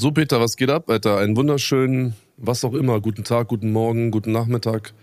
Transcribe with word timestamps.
So, 0.00 0.12
Peter, 0.12 0.38
was 0.38 0.56
geht 0.56 0.70
ab, 0.70 0.88
Alter? 0.90 1.16
Einen 1.16 1.36
wunderschönen, 1.36 2.14
was 2.36 2.64
auch 2.64 2.74
immer, 2.74 3.00
guten 3.00 3.24
Tag, 3.24 3.48
guten 3.48 3.72
Morgen, 3.72 4.12
guten 4.12 4.30
Nachmittag. 4.30 4.94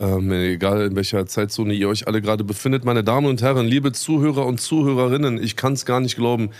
Ähm, 0.00 0.32
egal 0.32 0.86
in 0.86 0.96
welcher 0.96 1.24
Zeitzone 1.26 1.72
ihr 1.72 1.88
euch 1.88 2.08
alle 2.08 2.20
gerade 2.20 2.42
befindet. 2.42 2.84
Meine 2.84 3.04
Damen 3.04 3.28
und 3.28 3.42
Herren, 3.42 3.68
liebe 3.68 3.92
Zuhörer 3.92 4.44
und 4.44 4.60
Zuhörerinnen, 4.60 5.40
ich 5.40 5.54
kann 5.54 5.74
es 5.74 5.86
gar 5.86 6.00
nicht 6.00 6.16
glauben. 6.16 6.50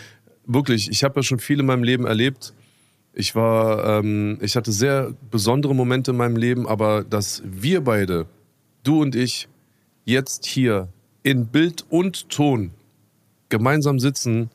Wirklich, 0.46 0.88
ich 0.88 1.02
habe 1.02 1.18
ja 1.18 1.24
schon 1.24 1.40
viel 1.40 1.58
in 1.58 1.66
meinem 1.66 1.82
Leben 1.82 2.06
erlebt. 2.06 2.54
Ich 3.12 3.34
war, 3.34 3.98
ähm, 3.98 4.38
ich 4.40 4.54
hatte 4.54 4.70
sehr 4.70 5.12
besondere 5.28 5.74
Momente 5.74 6.12
in 6.12 6.16
meinem 6.16 6.36
Leben, 6.36 6.68
aber 6.68 7.02
dass 7.02 7.42
wir 7.44 7.80
beide, 7.80 8.26
du 8.84 9.02
und 9.02 9.16
ich, 9.16 9.48
jetzt 10.04 10.46
hier 10.46 10.90
in 11.24 11.48
Bild 11.48 11.84
und 11.90 12.28
Ton 12.28 12.70
gemeinsam 13.48 13.98
sitzen 13.98 14.48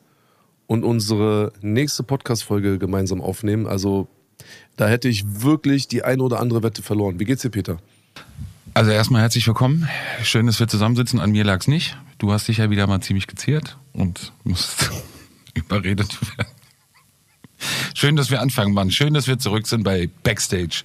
und 0.73 0.84
unsere 0.84 1.54
nächste 1.62 2.02
Podcast-Folge 2.02 2.80
gemeinsam 2.80 3.22
aufnehmen. 3.22 3.68
Also 3.68 4.08
da 4.76 4.88
hätte 4.88 5.07
ich 5.07 5.24
wirklich 5.43 5.88
die 5.88 6.04
eine 6.04 6.24
oder 6.24 6.40
andere 6.40 6.63
Wette 6.63 6.82
verloren. 6.82 7.20
Wie 7.20 7.26
geht's 7.26 7.43
dir, 7.43 7.52
Peter? 7.52 7.77
Also 8.74 8.90
erstmal 8.90 9.21
herzlich 9.21 9.46
willkommen. 9.46 9.88
Schön, 10.24 10.48
dass 10.48 10.60
wir 10.60 10.68
zusammensitzen. 10.68 11.20
An 11.20 11.29
mir 11.29 11.44
lag's 11.44 11.68
nicht. 11.68 11.96
Du 12.18 12.32
hast 12.32 12.48
dich 12.48 12.57
ja 12.57 12.71
wieder 12.71 12.88
mal 12.88 13.01
ziemlich 13.01 13.27
geziert 13.27 13.77
und 13.94 14.34
musst 14.44 14.90
überredet 15.54 16.18
werden. 16.40 16.52
Schön, 17.94 18.16
dass 18.16 18.32
wir 18.32 18.42
anfangen, 18.42 18.74
Mann. 18.74 18.92
Schön, 18.92 19.14
dass 19.14 19.28
wir 19.28 19.40
zurück 19.40 19.68
sind 19.68 19.84
bei 19.84 20.10
Backstage. 20.24 20.84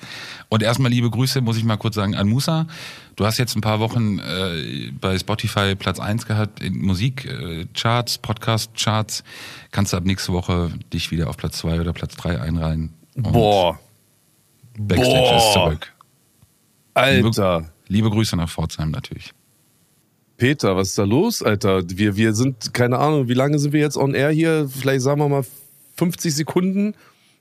Und 0.48 0.62
erstmal 0.62 0.90
liebe 0.90 1.10
Grüße, 1.10 1.40
muss 1.40 1.56
ich 1.56 1.64
mal 1.64 1.76
kurz 1.76 1.94
sagen, 1.94 2.14
an 2.14 2.28
Musa. 2.28 2.66
Du 3.16 3.26
hast 3.26 3.38
jetzt 3.38 3.56
ein 3.56 3.60
paar 3.60 3.80
Wochen 3.80 4.18
äh, 4.20 4.92
bei 5.00 5.18
Spotify 5.18 5.74
Platz 5.74 5.98
1 5.98 6.26
gehabt 6.26 6.60
in 6.60 6.78
Musikcharts, 6.78 8.16
äh, 8.16 8.18
Podcast-Charts. 8.20 9.24
Kannst 9.72 9.92
du 9.92 9.96
ab 9.96 10.04
nächste 10.04 10.32
Woche 10.32 10.70
dich 10.92 11.10
wieder 11.10 11.28
auf 11.28 11.36
Platz 11.36 11.58
2 11.58 11.80
oder 11.80 11.92
Platz 11.92 12.16
3 12.16 12.40
einreihen. 12.40 12.92
Boah. 13.16 13.78
Backstage 14.78 15.12
Boah. 15.12 15.36
ist 15.36 15.52
zurück. 15.52 15.92
Alter. 16.94 17.58
Liebe, 17.58 17.70
liebe 17.88 18.10
Grüße 18.10 18.36
nach 18.36 18.48
Pforzheim 18.48 18.90
natürlich. 18.90 19.32
Peter, 20.36 20.76
was 20.76 20.90
ist 20.90 20.98
da 20.98 21.02
los, 21.02 21.42
Alter? 21.42 21.82
Wir, 21.88 22.16
wir 22.16 22.32
sind, 22.32 22.72
keine 22.72 22.98
Ahnung, 22.98 23.26
wie 23.26 23.34
lange 23.34 23.58
sind 23.58 23.72
wir 23.72 23.80
jetzt 23.80 23.96
on 23.96 24.14
air 24.14 24.30
hier? 24.30 24.68
Vielleicht 24.68 25.02
sagen 25.02 25.20
wir 25.20 25.28
mal 25.28 25.44
50 25.98 26.34
Sekunden 26.34 26.94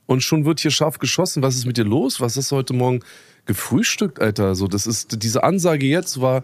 und 0.07 0.23
schon 0.23 0.45
wird 0.45 0.59
hier 0.59 0.71
scharf 0.71 0.99
geschossen. 0.99 1.43
Was 1.43 1.55
ist 1.55 1.65
mit 1.65 1.77
dir 1.77 1.85
los? 1.85 2.19
Was 2.19 2.35
hast 2.35 2.51
du 2.51 2.55
heute 2.55 2.73
Morgen 2.73 3.01
gefrühstückt, 3.45 4.19
Alter? 4.19 4.55
So, 4.55 4.67
das 4.67 4.87
ist, 4.87 5.23
diese 5.23 5.43
Ansage 5.43 5.85
jetzt 5.85 6.19
war 6.19 6.43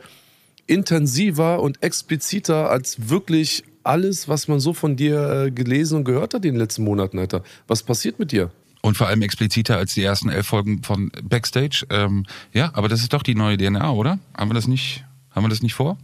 intensiver 0.67 1.61
und 1.61 1.81
expliziter 1.83 2.69
als 2.69 3.09
wirklich 3.09 3.63
alles, 3.83 4.29
was 4.29 4.47
man 4.47 4.59
so 4.59 4.73
von 4.73 4.95
dir 4.95 5.45
äh, 5.47 5.51
gelesen 5.51 5.97
und 5.97 6.03
gehört 6.05 6.33
hat 6.33 6.45
in 6.45 6.53
den 6.53 6.59
letzten 6.59 6.83
Monaten, 6.83 7.19
Alter. 7.19 7.43
Was 7.67 7.83
passiert 7.83 8.19
mit 8.19 8.31
dir? 8.31 8.51
Und 8.81 8.97
vor 8.97 9.07
allem 9.07 9.21
expliziter 9.21 9.77
als 9.77 9.93
die 9.93 10.03
ersten 10.03 10.29
elf 10.29 10.47
Folgen 10.47 10.83
von 10.83 11.11
Backstage. 11.23 11.85
Ähm, 11.89 12.25
ja, 12.53 12.71
aber 12.73 12.89
das 12.89 13.01
ist 13.01 13.13
doch 13.13 13.23
die 13.23 13.35
neue 13.35 13.57
DNA, 13.57 13.91
oder? 13.91 14.19
Haben 14.37 14.51
wir 14.51 14.55
das 14.55 14.67
nicht, 14.67 15.05
haben 15.31 15.43
wir 15.43 15.49
das 15.49 15.61
nicht 15.61 15.73
vor? 15.73 15.97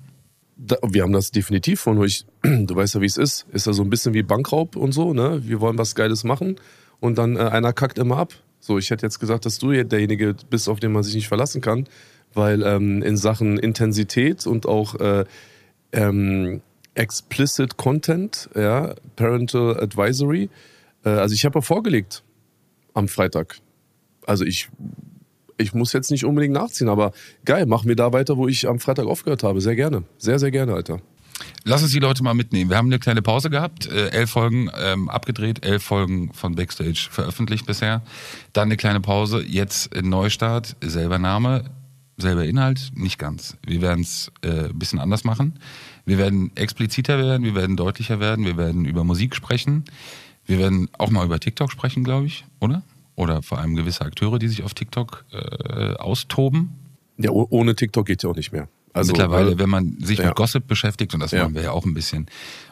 Da, 0.62 0.76
wir 0.86 1.04
haben 1.04 1.14
das 1.14 1.32
definitiv 1.32 1.80
von 1.80 1.98
euch. 2.00 2.26
Du 2.44 2.76
weißt 2.76 2.96
ja, 2.96 3.02
wie 3.02 3.06
es 3.06 3.18
ist. 3.18 3.46
Ist 3.54 3.66
ja 3.66 3.74
so 3.74 3.82
ein 3.82 3.90
bisschen 3.90 4.14
wie 4.14 4.24
Bankraub 4.24 4.76
und 4.76 4.92
so, 4.92 5.14
ne? 5.14 5.42
Wir 5.44 5.62
wollen 5.62 5.78
was 5.78 5.96
Geiles 5.96 6.24
machen 6.24 6.58
und 7.00 7.18
dann 7.18 7.38
äh, 7.38 7.40
einer 7.40 7.72
kackt 7.72 7.98
immer 7.98 8.18
ab. 8.18 8.34
So, 8.60 8.78
ich 8.78 8.90
hätte 8.90 9.06
jetzt 9.06 9.20
gesagt, 9.20 9.46
dass 9.46 9.58
du 9.58 9.72
derjenige 9.72 10.36
bist, 10.50 10.68
auf 10.68 10.82
den 10.82 10.92
man 10.92 11.04
sich 11.04 11.16
nicht 11.16 11.30
verlassen 11.30 11.62
kann, 11.62 11.88
weil 12.34 12.62
ähm, 12.64 13.02
in 13.02 13.16
Sachen 13.16 13.58
Intensität 13.58 14.46
und 14.46 14.66
auch 14.66 14.96
äh, 14.96 15.24
ähm, 15.94 16.62
explicit 16.94 17.78
Content, 17.78 18.50
ja, 18.54 18.96
Parental 19.16 19.82
Advisory. 19.82 20.50
Äh, 21.06 21.10
also 21.10 21.34
ich 21.34 21.46
habe 21.46 21.60
ja 21.60 21.62
vorgelegt 21.62 22.24
am 22.94 23.08
Freitag. 23.08 23.60
Also 24.26 24.44
ich 24.44 24.70
ich 25.60 25.74
muss 25.74 25.94
jetzt 25.94 26.10
nicht 26.10 26.26
unbedingt 26.26 26.54
nachziehen, 26.54 26.90
aber 26.90 27.12
geil, 27.46 27.66
machen 27.66 27.88
wir 27.88 27.96
da 27.96 28.14
weiter, 28.14 28.38
wo 28.38 28.48
ich 28.48 28.68
am 28.68 28.80
Freitag 28.80 29.06
aufgehört 29.06 29.44
habe. 29.44 29.62
Sehr 29.62 29.76
gerne. 29.76 30.04
Sehr, 30.18 30.40
sehr 30.40 30.52
gerne, 30.52 30.74
Alter. 30.74 31.00
Lass 31.64 31.84
uns 31.84 31.92
die 31.92 32.00
Leute 32.00 32.24
mal 32.24 32.34
mitnehmen. 32.34 32.70
Wir 32.70 32.78
haben 32.78 32.88
eine 32.88 33.00
kleine 33.00 33.22
Pause 33.22 33.50
gehabt, 33.50 33.88
äh, 33.88 34.10
elf 34.10 34.32
Folgen 34.32 34.70
ähm, 34.78 35.10
abgedreht, 35.10 35.66
elf 35.66 35.84
Folgen 35.84 36.34
von 36.34 36.56
Backstage 36.56 37.08
veröffentlicht 37.12 37.66
bisher. 37.66 38.02
Dann 38.54 38.68
eine 38.70 38.78
kleine 38.78 39.00
Pause, 39.00 39.44
jetzt 39.46 39.94
Neustart, 40.02 40.76
selber 40.82 41.18
Name, 41.18 41.66
selber 42.18 42.46
Inhalt, 42.46 42.92
nicht 42.94 43.20
ganz. 43.20 43.58
Wir 43.66 43.82
werden 43.82 44.02
es 44.02 44.32
äh, 44.42 44.70
ein 44.70 44.80
bisschen 44.80 45.00
anders 45.00 45.24
machen. 45.24 45.60
Wir 46.06 46.18
werden 46.18 46.52
expliziter 46.56 47.18
werden, 47.18 47.44
wir 47.44 47.56
werden 47.56 47.78
deutlicher 47.78 48.20
werden, 48.20 48.46
wir 48.46 48.58
werden 48.58 48.86
über 48.86 49.04
Musik 49.04 49.36
sprechen. 49.36 49.86
Wir 50.46 50.58
werden 50.58 50.90
auch 50.98 51.12
mal 51.12 51.26
über 51.26 51.40
TikTok 51.40 51.72
sprechen, 51.72 52.04
glaube 52.04 52.26
ich, 52.26 52.46
oder? 52.60 52.82
Oder 53.20 53.42
vor 53.42 53.60
allem 53.60 53.76
gewisse 53.76 54.02
Akteure, 54.06 54.40
die 54.40 54.48
sich 54.48 54.64
auf 54.64 54.74
TikTok 54.74 55.26
äh, 55.34 55.96
austoben. 55.96 56.70
Ja, 57.18 57.32
oh- 57.32 57.48
ohne 57.50 57.76
TikTok 57.76 58.06
geht 58.06 58.24
ja 58.24 58.30
auch 58.30 58.36
nicht 58.36 58.54
mehr. 58.54 58.70
Also, 58.94 59.12
Mittlerweile, 59.12 59.52
äh, 59.52 59.60
wenn 59.60 59.70
man 59.70 59.98
sich 60.00 60.20
ja. 60.20 60.28
mit 60.28 60.36
Gossip 60.36 60.68
beschäftigt, 60.68 61.14
und 61.14 61.20
das 61.20 61.32
Ja. 61.32 61.44
wollen 61.44 61.54
wir 61.54 61.64
ja 61.64 61.72
auch 61.74 61.86
ein 61.86 61.94
bisschen, 61.94 62.28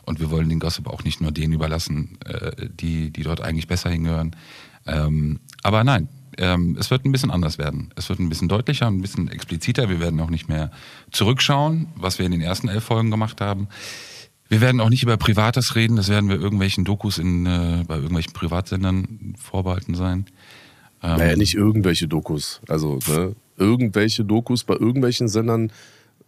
und 0.05 0.21
wir 0.21 0.31
wollen 0.31 0.47
den 0.47 0.59
Gossip 0.61 0.87
auch 0.87 1.03
nicht 1.03 1.19
nur 1.19 1.31
denen 1.33 1.51
überlassen, 1.51 2.17
äh, 2.25 2.69
die, 2.69 3.11
die 3.11 3.23
dort 3.23 3.41
eigentlich 3.41 3.67
besser 3.67 3.89
hingehören. 3.89 4.37
Ähm, 4.85 5.41
aber 5.63 5.83
nein, 5.83 6.07
ähm, 6.37 6.77
es 6.79 6.91
wird 6.91 7.03
ein 7.03 7.11
bisschen 7.11 7.29
anders 7.29 7.57
werden. 7.57 7.89
Es 7.97 8.07
wird 8.07 8.19
ein 8.19 8.29
bisschen 8.29 8.47
deutlicher, 8.47 8.87
ein 8.87 9.01
bisschen 9.01 9.27
expliziter. 9.27 9.89
Wir 9.89 9.99
werden 9.99 10.17
auch 10.21 10.29
nicht 10.29 10.47
mehr 10.47 10.71
zurückschauen, 11.11 11.87
was 11.97 12.19
wir 12.19 12.25
in 12.25 12.31
den 12.31 12.41
ersten 12.41 12.69
elf 12.69 12.85
Folgen 12.85 13.11
gemacht 13.11 13.41
haben. 13.41 13.67
Wir 14.49 14.61
werden 14.61 14.79
auch 14.79 14.89
nicht 14.89 15.03
über 15.03 15.17
Privates 15.17 15.75
reden, 15.75 15.97
das 15.97 16.07
werden 16.07 16.29
wir 16.29 16.37
irgendwelchen 16.39 16.85
Dokus 16.85 17.17
in, 17.17 17.45
äh, 17.45 17.83
bei 17.85 17.95
irgendwelchen 17.95 18.31
Privatsendern 18.31 19.35
vorbehalten 19.37 19.93
sein. 19.93 20.25
Ähm, 21.03 21.17
Naja, 21.17 21.35
nicht 21.35 21.55
irgendwelche 21.55 22.07
Dokus. 22.07 22.61
Also, 22.67 22.99
ne, 23.07 23.35
irgendwelche 23.57 24.23
Dokus 24.23 24.63
bei 24.63 24.75
irgendwelchen 24.75 25.27
Sendern, 25.27 25.71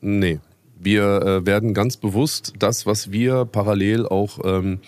nee. 0.02 0.40
Wir 0.82 1.22
äh, 1.22 1.46
werden 1.46 1.74
ganz 1.74 1.98
bewusst 1.98 2.54
das, 2.58 2.86
was 2.86 3.12
wir 3.12 3.44
parallel 3.44 4.06
auch 4.06 4.40
ähm, 4.46 4.80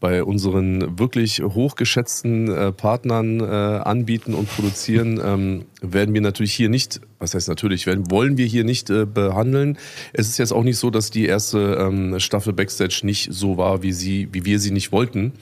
bei 0.00 0.22
unseren 0.22 0.98
wirklich 0.98 1.42
hochgeschätzten 1.42 2.48
äh, 2.48 2.72
Partnern 2.72 3.40
äh, 3.40 3.44
anbieten 3.44 4.32
und 4.32 4.48
produzieren, 4.48 5.20
ähm, 5.22 5.64
werden 5.82 6.14
wir 6.14 6.20
natürlich 6.20 6.54
hier 6.54 6.68
nicht, 6.68 7.00
was 7.18 7.34
heißt 7.34 7.48
natürlich, 7.48 7.86
werden, 7.86 8.10
wollen 8.10 8.38
wir 8.38 8.46
hier 8.46 8.64
nicht 8.64 8.90
äh, 8.90 9.06
behandeln. 9.06 9.76
Es 10.12 10.28
ist 10.28 10.38
jetzt 10.38 10.52
auch 10.52 10.62
nicht 10.62 10.78
so, 10.78 10.90
dass 10.90 11.10
die 11.10 11.26
erste 11.26 11.76
ähm, 11.80 12.20
Staffel 12.20 12.52
Backstage 12.52 13.00
nicht 13.02 13.28
so 13.32 13.56
war, 13.56 13.82
wie, 13.82 13.92
sie, 13.92 14.28
wie 14.32 14.44
wir 14.44 14.60
sie 14.60 14.70
nicht 14.70 14.92
wollten. 14.92 15.32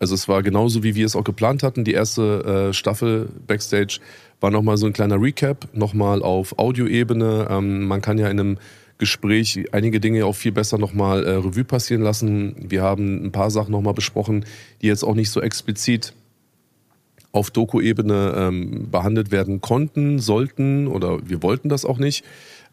Also 0.00 0.14
es 0.14 0.28
war 0.28 0.42
genauso, 0.42 0.82
wie 0.82 0.94
wir 0.94 1.04
es 1.04 1.14
auch 1.14 1.24
geplant 1.24 1.62
hatten. 1.62 1.84
Die 1.84 1.92
erste 1.92 2.70
äh, 2.70 2.72
Staffel 2.72 3.28
Backstage 3.46 4.00
war 4.40 4.50
nochmal 4.50 4.78
so 4.78 4.86
ein 4.86 4.94
kleiner 4.94 5.20
Recap, 5.20 5.68
nochmal 5.74 6.22
auf 6.22 6.58
Audioebene. 6.58 7.46
Ähm, 7.50 7.86
man 7.86 8.00
kann 8.00 8.16
ja 8.16 8.28
in 8.30 8.40
einem 8.40 8.58
Gespräch 8.96 9.62
einige 9.72 10.00
Dinge 10.00 10.24
auch 10.24 10.34
viel 10.34 10.52
besser 10.52 10.78
nochmal 10.78 11.26
äh, 11.26 11.32
Revue 11.32 11.64
passieren 11.64 12.02
lassen. 12.02 12.56
Wir 12.58 12.82
haben 12.82 13.26
ein 13.26 13.30
paar 13.30 13.50
Sachen 13.50 13.72
nochmal 13.72 13.92
besprochen, 13.92 14.46
die 14.80 14.86
jetzt 14.86 15.04
auch 15.04 15.14
nicht 15.14 15.28
so 15.28 15.42
explizit 15.42 16.14
auf 17.32 17.50
Doku-Ebene 17.50 18.34
ähm, 18.36 18.90
behandelt 18.90 19.30
werden 19.30 19.60
konnten, 19.60 20.18
sollten 20.18 20.86
oder 20.86 21.18
wir 21.28 21.42
wollten 21.42 21.68
das 21.68 21.84
auch 21.84 21.98
nicht. 21.98 22.24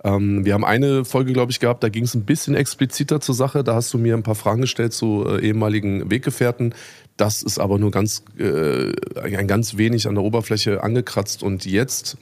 Ähm, 0.04 0.46
wir 0.46 0.54
haben 0.54 0.66
eine 0.66 1.06
Folge, 1.06 1.34
glaube 1.34 1.52
ich, 1.52 1.60
gehabt, 1.60 1.84
da 1.84 1.90
ging 1.90 2.04
es 2.04 2.14
ein 2.14 2.26
bisschen 2.26 2.56
expliziter 2.56 3.20
zur 3.20 3.36
Sache. 3.36 3.64
Da 3.64 3.76
hast 3.76 3.94
du 3.94 3.98
mir 3.98 4.16
ein 4.16 4.24
paar 4.24 4.36
Fragen 4.36 4.62
gestellt 4.62 4.94
zu 4.94 5.26
äh, 5.28 5.42
ehemaligen 5.42 6.10
Weggefährten. 6.10 6.74
Das 7.18 7.42
ist 7.42 7.60
aber 7.60 7.80
nur 7.80 7.92
ganz, 7.92 8.24
äh, 8.38 8.94
ein 9.22 9.48
ganz 9.48 9.78
wenig 9.78 10.08
an 10.08 10.16
der 10.16 10.24
Oberfläche 10.24 10.84
angekratzt. 10.84 11.42
Und 11.42 11.66
jetzt, 11.66 12.18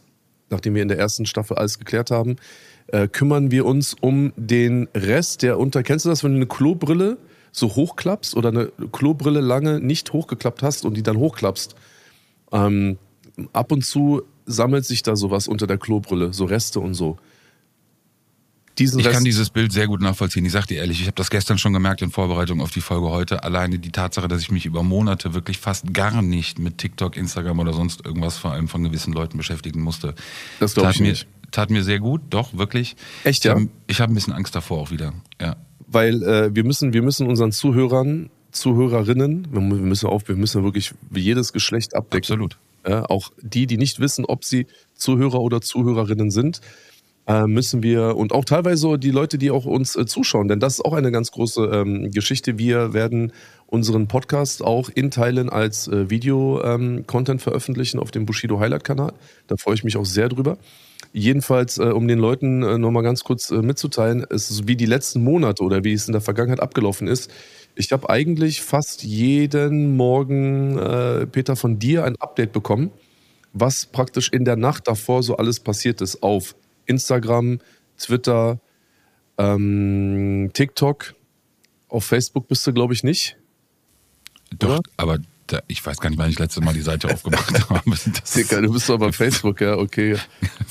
nachdem 0.50 0.76
wir 0.76 0.82
in 0.82 0.88
der 0.88 0.98
ersten 0.98 1.26
Staffel 1.26 1.58
alles 1.58 1.80
geklärt 1.80 2.12
haben, 2.12 2.38
äh, 2.88 3.08
kümmern 3.08 3.52
wir 3.52 3.66
uns 3.66 3.94
um 4.00 4.32
den 4.38 4.88
Rest, 4.96 5.42
der 5.42 5.60
unter, 5.60 5.84
kennst 5.84 6.06
du 6.06 6.10
das, 6.10 6.24
wenn 6.24 6.32
du 6.32 6.38
eine 6.38 6.48
Klobrille 6.48 7.18
so 7.52 7.76
hochklappst 7.76 8.36
oder 8.36 8.50
eine 8.50 8.72
Klobrille 8.92 9.42
lange 9.42 9.80
nicht 9.80 10.14
hochgeklappt 10.14 10.64
hast 10.64 10.86
und 10.86 10.96
die 10.96 11.04
dann 11.04 11.18
hochklappst? 11.18 11.76
Ähm, 12.54 12.98
ab 13.52 13.72
und 13.72 13.84
zu 13.84 14.22
sammelt 14.46 14.86
sich 14.86 15.04
da 15.04 15.16
sowas 15.16 15.48
unter 15.48 15.68
der 15.68 15.78
Klobrille, 15.78 16.32
so 16.32 16.46
Reste 16.46 16.80
und 16.80 16.94
so. 16.94 17.18
Diesen 18.78 19.00
Ich 19.00 19.06
Rest. 19.06 19.16
kann 19.16 19.24
dieses 19.24 19.50
Bild 19.50 19.72
sehr 19.72 19.88
gut 19.88 20.02
nachvollziehen. 20.02 20.46
Ich 20.46 20.52
sag 20.52 20.66
dir 20.68 20.78
ehrlich, 20.78 21.00
ich 21.02 21.08
habe 21.08 21.16
das 21.16 21.30
gestern 21.30 21.58
schon 21.58 21.74
gemerkt 21.74 22.02
in 22.02 22.12
Vorbereitung 22.12 22.62
auf 22.62 22.72
die 22.72 22.82
Folge 22.82 23.10
heute. 23.10 23.44
Alleine 23.44 23.80
die 23.80 23.92
Tatsache, 23.92 24.28
dass 24.28 24.42
ich 24.42 24.52
mich 24.52 24.66
über 24.66 24.84
Monate 24.84 25.34
wirklich 25.34 25.58
fast 25.58 25.94
gar 25.94 26.22
nicht 26.22 26.60
mit 26.60 26.78
TikTok, 26.78 27.18
Instagram 27.18 27.60
oder 27.60 27.74
sonst 27.74 28.06
irgendwas 28.06 28.38
vor 28.38 28.52
allem 28.52 28.68
von 28.68 28.84
gewissen 28.84 29.14
Leuten 29.14 29.38
beschäftigen 29.38 29.82
musste. 29.82 30.14
Das 30.60 30.74
glaub 30.74 30.88
tat 30.88 30.96
ich 30.96 31.02
mir, 31.02 31.10
nicht. 31.10 31.28
Tat 31.52 31.70
mir 31.70 31.84
sehr 31.84 32.00
gut, 32.00 32.22
doch, 32.30 32.58
wirklich. 32.58 32.96
Echt, 33.24 33.46
ich 33.46 33.50
ja? 33.50 33.56
Hab, 33.56 33.62
ich 33.88 34.02
habe 34.02 34.12
ein 34.12 34.16
bisschen 34.16 34.34
Angst 34.34 34.56
davor 34.56 34.80
auch 34.80 34.92
wieder. 34.92 35.14
Ja. 35.42 35.56
weil 35.88 36.22
äh, 36.24 36.56
wir 36.56 36.64
müssen, 36.64 36.92
wir 36.94 37.02
müssen 37.02 37.28
unseren 37.28 37.52
Zuhörern, 37.52 38.30
Zuhörerinnen, 38.52 39.48
wir 39.52 39.62
müssen 39.62 40.08
auf, 40.08 40.28
wir 40.28 40.36
müssen 40.36 40.64
wirklich 40.64 40.94
jedes 41.14 41.54
Geschlecht 41.54 41.96
abdecken. 41.96 42.24
Absolut. 42.24 42.58
Ja, 42.88 43.06
auch 43.06 43.32
die, 43.42 43.68
die 43.68 43.78
nicht 43.78 44.00
wissen, 44.00 44.26
ob 44.26 44.44
sie 44.46 44.68
Zuhörer 44.96 45.40
oder 45.40 45.62
Zuhörerinnen 45.62 46.30
sind, 46.32 46.62
äh, 47.28 47.48
müssen 47.48 47.84
wir 47.84 48.16
und 48.16 48.34
auch 48.34 48.46
teilweise 48.46 49.00
die 49.00 49.12
Leute, 49.12 49.38
die 49.38 49.52
auch 49.52 49.66
uns 49.66 49.96
äh, 49.96 50.06
zuschauen, 50.06 50.48
denn 50.48 50.60
das 50.60 50.76
ist 50.76 50.86
auch 50.86 50.94
eine 50.94 51.12
ganz 51.12 51.32
große 51.32 51.64
ähm, 51.74 52.12
Geschichte. 52.12 52.58
Wir 52.58 52.94
werden 52.94 53.32
unseren 53.68 54.08
Podcast 54.08 54.64
auch 54.64 54.90
in 54.94 55.12
Teilen 55.12 55.50
als 55.50 55.88
äh, 55.88 56.10
Video-Content 56.10 57.42
veröffentlichen 57.42 58.00
auf 58.00 58.12
dem 58.12 58.26
Bushido 58.26 58.60
Highlight-Kanal. 58.60 59.14
Da 59.48 59.56
freue 59.58 59.76
ich 59.76 59.84
mich 59.84 59.98
auch 59.98 60.06
sehr 60.06 60.30
drüber. 60.30 60.58
Jedenfalls, 61.14 61.78
äh, 61.78 61.86
um 61.86 62.08
den 62.08 62.20
Leuten 62.20 62.62
äh, 62.62 62.78
nochmal 62.78 63.04
ganz 63.04 63.24
kurz 63.24 63.50
äh, 63.50 63.62
mitzuteilen, 63.62 64.26
es 64.30 64.52
ist 64.52 64.68
wie 64.68 64.76
die 64.76 64.86
letzten 64.86 65.24
Monate 65.24 65.64
oder 65.64 65.84
wie 65.84 65.94
es 65.94 66.08
in 66.08 66.12
der 66.12 66.22
Vergangenheit 66.22 66.60
abgelaufen 66.60 67.08
ist. 67.08 67.32
Ich 67.76 67.92
habe 67.92 68.10
eigentlich 68.10 68.62
fast 68.62 69.04
jeden 69.04 69.98
Morgen, 69.98 70.80
Peter, 71.34 71.58
von 71.58 71.78
dir 71.78 72.06
ein 72.06 72.16
Update 72.22 72.54
bekommen, 72.54 72.90
was 73.52 73.86
praktisch 73.86 74.30
in 74.32 74.46
der 74.46 74.56
Nacht 74.56 74.88
davor 74.88 75.24
so 75.24 75.36
alles 75.36 75.60
passiert 75.60 76.00
ist 76.00 76.24
auf 76.24 76.56
Instagram, 76.86 77.60
Twitter, 77.98 78.60
ähm, 79.38 80.50
TikTok. 80.54 81.14
Auf 81.90 82.06
Facebook 82.06 82.48
bist 82.48 82.66
du, 82.68 82.74
glaube 82.74 82.94
ich, 82.94 83.04
nicht. 83.04 83.38
Doch, 84.58 84.70
Oder? 84.80 84.80
aber 84.98 85.20
da, 85.48 85.60
ich 85.68 85.86
weiß 85.86 86.00
gar 86.00 86.10
nicht, 86.10 86.18
wann 86.18 86.30
ich 86.30 86.40
letztes 86.40 86.64
Mal 86.64 86.74
die 86.74 86.82
Seite 86.82 87.08
aufgemacht 87.14 87.70
habe. 87.70 87.82
Dicker, 88.36 88.62
du 88.64 88.72
bist 88.74 88.90
doch 88.90 88.98
bei 88.98 89.12
Facebook, 89.12 89.62
ja, 89.62 89.76
okay. 89.78 90.18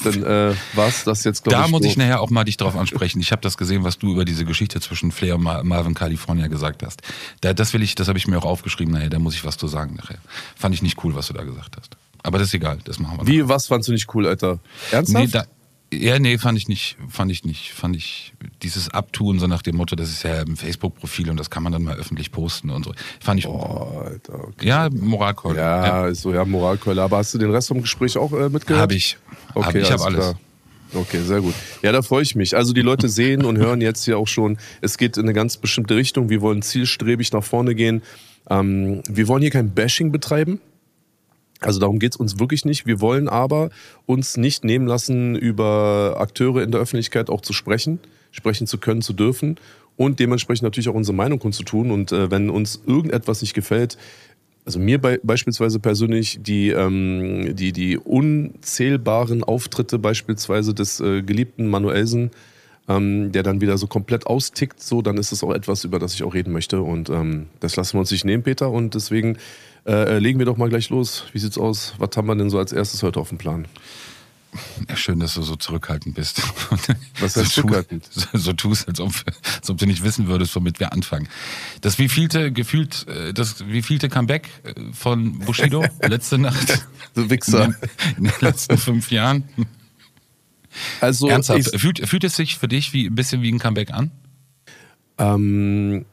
Dann 0.02 0.22
äh, 0.24 0.54
war's 0.74 1.04
das 1.04 1.22
jetzt, 1.22 1.44
glaube 1.44 1.58
da 1.58 1.64
ich. 1.66 1.70
muss 1.70 1.82
so. 1.82 1.88
ich 1.88 1.96
nachher 1.96 2.20
auch 2.20 2.30
mal 2.30 2.42
dich 2.44 2.56
drauf 2.56 2.74
ansprechen. 2.76 3.20
Ich 3.20 3.30
habe 3.30 3.40
das 3.40 3.56
gesehen, 3.56 3.84
was 3.84 3.98
du 3.98 4.10
über 4.12 4.24
diese 4.24 4.44
Geschichte 4.44 4.80
zwischen 4.80 5.12
Flair 5.12 5.36
und 5.36 5.42
Ma- 5.44 5.62
Marvin 5.62 5.94
California 5.94 6.48
gesagt 6.48 6.82
hast. 6.82 7.02
Da, 7.40 7.52
das 7.54 7.72
will 7.72 7.82
ich, 7.82 7.94
das 7.94 8.08
habe 8.08 8.18
ich 8.18 8.26
mir 8.26 8.36
auch 8.38 8.44
aufgeschrieben 8.44 8.92
nachher. 8.92 9.10
Da 9.10 9.18
muss 9.20 9.34
ich 9.34 9.44
was 9.44 9.56
zu 9.56 9.68
sagen 9.68 9.94
nachher. 9.94 10.18
Fand 10.56 10.74
ich 10.74 10.82
nicht 10.82 11.02
cool, 11.04 11.14
was 11.14 11.28
du 11.28 11.34
da 11.34 11.44
gesagt 11.44 11.76
hast. 11.78 11.96
Aber 12.24 12.38
das 12.38 12.48
ist 12.48 12.54
egal, 12.54 12.78
das 12.84 12.98
machen 12.98 13.18
wir. 13.18 13.26
Wie, 13.26 13.48
was 13.48 13.66
fandst 13.66 13.88
du 13.88 13.92
nicht 13.92 14.12
cool, 14.14 14.26
Alter? 14.26 14.58
Ernsthaft? 14.90 15.24
Nee, 15.24 15.30
da, 15.30 15.44
ja, 15.98 16.18
nee, 16.18 16.38
fand 16.38 16.58
ich 16.58 16.68
nicht, 16.68 16.96
fand 17.08 17.30
ich 17.30 17.44
nicht, 17.44 17.72
fand 17.72 17.96
ich 17.96 18.34
dieses 18.62 18.88
Abtun 18.88 19.38
so 19.38 19.46
nach 19.46 19.62
dem 19.62 19.76
Motto, 19.76 19.96
das 19.96 20.08
ist 20.10 20.22
ja 20.22 20.40
ein 20.40 20.56
Facebook-Profil 20.56 21.30
und 21.30 21.38
das 21.38 21.50
kann 21.50 21.62
man 21.62 21.72
dann 21.72 21.82
mal 21.82 21.96
öffentlich 21.96 22.32
posten 22.32 22.70
und 22.70 22.84
so. 22.84 22.92
Fand 23.20 23.40
ich, 23.40 23.46
oh, 23.46 24.02
Alter, 24.04 24.48
okay. 24.48 24.66
ja, 24.66 24.88
Moralkeule. 24.90 25.58
Ja, 25.58 26.06
ist 26.06 26.22
so, 26.22 26.32
ja, 26.32 26.44
Moralkeule. 26.44 27.02
Aber 27.02 27.18
hast 27.18 27.34
du 27.34 27.38
den 27.38 27.50
Rest 27.50 27.68
vom 27.68 27.80
Gespräch 27.80 28.16
auch 28.16 28.32
äh, 28.32 28.48
mitgehört? 28.48 28.82
Habe 28.82 28.94
ich. 28.94 29.16
Okay, 29.54 29.66
hab, 29.66 29.74
ich 29.74 29.92
habe 29.92 30.04
alles. 30.04 30.20
klar. 30.20 30.38
Okay, 30.94 31.22
sehr 31.22 31.40
gut. 31.40 31.54
Ja, 31.82 31.92
da 31.92 32.02
freue 32.02 32.22
ich 32.22 32.34
mich. 32.34 32.56
Also 32.56 32.72
die 32.72 32.82
Leute 32.82 33.08
sehen 33.10 33.44
und 33.44 33.58
hören 33.58 33.80
jetzt 33.80 34.04
hier 34.04 34.18
auch 34.18 34.28
schon, 34.28 34.58
es 34.80 34.98
geht 34.98 35.16
in 35.16 35.24
eine 35.24 35.32
ganz 35.32 35.56
bestimmte 35.56 35.96
Richtung. 35.96 36.28
Wir 36.28 36.40
wollen 36.40 36.62
zielstrebig 36.62 37.32
nach 37.32 37.44
vorne 37.44 37.74
gehen. 37.74 38.02
Ähm, 38.48 39.02
wir 39.08 39.28
wollen 39.28 39.42
hier 39.42 39.50
kein 39.50 39.70
Bashing 39.70 40.12
betreiben. 40.12 40.60
Also 41.64 41.80
darum 41.80 41.98
geht's 41.98 42.16
uns 42.16 42.38
wirklich 42.38 42.64
nicht. 42.64 42.86
Wir 42.86 43.00
wollen 43.00 43.28
aber 43.28 43.70
uns 44.06 44.36
nicht 44.36 44.64
nehmen 44.64 44.86
lassen, 44.86 45.34
über 45.34 46.16
Akteure 46.18 46.62
in 46.62 46.70
der 46.70 46.80
Öffentlichkeit 46.80 47.30
auch 47.30 47.40
zu 47.40 47.52
sprechen, 47.52 47.98
sprechen 48.30 48.66
zu 48.66 48.78
können, 48.78 49.02
zu 49.02 49.12
dürfen 49.12 49.56
und 49.96 50.20
dementsprechend 50.20 50.64
natürlich 50.64 50.88
auch 50.88 50.94
unsere 50.94 51.16
Meinung 51.16 51.38
kundzutun. 51.38 51.90
Und 51.90 52.12
äh, 52.12 52.30
wenn 52.30 52.50
uns 52.50 52.82
irgendetwas 52.86 53.40
nicht 53.40 53.54
gefällt, 53.54 53.96
also 54.64 54.78
mir 54.78 55.00
bei, 55.00 55.20
beispielsweise 55.22 55.78
persönlich 55.78 56.38
die, 56.42 56.70
ähm, 56.70 57.54
die, 57.54 57.72
die 57.72 57.98
unzählbaren 57.98 59.44
Auftritte 59.44 59.98
beispielsweise 59.98 60.74
des 60.74 61.00
äh, 61.00 61.22
geliebten 61.22 61.68
Manuelsen, 61.68 62.30
ähm, 62.88 63.32
der 63.32 63.42
dann 63.42 63.60
wieder 63.60 63.78
so 63.78 63.86
komplett 63.86 64.26
austickt, 64.26 64.82
so, 64.82 65.02
dann 65.02 65.16
ist 65.16 65.32
es 65.32 65.42
auch 65.42 65.52
etwas, 65.52 65.84
über 65.84 65.98
das 65.98 66.14
ich 66.14 66.22
auch 66.22 66.34
reden 66.34 66.52
möchte. 66.52 66.82
Und 66.82 67.08
ähm, 67.10 67.48
das 67.60 67.76
lassen 67.76 67.94
wir 67.94 68.00
uns 68.00 68.10
nicht 68.10 68.24
nehmen, 68.24 68.42
Peter. 68.42 68.70
Und 68.70 68.94
deswegen 68.94 69.38
äh, 69.86 70.18
legen 70.18 70.38
wir 70.38 70.46
doch 70.46 70.56
mal 70.56 70.68
gleich 70.68 70.90
los. 70.90 71.24
Wie 71.32 71.38
sieht's 71.38 71.58
aus? 71.58 71.94
Was 71.98 72.16
haben 72.16 72.26
wir 72.26 72.36
denn 72.36 72.50
so 72.50 72.58
als 72.58 72.72
erstes 72.72 73.02
heute 73.02 73.20
auf 73.20 73.30
dem 73.30 73.38
Plan? 73.38 73.66
Ja, 74.88 74.96
schön, 74.96 75.18
dass 75.18 75.34
du 75.34 75.42
so 75.42 75.56
zurückhaltend 75.56 76.14
bist. 76.14 76.40
Was 77.20 77.36
heißt 77.36 77.54
so 77.54 77.62
zurückhaltend? 77.62 78.08
So, 78.10 78.26
so 78.34 78.52
tust, 78.52 78.86
als 78.86 79.00
ob, 79.00 79.12
als 79.56 79.68
ob 79.68 79.78
du 79.78 79.86
nicht 79.86 80.04
wissen 80.04 80.28
würdest, 80.28 80.54
womit 80.54 80.78
wir 80.78 80.92
anfangen. 80.92 81.28
Das 81.80 81.98
wievielte, 81.98 82.52
gefühlt, 82.52 83.06
äh, 83.08 83.32
das 83.32 83.66
wievielte 83.66 84.08
Comeback 84.08 84.48
äh, 84.62 84.74
von 84.92 85.40
Bushido 85.40 85.84
letzte 86.02 86.38
Nacht? 86.38 86.86
Du 87.14 87.22
In 87.22 87.30
Wichser. 87.30 87.66
den, 87.66 87.76
in 88.18 88.24
den 88.24 88.32
letzten 88.40 88.78
fünf 88.78 89.10
Jahren? 89.10 89.44
Also, 91.00 91.28
Ernsthaft, 91.28 91.74
ich, 91.74 91.80
fühlt, 91.80 92.08
fühlt 92.08 92.24
es 92.24 92.36
sich 92.36 92.58
für 92.58 92.68
dich 92.68 92.92
wie, 92.92 93.06
ein 93.06 93.14
bisschen 93.14 93.42
wie 93.42 93.52
ein 93.52 93.58
Comeback 93.58 93.92
an? 93.92 94.10
Ähm, 95.18 96.04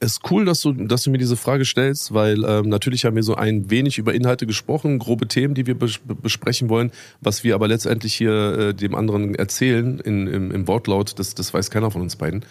ist 0.00 0.30
cool, 0.30 0.44
dass 0.44 0.60
du, 0.60 0.72
dass 0.72 1.02
du 1.02 1.10
mir 1.10 1.18
diese 1.18 1.36
Frage 1.36 1.64
stellst, 1.64 2.14
weil 2.14 2.44
ähm, 2.44 2.68
natürlich 2.68 3.04
haben 3.04 3.16
wir 3.16 3.22
so 3.22 3.34
ein 3.34 3.70
wenig 3.70 3.98
über 3.98 4.14
Inhalte 4.14 4.46
gesprochen, 4.46 4.98
grobe 4.98 5.26
Themen, 5.26 5.54
die 5.54 5.66
wir 5.66 5.76
bes 5.76 5.98
besprechen 6.22 6.68
wollen, 6.68 6.92
was 7.20 7.42
wir 7.42 7.54
aber 7.54 7.66
letztendlich 7.66 8.14
hier 8.14 8.32
äh, 8.32 8.74
dem 8.74 8.94
anderen 8.94 9.34
erzählen 9.34 9.98
in, 9.98 10.26
im, 10.28 10.50
im 10.52 10.68
Wortlaut, 10.68 11.18
das, 11.18 11.34
das 11.34 11.52
weiß 11.52 11.70
keiner 11.70 11.90
von 11.90 12.02
uns 12.02 12.16
beiden. 12.16 12.44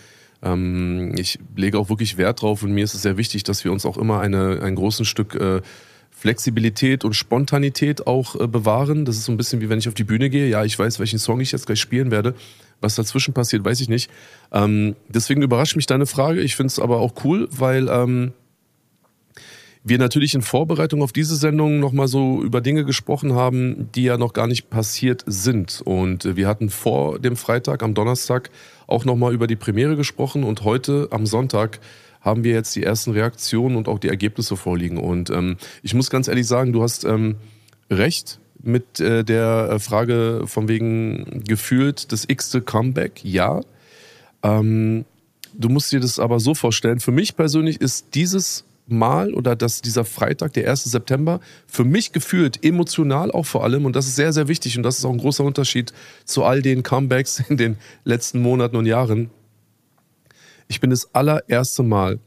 Ähm, 0.44 1.16
ich 1.18 1.40
lege 1.56 1.80
auch 1.80 1.90
wirklich 1.90 2.18
Wert 2.18 2.42
drauf 2.42 2.64
und 2.64 2.74
mir 2.74 2.84
ist 2.84 2.94
es 2.94 3.02
sehr 3.02 3.18
wichtig, 3.18 3.44
dass 3.44 3.64
wir 3.64 3.72
uns 3.72 3.86
auch 3.86 3.98
immer 3.98 4.20
eine, 4.20 4.62
ein 4.62 4.76
großes 4.76 5.08
Stück 5.08 5.36
äh, 5.36 5.62
Flexibilität 6.18 7.06
und 7.06 7.14
Spontanität 7.14 8.08
auch 8.08 8.40
äh, 8.40 8.48
bewahren. 8.48 9.06
Das 9.06 9.18
ist 9.18 9.26
so 9.26 9.32
ein 9.32 9.38
bisschen 9.38 9.62
wie 9.62 9.70
wenn 9.70 9.78
ich 9.78 9.88
auf 9.88 9.94
die 9.94 10.04
Bühne 10.04 10.32
gehe. 10.32 10.50
Ja, 10.50 10.66
ich 10.66 10.78
weiß, 10.78 11.00
welchen 11.00 11.20
Song 11.20 11.40
ich 11.42 11.52
jetzt 11.52 11.68
gleich 11.68 11.80
spielen 11.80 12.10
werde. 12.10 12.34
Was 12.82 12.96
dazwischen 12.96 13.36
passiert, 13.36 13.64
weiß 13.64 13.82
ich 13.82 13.88
nicht. 13.88 14.10
Ähm, 14.52 14.96
deswegen 15.10 15.44
überrascht 15.44 15.76
mich 15.76 15.86
deine 15.86 16.08
Frage. 16.08 16.42
Ich 16.42 16.56
finde 16.56 16.68
es 16.68 16.80
aber 16.80 17.00
auch 17.00 17.24
cool, 17.24 17.48
weil 17.52 17.88
ähm, 17.88 18.34
wir 19.84 20.00
natürlich 20.00 20.34
in 20.34 20.42
Vorbereitung 20.42 21.04
auf 21.04 21.14
diese 21.14 21.36
Sendung 21.36 21.80
nochmal 21.80 22.08
so 22.08 22.42
über 22.42 22.62
Dinge 22.62 22.84
gesprochen 22.84 23.34
haben, 23.34 23.90
die 23.94 24.04
ja 24.04 24.18
noch 24.18 24.34
gar 24.34 24.48
nicht 24.48 24.72
passiert 24.72 25.24
sind. 25.28 25.82
Und 25.86 26.26
äh, 26.26 26.36
wir 26.36 26.48
hatten 26.48 26.72
vor 26.72 27.20
dem 27.20 27.36
Freitag, 27.36 27.84
am 27.84 27.94
Donnerstag, 27.94 28.50
auch 28.88 29.06
nochmal 29.06 29.36
über 29.36 29.46
die 29.46 29.56
Premiere 29.56 29.96
gesprochen. 29.96 30.44
Und 30.44 30.64
heute, 30.64 31.10
am 31.12 31.28
Sonntag, 31.28 31.80
haben 32.28 32.44
wir 32.44 32.54
jetzt 32.54 32.76
die 32.76 32.84
ersten 32.84 33.12
Reaktionen 33.12 33.76
und 33.76 33.88
auch 33.88 33.98
die 33.98 34.10
Ergebnisse 34.10 34.56
vorliegen. 34.56 34.98
Und 34.98 35.32
ähm, 35.32 35.58
ich 35.82 35.96
muss 35.96 36.12
ganz 36.12 36.28
ehrlich 36.28 36.46
sagen, 36.46 36.74
du 36.74 36.84
hast 36.84 37.06
ähm, 37.06 37.38
recht 37.90 38.40
mit 38.62 39.00
äh, 39.00 39.24
der 39.24 39.70
äh, 39.72 39.80
Frage 39.80 40.44
von 40.46 40.68
wegen 40.68 41.44
gefühlt 41.48 42.12
das 42.12 42.26
x-te 42.28 42.62
Comeback. 42.62 43.24
Ja. 43.24 43.62
Ähm, 44.44 45.06
du 45.54 45.70
musst 45.70 45.92
dir 45.92 46.00
das 46.00 46.20
aber 46.20 46.40
so 46.40 46.54
vorstellen. 46.54 47.00
Für 47.00 47.12
mich 47.12 47.36
persönlich 47.36 47.82
ist 47.82 48.08
dieses 48.14 48.66
Mal 48.90 49.34
oder 49.34 49.56
das, 49.56 49.82
dieser 49.82 50.06
Freitag, 50.06 50.54
der 50.54 50.70
1. 50.70 50.86
September, 50.86 51.42
für 51.68 51.84
mich 51.84 52.14
gefühlt 52.14 52.64
emotional 52.64 53.32
auch 53.32 53.46
vor 53.46 53.64
allem. 53.64 53.86
Und 53.86 53.96
das 53.96 54.08
ist 54.08 54.16
sehr, 54.16 54.34
sehr 54.34 54.48
wichtig. 54.48 54.78
Und 54.78 54.84
das 54.84 54.98
ist 54.98 55.06
auch 55.06 55.12
ein 55.12 55.18
großer 55.18 55.44
Unterschied 55.44 55.94
zu 56.26 56.44
all 56.44 56.62
den 56.62 56.84
Comebacks 56.84 57.44
in 57.50 57.58
den 57.58 57.78
letzten 58.04 58.42
Monaten 58.42 58.76
und 58.76 58.86
Jahren. 58.86 59.30
Ich 60.68 60.82
bin 60.82 60.90
das 60.90 61.14
allererste 61.16 61.84
Mal 61.84 62.20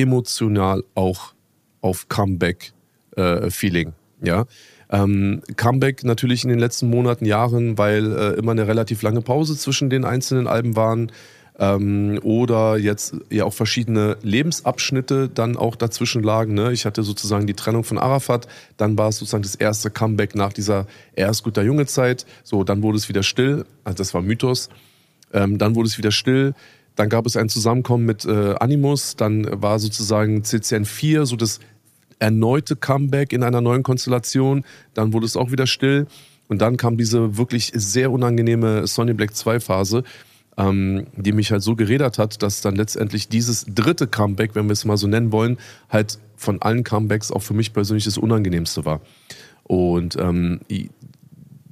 emotional 0.00 0.84
auch 0.94 1.34
auf 1.80 2.08
Comeback-Feeling. 2.08 3.92
ja. 4.22 4.46
Ähm, 4.92 5.42
Comeback 5.56 6.02
natürlich 6.02 6.42
in 6.42 6.50
den 6.50 6.58
letzten 6.58 6.90
Monaten, 6.90 7.24
Jahren, 7.24 7.78
weil 7.78 8.12
äh, 8.12 8.38
immer 8.38 8.50
eine 8.52 8.66
relativ 8.66 9.02
lange 9.02 9.20
Pause 9.20 9.56
zwischen 9.56 9.88
den 9.88 10.04
einzelnen 10.04 10.48
Alben 10.48 10.74
waren 10.74 11.12
ähm, 11.60 12.18
oder 12.24 12.76
jetzt 12.76 13.14
ja 13.30 13.44
auch 13.44 13.52
verschiedene 13.52 14.16
Lebensabschnitte 14.22 15.28
dann 15.28 15.56
auch 15.56 15.76
dazwischen 15.76 16.22
lagen. 16.24 16.54
Ne? 16.54 16.72
Ich 16.72 16.86
hatte 16.86 17.04
sozusagen 17.04 17.46
die 17.46 17.54
Trennung 17.54 17.84
von 17.84 17.98
Arafat, 17.98 18.48
dann 18.78 18.98
war 18.98 19.10
es 19.10 19.18
sozusagen 19.18 19.42
das 19.42 19.54
erste 19.54 19.90
Comeback 19.90 20.34
nach 20.34 20.52
dieser 20.52 20.86
erst 21.14 21.44
guter 21.44 21.62
junge 21.62 21.86
Zeit. 21.86 22.26
So, 22.42 22.64
dann 22.64 22.82
wurde 22.82 22.98
es 22.98 23.08
wieder 23.08 23.22
still, 23.22 23.66
also 23.84 23.96
das 23.96 24.12
war 24.12 24.22
Mythos. 24.22 24.70
Ähm, 25.32 25.58
dann 25.58 25.76
wurde 25.76 25.86
es 25.88 25.98
wieder 25.98 26.10
still. 26.10 26.54
Dann 27.00 27.08
gab 27.08 27.24
es 27.24 27.34
ein 27.34 27.48
Zusammenkommen 27.48 28.04
mit 28.04 28.26
äh, 28.26 28.56
Animus. 28.60 29.16
Dann 29.16 29.62
war 29.62 29.78
sozusagen 29.78 30.44
CCN 30.44 30.84
4 30.84 31.24
so 31.24 31.34
das 31.34 31.58
erneute 32.18 32.76
Comeback 32.76 33.32
in 33.32 33.42
einer 33.42 33.62
neuen 33.62 33.82
Konstellation. 33.82 34.66
Dann 34.92 35.14
wurde 35.14 35.24
es 35.24 35.34
auch 35.34 35.50
wieder 35.50 35.66
still. 35.66 36.08
Und 36.48 36.60
dann 36.60 36.76
kam 36.76 36.98
diese 36.98 37.38
wirklich 37.38 37.72
sehr 37.74 38.12
unangenehme 38.12 38.86
Sony 38.86 39.14
Black 39.14 39.34
2 39.34 39.60
Phase, 39.60 40.04
ähm, 40.58 41.06
die 41.16 41.32
mich 41.32 41.50
halt 41.50 41.62
so 41.62 41.74
gerädert 41.74 42.18
hat, 42.18 42.42
dass 42.42 42.60
dann 42.60 42.76
letztendlich 42.76 43.30
dieses 43.30 43.64
dritte 43.64 44.06
Comeback, 44.06 44.54
wenn 44.54 44.66
wir 44.66 44.74
es 44.74 44.84
mal 44.84 44.98
so 44.98 45.06
nennen 45.06 45.32
wollen, 45.32 45.56
halt 45.88 46.18
von 46.36 46.60
allen 46.60 46.84
Comebacks 46.84 47.32
auch 47.32 47.42
für 47.42 47.54
mich 47.54 47.72
persönlich 47.72 48.04
das 48.04 48.18
unangenehmste 48.18 48.84
war. 48.84 49.00
Und 49.62 50.18
ähm, 50.20 50.60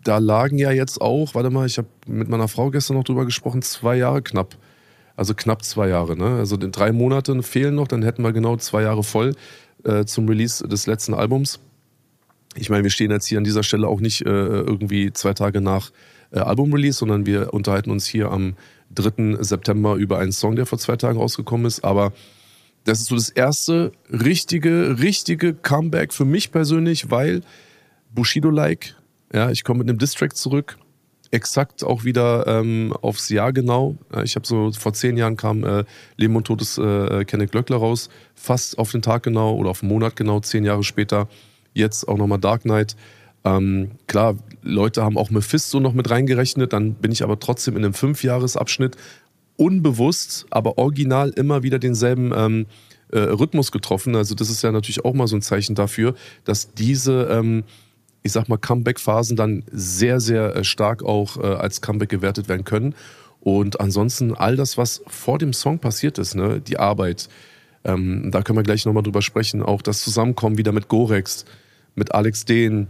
da 0.04 0.16
lagen 0.16 0.56
ja 0.56 0.70
jetzt 0.70 1.02
auch, 1.02 1.34
warte 1.34 1.50
mal, 1.50 1.66
ich 1.66 1.76
habe 1.76 1.88
mit 2.06 2.30
meiner 2.30 2.48
Frau 2.48 2.70
gestern 2.70 2.96
noch 2.96 3.04
drüber 3.04 3.26
gesprochen, 3.26 3.60
zwei 3.60 3.96
Jahre 3.96 4.22
knapp. 4.22 4.56
Also 5.18 5.34
knapp 5.34 5.64
zwei 5.64 5.88
Jahre. 5.88 6.16
Ne? 6.16 6.36
Also 6.36 6.56
drei 6.56 6.92
Monate 6.92 7.42
fehlen 7.42 7.74
noch, 7.74 7.88
dann 7.88 8.04
hätten 8.04 8.22
wir 8.22 8.32
genau 8.32 8.56
zwei 8.56 8.82
Jahre 8.82 9.02
voll 9.02 9.34
äh, 9.82 10.04
zum 10.04 10.28
Release 10.28 10.66
des 10.68 10.86
letzten 10.86 11.12
Albums. 11.12 11.58
Ich 12.54 12.70
meine, 12.70 12.84
wir 12.84 12.90
stehen 12.90 13.10
jetzt 13.10 13.26
hier 13.26 13.38
an 13.38 13.42
dieser 13.42 13.64
Stelle 13.64 13.88
auch 13.88 13.98
nicht 13.98 14.20
äh, 14.20 14.28
irgendwie 14.28 15.12
zwei 15.12 15.34
Tage 15.34 15.60
nach 15.60 15.90
äh, 16.30 16.38
Album-Release, 16.38 16.98
sondern 16.98 17.26
wir 17.26 17.52
unterhalten 17.52 17.90
uns 17.90 18.06
hier 18.06 18.30
am 18.30 18.54
3. 18.94 19.42
September 19.42 19.96
über 19.96 20.20
einen 20.20 20.30
Song, 20.30 20.54
der 20.54 20.66
vor 20.66 20.78
zwei 20.78 20.94
Tagen 20.94 21.18
rausgekommen 21.18 21.66
ist. 21.66 21.82
Aber 21.82 22.12
das 22.84 23.00
ist 23.00 23.08
so 23.08 23.16
das 23.16 23.28
erste 23.28 23.90
richtige, 24.12 25.00
richtige 25.00 25.52
Comeback 25.52 26.14
für 26.14 26.26
mich 26.26 26.52
persönlich, 26.52 27.10
weil 27.10 27.40
Bushido-like, 28.14 28.94
ja, 29.34 29.50
ich 29.50 29.64
komme 29.64 29.78
mit 29.78 29.88
einem 29.88 29.98
Distrack 29.98 30.36
zurück, 30.36 30.78
exakt 31.30 31.84
auch 31.84 32.04
wieder 32.04 32.46
ähm, 32.46 32.94
aufs 33.02 33.28
Jahr 33.28 33.52
genau. 33.52 33.96
Ich 34.24 34.34
habe 34.36 34.46
so 34.46 34.72
vor 34.72 34.92
zehn 34.94 35.16
Jahren 35.16 35.36
kam 35.36 35.64
äh, 35.64 35.84
Leben 36.16 36.36
und 36.36 36.44
Tod 36.44 36.60
des 36.60 36.78
äh, 36.78 37.24
Kenneth 37.24 37.52
Glöckler 37.52 37.76
raus, 37.76 38.08
fast 38.34 38.78
auf 38.78 38.92
den 38.92 39.02
Tag 39.02 39.24
genau 39.24 39.54
oder 39.54 39.70
auf 39.70 39.80
den 39.80 39.88
Monat 39.88 40.16
genau, 40.16 40.40
zehn 40.40 40.64
Jahre 40.64 40.84
später. 40.84 41.28
Jetzt 41.74 42.08
auch 42.08 42.16
nochmal 42.16 42.38
Dark 42.38 42.62
Knight. 42.62 42.96
Ähm, 43.44 43.92
klar, 44.06 44.36
Leute 44.62 45.02
haben 45.04 45.18
auch 45.18 45.30
Mephisto 45.30 45.80
noch 45.80 45.92
mit 45.92 46.10
reingerechnet, 46.10 46.72
dann 46.72 46.94
bin 46.94 47.12
ich 47.12 47.22
aber 47.22 47.38
trotzdem 47.38 47.76
in 47.76 47.84
einem 47.84 47.94
Fünfjahresabschnitt 47.94 48.96
unbewusst, 49.56 50.46
aber 50.50 50.78
original 50.78 51.30
immer 51.30 51.62
wieder 51.62 51.78
denselben 51.78 52.32
ähm, 52.34 52.66
äh, 53.10 53.18
Rhythmus 53.18 53.72
getroffen. 53.72 54.16
Also 54.16 54.34
das 54.34 54.50
ist 54.50 54.62
ja 54.62 54.72
natürlich 54.72 55.04
auch 55.04 55.14
mal 55.14 55.26
so 55.26 55.36
ein 55.36 55.42
Zeichen 55.42 55.74
dafür, 55.74 56.14
dass 56.44 56.74
diese, 56.74 57.28
ähm, 57.30 57.64
ich 58.22 58.32
sag 58.32 58.48
mal, 58.48 58.58
Comeback-Phasen 58.58 59.36
dann 59.36 59.64
sehr, 59.70 60.20
sehr 60.20 60.56
äh, 60.56 60.64
stark 60.64 61.02
auch 61.02 61.36
äh, 61.36 61.46
als 61.46 61.80
Comeback 61.80 62.08
gewertet 62.08 62.48
werden 62.48 62.64
können. 62.64 62.94
Und 63.40 63.80
ansonsten 63.80 64.34
all 64.34 64.56
das, 64.56 64.76
was 64.76 65.02
vor 65.06 65.38
dem 65.38 65.52
Song 65.52 65.78
passiert 65.78 66.18
ist, 66.18 66.34
ne, 66.34 66.60
die 66.60 66.78
Arbeit, 66.78 67.28
ähm, 67.84 68.30
da 68.30 68.42
können 68.42 68.58
wir 68.58 68.64
gleich 68.64 68.84
nochmal 68.84 69.02
drüber 69.02 69.22
sprechen, 69.22 69.62
auch 69.62 69.82
das 69.82 70.02
Zusammenkommen 70.02 70.58
wieder 70.58 70.72
mit 70.72 70.88
Gorex, 70.88 71.44
mit 71.94 72.14
Alex 72.14 72.44
Dehn, 72.44 72.88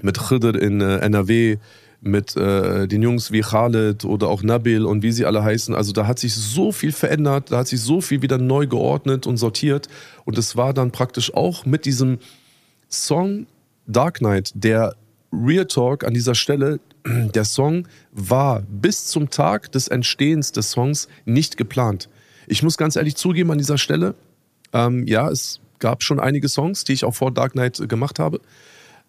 mit 0.00 0.18
Khidr 0.18 0.60
in 0.60 0.80
äh, 0.80 0.98
NRW, 0.98 1.58
mit 2.00 2.36
äh, 2.36 2.86
den 2.86 3.02
Jungs 3.02 3.32
wie 3.32 3.40
Khaled 3.40 4.04
oder 4.04 4.28
auch 4.28 4.42
Nabil 4.42 4.84
und 4.84 5.02
wie 5.02 5.12
sie 5.12 5.24
alle 5.24 5.42
heißen. 5.42 5.74
Also 5.74 5.92
da 5.92 6.06
hat 6.06 6.18
sich 6.18 6.34
so 6.34 6.70
viel 6.70 6.92
verändert, 6.92 7.50
da 7.50 7.58
hat 7.58 7.68
sich 7.68 7.80
so 7.80 8.00
viel 8.02 8.20
wieder 8.20 8.36
neu 8.36 8.66
geordnet 8.66 9.26
und 9.26 9.38
sortiert. 9.38 9.88
Und 10.24 10.36
es 10.36 10.54
war 10.54 10.74
dann 10.74 10.90
praktisch 10.90 11.32
auch 11.32 11.64
mit 11.64 11.86
diesem 11.86 12.18
Song 12.90 13.46
Dark 13.86 14.18
Knight, 14.18 14.52
der 14.54 14.94
Real 15.32 15.66
Talk 15.66 16.04
an 16.04 16.14
dieser 16.14 16.34
Stelle, 16.34 16.80
der 17.06 17.44
Song 17.44 17.86
war 18.12 18.62
bis 18.62 19.06
zum 19.06 19.30
Tag 19.30 19.72
des 19.72 19.88
Entstehens 19.88 20.52
des 20.52 20.70
Songs 20.70 21.08
nicht 21.24 21.56
geplant. 21.56 22.08
Ich 22.46 22.62
muss 22.62 22.76
ganz 22.76 22.96
ehrlich 22.96 23.16
zugeben 23.16 23.50
an 23.50 23.58
dieser 23.58 23.78
Stelle, 23.78 24.14
ähm, 24.72 25.06
ja, 25.06 25.28
es 25.30 25.60
gab 25.78 26.02
schon 26.02 26.20
einige 26.20 26.48
Songs, 26.48 26.84
die 26.84 26.92
ich 26.92 27.04
auch 27.04 27.14
vor 27.14 27.30
Dark 27.30 27.52
Knight 27.52 27.88
gemacht 27.88 28.18
habe. 28.18 28.40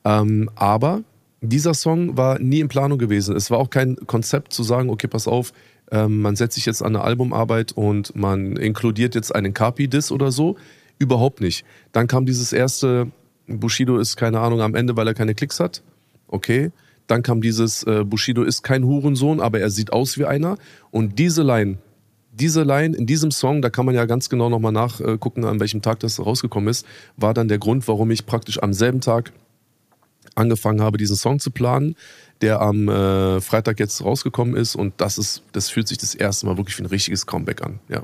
Ähm, 0.04 0.50
aber 0.56 1.04
dieser 1.42 1.74
Song 1.74 2.18
war 2.18 2.40
nie 2.40 2.60
in 2.60 2.68
Planung 2.68 2.98
gewesen. 2.98 3.36
Es 3.36 3.52
war 3.52 3.58
auch 3.58 3.70
kein 3.70 3.96
Konzept 4.08 4.54
zu 4.54 4.64
sagen, 4.64 4.90
okay, 4.90 5.08
pass 5.08 5.28
auf, 5.28 5.54
ähm, 5.92 6.22
man 6.22 6.36
setzt 6.36 6.56
sich 6.56 6.66
jetzt 6.66 6.82
an 6.82 6.96
eine 6.96 7.04
Albumarbeit 7.04 7.72
und 7.72 8.16
man 8.16 8.56
inkludiert 8.58 9.16
jetzt 9.16 9.34
einen 9.34 9.54
Capi-Diss 9.54 10.12
oder 10.12 10.32
so. 10.32 10.58
Überhaupt 10.98 11.42
nicht. 11.42 11.66
Dann 11.92 12.08
kam 12.08 12.26
dieses 12.26 12.54
erste, 12.54 13.12
Bushido 13.48 13.98
ist 13.98 14.16
keine 14.16 14.40
Ahnung 14.40 14.62
am 14.62 14.76
Ende, 14.76 14.96
weil 14.96 15.08
er 15.08 15.14
keine 15.14 15.36
Klicks 15.36 15.60
hat. 15.60 15.82
Okay. 16.28 16.72
Dann 17.08 17.22
kam 17.22 17.42
dieses, 17.42 17.84
äh, 17.84 18.04
Bushido 18.04 18.44
ist 18.44 18.64
kein 18.64 18.84
Hurensohn, 18.84 19.40
aber 19.40 19.60
er 19.60 19.70
sieht 19.70 19.94
aus 19.94 20.18
wie 20.18 20.26
einer. 20.26 20.58
Und 20.90 21.20
diese 21.20 21.44
Line, 21.44 21.78
diese 22.32 22.64
Line 22.64 22.96
in 22.98 23.06
diesem 23.06 23.32
Song, 23.32 23.62
da 23.62 23.70
kann 23.70 23.86
man 23.86 23.96
ja 23.96 24.06
ganz 24.06 24.28
genau 24.30 24.50
nochmal 24.50 24.72
nachgucken, 24.72 25.46
an 25.46 25.60
welchem 25.60 25.82
Tag 25.82 26.00
das 26.00 26.20
rausgekommen 26.20 26.68
ist, 26.70 26.86
war 27.16 27.34
dann 27.34 27.48
der 27.48 27.60
Grund, 27.60 27.88
warum 27.88 28.10
ich 28.12 28.26
praktisch 28.26 28.62
am 28.62 28.74
selben 28.74 29.02
Tag 29.02 29.32
angefangen 30.34 30.82
habe, 30.82 30.98
diesen 30.98 31.16
Song 31.16 31.40
zu 31.40 31.52
planen, 31.52 31.96
der 32.42 32.62
am 32.62 32.90
äh, 32.90 33.40
Freitag 33.40 33.80
jetzt 33.80 34.04
rausgekommen 34.04 34.56
ist. 34.56 34.76
Und 34.76 34.94
das 34.98 35.18
ist, 35.18 35.44
das 35.54 35.70
fühlt 35.70 35.88
sich 35.88 35.98
das 35.98 36.16
erste 36.16 36.46
Mal 36.46 36.58
wirklich 36.58 36.78
wie 36.78 36.84
ein 36.84 36.88
richtiges 36.88 37.26
Comeback 37.26 37.62
an. 37.62 37.80
Ja. 37.88 38.04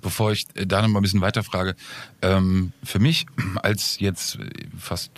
Bevor 0.00 0.32
ich 0.32 0.46
äh, 0.54 0.66
da 0.66 0.82
noch 0.82 0.88
mal 0.88 1.00
ein 1.00 1.02
bisschen 1.02 1.20
weiterfrage, 1.20 1.74
ähm, 2.22 2.72
für 2.82 2.98
mich 2.98 3.26
als 3.62 3.98
jetzt 4.00 4.38
fast 4.78 5.10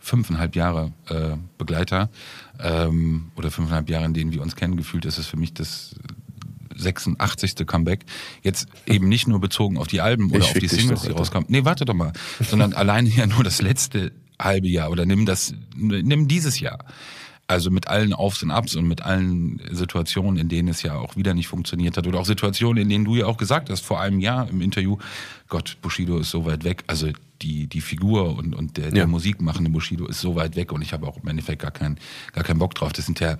fünfeinhalb 0.00 0.56
Jahre 0.56 0.92
äh, 1.08 1.36
Begleiter 1.58 2.10
ähm, 2.60 3.30
oder 3.36 3.50
fünfeinhalb 3.50 3.88
Jahre, 3.88 4.04
in 4.04 4.14
denen 4.14 4.32
wir 4.32 4.42
uns 4.42 4.56
kennen, 4.56 4.76
gefühlt 4.76 5.04
ist 5.04 5.18
es 5.18 5.26
für 5.26 5.36
mich 5.36 5.54
das 5.54 5.94
86. 6.76 7.66
Comeback. 7.66 8.04
Jetzt 8.42 8.66
eben 8.86 9.08
nicht 9.08 9.28
nur 9.28 9.40
bezogen 9.40 9.78
auf 9.78 9.86
die 9.86 10.00
Alben 10.00 10.30
oder 10.30 10.44
auf 10.44 10.52
die 10.52 10.68
Singles, 10.68 11.02
die 11.02 11.12
rauskommen. 11.12 11.46
Nee, 11.50 11.64
warte 11.64 11.84
doch 11.84 11.94
mal. 11.94 12.12
Sondern 12.40 12.72
alleine 12.72 13.08
ja 13.08 13.26
nur 13.26 13.44
das 13.44 13.62
letzte 13.62 14.12
halbe 14.40 14.68
Jahr 14.68 14.90
oder 14.90 15.06
nimm 15.06 15.26
das, 15.26 15.54
nimm 15.76 16.28
dieses 16.28 16.60
Jahr. 16.60 16.84
Also 17.48 17.70
mit 17.70 17.88
allen 17.88 18.14
Aufs 18.14 18.42
und 18.42 18.50
Abs 18.50 18.76
und 18.76 18.86
mit 18.86 19.02
allen 19.02 19.60
Situationen, 19.70 20.40
in 20.40 20.48
denen 20.48 20.68
es 20.68 20.82
ja 20.82 20.96
auch 20.96 21.16
wieder 21.16 21.34
nicht 21.34 21.48
funktioniert 21.48 21.96
hat 21.96 22.06
oder 22.06 22.20
auch 22.20 22.24
Situationen, 22.24 22.82
in 22.82 22.88
denen 22.88 23.04
du 23.04 23.16
ja 23.16 23.26
auch 23.26 23.36
gesagt 23.36 23.68
hast 23.68 23.84
vor 23.84 24.00
einem 24.00 24.20
Jahr 24.20 24.48
im 24.48 24.60
Interview, 24.62 24.96
Gott, 25.48 25.76
Bushido 25.82 26.18
ist 26.18 26.30
so 26.30 26.46
weit 26.46 26.64
weg. 26.64 26.84
Also 26.86 27.08
die, 27.42 27.66
die 27.66 27.80
Figur 27.80 28.38
und, 28.38 28.54
und 28.54 28.76
der, 28.76 28.90
der 28.90 29.06
Musikmachende 29.06 29.70
Bushido 29.70 30.06
ist 30.06 30.20
so 30.20 30.36
weit 30.36 30.56
weg 30.56 30.72
und 30.72 30.80
ich 30.80 30.92
habe 30.92 31.06
auch 31.06 31.18
im 31.22 31.28
Endeffekt 31.28 31.62
gar 31.62 31.72
keinen 31.72 31.98
gar 32.32 32.44
keinen 32.44 32.58
Bock 32.58 32.74
drauf. 32.74 32.92
Das 32.92 33.04
sind 33.04 33.20
ja 33.20 33.36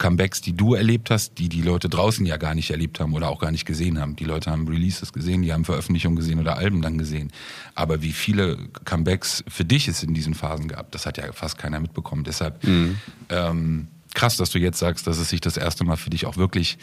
Comebacks, 0.00 0.40
die 0.40 0.54
du 0.54 0.74
erlebt 0.74 1.10
hast, 1.10 1.38
die 1.38 1.50
die 1.50 1.60
Leute 1.60 1.90
draußen 1.90 2.24
ja 2.24 2.38
gar 2.38 2.54
nicht 2.54 2.70
erlebt 2.70 2.98
haben 2.98 3.12
oder 3.12 3.28
auch 3.28 3.38
gar 3.38 3.50
nicht 3.50 3.66
gesehen 3.66 4.00
haben. 4.00 4.16
Die 4.16 4.24
Leute 4.24 4.50
haben 4.50 4.66
Releases 4.66 5.12
gesehen, 5.12 5.42
die 5.42 5.52
haben 5.52 5.66
Veröffentlichungen 5.66 6.16
gesehen 6.16 6.40
oder 6.40 6.56
Alben 6.56 6.80
dann 6.80 6.96
gesehen. 6.96 7.30
Aber 7.74 8.00
wie 8.00 8.12
viele 8.12 8.56
Comebacks 8.86 9.44
für 9.46 9.66
dich 9.66 9.88
es 9.88 10.02
in 10.02 10.14
diesen 10.14 10.32
Phasen 10.32 10.68
gab, 10.68 10.90
das 10.90 11.04
hat 11.04 11.18
ja 11.18 11.30
fast 11.32 11.58
keiner 11.58 11.80
mitbekommen. 11.80 12.24
Deshalb 12.24 12.64
mhm. 12.64 12.96
ähm, 13.28 13.88
krass, 14.14 14.38
dass 14.38 14.48
du 14.50 14.58
jetzt 14.58 14.78
sagst, 14.78 15.06
dass 15.06 15.18
es 15.18 15.28
sich 15.28 15.42
das 15.42 15.58
erste 15.58 15.84
Mal 15.84 15.96
für 15.96 16.10
dich 16.10 16.24
auch 16.24 16.38
wirklich 16.38 16.78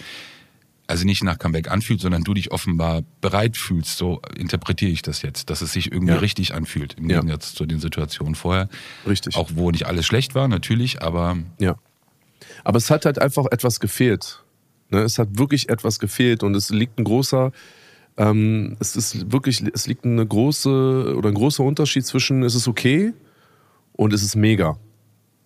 also 0.85 1.03
nicht 1.03 1.21
nach 1.23 1.37
Comeback 1.37 1.69
anfühlt, 1.69 1.99
sondern 1.99 2.23
du 2.23 2.33
dich 2.33 2.51
offenbar 2.51 3.01
bereit 3.19 3.57
fühlst. 3.57 3.97
So 3.97 4.21
interpretiere 4.37 4.91
ich 4.91 5.01
das 5.01 5.21
jetzt, 5.21 5.49
dass 5.49 5.61
es 5.61 5.73
sich 5.73 5.91
irgendwie 5.91 6.13
ja. 6.13 6.19
richtig 6.19 6.53
anfühlt 6.53 6.93
im 6.93 7.09
Gegensatz 7.09 7.51
ja. 7.51 7.57
zu 7.57 7.65
den 7.65 7.79
Situationen 7.79 8.35
vorher. 8.35 8.69
Richtig. 9.05 9.35
Auch 9.35 9.49
wo 9.55 9.69
nicht 9.71 9.85
alles 9.85 10.05
schlecht 10.05 10.33
war, 10.33 10.47
natürlich, 10.47 11.01
aber 11.01 11.37
ja. 11.59 11.75
Aber 12.67 12.79
es 12.79 12.91
hat 12.91 13.05
halt 13.05 13.17
einfach 13.17 13.45
etwas 13.49 13.79
gefehlt. 13.79 14.43
Ne? 14.89 14.99
Es 14.99 15.17
hat 15.19 15.39
wirklich 15.39 15.69
etwas 15.69 15.99
gefehlt 15.99 16.43
und 16.43 16.53
es 16.53 16.69
liegt 16.69 16.99
ein 16.99 17.05
großer, 17.05 17.53
ähm, 18.17 18.75
es 18.81 18.97
ist 18.97 19.31
wirklich, 19.31 19.63
es 19.73 19.87
liegt 19.87 20.03
eine 20.03 20.27
große 20.27 21.15
oder 21.15 21.29
ein 21.29 21.35
großer 21.35 21.63
Unterschied 21.63 22.05
zwischen 22.05 22.43
es 22.43 22.55
ist 22.55 22.67
okay 22.67 23.13
und 23.93 24.11
es 24.11 24.21
ist 24.21 24.35
mega. 24.35 24.77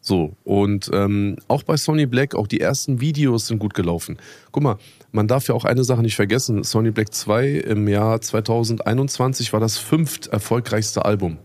So, 0.01 0.35
und 0.43 0.89
ähm, 0.95 1.35
auch 1.47 1.61
bei 1.61 1.77
Sony 1.77 2.07
Black, 2.07 2.33
auch 2.33 2.47
die 2.47 2.59
ersten 2.59 3.01
Videos 3.01 3.45
sind 3.45 3.59
gut 3.59 3.75
gelaufen. 3.75 4.17
Guck 4.51 4.63
mal, 4.63 4.77
man 5.11 5.27
darf 5.27 5.47
ja 5.47 5.53
auch 5.53 5.65
eine 5.65 5.83
Sache 5.83 6.01
nicht 6.01 6.15
vergessen. 6.15 6.63
Sony 6.63 6.89
Black 6.89 7.13
2 7.13 7.49
im 7.49 7.87
Jahr 7.87 8.19
2021 8.19 9.53
war 9.53 9.59
das 9.59 9.77
fünft 9.77 10.25
erfolgreichste 10.25 11.05
Album. 11.05 11.37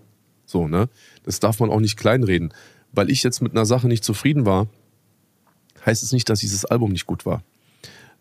So, 0.46 0.68
ne? 0.68 0.88
Das 1.24 1.38
darf 1.38 1.60
man 1.60 1.68
auch 1.68 1.80
nicht 1.80 1.98
kleinreden. 1.98 2.54
Weil 2.92 3.10
ich 3.10 3.22
jetzt 3.22 3.42
mit 3.42 3.52
einer 3.52 3.66
Sache 3.66 3.88
nicht 3.88 4.04
zufrieden 4.04 4.46
war, 4.46 4.68
heißt 5.86 6.02
es 6.02 6.12
nicht, 6.12 6.28
dass 6.28 6.40
dieses 6.40 6.64
Album 6.64 6.92
nicht 6.92 7.06
gut 7.06 7.24
war. 7.24 7.42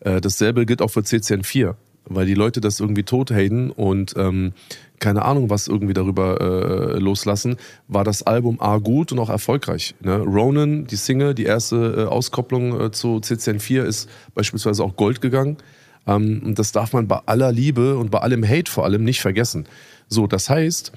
Äh, 0.00 0.20
dasselbe 0.20 0.66
gilt 0.66 0.82
auch 0.82 0.90
für 0.90 1.00
CCN4, 1.00 1.74
weil 2.04 2.26
die 2.26 2.34
Leute 2.34 2.60
das 2.60 2.80
irgendwie 2.80 3.02
tothaten 3.02 3.70
und 3.70 4.14
ähm, 4.16 4.52
keine 4.98 5.24
Ahnung, 5.24 5.50
was 5.50 5.68
irgendwie 5.68 5.92
darüber 5.92 6.40
äh, 6.40 6.98
loslassen, 6.98 7.56
war 7.88 8.04
das 8.04 8.22
Album 8.22 8.60
A 8.60 8.78
gut 8.78 9.12
und 9.12 9.18
auch 9.18 9.28
erfolgreich. 9.28 9.94
Ne? 10.00 10.18
Ronan, 10.18 10.86
die 10.86 10.96
Single, 10.96 11.34
die 11.34 11.44
erste 11.44 11.76
äh, 11.76 12.04
Auskopplung 12.04 12.80
äh, 12.80 12.90
zu 12.92 13.16
CCN4 13.18 13.82
ist 13.82 14.08
beispielsweise 14.34 14.82
auch 14.82 14.96
Gold 14.96 15.20
gegangen. 15.20 15.58
Ähm, 16.06 16.42
und 16.44 16.58
das 16.58 16.72
darf 16.72 16.92
man 16.92 17.08
bei 17.08 17.20
aller 17.26 17.52
Liebe 17.52 17.98
und 17.98 18.10
bei 18.10 18.20
allem 18.20 18.46
Hate 18.46 18.70
vor 18.70 18.84
allem 18.84 19.04
nicht 19.04 19.20
vergessen. 19.20 19.66
So, 20.08 20.26
das 20.26 20.48
heißt, 20.48 20.92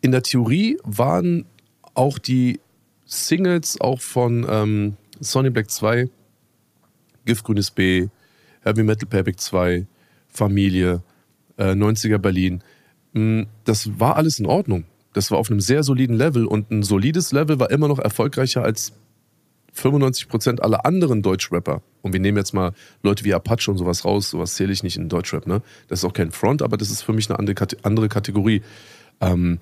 in 0.00 0.12
der 0.12 0.22
Theorie 0.22 0.78
waren 0.84 1.46
auch 1.94 2.18
die 2.18 2.60
Singles 3.06 3.80
auch 3.80 4.00
von 4.00 4.46
ähm, 4.48 4.96
Sony 5.24 5.50
Black 5.50 5.70
2, 5.70 6.08
Giftgrünes 7.24 7.70
B, 7.70 8.08
Heavy 8.62 8.82
Metal 8.82 9.08
Payback 9.08 9.40
2, 9.40 9.86
Familie, 10.28 11.02
äh, 11.56 11.74
90er 11.74 12.18
Berlin. 12.18 12.62
Mm, 13.12 13.42
das 13.64 13.98
war 13.98 14.16
alles 14.16 14.38
in 14.38 14.46
Ordnung. 14.46 14.84
Das 15.12 15.30
war 15.30 15.38
auf 15.38 15.50
einem 15.50 15.60
sehr 15.60 15.82
soliden 15.82 16.16
Level 16.16 16.46
und 16.46 16.70
ein 16.70 16.82
solides 16.82 17.32
Level 17.32 17.60
war 17.60 17.70
immer 17.70 17.88
noch 17.88 17.98
erfolgreicher 17.98 18.64
als 18.64 18.92
95% 19.74 20.60
aller 20.60 20.84
anderen 20.84 21.22
Deutschrapper. 21.22 21.82
Und 22.02 22.12
wir 22.12 22.20
nehmen 22.20 22.38
jetzt 22.38 22.52
mal 22.52 22.72
Leute 23.02 23.24
wie 23.24 23.34
Apache 23.34 23.70
und 23.70 23.78
sowas 23.78 24.04
raus, 24.04 24.30
sowas 24.30 24.54
zähle 24.54 24.72
ich 24.72 24.82
nicht 24.82 24.96
in 24.96 25.08
Deutschrap, 25.08 25.46
ne? 25.46 25.62
Das 25.88 26.00
ist 26.00 26.04
auch 26.04 26.12
kein 26.12 26.30
Front, 26.30 26.62
aber 26.62 26.76
das 26.76 26.90
ist 26.90 27.02
für 27.02 27.12
mich 27.12 27.30
eine 27.30 27.38
andere, 27.38 28.08
Kategorie. 28.08 28.62
Ähm, 29.20 29.58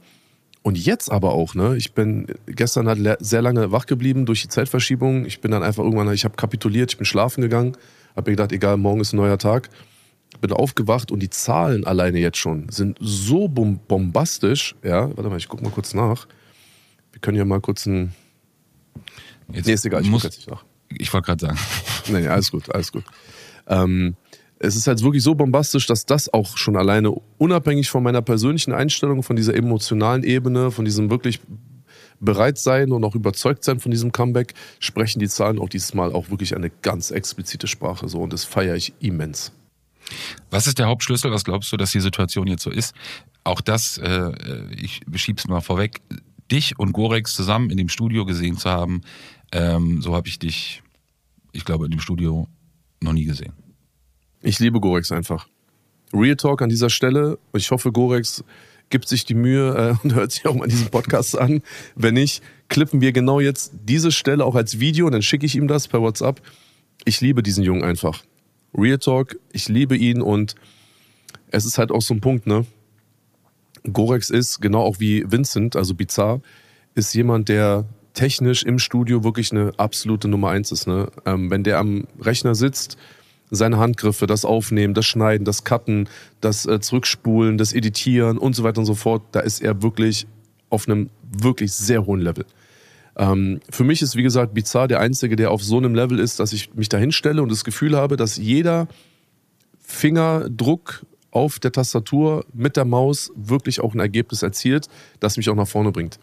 Und 0.63 0.79
jetzt 0.79 1.11
aber 1.11 1.33
auch, 1.33 1.55
ne? 1.55 1.77
Ich 1.77 1.93
bin 1.93 2.27
gestern 2.47 2.87
halt 2.87 3.19
sehr 3.21 3.43
lange 3.43 3.73
wach 3.73 3.87
geblieben 3.87 4.27
durch 4.27 4.43
die 4.43 4.49
Zeitverschiebung. 4.49 5.27
Ich 5.27 5.41
bin 5.41 5.51
dann 5.51 5.63
einfach 5.63 5.83
irgendwann, 5.83 6.13
ich 6.13 6.25
habe 6.25 6.37
kapituliert, 6.37 6.93
ich 6.93 6.97
bin 6.99 7.05
schlafen 7.05 7.41
gegangen, 7.41 7.77
habe 8.15 8.31
mir 8.31 8.37
gedacht, 8.37 8.53
egal, 8.53 8.77
morgen 8.77 9.01
ist 9.01 9.13
ein 9.13 9.17
neuer 9.17 9.39
Tag. 9.39 9.71
Bin 10.41 10.53
aufgewacht 10.53 11.13
und 11.13 11.21
die 11.21 11.31
Zahlen 11.31 11.85
alleine 11.87 12.19
jetzt 12.19 12.39
schon 12.39 12.69
sind 12.71 12.97
so 13.01 13.49
bom 13.49 13.79
bombastisch. 13.87 14.75
Ja, 14.83 15.09
warte 15.15 15.29
mal, 15.29 15.37
ich 15.37 15.47
guck 15.47 15.63
mal 15.63 15.71
kurz 15.71 15.95
nach. 15.95 16.27
Wir 17.13 17.21
können 17.21 17.37
ja 17.37 17.45
mal 17.45 17.61
kurz 17.61 17.87
ein. 17.87 18.15
Jetzt 19.53 19.67
Nee, 19.67 19.75
ist 19.75 19.85
egal, 19.85 20.03
ich 20.03 20.09
muss, 20.09 20.23
jetzt 20.23 20.39
nicht 20.39 20.51
nach. 20.51 20.65
Ich 20.89 21.13
wollte 21.13 21.27
gerade 21.27 21.47
sagen. 21.47 21.59
Nee, 22.09 22.21
nee, 22.21 22.29
alles 22.29 22.51
gut, 22.51 22.75
alles 22.75 22.91
gut. 22.91 23.05
Ähm, 23.67 24.17
es 24.63 24.77
ist 24.77 24.87
halt 24.87 25.03
wirklich 25.03 25.23
so 25.23 25.35
bombastisch, 25.35 25.87
dass 25.87 26.07
das 26.07 26.33
auch 26.33 26.57
schon 26.57 26.77
alleine 26.77 27.11
unabhängig 27.39 27.91
von 27.91 28.03
meiner 28.03 28.23
persönlichen 28.23 28.73
Einstellung, 28.73 29.23
von 29.23 29.35
dieser 29.35 29.55
emotionalen 29.55 30.23
Ebene, 30.23 30.71
von 30.71 30.85
diesem 30.85 31.11
wirklich 31.11 31.41
Bereitsein 32.21 32.93
und 32.93 33.03
auch 33.03 33.17
Überzeugtsein 33.17 33.81
von 33.81 33.91
diesem 33.91 34.13
Comeback, 34.13 34.55
sprechen 34.79 35.19
die 35.19 35.29
Zahlen 35.29 35.59
auch 35.59 35.69
dieses 35.69 35.95
Mal 35.95 36.13
auch 36.13 36.31
wirklich 36.31 36.55
eine 36.55 36.71
ganz 36.71 37.11
explizite 37.11 37.67
Sprache. 37.67 38.09
So, 38.09 38.21
und 38.21 38.33
das 38.33 38.45
feiere 38.45 38.77
ich 38.77 38.93
immens. 39.01 39.51
Was 40.51 40.69
ist 40.69 40.79
der 40.79 40.87
Hauptschlüssel? 40.87 41.33
Was 41.33 41.45
glaubst 41.45 41.73
du, 41.73 41.77
dass 41.77 41.91
die 41.91 42.01
Situation 42.01 42.47
jetzt 42.47 42.63
so 42.63 42.71
ist? 42.71 42.95
Auch 43.43 43.61
das, 43.61 43.99
äh, 43.99 44.33
ich 44.71 45.01
schieb's 45.17 45.49
mal 45.49 45.61
vorweg, 45.61 46.01
dich 46.53 46.79
und 46.79 46.93
Gorex 46.93 47.35
zusammen 47.35 47.71
in 47.71 47.79
dem 47.79 47.89
Studio 47.89 48.25
gesehen 48.25 48.57
zu 48.57 48.71
haben, 48.71 49.01
ähm, 49.51 50.01
so 50.01 50.15
habe 50.15 50.29
ich 50.29 50.39
dich, 50.39 50.83
ich 51.51 51.65
glaube, 51.65 51.87
in 51.87 51.91
dem 51.91 52.01
Studio 52.01 52.47
noch 53.01 53.13
nie 53.13 53.25
gesehen. 53.25 53.53
Ich 54.43 54.59
liebe 54.59 54.81
Gorex 54.81 55.13
einfach. 55.13 55.47
Real 56.13 56.37
Talk 56.37 56.63
an 56.63 56.69
dieser 56.69 56.91
Stelle. 56.91 57.39
Ich 57.55 57.71
hoffe, 57.71 57.93
Gorex 57.93 58.45
gibt 58.91 59.09
sich 59.09 59.25
die 59.25 59.35
Mühe 59.35 59.75
äh, 59.75 59.95
und 60.03 60.15
hört 60.15 60.33
sich 60.33 60.47
auch 60.47 60.55
mal 60.55 60.69
diesen 60.69 60.89
Podcast 60.89 61.39
an. 61.39 61.63
Wenn 61.95 62.15
nicht, 62.15 62.43
klippen 62.69 63.01
wir 63.01 63.13
genau 63.13 63.39
jetzt 63.39 63.73
diese 63.85 64.11
Stelle 64.11 64.45
auch 64.45 64.57
als 64.57 64.81
Video 64.81 65.07
und 65.07 65.13
dann 65.13 65.23
schicke 65.23 65.47
ich 65.47 65.55
ihm 65.55 65.69
das 65.69 65.87
per 65.87 66.03
WhatsApp. 66.03 66.43
Ich 67.05 67.21
liebe 67.21 67.43
diesen 67.43 67.63
Jungen 67.63 67.85
einfach. 67.85 68.25
Real 68.77 68.99
Talk, 68.99 69.39
ich 69.53 69.69
liebe 69.69 69.97
ihn 69.97 70.21
und 70.21 70.57
es 71.51 71.65
ist 71.65 71.79
halt 71.79 71.93
auch 71.93 72.03
so 72.03 72.15
ein 72.15 72.21
Punkt, 72.21 72.47
ne? 72.47 72.67
Gorex 73.93 74.31
ist, 74.31 74.61
genau 74.61 74.83
auch 74.83 74.99
wie 74.99 75.25
Vincent, 75.31 75.77
also 75.77 75.95
Bizarre, 75.95 76.41
ist 76.95 77.15
jemand, 77.15 77.49
der 77.49 77.85
technisch 78.15 78.63
im 78.63 78.79
Studio 78.79 79.25
wirklich 79.25 79.53
eine 79.53 79.73
absolute 79.77 80.29
Nummer 80.29 80.51
eins 80.51 80.73
ist. 80.73 80.87
Ne? 80.87 81.11
Ähm, 81.27 81.51
wenn 81.51 81.65
der 81.65 81.79
am 81.79 82.07
Rechner 82.21 82.55
sitzt, 82.55 82.97
seine 83.53 83.79
Handgriffe, 83.79 84.27
das 84.27 84.45
Aufnehmen, 84.45 84.95
das 84.95 85.07
Schneiden, 85.07 85.45
das 85.45 85.63
Cutten, 85.63 86.09
das 86.41 86.67
äh, 86.67 86.81
Zurückspulen, 86.81 87.59
das 87.59 87.73
Editieren 87.73 88.39
und 88.39 88.57
so 88.57 88.65
weiter 88.65 88.79
und 88.79 88.87
so 88.87 88.95
fort, 88.95 89.23
da 89.33 89.41
ist 89.41 89.63
er 89.63 89.83
wirklich 89.83 90.27
auf 90.71 90.89
einem 90.89 91.11
wirklich 91.23 91.73
sehr 91.73 92.07
hohen 92.07 92.21
Level. 92.21 92.47
Ähm, 93.17 93.61
für 93.69 93.85
mich 93.85 94.01
ist, 94.01 94.17
wie 94.17 94.23
gesagt, 94.23 94.55
Bizarre 94.55 94.89
der 94.89 95.01
Einzige, 95.01 95.37
der 95.37 95.51
auf 95.51 95.63
so 95.63 95.77
einem 95.77 95.95
Level 95.95 96.19
ist, 96.19 96.41
dass 96.41 96.53
ich 96.55 96.75
mich 96.75 96.89
da 96.89 96.97
hinstelle 96.97 97.43
und 97.43 97.53
das 97.53 97.63
Gefühl 97.63 97.95
habe, 97.95 98.17
dass 98.17 98.39
jeder 98.39 98.89
Fingerdruck 99.81 101.05
auf 101.31 101.59
der 101.59 101.73
Tastatur 101.73 102.47
mit 102.55 102.77
der 102.77 102.87
Maus 102.87 103.33
wirklich 103.35 103.81
auch 103.81 103.95
ein 103.95 104.01
Ergebnis 104.01 104.43
erzielt, 104.43 104.89
das 105.21 105.37
mich 105.37 105.51
auch 105.51 105.55
nach 105.55 105.69
vorne 105.69 105.93
bringt. 105.93 106.19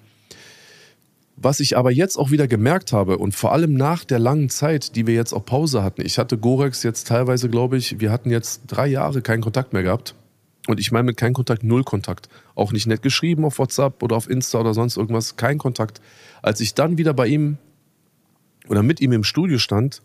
Was 1.41 1.61
ich 1.61 1.77
aber 1.77 1.89
jetzt 1.89 2.17
auch 2.17 2.31
wieder 2.31 2.49
gemerkt 2.49 2.91
habe 2.91 3.17
und 3.17 3.33
vor 3.33 3.53
allem 3.53 3.73
nach 3.73 4.03
der 4.03 4.19
langen 4.19 4.49
Zeit, 4.49 4.97
die 4.97 5.07
wir 5.07 5.13
jetzt 5.13 5.31
auf 5.31 5.45
Pause 5.45 5.83
hatten, 5.83 6.01
ich 6.05 6.17
hatte 6.17 6.37
Gorex 6.37 6.83
jetzt 6.83 7.07
teilweise, 7.07 7.47
glaube 7.47 7.77
ich, 7.77 8.01
wir 8.01 8.11
hatten 8.11 8.29
jetzt 8.29 8.63
drei 8.67 8.87
Jahre 8.87 9.21
keinen 9.21 9.41
Kontakt 9.41 9.71
mehr 9.71 9.83
gehabt. 9.83 10.15
Und 10.67 10.81
ich 10.81 10.91
meine 10.91 11.05
mit 11.05 11.17
kein 11.17 11.33
Kontakt, 11.33 11.63
null 11.63 11.85
Kontakt. 11.85 12.27
Auch 12.55 12.73
nicht 12.73 12.87
nett 12.87 13.01
geschrieben 13.01 13.45
auf 13.45 13.57
WhatsApp 13.57 14.03
oder 14.03 14.17
auf 14.17 14.29
Insta 14.29 14.59
oder 14.59 14.73
sonst 14.73 14.97
irgendwas, 14.97 15.37
kein 15.37 15.57
Kontakt. 15.57 16.01
Als 16.41 16.59
ich 16.59 16.73
dann 16.73 16.97
wieder 16.97 17.13
bei 17.13 17.27
ihm 17.27 17.57
oder 18.67 18.83
mit 18.83 18.99
ihm 18.99 19.13
im 19.13 19.23
Studio 19.23 19.59
stand, 19.59 20.01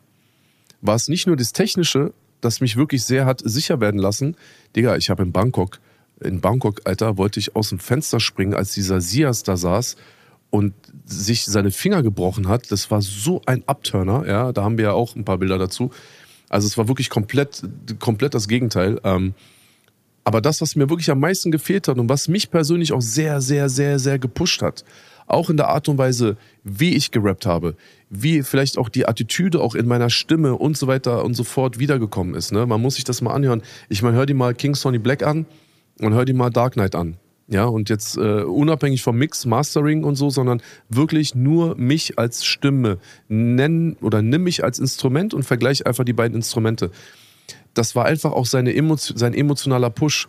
war 0.83 0.95
es 0.95 1.09
nicht 1.09 1.27
nur 1.27 1.35
das 1.35 1.53
Technische, 1.53 2.13
das 2.43 2.61
mich 2.61 2.77
wirklich 2.77 3.03
sehr 3.03 3.27
hat 3.27 3.43
sicher 3.45 3.81
werden 3.81 3.99
lassen. 3.99 4.37
Digga, 4.77 4.97
ich 4.97 5.11
habe 5.11 5.25
in 5.25 5.33
Bangkok, 5.33 5.81
in 6.21 6.41
Bangkok, 6.41 6.83
Alter, 6.85 7.19
wollte 7.19 7.41
ich 7.41 7.57
aus 7.57 7.71
dem 7.71 7.81
Fenster 7.81 8.21
springen, 8.21 8.55
als 8.55 8.73
dieser 8.73 9.01
Sias 9.01 9.43
da 9.43 9.57
saß 9.57 9.97
und 10.55 10.73
sich 11.05 11.47
seine 11.47 11.73
Finger 11.73 12.05
gebrochen 12.05 12.47
hat. 12.47 12.71
Das 12.71 12.89
war 12.89 13.03
so 13.03 13.43
ein 13.45 13.65
Abturner, 13.67 14.25
ja. 14.25 14.53
Da 14.53 14.63
haben 14.63 14.79
wir 14.79 14.85
ja 14.85 14.93
auch 14.93 15.17
ein 15.17 15.25
paar 15.25 15.39
Bilder 15.39 15.59
dazu. 15.59 15.91
Also 16.49 16.69
es 16.69 16.79
war 16.79 16.87
wirklich 16.87 17.11
komplett, 17.11 17.63
komplett 17.99 18.35
das 18.35 18.47
Gegenteil. 18.47 19.01
Ähm, 19.03 19.35
aber 20.23 20.41
das, 20.41 20.61
was 20.61 20.77
mir 20.77 20.89
wirklich 20.89 21.11
am 21.11 21.19
meisten 21.19 21.51
gefehlt 21.51 21.89
hat 21.89 21.99
und 21.99 22.09
was 22.09 22.29
mich 22.29 22.53
persönlich 22.53 22.93
auch 22.93 23.01
sehr, 23.01 23.41
sehr, 23.41 23.69
sehr, 23.69 23.99
sehr 23.99 24.21
gepusht 24.21 24.63
hat, 24.63 24.85
auch 25.27 25.51
in 25.51 25.57
der 25.57 25.71
Art 25.71 25.89
und 25.89 25.99
Weise, 25.99 26.37
wie 26.63 26.95
ich 26.95 27.11
gerappt 27.11 27.47
habe, 27.47 27.75
wie 28.09 28.45
vielleicht 28.45 28.79
auch 28.79 28.89
die 28.89 29.09
Attitüde 29.09 29.61
auch 29.61 29.75
in 29.75 29.89
meiner 29.89 30.09
Stimme 30.09 30.55
und 30.55 30.79
so 30.79 30.87
weiter 30.87 31.25
und 31.25 31.35
so 31.35 31.43
fort 31.43 31.81
wiedergekommen 31.81 32.37
ist. 32.37 32.53
Ne? 32.53 32.65
Man 32.65 32.81
muss 32.81 32.95
sich 32.95 33.03
das 33.03 33.23
mal 33.23 33.35
anhören. 33.35 33.63
Ich 33.89 34.03
meine, 34.03 34.17
hör 34.17 34.27
dir 34.27 34.35
mal 34.35 34.55
King 34.55 34.77
Sonny 34.77 35.01
Black 35.01 35.25
an 35.25 35.47
und 35.99 36.15
hör 36.15 36.25
dir 36.25 36.35
mal 36.35 36.51
Dark 36.51 36.75
Knight 36.75 36.95
an. 36.95 37.17
Ja, 37.47 37.67
und 37.67 37.91
jetzt 37.91 38.17
äh, 38.17 38.43
unabhängig 38.43 39.03
vom 39.03 39.19
Mix, 39.19 39.45
Mastering 39.45 40.03
und 40.05 40.15
so, 40.15 40.31
sondern 40.31 40.63
wirklich 40.89 41.35
nur 41.35 41.77
mich 41.77 42.19
als 42.19 42.45
Stimme 42.45 42.99
nennen 43.29 43.97
oder 44.01 44.23
nimm 44.23 44.45
mich 44.45 44.65
als 44.65 44.79
Instrument 44.79 45.35
und 45.35 45.43
vergleich 45.43 45.87
einfach 45.87 46.05
die 46.05 46.15
beiden 46.15 46.37
Instrumente. 46.37 46.91
Das 47.75 47.95
war 47.95 48.07
einfach 48.07 48.33
auch 48.33 48.47
seine 48.47 48.75
Emotio 48.75 49.17
sein 49.17 49.35
emotionaler 49.35 49.91
Push. 49.91 50.29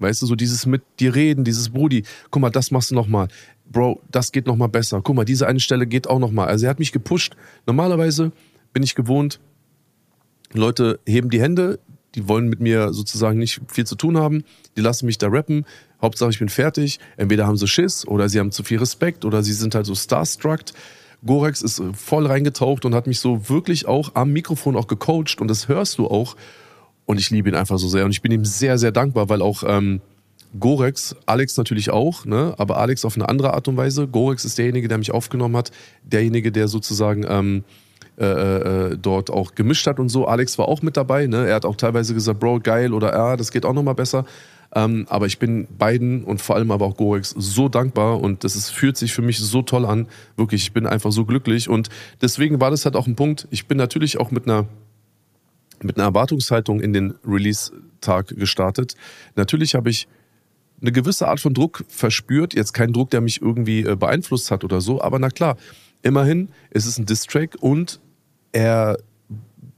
Weißt 0.00 0.22
du, 0.22 0.26
so 0.26 0.34
dieses 0.34 0.66
mit 0.66 0.82
dir 1.00 1.14
reden, 1.14 1.44
dieses 1.44 1.70
Brudi, 1.70 2.04
guck 2.30 2.42
mal, 2.42 2.50
das 2.50 2.70
machst 2.70 2.90
du 2.90 2.94
nochmal. 2.94 3.28
Bro, 3.70 4.00
das 4.10 4.32
geht 4.32 4.46
nochmal 4.46 4.68
besser. 4.68 5.00
Guck 5.02 5.14
mal, 5.14 5.24
diese 5.24 5.46
eine 5.46 5.60
Stelle 5.60 5.86
geht 5.86 6.08
auch 6.08 6.18
nochmal. 6.18 6.48
Also 6.48 6.66
er 6.66 6.70
hat 6.70 6.78
mich 6.78 6.92
gepusht. 6.92 7.36
Normalerweise 7.66 8.32
bin 8.72 8.82
ich 8.82 8.94
gewohnt, 8.94 9.40
Leute 10.52 11.00
heben 11.06 11.30
die 11.30 11.40
Hände, 11.40 11.78
die 12.14 12.28
wollen 12.28 12.48
mit 12.48 12.60
mir 12.60 12.92
sozusagen 12.92 13.38
nicht 13.38 13.60
viel 13.68 13.86
zu 13.86 13.96
tun 13.96 14.16
haben, 14.16 14.44
die 14.76 14.80
lassen 14.80 15.06
mich 15.06 15.18
da 15.18 15.28
rappen. 15.28 15.66
Hauptsache, 16.00 16.30
ich 16.30 16.38
bin 16.38 16.48
fertig. 16.48 17.00
Entweder 17.16 17.46
haben 17.46 17.56
sie 17.56 17.66
Schiss 17.66 18.06
oder 18.06 18.28
sie 18.28 18.38
haben 18.38 18.52
zu 18.52 18.62
viel 18.62 18.78
Respekt 18.78 19.24
oder 19.24 19.42
sie 19.42 19.52
sind 19.52 19.74
halt 19.74 19.86
so 19.86 19.94
starstruck. 19.94 20.60
Gorex 21.24 21.62
ist 21.62 21.82
voll 21.94 22.26
reingetaucht 22.26 22.84
und 22.84 22.94
hat 22.94 23.06
mich 23.06 23.18
so 23.18 23.48
wirklich 23.48 23.86
auch 23.86 24.12
am 24.14 24.32
Mikrofon 24.32 24.76
auch 24.76 24.86
gecoacht 24.86 25.40
und 25.40 25.48
das 25.48 25.68
hörst 25.68 25.98
du 25.98 26.06
auch. 26.06 26.36
Und 27.06 27.18
ich 27.18 27.30
liebe 27.30 27.48
ihn 27.48 27.54
einfach 27.54 27.78
so 27.78 27.88
sehr 27.88 28.04
und 28.04 28.10
ich 28.12 28.22
bin 28.22 28.30
ihm 28.30 28.44
sehr, 28.44 28.78
sehr 28.78 28.92
dankbar, 28.92 29.28
weil 29.28 29.42
auch 29.42 29.64
ähm, 29.66 30.00
Gorex, 30.58 31.16
Alex 31.26 31.56
natürlich 31.56 31.90
auch, 31.90 32.24
ne? 32.24 32.54
aber 32.58 32.78
Alex 32.78 33.04
auf 33.04 33.16
eine 33.16 33.28
andere 33.28 33.54
Art 33.54 33.66
und 33.68 33.76
Weise. 33.76 34.06
Gorex 34.06 34.44
ist 34.44 34.58
derjenige, 34.58 34.88
der 34.88 34.98
mich 34.98 35.10
aufgenommen 35.10 35.56
hat, 35.56 35.72
derjenige, 36.04 36.52
der 36.52 36.68
sozusagen 36.68 37.24
ähm, 37.28 37.64
äh, 38.18 38.24
äh, 38.24 38.98
dort 38.98 39.30
auch 39.30 39.54
gemischt 39.54 39.86
hat 39.86 40.00
und 40.00 40.08
so. 40.08 40.26
Alex 40.26 40.58
war 40.58 40.68
auch 40.68 40.82
mit 40.82 40.96
dabei. 40.96 41.26
Ne? 41.26 41.46
Er 41.46 41.56
hat 41.56 41.64
auch 41.64 41.76
teilweise 41.76 42.14
gesagt, 42.14 42.40
Bro, 42.40 42.60
geil 42.60 42.92
oder 42.92 43.12
ja, 43.12 43.36
das 43.36 43.52
geht 43.52 43.64
auch 43.64 43.74
nochmal 43.74 43.94
besser. 43.94 44.24
Ähm, 44.74 45.06
aber 45.08 45.26
ich 45.26 45.38
bin 45.38 45.66
beiden 45.78 46.24
und 46.24 46.42
vor 46.42 46.56
allem 46.56 46.70
aber 46.70 46.84
auch 46.84 46.96
Gorex 46.96 47.30
so 47.30 47.68
dankbar 47.68 48.20
und 48.20 48.44
das 48.44 48.54
ist, 48.54 48.70
fühlt 48.70 48.96
sich 48.96 49.14
für 49.14 49.22
mich 49.22 49.38
so 49.38 49.62
toll 49.62 49.86
an. 49.86 50.08
Wirklich, 50.36 50.62
ich 50.62 50.72
bin 50.72 50.86
einfach 50.86 51.10
so 51.10 51.24
glücklich 51.24 51.68
und 51.68 51.88
deswegen 52.20 52.60
war 52.60 52.70
das 52.70 52.84
halt 52.84 52.94
auch 52.94 53.06
ein 53.06 53.16
Punkt. 53.16 53.48
Ich 53.50 53.66
bin 53.66 53.78
natürlich 53.78 54.18
auch 54.18 54.30
mit 54.30 54.44
einer 54.44 54.66
mit 55.80 55.96
einer 55.96 56.06
Erwartungshaltung 56.06 56.80
in 56.80 56.92
den 56.92 57.14
Release-Tag 57.24 58.36
gestartet. 58.36 58.94
Natürlich 59.36 59.76
habe 59.76 59.90
ich 59.90 60.08
eine 60.80 60.92
gewisse 60.92 61.28
Art 61.28 61.40
von 61.40 61.54
Druck 61.54 61.84
verspürt. 61.88 62.54
Jetzt 62.54 62.72
kein 62.72 62.92
Druck, 62.92 63.10
der 63.10 63.20
mich 63.20 63.40
irgendwie 63.40 63.84
äh, 63.84 63.96
beeinflusst 63.96 64.50
hat 64.50 64.64
oder 64.64 64.80
so, 64.80 65.00
aber 65.00 65.18
na 65.18 65.30
klar, 65.30 65.56
immerhin 66.02 66.48
ist 66.70 66.86
es 66.86 66.98
ein 66.98 67.06
Diss-Track 67.06 67.56
und 67.60 68.00
er, 68.52 68.98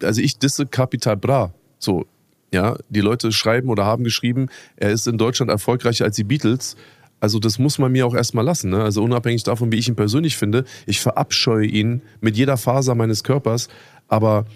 also 0.03 0.21
ich 0.21 0.39
disse 0.39 0.67
Capital 0.67 1.17
Bra. 1.17 1.53
So, 1.79 2.07
ja, 2.53 2.77
die 2.89 3.01
Leute 3.01 3.33
schreiben 3.33 3.69
oder 3.69 3.85
haben 3.85 4.05
geschrieben, 4.05 4.49
er 4.77 4.91
ist 4.91 5.07
in 5.07 5.19
Deutschland 5.19 5.51
erfolgreicher 5.51 6.05
als 6.05 6.17
die 6.17 6.25
Beatles. 6.25 6.77
Also 7.21 7.39
das 7.39 7.59
muss 7.59 7.79
man 7.79 7.93
mir 7.93 8.07
auch 8.07 8.15
erstmal 8.15 8.45
lassen. 8.45 8.71
Ne? 8.71 8.83
Also 8.83 9.03
unabhängig 9.03 9.43
davon, 9.43 9.71
wie 9.71 9.77
ich 9.77 9.89
ihn 9.89 9.97
persönlich 9.97 10.37
finde, 10.37 10.65
ich 10.87 11.01
verabscheue 11.01 11.67
ihn 11.67 12.03
mit 12.21 12.37
jeder 12.37 12.57
Faser 12.57 12.95
meines 12.95 13.23
Körpers. 13.23 13.69
Aber 14.09 14.47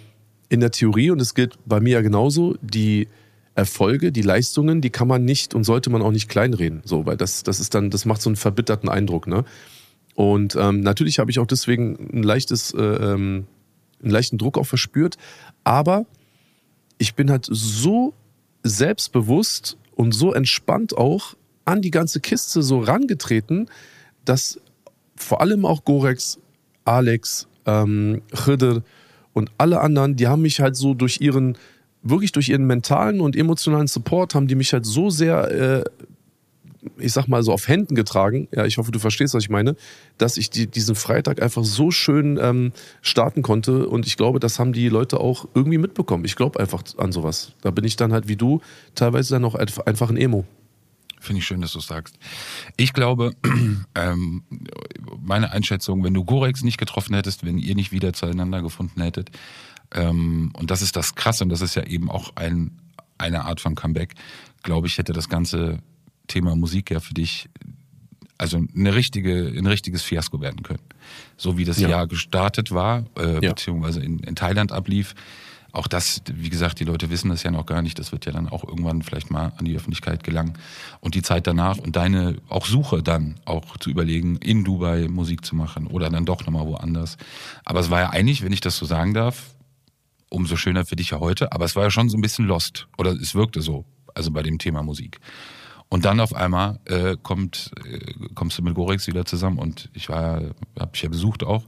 in 0.49 0.61
der 0.61 0.71
Theorie, 0.71 1.11
und 1.11 1.21
es 1.21 1.35
gilt 1.35 1.59
bei 1.67 1.81
mir 1.81 1.93
ja 1.93 2.01
genauso, 2.01 2.57
die 2.63 3.09
Erfolge, 3.55 4.11
die 4.11 4.23
Leistungen, 4.23 4.81
die 4.81 4.91
kann 4.91 5.07
man 5.07 5.25
nicht 5.25 5.55
und 5.55 5.65
sollte 5.65 5.91
man 5.91 6.03
auch 6.03 6.11
nicht 6.11 6.29
kleinreden. 6.29 6.83
So, 6.85 7.07
weil 7.07 7.17
das, 7.17 7.43
das 7.45 7.61
ist 7.61 7.75
dann, 7.75 7.91
das 7.91 8.05
macht 8.05 8.23
so 8.23 8.31
einen 8.31 8.37
verbitterten 8.37 8.89
Eindruck, 8.89 9.27
ne? 9.27 9.45
Und 10.15 10.57
ähm, 10.57 10.81
natürlich 10.81 11.19
habe 11.19 11.31
ich 11.31 11.41
auch 11.41 11.47
deswegen 11.47 11.97
ein 12.13 12.23
leichtes, 12.23 12.73
äh, 12.73 12.81
ähm, 12.81 13.47
einen 14.01 14.13
leichten 14.13 14.39
Druck 14.39 14.59
auch 14.59 14.67
verspürt. 14.67 15.17
Aber 15.65 16.07
ich 16.99 17.15
bin 17.15 17.31
halt 17.31 17.47
so 17.51 18.15
selbstbewusst 18.63 19.77
und 19.95 20.13
so 20.13 20.33
entspannt 20.33 20.97
auch 20.97 21.35
an 21.65 21.83
die 21.83 21.91
ganze 21.91 22.21
Kiste 22.21 22.63
so 22.63 22.81
rangetreten, 22.81 23.69
dass 24.25 24.61
vor 25.17 25.41
allem 25.41 25.65
auch 25.65 25.85
Gorex, 25.85 26.39
Alex, 26.85 27.47
ähm, 27.67 28.23
und 29.33 29.51
alle 29.59 29.81
anderen, 29.81 30.17
die 30.17 30.29
haben 30.29 30.43
mich 30.43 30.61
halt 30.61 30.77
so 30.77 30.95
durch 30.95 31.21
ihren, 31.21 31.59
wirklich 32.03 32.33
durch 32.33 32.49
ihren 32.49 32.67
mentalen 32.67 33.21
und 33.21 33.37
emotionalen 33.37 33.89
Support, 33.89 34.35
haben 34.35 34.47
die 34.47 34.55
mich 34.55 34.73
halt 34.73 34.87
so 34.87 35.11
sehr 35.11 35.51
äh, 35.51 35.85
ich 36.99 37.13
sag 37.13 37.29
mal 37.29 37.43
so 37.43 37.53
auf 37.53 37.69
Händen 37.69 37.95
getragen. 37.95 38.49
Ja, 38.53 38.65
ich 38.65 38.79
hoffe, 38.79 38.91
du 38.91 38.99
verstehst, 38.99 39.35
was 39.35 39.45
ich 39.45 39.51
meine, 39.51 39.77
dass 40.19 40.37
ich 40.37 40.51
die, 40.51 40.67
diesen 40.67 40.95
Freitag 40.95 41.43
einfach 41.43 41.65
so 41.65 41.91
schön 41.91 42.39
ähm, 42.41 42.73
starten 43.03 43.43
konnte. 43.43 43.89
Und 43.89 44.07
ich 44.07 44.17
glaube, 44.17 44.41
das 44.41 44.59
haben 44.59 44.73
die 44.73 44.89
Leute 44.89 45.21
auch 45.21 45.47
irgendwie 45.55 45.79
mitbekommen. 45.79 46.25
Ich 46.25 46.37
glaube 46.37 46.61
einfach 46.61 46.83
an 46.99 47.13
sowas. 47.13 47.53
Da 47.63 47.71
bin 47.71 47.85
ich 47.85 47.97
dann 47.97 48.13
halt 48.13 48.29
wie 48.29 48.37
du 48.37 48.61
teilweise 48.95 49.35
dann 49.35 49.45
auch 49.45 49.55
einfach 49.55 50.11
ein 50.11 50.17
Emo. 50.17 50.45
Finde 51.21 51.39
ich 51.39 51.47
schön, 51.47 51.63
dass 51.63 51.73
du 51.73 51.81
sagst. 51.81 52.19
Ich 52.77 52.93
glaube, 52.93 53.33
ähm, 53.95 54.43
meine 55.21 55.53
Einschätzung, 55.53 56.05
wenn 56.05 56.13
du 56.13 56.23
Gorex 56.23 56.63
nicht 56.63 56.77
getroffen 56.77 57.15
hättest, 57.15 57.47
wenn 57.47 57.57
ihr 57.57 57.75
nicht 57.75 57.93
wieder 57.93 58.13
zueinander 58.13 58.61
gefunden 58.61 59.01
hättet, 59.01 59.31
ähm, 59.93 60.53
und 60.55 60.71
das 60.71 60.83
ist 60.83 60.97
das 60.97 61.15
Krasse, 61.15 61.45
und 61.45 61.51
das 61.51 61.63
ist 61.63 61.77
ja 61.77 61.85
eben 61.85 62.11
auch 62.11 62.37
ein, 62.37 62.79
eine 63.17 63.47
Art 63.47 63.61
von 63.61 63.75
Comeback, 63.75 64.15
glaube 64.63 64.87
ich, 64.87 64.99
hätte 64.99 65.15
das 65.15 65.31
ganze 65.31 65.79
Thema 66.27 66.57
Musik 66.57 66.91
ja 66.91 67.01
für 67.01 67.15
dich 67.15 67.49
also 68.39 68.61
eine 68.77 68.95
richtige, 68.95 69.47
ein 69.47 69.67
richtiges 69.67 70.03
Fiasko 70.03 70.41
werden 70.41 70.63
können. 70.63 70.83
So 71.37 71.57
wie 71.57 71.65
das 71.65 71.79
ja. 71.79 71.89
Jahr 71.89 72.07
gestartet 72.07 72.73
war, 72.73 73.05
äh, 73.17 73.35
ja. 73.35 73.51
beziehungsweise 73.51 74.01
in, 74.01 74.19
in 74.21 74.35
Thailand 74.35 74.73
ablief, 74.73 75.15
auch 75.75 75.89
das, 75.89 76.23
wie 76.33 76.51
gesagt, 76.51 76.79
die 76.79 76.85
Leute 76.85 77.11
wissen 77.11 77.31
das 77.31 77.43
ja 77.43 77.51
noch 77.51 77.67
gar 77.67 77.83
nicht. 77.83 77.99
Das 77.99 78.13
wird 78.13 78.27
ja 78.27 78.33
dann 78.33 78.49
auch 78.49 78.63
irgendwann 78.63 79.03
vielleicht 79.03 79.33
mal 79.33 79.53
an 79.57 79.65
die 79.65 79.75
Öffentlichkeit 79.75 80.23
gelangen. 80.23 80.57
Und 81.01 81.17
die 81.17 81.23
Zeit 81.23 81.49
danach 81.49 81.79
und 81.79 81.97
deine 81.97 82.37
auch 82.49 82.67
Suche 82.67 83.03
dann 83.03 83.41
auch 83.45 83.77
zu 83.79 83.91
überlegen, 83.91 84.37
in 84.37 84.63
Dubai 84.63 85.09
Musik 85.09 85.45
zu 85.45 85.57
machen 85.57 85.89
oder 85.89 86.11
dann 86.11 86.27
doch 86.27 86.47
nochmal 86.47 86.67
woanders. 86.67 87.17
Aber 87.65 87.81
es 87.81 87.91
war 87.91 88.01
ja 88.01 88.11
eigentlich, 88.11 88.43
wenn 88.43 88.53
ich 88.53 88.61
das 88.61 88.77
so 88.77 88.87
sagen 88.87 89.15
darf, 89.15 89.51
umso 90.29 90.55
schöner 90.55 90.87
für 90.87 90.95
dich 90.95 91.11
ja 91.11 91.19
heute. 91.19 91.51
Aber 91.51 91.65
es 91.65 91.75
war 91.75 91.83
ja 91.83 91.91
schon 91.91 92.09
so 92.09 92.17
ein 92.17 92.23
bisschen 92.23 92.47
lost. 92.47 92.87
Oder 92.97 93.11
es 93.11 93.35
wirkte 93.35 93.61
so. 93.61 93.85
Also 94.15 94.31
bei 94.31 94.45
dem 94.45 94.59
Thema 94.59 94.85
Musik. 94.85 95.19
Und 95.89 96.05
dann 96.05 96.19
auf 96.19 96.35
einmal 96.35 96.81
äh, 96.87 97.17
kommt, 97.23 97.71
äh, 97.85 97.99
kommst 98.35 98.59
du 98.59 98.63
mit 98.63 98.75
Gorex 98.75 99.07
wieder 99.07 99.25
zusammen 99.25 99.59
und 99.59 99.91
ich 99.95 100.09
war, 100.09 100.43
habe 100.79 100.91
ich 100.93 101.03
ja 101.03 101.09
besucht 101.09 101.45
auch. 101.45 101.65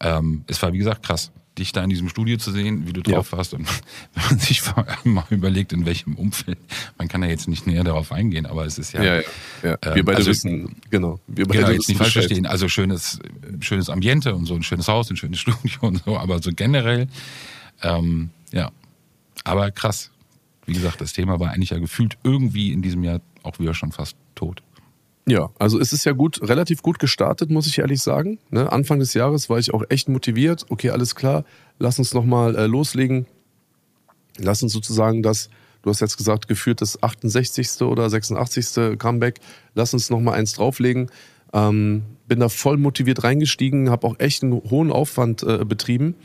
Ähm, 0.00 0.44
es 0.46 0.62
war 0.62 0.72
wie 0.72 0.78
gesagt 0.78 1.04
krass 1.04 1.32
dich 1.58 1.72
da 1.72 1.84
in 1.84 1.90
diesem 1.90 2.08
Studio 2.08 2.36
zu 2.36 2.50
sehen, 2.50 2.86
wie 2.86 2.92
du 2.92 3.02
drauf 3.02 3.30
ja. 3.30 3.38
warst 3.38 3.54
und 3.54 3.66
wenn 4.14 4.24
man 4.24 4.38
sich 4.38 4.62
mal 5.04 5.24
überlegt, 5.30 5.72
in 5.72 5.86
welchem 5.86 6.16
Umfeld, 6.16 6.58
man 6.98 7.08
kann 7.08 7.22
ja 7.22 7.28
jetzt 7.28 7.48
nicht 7.48 7.66
näher 7.66 7.84
darauf 7.84 8.12
eingehen, 8.12 8.46
aber 8.46 8.64
es 8.64 8.78
ist 8.78 8.92
ja. 8.92 9.02
ja, 9.02 9.16
ja, 9.16 9.22
ja. 9.62 9.78
Wir 9.82 9.96
ähm, 9.96 10.04
beide 10.04 10.18
also, 10.18 10.30
wissen, 10.30 10.76
genau. 10.90 11.20
Wir 11.26 11.46
beide 11.46 11.60
genau, 11.60 11.72
jetzt 11.72 11.88
nicht 11.88 11.98
falsch 11.98 12.14
verstehen. 12.14 12.46
Also 12.46 12.68
schönes, 12.68 13.20
schönes 13.60 13.88
Ambiente 13.88 14.34
und 14.34 14.46
so 14.46 14.54
ein 14.54 14.62
schönes 14.62 14.88
Haus, 14.88 15.10
ein 15.10 15.16
schönes 15.16 15.38
Studio 15.40 15.78
und 15.82 16.02
so, 16.04 16.18
aber 16.18 16.42
so 16.42 16.50
generell, 16.54 17.08
ähm, 17.82 18.30
ja. 18.52 18.70
Aber 19.44 19.70
krass. 19.70 20.10
Wie 20.66 20.72
gesagt, 20.72 21.02
das 21.02 21.12
Thema 21.12 21.38
war 21.40 21.50
eigentlich 21.50 21.70
ja 21.70 21.78
gefühlt 21.78 22.16
irgendwie 22.24 22.72
in 22.72 22.80
diesem 22.80 23.04
Jahr 23.04 23.20
auch 23.44 23.58
wieder 23.58 23.74
schon 23.74 23.92
fast 23.92 24.16
tot. 24.34 24.62
Ja, 25.26 25.50
also 25.58 25.80
es 25.80 25.92
ist 25.92 26.04
ja 26.04 26.12
gut, 26.12 26.40
relativ 26.42 26.82
gut 26.82 26.98
gestartet, 26.98 27.50
muss 27.50 27.66
ich 27.66 27.78
ehrlich 27.78 28.02
sagen. 28.02 28.38
Ne? 28.50 28.70
Anfang 28.70 28.98
des 28.98 29.14
Jahres 29.14 29.48
war 29.48 29.58
ich 29.58 29.72
auch 29.72 29.82
echt 29.88 30.08
motiviert. 30.08 30.66
Okay, 30.68 30.90
alles 30.90 31.14
klar, 31.14 31.44
lass 31.78 31.98
uns 31.98 32.12
nochmal 32.12 32.54
äh, 32.56 32.66
loslegen. 32.66 33.26
Lass 34.36 34.62
uns 34.62 34.72
sozusagen 34.72 35.22
das, 35.22 35.48
du 35.82 35.90
hast 35.90 36.00
jetzt 36.00 36.18
gesagt, 36.18 36.46
geführt 36.46 36.82
das 36.82 37.02
68. 37.02 37.82
oder 37.82 38.10
86. 38.10 38.98
Comeback. 38.98 39.40
Lass 39.74 39.94
uns 39.94 40.10
nochmal 40.10 40.34
eins 40.34 40.52
drauflegen. 40.52 41.10
Ähm, 41.54 42.02
bin 42.26 42.40
da 42.40 42.48
voll 42.48 42.76
motiviert 42.76 43.24
reingestiegen, 43.24 43.90
habe 43.90 44.06
auch 44.06 44.16
echt 44.18 44.42
einen 44.42 44.52
hohen 44.52 44.90
Aufwand 44.90 45.42
äh, 45.42 45.64
betrieben 45.64 46.16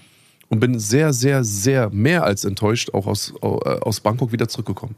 und 0.49 0.59
bin 0.59 0.79
sehr, 0.79 1.13
sehr, 1.13 1.43
sehr 1.43 1.89
mehr 1.91 2.23
als 2.23 2.43
enttäuscht 2.43 2.93
auch 2.93 3.07
aus, 3.07 3.33
äh, 3.41 3.45
aus 3.45 4.01
Bangkok 4.01 4.31
wieder 4.31 4.47
zurückgekommen. 4.47 4.95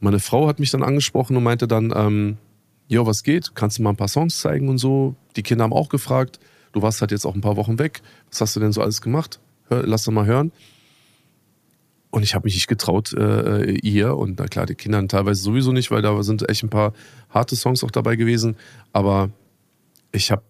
Meine 0.00 0.18
Frau 0.18 0.46
hat 0.46 0.58
mich 0.58 0.70
dann 0.70 0.82
angesprochen 0.82 1.36
und 1.36 1.42
meinte 1.42 1.66
dann, 1.66 1.92
ähm, 1.96 2.36
jo, 2.88 3.06
was 3.06 3.22
geht? 3.22 3.54
Kannst 3.54 3.78
du 3.78 3.82
mal 3.82 3.90
ein 3.90 3.96
paar 3.96 4.08
Songs 4.08 4.38
zeigen 4.40 4.68
und 4.68 4.78
so? 4.78 5.16
Die 5.36 5.42
Kinder 5.42 5.64
haben 5.64 5.72
auch 5.72 5.88
gefragt. 5.88 6.38
Du 6.72 6.82
warst 6.82 7.00
halt 7.00 7.10
jetzt 7.10 7.24
auch 7.24 7.34
ein 7.34 7.40
paar 7.40 7.56
Wochen 7.56 7.78
weg. 7.78 8.02
Was 8.30 8.40
hast 8.40 8.56
du 8.56 8.60
denn 8.60 8.72
so 8.72 8.82
alles 8.82 9.00
gemacht? 9.00 9.40
Hör, 9.68 9.86
lass 9.86 10.04
doch 10.04 10.12
mal 10.12 10.26
hören. 10.26 10.52
Und 12.10 12.22
ich 12.22 12.34
habe 12.34 12.44
mich 12.46 12.54
nicht 12.54 12.68
getraut, 12.68 13.12
äh, 13.12 13.72
ihr 13.72 14.16
und 14.16 14.38
na 14.38 14.46
klar, 14.46 14.64
die 14.64 14.74
Kinder 14.74 15.06
teilweise 15.08 15.42
sowieso 15.42 15.72
nicht, 15.72 15.90
weil 15.90 16.02
da 16.02 16.22
sind 16.22 16.48
echt 16.48 16.62
ein 16.62 16.70
paar 16.70 16.92
harte 17.30 17.56
Songs 17.56 17.84
auch 17.84 17.90
dabei 17.90 18.16
gewesen. 18.16 18.56
Aber 18.92 19.30
ich 20.12 20.30
habe 20.30 20.42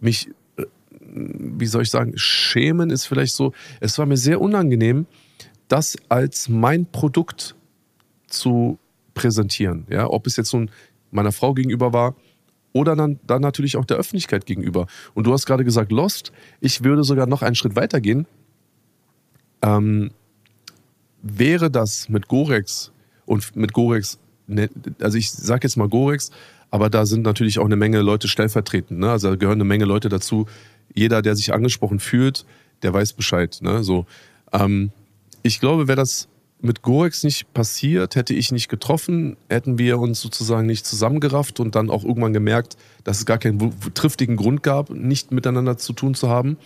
mich, 0.00 0.28
äh, 0.56 0.66
wie 0.96 1.66
soll 1.66 1.82
ich 1.82 1.90
sagen, 1.90 2.12
schämen 2.16 2.90
ist 2.90 3.06
vielleicht 3.06 3.34
so. 3.34 3.52
Es 3.80 3.98
war 3.98 4.06
mir 4.06 4.16
sehr 4.16 4.40
unangenehm, 4.40 5.06
das 5.68 5.96
als 6.08 6.48
mein 6.48 6.86
Produkt 6.86 7.56
zu 8.30 8.78
präsentieren. 9.14 9.86
Ja, 9.90 10.08
ob 10.08 10.26
es 10.26 10.36
jetzt 10.36 10.54
ein 10.54 10.70
meiner 11.10 11.32
Frau 11.32 11.54
gegenüber 11.54 11.92
war 11.92 12.14
oder 12.72 12.94
dann, 12.96 13.18
dann 13.26 13.42
natürlich 13.42 13.76
auch 13.76 13.84
der 13.84 13.96
Öffentlichkeit 13.96 14.46
gegenüber. 14.46 14.86
Und 15.14 15.26
du 15.26 15.32
hast 15.32 15.46
gerade 15.46 15.64
gesagt, 15.64 15.90
Lost. 15.92 16.32
Ich 16.60 16.84
würde 16.84 17.04
sogar 17.04 17.26
noch 17.26 17.42
einen 17.42 17.54
Schritt 17.56 17.76
weiter 17.76 18.00
gehen. 18.00 18.26
Ähm, 19.62 20.10
wäre 21.22 21.70
das 21.70 22.08
mit 22.08 22.28
Gorex 22.28 22.92
und 23.26 23.54
mit 23.56 23.72
Gorex, 23.72 24.18
ne, 24.46 24.70
also 25.00 25.18
ich 25.18 25.30
sage 25.30 25.66
jetzt 25.66 25.76
mal 25.76 25.88
Gorex, 25.88 26.30
aber 26.70 26.88
da 26.88 27.04
sind 27.04 27.22
natürlich 27.22 27.58
auch 27.58 27.66
eine 27.66 27.76
Menge 27.76 28.00
Leute 28.00 28.28
stellvertretend. 28.28 29.00
Ne? 29.00 29.10
Also 29.10 29.30
da 29.30 29.36
gehören 29.36 29.56
eine 29.56 29.64
Menge 29.64 29.84
Leute 29.84 30.08
dazu. 30.08 30.46
Jeder, 30.94 31.20
der 31.20 31.36
sich 31.36 31.52
angesprochen 31.52 31.98
fühlt, 31.98 32.46
der 32.82 32.94
weiß 32.94 33.12
Bescheid. 33.12 33.58
Ne? 33.60 33.82
So, 33.82 34.06
ähm, 34.52 34.92
ich 35.42 35.60
glaube, 35.60 35.88
wäre 35.88 35.96
das 35.96 36.28
mit 36.62 36.82
Gorex 36.82 37.24
nicht 37.24 37.52
passiert, 37.54 38.16
hätte 38.16 38.34
ich 38.34 38.52
nicht 38.52 38.68
getroffen, 38.68 39.36
hätten 39.48 39.78
wir 39.78 39.98
uns 39.98 40.20
sozusagen 40.20 40.66
nicht 40.66 40.86
zusammengerafft 40.86 41.60
und 41.60 41.74
dann 41.74 41.90
auch 41.90 42.04
irgendwann 42.04 42.32
gemerkt, 42.32 42.76
dass 43.04 43.18
es 43.18 43.26
gar 43.26 43.38
keinen 43.38 43.72
triftigen 43.94 44.36
Grund 44.36 44.62
gab, 44.62 44.90
nicht 44.90 45.32
miteinander 45.32 45.78
zu 45.78 45.92
tun 45.92 46.14
zu 46.14 46.28
haben. 46.28 46.56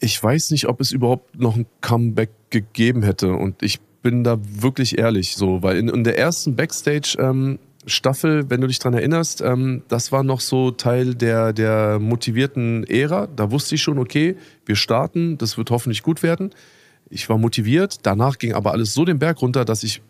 Ich 0.00 0.22
weiß 0.22 0.50
nicht, 0.50 0.66
ob 0.66 0.80
es 0.80 0.92
überhaupt 0.92 1.38
noch 1.38 1.56
ein 1.56 1.66
Comeback 1.80 2.30
gegeben 2.50 3.02
hätte 3.02 3.32
und 3.34 3.62
ich 3.62 3.80
bin 4.02 4.24
da 4.24 4.38
wirklich 4.40 4.98
ehrlich 4.98 5.36
so, 5.36 5.62
weil 5.62 5.76
in, 5.76 5.88
in 5.88 6.04
der 6.04 6.18
ersten 6.18 6.56
Backstage 6.56 7.16
ähm, 7.18 7.58
Staffel, 7.86 8.50
wenn 8.50 8.60
du 8.60 8.66
dich 8.66 8.78
dran 8.78 8.94
erinnerst, 8.94 9.40
ähm, 9.40 9.82
das 9.88 10.12
war 10.12 10.22
noch 10.22 10.40
so 10.40 10.70
Teil 10.70 11.14
der, 11.14 11.52
der 11.52 11.98
motivierten 11.98 12.84
Ära. 12.84 13.26
Da 13.26 13.50
wusste 13.50 13.74
ich 13.74 13.82
schon, 13.82 13.98
okay, 13.98 14.36
wir 14.66 14.76
starten, 14.76 15.38
das 15.38 15.56
wird 15.56 15.70
hoffentlich 15.70 16.02
gut 16.02 16.22
werden. 16.22 16.50
Ich 17.10 17.28
war 17.28 17.38
motiviert, 17.38 17.98
danach 18.04 18.38
ging 18.38 18.52
aber 18.54 18.70
alles 18.70 18.94
so 18.94 19.04
den 19.04 19.18
Berg 19.18 19.42
runter, 19.42 19.64
dass 19.64 19.82
ich 19.82 20.00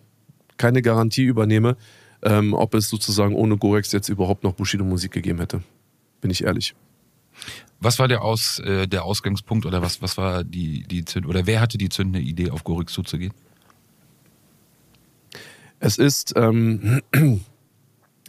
keine 0.59 0.83
Garantie 0.83 1.25
übernehme, 1.25 1.77
ähm, 2.23 2.53
ob 2.53 2.75
es 2.75 2.91
sozusagen 2.91 3.35
ohne 3.35 3.57
Gorex 3.57 3.91
jetzt 3.93 4.11
überhaupt 4.11 4.45
noch 4.45 4.53
Bushido-Musik 4.53 5.11
gegeben 5.11 5.39
hätte. 5.39 5.63
Bin 6.21 6.31
ich 6.31 6.45
ehrlich. 6.45 6.75
Was 7.81 7.99
war 7.99 8.09
der, 8.09 8.23
Aus, 8.23 8.59
äh, 8.59 8.87
der 8.87 9.05
Ausgangspunkt 9.05 9.65
oder 9.65 9.81
was, 9.81 10.03
was 10.03 10.19
war 10.19 10.45
die, 10.45 10.83
die 10.83 11.07
Zünd 11.07 11.27
oder 11.27 11.47
wer 11.47 11.63
hatte 11.63 11.79
die 11.79 11.89
zündende 11.89 12.21
Idee, 12.21 12.51
auf 12.51 12.65
Gorex 12.65 12.93
zuzugehen? 12.93 13.33
Es 15.79 15.97
ist, 15.97 16.35
ähm, 16.37 17.01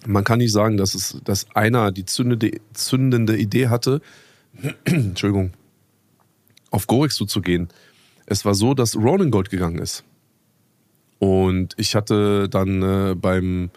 man 0.05 0.23
kann 0.23 0.37
nicht 0.37 0.53
sagen, 0.53 0.77
dass 0.77 0.95
es, 0.95 1.19
dass 1.25 1.53
einer 1.53 1.91
die 1.91 2.05
zündende, 2.05 2.51
zündende 2.71 3.37
Idee 3.37 3.67
hatte, 3.67 4.01
Entschuldigung, 4.85 5.51
auf 6.69 6.87
Gorex 6.87 7.15
zuzugehen. 7.15 7.67
Es 8.31 8.45
war 8.45 8.55
so, 8.55 8.73
dass 8.73 8.95
Ronin 8.95 9.29
Gold 9.29 9.49
gegangen 9.49 9.79
ist. 9.79 10.05
Und 11.19 11.73
ich 11.75 11.95
hatte 11.95 12.47
dann 12.47 12.81
äh, 12.81 13.13
beim, 13.13 13.71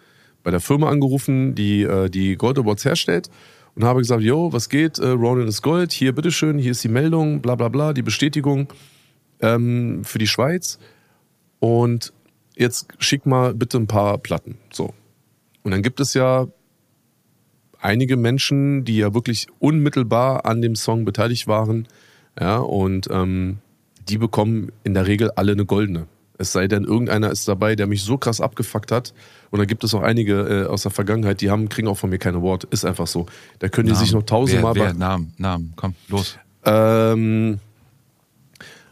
bei 0.45 0.53
der 0.53 0.61
Firma 0.61 0.91
angerufen, 0.91 1.57
die 1.57 1.83
äh, 1.83 2.09
die 2.09 2.37
Gold 2.37 2.61
Awards 2.61 2.85
herstellt 2.85 3.31
und 3.75 3.83
habe 3.83 3.99
gesagt, 3.99 4.23
yo, 4.23 4.53
was 4.53 4.69
geht, 4.69 5.01
äh, 5.01 5.09
Ronin 5.09 5.49
ist 5.49 5.61
Gold, 5.63 5.91
hier 5.91 6.15
bitteschön, 6.15 6.57
hier 6.57 6.71
ist 6.71 6.85
die 6.85 6.89
Meldung, 6.89 7.43
bla 7.43 7.57
bla 7.57 7.69
bla, 7.69 7.93
die 7.93 8.03
Bestätigung 8.03 8.73
ähm, 9.41 10.05
für 10.05 10.19
die 10.19 10.29
Schweiz. 10.29 10.79
Und 11.59 12.13
jetzt 12.55 12.87
schick 13.01 13.27
mal 13.27 13.55
bitte 13.55 13.79
ein 13.79 13.89
paar 13.89 14.19
Platten. 14.19 14.59
So. 14.73 14.95
Und 15.65 15.73
dann 15.73 15.83
gibt 15.83 15.99
es 15.99 16.15
ja 16.15 16.47
einige 17.81 18.17
Menschen, 18.17 18.85
die 18.85 18.99
ja 18.99 19.15
wirklich 19.15 19.49
unmittelbar 19.59 20.47
an 20.47 20.63
dem 20.63 20.77
Song 20.77 21.05
beteiligt 21.05 21.49
waren. 21.49 21.89
Ja, 22.39 22.59
und 22.59 23.09
ähm, 23.11 23.59
die 24.09 24.19
bekommen 24.19 24.73
in 24.83 24.95
der 24.95 25.07
Regel 25.07 25.31
alle 25.33 25.53
eine 25.53 25.65
goldene. 25.65 26.07
Es 26.37 26.53
sei 26.53 26.67
denn, 26.67 26.85
irgendeiner 26.85 27.31
ist 27.31 27.47
dabei, 27.47 27.77
der 27.77 27.87
mich 27.87 28.03
so 28.03 28.19
krass 28.19 28.41
abgefuckt 28.41 28.91
hat. 28.91 29.15
Und 29.51 29.61
da 29.61 29.67
gibt 29.67 29.85
es 29.85 29.95
auch 29.95 30.03
einige 30.03 30.65
äh, 30.65 30.67
aus 30.67 30.83
der 30.83 30.91
Vergangenheit, 30.91 31.41
die 31.41 31.51
haben, 31.51 31.69
kriegen 31.69 31.87
auch 31.87 31.97
von 31.97 32.11
mir 32.11 32.19
kein 32.19 32.35
Award. 32.35 32.65
Ist 32.65 32.85
einfach 32.85 33.07
so. 33.07 33.27
Da 33.61 33.69
können 33.69 33.89
Namen. 33.89 34.01
die 34.01 34.05
sich 34.05 34.13
noch 34.13 34.25
tausendmal. 34.25 34.75
Wer, 34.75 34.87
wer? 34.87 34.95
Namen, 34.95 35.33
Namen, 35.39 35.73
komm, 35.77 35.95
los. 36.09 36.37
Ähm, 36.65 37.61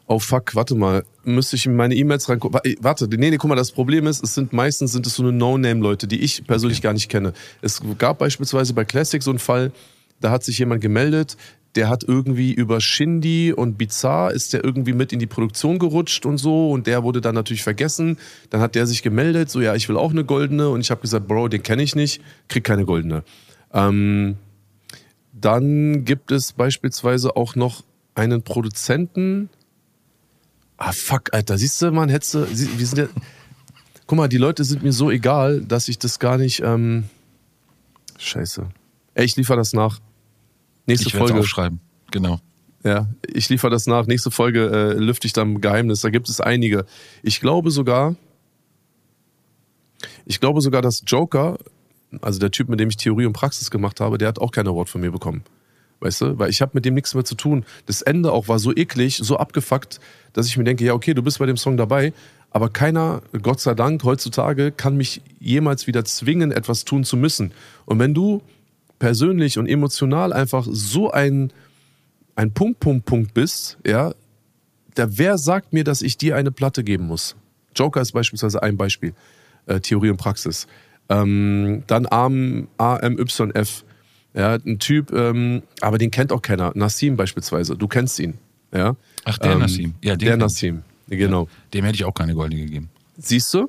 oh 0.07 0.21
fuck, 0.21 0.55
warte 0.55 0.77
mal. 0.77 1.05
Müsste 1.25 1.57
ich 1.57 1.67
in 1.67 1.75
meine 1.75 1.97
E-Mails 1.97 2.29
reingucken? 2.29 2.61
Warte, 2.81 3.09
nee, 3.09 3.31
nee, 3.31 3.37
guck 3.39 3.49
mal, 3.49 3.57
das 3.57 3.73
Problem 3.73 4.07
ist, 4.07 4.23
es 4.23 4.35
sind 4.35 4.53
meistens 4.53 4.93
sind 4.93 5.07
es 5.07 5.17
so 5.17 5.23
eine 5.25 5.33
No-Name-Leute, 5.33 6.07
die 6.07 6.21
ich 6.21 6.47
persönlich 6.47 6.79
okay. 6.79 6.85
gar 6.85 6.93
nicht 6.93 7.09
kenne. 7.09 7.33
Es 7.61 7.81
gab 7.99 8.19
beispielsweise 8.19 8.73
bei 8.73 8.85
Classic 8.85 9.21
so 9.23 9.31
einen 9.31 9.41
Fall, 9.41 9.73
da 10.21 10.31
hat 10.31 10.45
sich 10.45 10.59
jemand 10.59 10.81
gemeldet, 10.81 11.37
der 11.75 11.89
hat 11.89 12.05
irgendwie 12.05 12.53
über 12.53 12.81
Shindy 12.81 13.53
und 13.53 13.79
Bizarre 13.79 14.33
ist 14.33 14.53
der 14.53 14.63
irgendwie 14.63 14.93
mit 14.93 15.13
in 15.13 15.19
die 15.19 15.27
Produktion 15.27 15.79
gerutscht 15.79 16.27
und 16.27 16.39
so 16.39 16.71
und 16.71 16.87
der 16.87 17.03
wurde 17.03 17.21
dann 17.21 17.35
natürlich 17.35 17.63
vergessen. 17.63 18.19
Dann 18.51 18.61
hat 18.61 18.75
der 18.75 18.87
sich 18.87 19.03
gemeldet, 19.03 19.51
so 19.51 19.61
ja, 19.61 19.75
ich 19.75 19.89
will 19.89 19.97
auch 19.97 20.11
eine 20.11 20.25
goldene 20.25 20.69
und 20.69 20.81
ich 20.81 20.91
habe 20.91 21.01
gesagt, 21.01 21.27
Bro, 21.27 21.49
den 21.49 21.63
kenne 21.63 21.83
ich 21.83 21.95
nicht, 21.95 22.21
krieg 22.49 22.65
keine 22.65 22.85
goldene. 22.85 23.25
Ähm, 23.73 24.37
dann 25.33 26.05
gibt 26.05 26.31
es 26.31 26.53
beispielsweise 26.53 27.37
auch 27.37 27.57
noch 27.57 27.85
einen 28.15 28.43
Produzenten. 28.43 29.49
Ah, 30.77 30.93
fuck, 30.93 31.33
Alter, 31.33 31.57
siehst 31.57 31.81
du, 31.81 31.91
man, 31.91 32.11
hättest 32.11 32.35
du, 32.35 32.47
wir 32.49 32.87
sind 32.87 32.99
ja, 32.99 33.07
guck 34.07 34.19
mal, 34.19 34.29
die 34.29 34.37
Leute 34.37 34.65
sind 34.65 34.83
mir 34.83 34.93
so 34.93 35.11
egal, 35.11 35.63
dass 35.63 35.89
ich 35.89 35.99
das 35.99 36.19
gar 36.19 36.37
nicht, 36.37 36.61
ähm, 36.63 37.05
scheiße. 38.19 38.69
Ey, 39.15 39.25
ich 39.25 39.37
liefere 39.37 39.57
das 39.57 39.73
nach. 39.73 40.01
Nächste 40.87 41.09
ich 41.09 41.15
Folge. 41.15 41.35
aufschreiben. 41.39 41.81
Genau. 42.11 42.41
Ja, 42.85 43.09
ich 43.27 43.49
liefere 43.49 43.71
das 43.71 43.87
nach. 43.87 44.07
Nächste 44.07 44.31
Folge 44.31 44.69
äh, 44.69 44.99
lüfte 44.99 45.27
ich 45.27 45.33
dann 45.33 45.61
Geheimnis. 45.61 46.01
Da 46.01 46.11
gibt 46.11 46.29
es 46.29 46.41
einige. 46.41 46.85
Ich 47.23 47.41
glaube 47.41 47.71
sogar, 47.71 48.17
ich 50.27 50.41
glaube 50.41 50.61
sogar, 50.61 50.83
dass 50.83 51.03
Joker, 51.07 51.59
also 52.21 52.41
der 52.41 52.51
Typ, 52.51 52.69
mit 52.69 52.81
dem 52.81 52.89
ich 52.89 52.97
Theorie 52.97 53.27
und 53.27 53.35
Praxis 53.35 53.71
gemacht 53.71 54.01
habe, 54.01 54.19
der 54.19 54.29
hat 54.29 54.41
auch 54.41 54.51
kein 54.51 54.67
Award 54.67 54.89
von 54.89 55.01
mir 55.01 55.13
bekommen. 55.13 55.45
Weißt 56.01 56.21
du? 56.21 56.39
Weil 56.39 56.51
ich 56.51 56.61
habe 56.61 56.73
mit 56.75 56.85
dem 56.85 56.95
nichts 56.95 57.15
mehr 57.15 57.25
zu 57.25 57.37
tun. 57.37 57.65
Das 57.87 58.03
Ende 58.03 58.33
auch 58.33 58.49
war 58.49 58.59
so 58.59 58.75
eklig, 58.75 59.21
so 59.23 59.37
abgefuckt, 59.37 60.01
dass 60.33 60.49
ich 60.49 60.57
mir 60.57 60.65
denke, 60.65 60.85
ja, 60.85 60.95
okay, 60.95 61.15
du 61.15 61.23
bist 61.23 61.39
bei 61.39 61.47
dem 61.47 61.57
Song 61.57 61.77
dabei, 61.77 62.13
aber 62.51 62.69
keiner, 62.69 63.23
Gott 63.41 63.61
sei 63.61 63.75
Dank, 63.75 64.03
heutzutage 64.03 64.73
kann 64.73 64.97
mich 64.97 65.23
jemals 65.39 65.87
wieder 65.87 66.05
zwingen, 66.05 66.51
etwas 66.51 66.85
tun 66.85 67.05
zu 67.05 67.17
müssen. 67.17 67.53
Und 67.87 68.01
wenn 68.01 68.15
du 68.15 68.43
persönlich 69.03 69.59
und 69.59 69.67
emotional 69.67 70.33
einfach 70.33 70.65
so 70.71 71.11
ein, 71.11 71.53
ein 72.37 72.53
Punkt, 72.53 72.79
Punkt, 72.79 73.05
Punkt 73.05 73.35
bist, 73.35 73.77
ja, 73.85 74.15
da 74.95 75.19
wer 75.19 75.39
sagt 75.39 75.73
mir, 75.73 75.83
dass 75.83 76.03
ich 76.03 76.19
dir 76.19 76.37
eine 76.37 76.53
Platte 76.53 76.85
geben 76.85 77.09
muss? 77.09 77.35
Joker 77.75 78.01
ist 78.01 78.13
beispielsweise 78.13 78.63
ein 78.63 78.77
Beispiel, 78.77 79.13
äh, 79.67 79.81
Theorie 79.81 80.11
und 80.11 80.19
Praxis. 80.19 80.69
Ähm, 81.09 81.83
dann 81.89 82.07
AM, 82.07 82.69
AMYF, 82.79 83.85
ja, 84.35 84.53
ein 84.55 84.79
Typ, 84.79 85.11
ähm, 85.11 85.65
aber 85.81 85.99
den 85.99 86.13
kennt 86.13 86.31
auch 86.31 86.41
keiner. 86.41 86.71
Nassim 86.77 87.17
beispielsweise, 87.17 87.77
du 87.77 87.89
kennst 87.89 88.21
ihn. 88.21 88.39
Ja? 88.73 88.95
Ach, 89.25 89.37
der 89.39 89.55
Ähm, 89.55 89.59
Nassim. 89.59 89.95
Ja, 90.01 90.15
der. 90.15 90.37
Nassim, 90.37 90.83
genau. 91.09 91.49
Dem 91.75 91.85
hätte 91.85 91.97
ich 91.97 92.05
auch 92.05 92.15
keine 92.15 92.35
goldene 92.35 92.63
gegeben. 92.63 92.89
Siehst 93.19 93.53
du? 93.53 93.69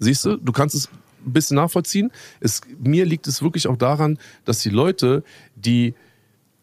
Siehst 0.00 0.26
du? 0.26 0.36
Du 0.36 0.52
kannst 0.52 0.74
es 0.74 0.90
ein 1.26 1.32
bisschen 1.32 1.56
nachvollziehen. 1.56 2.12
Es, 2.40 2.60
mir 2.78 3.04
liegt 3.04 3.26
es 3.26 3.42
wirklich 3.42 3.68
auch 3.68 3.76
daran, 3.76 4.18
dass 4.44 4.60
die 4.60 4.70
Leute, 4.70 5.22
die 5.54 5.94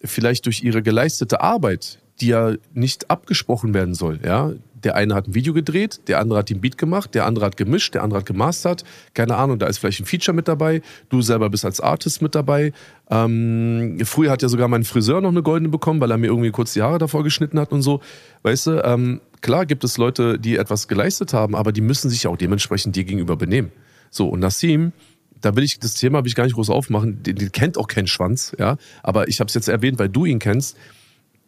vielleicht 0.04 0.46
durch 0.46 0.64
ihre 0.64 0.82
geleistete 0.82 1.42
Arbeit, 1.42 2.00
die 2.22 2.28
ja 2.28 2.54
nicht 2.74 3.10
abgesprochen 3.10 3.74
werden 3.74 3.94
soll, 3.94 4.20
ja, 4.24 4.54
der 4.84 4.96
eine 4.96 5.16
hat 5.16 5.28
ein 5.28 5.34
Video 5.34 5.54
gedreht, 5.54 6.02
der 6.08 6.20
andere 6.20 6.40
hat 6.40 6.50
den 6.50 6.62
Beat 6.62 6.78
gemacht, 6.78 7.16
der 7.16 7.26
andere 7.26 7.46
hat 7.46 7.58
gemischt, 7.58 7.94
der 7.94 8.04
andere 8.04 8.20
hat 8.20 8.26
gemastert, 8.26 8.84
keine 9.14 9.36
Ahnung, 9.36 9.60
da 9.60 9.68
ist 9.68 9.78
vielleicht 9.78 10.02
ein 10.02 10.06
Feature 10.06 10.36
mit 10.36 10.48
dabei, 10.48 10.82
du 11.10 11.22
selber 11.22 11.50
bist 11.50 11.66
als 11.66 11.80
Artist 11.80 12.22
mit 12.22 12.36
dabei. 12.36 12.74
Ähm, 13.10 13.98
früher 14.04 14.32
hat 14.32 14.42
ja 14.42 14.50
sogar 14.50 14.68
mein 14.68 14.84
Friseur 14.84 15.22
noch 15.22 15.30
eine 15.30 15.44
goldene 15.44 15.70
bekommen, 15.70 16.02
weil 16.02 16.12
er 16.12 16.18
mir 16.18 16.28
irgendwie 16.28 16.52
kurz 16.52 16.74
die 16.74 16.82
Haare 16.82 16.98
davor 16.98 17.24
geschnitten 17.24 17.60
hat 17.60 17.72
und 17.72 17.82
so. 17.82 18.02
Weißt 18.44 18.68
du, 18.68 18.84
ähm, 18.84 19.22
klar 19.42 19.66
gibt 19.66 19.84
es 19.84 19.98
Leute, 19.98 20.38
die 20.38 20.58
etwas 20.58 20.88
geleistet 20.88 21.34
haben, 21.34 21.56
aber 21.56 21.72
die 21.72 21.82
müssen 21.82 22.10
sich 22.10 22.28
auch 22.28 22.38
dementsprechend 22.38 22.96
dir 22.96 23.04
gegenüber 23.04 23.36
benehmen. 23.36 23.72
So, 24.14 24.30
und 24.30 24.40
Nassim, 24.42 24.94
da 25.42 25.56
will 25.56 25.64
ich, 25.64 25.80
das 25.80 25.96
Thema 25.96 26.20
will 26.24 26.28
ich 26.28 26.36
gar 26.36 26.46
nicht 26.46 26.54
groß 26.54 26.70
aufmachen, 26.70 27.24
den, 27.24 27.36
den 27.36 27.52
kennt 27.52 27.78
auch 27.78 27.88
kein 27.88 28.08
Schwanz, 28.08 28.56
ja, 28.60 28.78
aber 29.02 29.28
ich 29.28 29.40
habe 29.40 29.48
es 29.48 29.56
jetzt 29.56 29.68
erwähnt, 29.68 30.00
weil 30.00 30.10
du 30.10 30.26
ihn 30.26 30.40
kennst. 30.40 30.78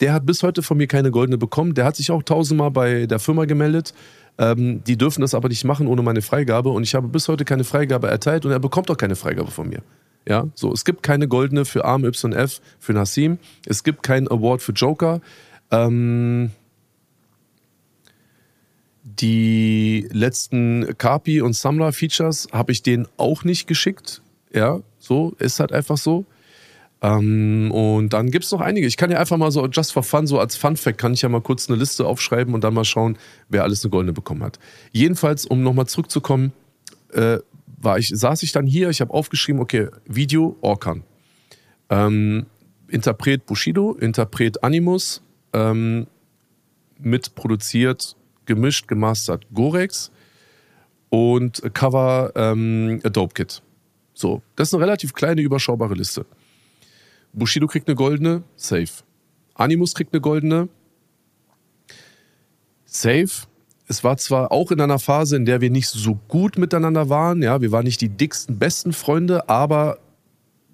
Der 0.01 0.13
hat 0.13 0.25
bis 0.25 0.43
heute 0.43 0.61
von 0.61 0.75
mir 0.75 0.87
keine 0.87 1.09
goldene 1.09 1.37
bekommen. 1.37 1.73
Der 1.73 1.85
hat 1.85 1.95
sich 1.95 2.11
auch 2.11 2.21
tausendmal 2.21 2.69
bei 2.69 3.05
der 3.05 3.19
Firma 3.19 3.45
gemeldet. 3.45 3.93
Ähm, 4.37 4.83
die 4.83 4.97
dürfen 4.97 5.21
das 5.21 5.33
aber 5.33 5.47
nicht 5.47 5.63
machen 5.63 5.87
ohne 5.87 6.01
meine 6.01 6.21
Freigabe 6.21 6.69
und 6.69 6.83
ich 6.83 6.95
habe 6.95 7.07
bis 7.07 7.29
heute 7.29 7.45
keine 7.45 7.63
Freigabe 7.63 8.07
erteilt 8.07 8.45
und 8.45 8.51
er 8.51 8.59
bekommt 8.59 8.91
auch 8.91 8.97
keine 8.97 9.15
Freigabe 9.15 9.51
von 9.51 9.69
mir. 9.69 9.81
Ja, 10.27 10.47
so, 10.55 10.73
es 10.73 10.83
gibt 10.83 11.03
keine 11.03 11.29
goldene 11.29 11.63
für 11.63 11.85
AMYF, 11.85 12.59
für 12.79 12.93
Nassim. 12.93 13.37
Es 13.65 13.83
gibt 13.83 14.03
keinen 14.03 14.27
Award 14.27 14.61
für 14.61 14.73
Joker. 14.73 15.21
Ähm, 15.71 16.51
die 19.19 20.07
letzten 20.11 20.97
Kapi 20.97 21.41
und 21.41 21.53
Samra 21.53 21.91
Features 21.91 22.47
habe 22.51 22.71
ich 22.71 22.83
denen 22.83 23.07
auch 23.17 23.43
nicht 23.43 23.67
geschickt. 23.67 24.21
Ja, 24.53 24.81
so 24.99 25.35
ist 25.39 25.59
halt 25.59 25.71
einfach 25.71 25.97
so. 25.97 26.25
Ähm, 27.01 27.71
und 27.71 28.13
dann 28.13 28.31
gibt 28.31 28.45
es 28.45 28.51
noch 28.51 28.61
einige. 28.61 28.87
Ich 28.87 28.97
kann 28.97 29.11
ja 29.11 29.19
einfach 29.19 29.37
mal 29.37 29.51
so, 29.51 29.67
just 29.67 29.93
for 29.93 30.03
fun, 30.03 30.27
so 30.27 30.39
als 30.39 30.55
Fun 30.55 30.77
Fact, 30.77 30.97
kann 30.97 31.13
ich 31.13 31.21
ja 31.21 31.29
mal 31.29 31.41
kurz 31.41 31.69
eine 31.69 31.77
Liste 31.77 32.05
aufschreiben 32.05 32.53
und 32.53 32.63
dann 32.63 32.73
mal 32.73 32.85
schauen, 32.85 33.17
wer 33.49 33.63
alles 33.63 33.83
eine 33.83 33.91
goldene 33.91 34.13
bekommen 34.13 34.43
hat. 34.43 34.59
Jedenfalls, 34.91 35.45
um 35.45 35.61
nochmal 35.61 35.87
zurückzukommen, 35.87 36.53
äh, 37.11 37.39
war 37.77 37.99
ich, 37.99 38.09
saß 38.09 38.43
ich 38.43 38.51
dann 38.51 38.65
hier, 38.65 38.89
ich 38.89 39.01
habe 39.01 39.13
aufgeschrieben, 39.13 39.61
okay, 39.61 39.89
Video 40.05 40.57
Orkan. 40.61 41.03
Ähm, 41.89 42.47
Interpret 42.87 43.45
Bushido, 43.45 43.93
Interpret 43.93 44.63
Animus, 44.63 45.21
ähm, 45.53 46.07
mitproduziert, 46.99 48.15
gemischt, 48.45 48.87
gemastert 48.87 49.45
Gorex 49.53 50.11
und 51.09 51.61
Cover 51.73 52.31
ähm, 52.35 53.01
Adobe 53.03 53.33
Kit. 53.33 53.61
So, 54.13 54.41
das 54.55 54.69
ist 54.69 54.73
eine 54.73 54.83
relativ 54.83 55.13
kleine, 55.13 55.41
überschaubare 55.41 55.93
Liste. 55.93 56.25
Bushido 57.33 57.67
kriegt 57.67 57.87
eine 57.87 57.95
goldene, 57.95 58.43
safe. 58.55 59.03
Animus 59.53 59.93
kriegt 59.93 60.13
eine 60.13 60.21
goldene, 60.21 60.69
safe. 62.85 63.47
Es 63.87 64.03
war 64.03 64.17
zwar 64.17 64.51
auch 64.51 64.71
in 64.71 64.81
einer 64.81 64.99
Phase, 64.99 65.35
in 65.35 65.45
der 65.45 65.61
wir 65.61 65.69
nicht 65.69 65.89
so 65.89 66.19
gut 66.27 66.57
miteinander 66.57 67.09
waren, 67.09 67.43
ja, 67.43 67.61
wir 67.61 67.71
waren 67.71 67.83
nicht 67.83 68.01
die 68.01 68.09
dicksten, 68.09 68.57
besten 68.57 68.93
Freunde, 68.93 69.47
aber 69.47 69.99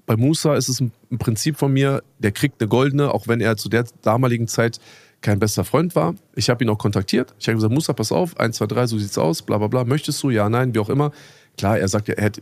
bei 0.06 0.16
Musa 0.16 0.56
ist 0.56 0.70
es 0.70 0.80
ein 0.80 0.92
Prinzip 1.20 1.58
von 1.58 1.74
mir, 1.74 2.04
der 2.20 2.32
kriegt 2.32 2.62
eine 2.62 2.70
goldene, 2.70 3.14
auch 3.14 3.28
wenn 3.28 3.42
er 3.42 3.58
zu 3.58 3.70
der 3.70 3.86
damaligen 4.02 4.48
Zeit 4.48 4.80
kein 5.22 5.40
bester 5.40 5.64
Freund 5.64 5.96
war. 5.96 6.16
Ich 6.36 6.50
habe 6.50 6.64
ihn 6.64 6.70
auch 6.70 6.78
kontaktiert. 6.78 7.34
Ich 7.40 7.48
habe 7.48 7.56
gesagt, 7.56 7.74
Musa, 7.74 7.94
pass 7.94 8.12
auf, 8.12 8.40
1, 8.40 8.58
2, 8.58 8.66
3, 8.68 8.88
so 8.88 8.98
sieht's 8.98 9.18
aus, 9.18 9.42
bla 9.42 9.58
bla 9.58 9.68
bla. 9.68 9.84
Möchtest 9.86 10.22
du? 10.24 10.30
Ja, 10.30 10.50
nein, 10.50 10.74
wie 10.74 10.80
auch 10.80 10.90
immer. 10.90 11.12
Klar, 11.58 11.78
er 11.78 11.88
sagt, 11.88 12.10
er 12.10 12.22
hätte, 12.22 12.42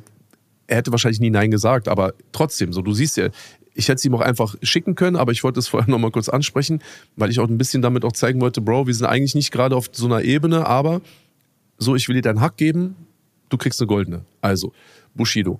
er 0.67 0.77
hätte 0.77 0.91
wahrscheinlich 0.91 1.19
nie 1.19 1.29
Nein 1.29 1.51
gesagt, 1.51 1.87
aber 1.87 2.13
trotzdem, 2.31 2.71
so 2.71 2.81
du 2.81 2.93
siehst 2.93 3.17
ja, 3.17 3.29
ich 3.73 3.87
hätte 3.87 3.95
es 3.95 4.05
ihm 4.05 4.15
auch 4.15 4.21
einfach 4.21 4.55
schicken 4.61 4.95
können, 4.95 5.15
aber 5.15 5.31
ich 5.31 5.43
wollte 5.43 5.59
es 5.59 5.67
vorher 5.69 5.89
nochmal 5.89 6.11
kurz 6.11 6.29
ansprechen, 6.29 6.81
weil 7.15 7.29
ich 7.29 7.39
auch 7.39 7.47
ein 7.47 7.57
bisschen 7.57 7.81
damit 7.81 8.05
auch 8.05 8.11
zeigen 8.13 8.39
wollte, 8.41 8.61
Bro, 8.61 8.87
wir 8.87 8.93
sind 8.93 9.07
eigentlich 9.07 9.35
nicht 9.35 9.51
gerade 9.51 9.75
auf 9.75 9.89
so 9.91 10.05
einer 10.05 10.21
Ebene, 10.23 10.65
aber 10.65 11.01
so, 11.77 11.95
ich 11.95 12.07
will 12.07 12.15
dir 12.15 12.21
deinen 12.21 12.41
Hack 12.41 12.57
geben, 12.57 12.95
du 13.49 13.57
kriegst 13.57 13.81
eine 13.81 13.87
goldene. 13.87 14.25
Also, 14.41 14.73
Bushido, 15.15 15.59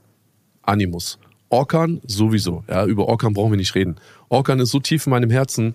Animus, 0.62 1.18
Orkan 1.50 2.02
sowieso. 2.06 2.64
Ja, 2.70 2.86
über 2.86 3.08
Orkan 3.08 3.34
brauchen 3.34 3.52
wir 3.52 3.58
nicht 3.58 3.74
reden. 3.74 3.96
Orkan 4.28 4.60
ist 4.60 4.70
so 4.70 4.80
tief 4.80 5.08
in 5.08 5.12
meinem 5.12 5.30
Herzen. 5.32 5.74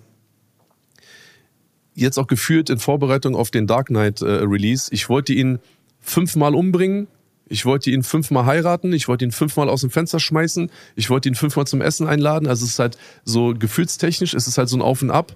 Jetzt 1.95 2.19
auch 2.19 2.27
geführt 2.27 2.71
in 2.71 2.79
Vorbereitung 2.79 3.37
auf 3.37 3.51
den 3.51 3.67
Dark 3.67 3.89
Knight 3.89 4.21
äh, 4.21 4.27
Release. 4.27 4.89
Ich 4.93 5.09
wollte 5.09 5.33
ihn 5.33 5.59
fünfmal 6.01 6.55
umbringen. 6.55 7.07
Ich 7.49 7.67
wollte 7.67 7.91
ihn 7.91 8.03
fünfmal 8.03 8.47
heiraten. 8.47 8.93
Ich 8.93 9.07
wollte 9.07 9.25
ihn 9.25 9.31
fünfmal 9.31 9.69
aus 9.69 9.83
dem 9.83 9.91
Fenster 9.91 10.19
schmeißen. 10.19 10.71
Ich 10.97 11.11
wollte 11.11 11.29
ihn 11.29 11.35
fünfmal 11.35 11.67
zum 11.67 11.81
Essen 11.81 12.07
einladen. 12.07 12.49
Also 12.49 12.65
es 12.65 12.73
ist 12.73 12.79
halt 12.79 12.99
so 13.25 13.55
gefühlstechnisch, 13.55 14.35
es 14.35 14.49
ist 14.49 14.59
halt 14.59 14.69
so 14.69 14.77
ein 14.77 14.83
Auf 14.83 15.03
und 15.03 15.11
Ab. 15.11 15.35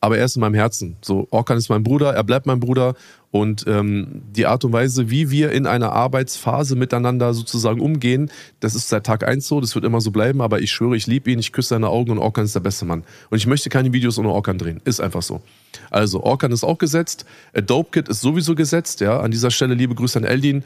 Aber 0.00 0.16
er 0.16 0.24
ist 0.24 0.36
in 0.36 0.40
meinem 0.40 0.54
Herzen. 0.54 0.96
So, 1.02 1.28
Orkan 1.30 1.58
ist 1.58 1.68
mein 1.68 1.82
Bruder, 1.82 2.14
er 2.14 2.24
bleibt 2.24 2.46
mein 2.46 2.58
Bruder. 2.58 2.94
Und 3.30 3.64
ähm, 3.68 4.22
die 4.34 4.46
Art 4.46 4.64
und 4.64 4.72
Weise, 4.72 5.10
wie 5.10 5.30
wir 5.30 5.52
in 5.52 5.66
einer 5.66 5.92
Arbeitsphase 5.92 6.74
miteinander 6.74 7.32
sozusagen 7.32 7.80
umgehen, 7.80 8.30
das 8.58 8.74
ist 8.74 8.88
seit 8.88 9.04
Tag 9.04 9.26
eins 9.26 9.46
so, 9.46 9.60
das 9.60 9.74
wird 9.74 9.84
immer 9.84 10.00
so 10.00 10.10
bleiben. 10.10 10.40
Aber 10.40 10.60
ich 10.60 10.72
schwöre, 10.72 10.96
ich 10.96 11.06
liebe 11.06 11.30
ihn, 11.30 11.38
ich 11.38 11.52
küsse 11.52 11.68
seine 11.70 11.88
Augen 11.88 12.10
und 12.12 12.18
Orkan 12.18 12.44
ist 12.44 12.54
der 12.54 12.60
beste 12.60 12.86
Mann. 12.86 13.04
Und 13.28 13.38
ich 13.38 13.46
möchte 13.46 13.68
keine 13.68 13.92
Videos 13.92 14.18
ohne 14.18 14.30
Orkan 14.30 14.58
drehen. 14.58 14.80
Ist 14.84 15.00
einfach 15.00 15.22
so. 15.22 15.42
Also, 15.90 16.22
Orkan 16.22 16.50
ist 16.50 16.64
auch 16.64 16.78
gesetzt. 16.78 17.24
Adobe 17.54 17.90
Kit 17.92 18.08
ist 18.08 18.20
sowieso 18.22 18.54
gesetzt. 18.54 19.00
Ja, 19.00 19.20
an 19.20 19.30
dieser 19.30 19.50
Stelle 19.50 19.74
liebe 19.74 19.94
Grüße 19.94 20.18
an 20.18 20.24
Eldin. 20.24 20.64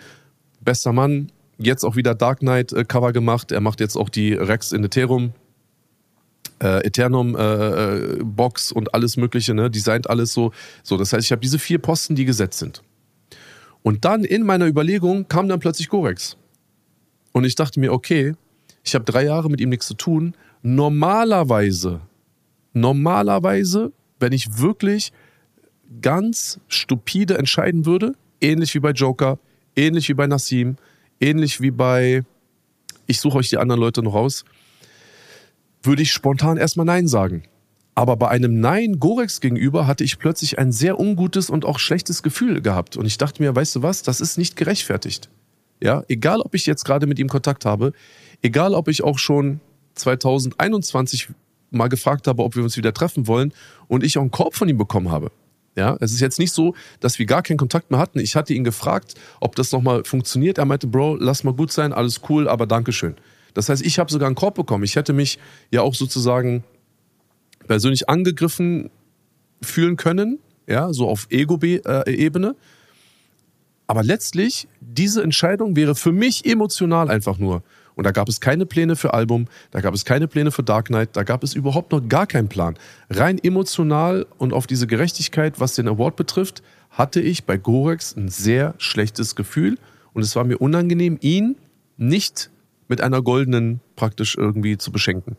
Bester 0.61 0.93
Mann. 0.93 1.31
Jetzt 1.59 1.85
auch 1.85 1.97
wieder 1.97 2.15
Dark 2.15 2.39
Knight 2.39 2.73
äh, 2.73 2.85
Cover 2.85 3.13
gemacht. 3.13 3.53
Er 3.53 3.61
macht 3.61 3.81
jetzt 3.81 3.97
auch 3.97 4.09
die 4.09 4.33
Rex 4.33 4.73
in 4.73 4.83
Ethereum 4.85 5.33
äh, 6.63 6.87
Eternum 6.87 7.37
äh, 7.37 7.41
äh, 7.43 8.23
Box 8.23 8.73
und 8.73 8.95
alles 8.95 9.17
Mögliche, 9.17 9.55
ne? 9.55 9.71
Designt 9.71 10.09
alles 10.09 10.33
so. 10.33 10.53
So, 10.83 10.97
das 10.97 11.13
heißt, 11.13 11.25
ich 11.25 11.33
habe 11.33 11.41
diese 11.41 11.59
vier 11.59 11.79
Posten, 11.79 12.15
die 12.15 12.25
gesetzt 12.25 12.59
sind. 12.59 12.83
Und 13.83 14.05
dann 14.05 14.25
in 14.25 14.45
meiner 14.45 14.67
Überlegung 14.67 15.29
kam 15.29 15.49
dann 15.49 15.61
plötzlich 15.61 15.89
Gorex. 15.89 16.37
Und 17.33 17.45
ich 17.45 17.55
dachte 17.55 17.81
mir, 17.81 17.93
okay, 17.93 18.35
ich 18.83 18.95
habe 18.95 19.05
drei 19.05 19.25
Jahre 19.25 19.51
mit 19.51 19.61
ihm 19.61 19.69
nichts 19.69 19.87
zu 19.87 19.95
tun. 19.95 20.35
Normalerweise, 20.63 22.01
normalerweise, 22.73 23.93
wenn 24.21 24.33
ich 24.33 24.59
wirklich 24.59 25.13
ganz 26.01 26.61
stupide 26.69 27.37
entscheiden 27.37 27.85
würde, 27.85 28.15
ähnlich 28.41 28.75
wie 28.75 28.81
bei 28.81 28.93
Joker, 28.93 29.39
ähnlich 29.77 30.09
wie 30.09 30.15
bei 30.15 30.27
Nassim, 30.27 30.77
ähnlich 31.21 31.61
wie 31.61 31.71
bei, 31.71 32.23
ich 33.07 33.21
suche 33.21 33.39
euch 33.39 33.51
die 33.51 33.59
anderen 33.59 33.81
Leute 33.81 34.03
noch 34.03 34.15
raus, 34.15 34.45
würde 35.87 36.03
ich 36.03 36.13
spontan 36.13 36.57
erstmal 36.57 36.87
Nein 36.87 37.09
sagen. 37.09 37.45
Aber 37.95 38.17
bei 38.17 38.29
einem 38.29 38.61
Nein 38.61 38.99
Gorex 38.99 39.41
gegenüber 39.41 39.87
hatte 39.87 40.03
ich 40.03 40.19
plötzlich 40.19 40.59
ein 40.59 40.73
sehr 40.73 40.99
ungutes 40.99 41.49
und 41.49 41.65
auch 41.65 41.79
schlechtes 41.79 42.23
Gefühl 42.23 42.61
gehabt. 42.61 42.97
Und 42.97 43.07
ich 43.07 43.19
dachte 43.19 43.43
mir, 43.43 43.55
weißt 43.55 43.77
du 43.77 43.83
was, 43.83 44.03
das 44.03 44.21
ist 44.21 44.37
nicht 44.37 44.57
gerechtfertigt. 44.57 45.29
Ja, 45.81 46.03
egal 46.09 46.41
ob 46.41 46.55
ich 46.55 46.67
jetzt 46.67 46.85
gerade 46.85 47.07
mit 47.07 47.19
ihm 47.19 47.29
Kontakt 47.29 47.65
habe, 47.65 47.93
egal 48.43 48.75
ob 48.75 48.89
ich 48.89 49.05
auch 49.05 49.19
schon 49.19 49.61
2021 49.95 51.29
mal 51.71 51.89
gefragt 51.89 52.27
habe, 52.27 52.43
ob 52.43 52.57
wir 52.57 52.63
uns 52.63 52.77
wieder 52.77 52.95
treffen 52.95 53.27
wollen 53.27 53.53
und 53.87 54.03
ich 54.03 54.19
auch 54.19 54.23
einen 54.23 54.31
Korb 54.31 54.55
von 54.55 54.69
ihm 54.69 54.79
bekommen 54.79 55.11
habe. 55.11 55.31
Ja, 55.77 55.97
es 56.01 56.13
ist 56.13 56.21
jetzt 56.21 56.39
nicht 56.39 56.53
so, 56.53 56.75
dass 57.01 57.19
wir 57.19 57.27
gar 57.27 57.43
keinen 57.43 57.57
Kontakt 57.57 57.91
mehr 57.91 57.99
hatten. 57.99 58.21
Ich 58.21 58.37
hatte 58.37 58.55
ihn 58.55 58.63
gefragt, 58.63 59.15
ob 59.41 59.57
das 59.57 59.73
nochmal 59.73 60.05
funktioniert. 60.05 60.59
Er 60.59 60.65
meinte, 60.67 60.87
Bro, 60.87 61.17
lass 61.17 61.43
mal 61.43 61.53
gut 61.53 61.73
sein, 61.73 61.93
alles 61.93 62.21
cool, 62.29 62.49
aber 62.49 62.67
Dankeschön. 62.67 63.17
Das 63.55 63.69
heißt, 63.69 63.85
ich 63.85 63.99
habe 63.99 64.13
sogar 64.13 64.27
einen 64.27 64.37
Korb 64.37 64.57
bekommen. 64.57 64.85
Ich 64.85 64.97
hätte 64.97 65.13
mich 65.13 65.39
ja 65.71 65.83
auch 65.83 65.95
sozusagen 65.95 66.65
persönlich 67.67 68.09
angegriffen 68.09 68.91
fühlen 69.63 69.97
können, 69.97 70.39
ja, 70.67 70.93
so 70.93 71.09
auf 71.09 71.27
Ego-Ebene. 71.31 72.57
Aber 73.87 74.03
letztlich, 74.03 74.69
diese 74.81 75.23
Entscheidung 75.23 75.77
wäre 75.77 75.95
für 75.95 76.13
mich 76.13 76.45
emotional 76.47 77.11
einfach 77.11 77.39
nur. 77.39 77.63
Und 77.95 78.05
da 78.05 78.11
gab 78.11 78.29
es 78.29 78.41
keine 78.41 78.67
Pläne 78.67 78.97
für 78.97 79.15
Album, 79.15 79.47
da 79.71 79.81
gab 79.81 79.95
es 79.95 80.05
keine 80.05 80.27
Pläne 80.27 80.51
für 80.51 80.65
Dark 80.65 80.87
Knight, 80.87 81.11
da 81.13 81.23
gab 81.23 81.45
es 81.45 81.55
überhaupt 81.55 81.93
noch 81.93 82.01
gar 82.09 82.27
keinen 82.27 82.49
Plan. 82.49 82.77
Rein 83.09 83.39
emotional 83.39 84.27
und 84.39 84.53
auf 84.53 84.67
diese 84.67 84.87
Gerechtigkeit, 84.87 85.61
was 85.61 85.75
den 85.75 85.87
Award 85.87 86.17
betrifft, 86.17 86.63
hatte 86.91 87.21
ich 87.21 87.45
bei 87.45 87.57
Gorex 87.57 88.17
ein 88.17 88.29
sehr 88.29 88.75
schlechtes 88.79 89.37
Gefühl 89.37 89.79
und 90.13 90.23
es 90.23 90.35
war 90.35 90.45
mir 90.45 90.59
unangenehm, 90.59 91.19
ihn 91.21 91.57
nicht 91.97 92.51
mit 92.95 93.01
einer 93.01 93.23
goldenen 93.23 93.81
praktisch 93.97 94.37
irgendwie 94.39 94.79
zu 94.79 94.93
beschenken. 94.93 95.37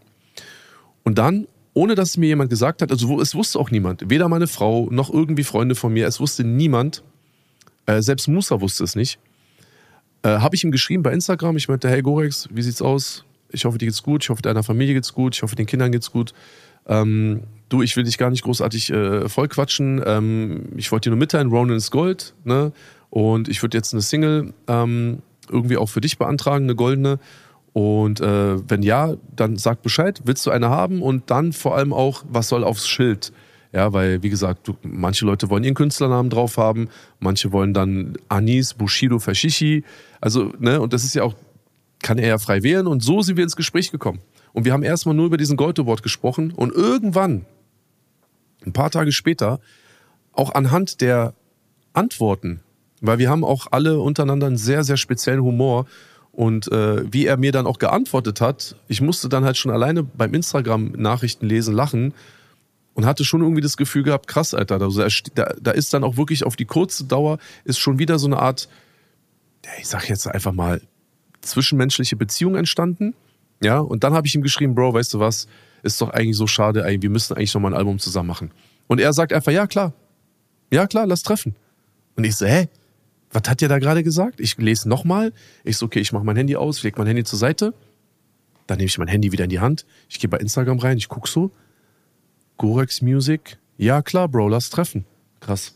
Und 1.06 1.18
dann, 1.18 1.48
ohne 1.74 1.96
dass 1.96 2.18
mir 2.18 2.28
jemand 2.28 2.50
gesagt 2.50 2.82
hat, 2.82 2.92
also 2.92 3.22
es 3.22 3.34
wusste 3.34 3.60
auch 3.60 3.72
niemand, 3.72 4.10
weder 4.10 4.28
meine 4.28 4.48
Frau 4.48 4.90
noch 4.92 5.10
irgendwie 5.10 5.46
Freunde 5.46 5.76
von 5.76 5.94
mir, 5.94 6.06
es 6.06 6.20
wusste 6.20 6.44
niemand, 6.44 7.02
äh, 7.86 8.02
selbst 8.02 8.28
Musa 8.28 8.60
wusste 8.60 8.84
es 8.84 8.98
nicht, 8.98 9.20
äh, 10.24 10.40
habe 10.40 10.58
ich 10.58 10.66
ihm 10.66 10.72
geschrieben 10.72 11.02
bei 11.02 11.14
Instagram, 11.14 11.56
ich 11.56 11.70
meinte, 11.70 11.88
hey 11.88 12.02
Gorex, 12.02 12.50
wie 12.52 12.62
sieht's 12.62 12.82
aus? 12.82 13.24
Ich 13.52 13.64
hoffe, 13.64 13.78
dir 13.78 13.86
geht's 13.86 14.04
gut, 14.04 14.26
ich 14.26 14.30
hoffe, 14.30 14.42
deiner 14.42 14.64
Familie 14.64 14.96
geht's 14.96 15.14
gut, 15.14 15.34
ich 15.34 15.44
hoffe, 15.44 15.56
den 15.56 15.66
Kindern 15.66 15.94
geht's 15.94 16.12
gut. 16.12 16.34
Ähm, 16.88 17.44
du, 17.70 17.84
ich 17.84 17.96
will 17.96 18.04
dich 18.04 18.18
gar 18.18 18.32
nicht 18.32 18.44
großartig 18.44 18.90
äh, 18.90 19.30
vollquatschen. 19.30 20.04
Ähm, 20.06 20.74
ich 20.76 20.92
wollte 20.92 21.08
dir 21.10 21.12
nur 21.12 21.20
mitteilen, 21.20 21.50
Ronan 21.50 21.78
ist 21.78 21.90
Gold, 21.90 22.34
ne? 22.44 22.74
Und 23.12 23.48
ich 23.48 23.62
würde 23.62 23.78
jetzt 23.78 23.94
eine 23.94 24.02
Single 24.02 24.54
ähm, 24.68 25.20
irgendwie 25.50 25.78
auch 25.78 25.88
für 25.88 26.02
dich 26.02 26.18
beantragen, 26.18 26.66
eine 26.66 26.76
goldene. 26.76 27.20
Und 27.76 28.22
äh, 28.22 28.70
wenn 28.70 28.84
ja, 28.84 29.16
dann 29.36 29.58
sag 29.58 29.82
Bescheid, 29.82 30.22
willst 30.24 30.46
du 30.46 30.52
eine 30.52 30.70
haben? 30.70 31.02
Und 31.02 31.30
dann 31.30 31.52
vor 31.52 31.76
allem 31.76 31.92
auch, 31.92 32.24
was 32.26 32.48
soll 32.48 32.64
aufs 32.64 32.88
Schild? 32.88 33.34
Ja, 33.74 33.92
weil, 33.92 34.24
wie 34.24 34.30
gesagt, 34.30 34.70
du, 34.70 34.78
manche 34.82 35.26
Leute 35.26 35.50
wollen 35.50 35.66
ihren 35.66 35.74
Künstlernamen 35.74 36.30
drauf 36.30 36.56
haben, 36.56 36.88
manche 37.20 37.52
wollen 37.52 37.74
dann 37.74 38.14
Anis, 38.30 38.76
Bushido, 38.76 39.20
Fashishi. 39.20 39.84
Also, 40.22 40.54
ne, 40.58 40.80
und 40.80 40.94
das 40.94 41.04
ist 41.04 41.16
ja 41.16 41.24
auch, 41.24 41.34
kann 42.02 42.18
er 42.18 42.30
ja 42.30 42.38
frei 42.38 42.64
wählen. 42.64 42.88
Und 42.88 43.04
so 43.04 43.22
sind 43.22 43.36
wir 43.36 43.44
ins 43.44 43.58
Gespräch 43.58 43.92
gekommen. 43.92 44.22
Und 44.54 44.64
wir 44.64 44.72
haben 44.72 44.84
erstmal 44.84 45.14
nur 45.14 45.26
über 45.26 45.36
diesen 45.36 45.58
Gold 45.58 45.78
Award 45.78 46.02
gesprochen. 46.02 46.52
Und 46.52 46.74
irgendwann, 46.74 47.46
ein 48.66 48.72
paar 48.72 48.90
Tage 48.90 49.12
später, 49.12 49.60
auch 50.32 50.56
anhand 50.56 51.02
der 51.02 51.34
Antworten, 51.92 52.62
weil 53.02 53.18
wir 53.18 53.30
haben 53.30 53.44
auch 53.44 53.68
alle 53.72 54.00
untereinander 54.00 54.48
einen 54.48 54.56
sehr, 54.56 54.86
sehr 54.86 54.96
speziellen 54.96 55.44
Humor. 55.44 55.88
Und 56.36 56.70
äh, 56.70 57.12
wie 57.12 57.26
er 57.26 57.38
mir 57.38 57.54
dann 57.54 57.66
auch 57.66 57.80
geantwortet 57.80 58.42
hat, 58.42 58.76
ich 58.90 59.00
musste 59.00 59.30
dann 59.30 59.46
halt 59.46 59.56
schon 59.56 59.72
alleine 59.72 60.04
beim 60.04 60.34
Instagram-Nachrichten 60.34 61.48
lesen, 61.48 61.74
lachen 61.74 62.14
und 62.94 63.06
hatte 63.06 63.24
schon 63.24 63.42
irgendwie 63.42 63.62
das 63.62 63.78
Gefühl 63.78 64.04
gehabt, 64.04 64.28
krass, 64.28 64.54
Alter, 64.54 64.82
also 64.82 65.02
da, 65.34 65.54
da 65.62 65.72
ist 65.72 65.94
dann 65.94 66.04
auch 66.04 66.18
wirklich 66.18 66.44
auf 66.44 66.58
die 66.58 66.66
kurze 66.66 67.06
Dauer 67.06 67.38
ist 67.64 67.80
schon 67.80 68.00
wieder 68.00 68.20
so 68.20 68.28
eine 68.28 68.40
Art, 68.40 68.68
ich 69.80 69.88
sag 69.88 70.10
jetzt 70.10 70.28
einfach 70.28 70.52
mal, 70.52 70.82
zwischenmenschliche 71.42 72.18
Beziehung 72.18 72.56
entstanden. 72.56 73.14
Ja, 73.64 73.80
und 73.80 74.04
dann 74.04 74.14
habe 74.14 74.28
ich 74.28 74.36
ihm 74.36 74.42
geschrieben, 74.42 74.76
Bro, 74.76 74.94
weißt 74.94 75.14
du 75.14 75.20
was, 75.20 75.48
ist 75.84 76.02
doch 76.02 76.10
eigentlich 76.10 76.36
so 76.36 76.48
schade, 76.48 76.84
wir 76.86 77.10
müssen 77.10 77.38
eigentlich 77.38 77.54
nochmal 77.54 77.74
ein 77.74 77.78
Album 77.78 77.98
zusammen 77.98 78.28
machen. 78.28 78.52
Und 78.88 79.00
er 79.00 79.14
sagt 79.14 79.32
einfach, 79.32 79.54
ja 79.54 79.68
klar, 79.68 79.94
ja 80.70 80.86
klar, 80.86 81.08
lass 81.08 81.24
treffen. 81.24 81.56
Und 82.18 82.26
ich 82.26 82.36
so, 82.36 82.46
hä? 82.46 82.68
Was 83.36 83.50
hat 83.50 83.60
der 83.60 83.68
da 83.68 83.80
gerade 83.80 84.02
gesagt? 84.02 84.40
Ich 84.40 84.58
lese 84.58 84.88
nochmal. 84.88 85.34
Ich 85.66 85.78
so, 85.78 85.86
okay, 85.86 86.00
ich 86.00 86.14
mache 86.14 86.24
mein 86.24 86.38
Handy 86.38 86.56
aus, 86.56 86.82
lege 86.84 86.98
mein 86.98 87.08
Handy 87.08 87.26
zur 87.26 87.38
Seite. 87.38 87.74
Dann 88.66 88.78
nehme 88.78 88.88
ich 88.88 88.98
mein 88.98 89.10
Handy 89.10 89.32
wieder 89.32 89.44
in 89.44 89.50
die 89.50 89.60
Hand. 89.60 89.86
Ich 90.10 90.20
gehe 90.20 90.30
bei 90.30 90.38
Instagram 90.38 90.80
rein, 90.80 90.98
ich 90.98 91.10
gucke 91.10 91.30
so. 91.30 91.52
Gorex 92.58 93.02
Music. 93.02 93.58
Ja, 93.78 94.02
klar, 94.02 94.30
Bro, 94.30 94.48
lass 94.48 94.70
treffen. 94.70 95.06
Krass. 95.42 95.76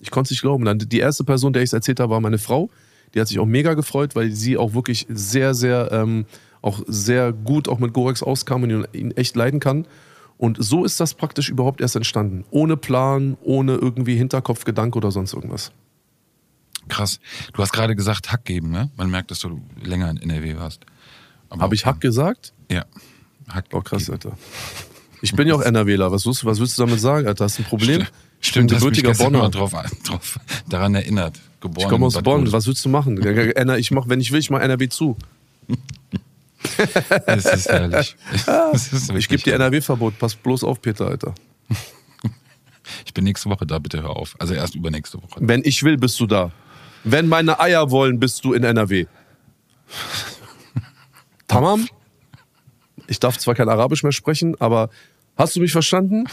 Ich 0.00 0.10
konnte 0.10 0.26
es 0.26 0.30
nicht 0.32 0.42
glauben. 0.42 0.64
Dann 0.64 0.78
die 0.78 0.98
erste 0.98 1.22
Person, 1.22 1.52
der 1.52 1.62
ich 1.62 1.68
es 1.68 1.72
erzählt 1.72 2.00
habe, 2.00 2.10
war 2.10 2.20
meine 2.20 2.38
Frau. 2.38 2.68
Die 3.14 3.20
hat 3.20 3.28
sich 3.28 3.38
auch 3.38 3.46
mega 3.46 3.74
gefreut, 3.74 4.16
weil 4.16 4.32
sie 4.32 4.56
auch 4.56 4.74
wirklich 4.74 5.06
sehr, 5.08 5.54
sehr, 5.54 5.90
ähm, 5.92 6.26
auch 6.60 6.82
sehr 6.88 7.32
gut 7.32 7.68
auch 7.68 7.78
mit 7.78 7.92
Gorex 7.92 8.24
auskam 8.24 8.64
und 8.64 8.88
ihn 8.92 9.12
echt 9.12 9.36
leiden 9.36 9.60
kann. 9.60 9.86
Und 10.36 10.56
so 10.60 10.84
ist 10.84 10.98
das 11.00 11.14
praktisch 11.14 11.48
überhaupt 11.48 11.80
erst 11.80 11.96
entstanden. 11.96 12.44
Ohne 12.50 12.76
Plan, 12.76 13.36
ohne 13.42 13.76
irgendwie 13.76 14.16
Hinterkopfgedanke 14.16 14.98
oder 14.98 15.12
sonst 15.12 15.32
irgendwas. 15.32 15.72
Krass. 16.88 17.20
Du 17.52 17.62
hast 17.62 17.72
gerade 17.72 17.94
gesagt, 17.94 18.32
Hack 18.32 18.44
geben, 18.44 18.70
ne? 18.70 18.90
Man 18.96 19.10
merkt, 19.10 19.30
dass 19.30 19.40
du 19.40 19.60
länger 19.82 20.10
in 20.10 20.16
NRW 20.18 20.56
warst. 20.56 20.84
Habe 21.50 21.74
ich 21.74 21.86
Hack 21.86 22.00
gesagt? 22.00 22.52
Ja. 22.70 22.84
Hack 23.48 23.66
oh, 23.72 23.80
krass, 23.80 24.06
geben. 24.06 24.12
Alter. 24.12 24.38
Ich 25.22 25.34
bin 25.34 25.48
ja 25.48 25.54
auch 25.54 25.62
NRWler. 25.62 26.12
Was, 26.12 26.26
willst, 26.26 26.44
was 26.44 26.60
willst 26.60 26.78
du 26.78 26.82
damit 26.84 27.00
sagen, 27.00 27.26
Alter? 27.26 27.44
Hast 27.44 27.58
du 27.58 27.62
ein 27.62 27.66
Problem? 27.66 28.06
Stimmt, 28.40 28.70
ich 28.70 28.78
bin 28.78 28.92
gebürtiger 28.92 29.14
Bonner. 29.14 29.48
Drauf, 29.50 29.72
drauf, 30.04 30.38
daran 30.68 30.94
erinnert. 30.94 31.40
Geboren 31.60 31.84
ich 31.84 31.90
komme 31.90 32.06
aus 32.06 32.14
Bonn. 32.14 32.44
Bonn. 32.44 32.52
Was 32.52 32.66
willst 32.66 32.84
du 32.84 32.88
machen? 32.88 33.18
Ich 33.78 33.90
mach, 33.90 34.08
wenn 34.08 34.20
ich 34.20 34.30
will, 34.30 34.38
ich 34.38 34.50
mach 34.50 34.60
NRW 34.60 34.88
zu. 34.88 35.16
das 37.26 37.46
ist 37.46 37.68
herrlich. 37.68 38.16
Das 38.46 38.92
ist 38.92 39.10
ich 39.10 39.28
gebe 39.28 39.42
dir 39.42 39.54
NRW-Verbot. 39.54 40.18
Pass 40.18 40.34
bloß 40.34 40.64
auf, 40.64 40.80
Peter, 40.80 41.06
Alter. 41.06 41.34
Ich 43.04 43.12
bin 43.12 43.24
nächste 43.24 43.50
Woche 43.50 43.66
da, 43.66 43.78
bitte 43.78 44.02
hör 44.02 44.16
auf. 44.16 44.34
Also 44.38 44.54
erst 44.54 44.74
übernächste 44.74 45.18
Woche. 45.18 45.36
Wenn 45.40 45.60
ich 45.62 45.82
will, 45.82 45.98
bist 45.98 46.18
du 46.20 46.26
da. 46.26 46.52
Wenn 47.04 47.28
meine 47.28 47.60
Eier 47.60 47.90
wollen, 47.90 48.18
bist 48.18 48.44
du 48.44 48.52
in 48.52 48.64
NRW. 48.64 49.06
Tamam? 51.46 51.88
Ich 53.06 53.20
darf 53.20 53.38
zwar 53.38 53.54
kein 53.54 53.68
Arabisch 53.68 54.02
mehr 54.02 54.12
sprechen, 54.12 54.60
aber 54.60 54.90
hast 55.36 55.56
du 55.56 55.60
mich 55.60 55.72
verstanden? 55.72 56.24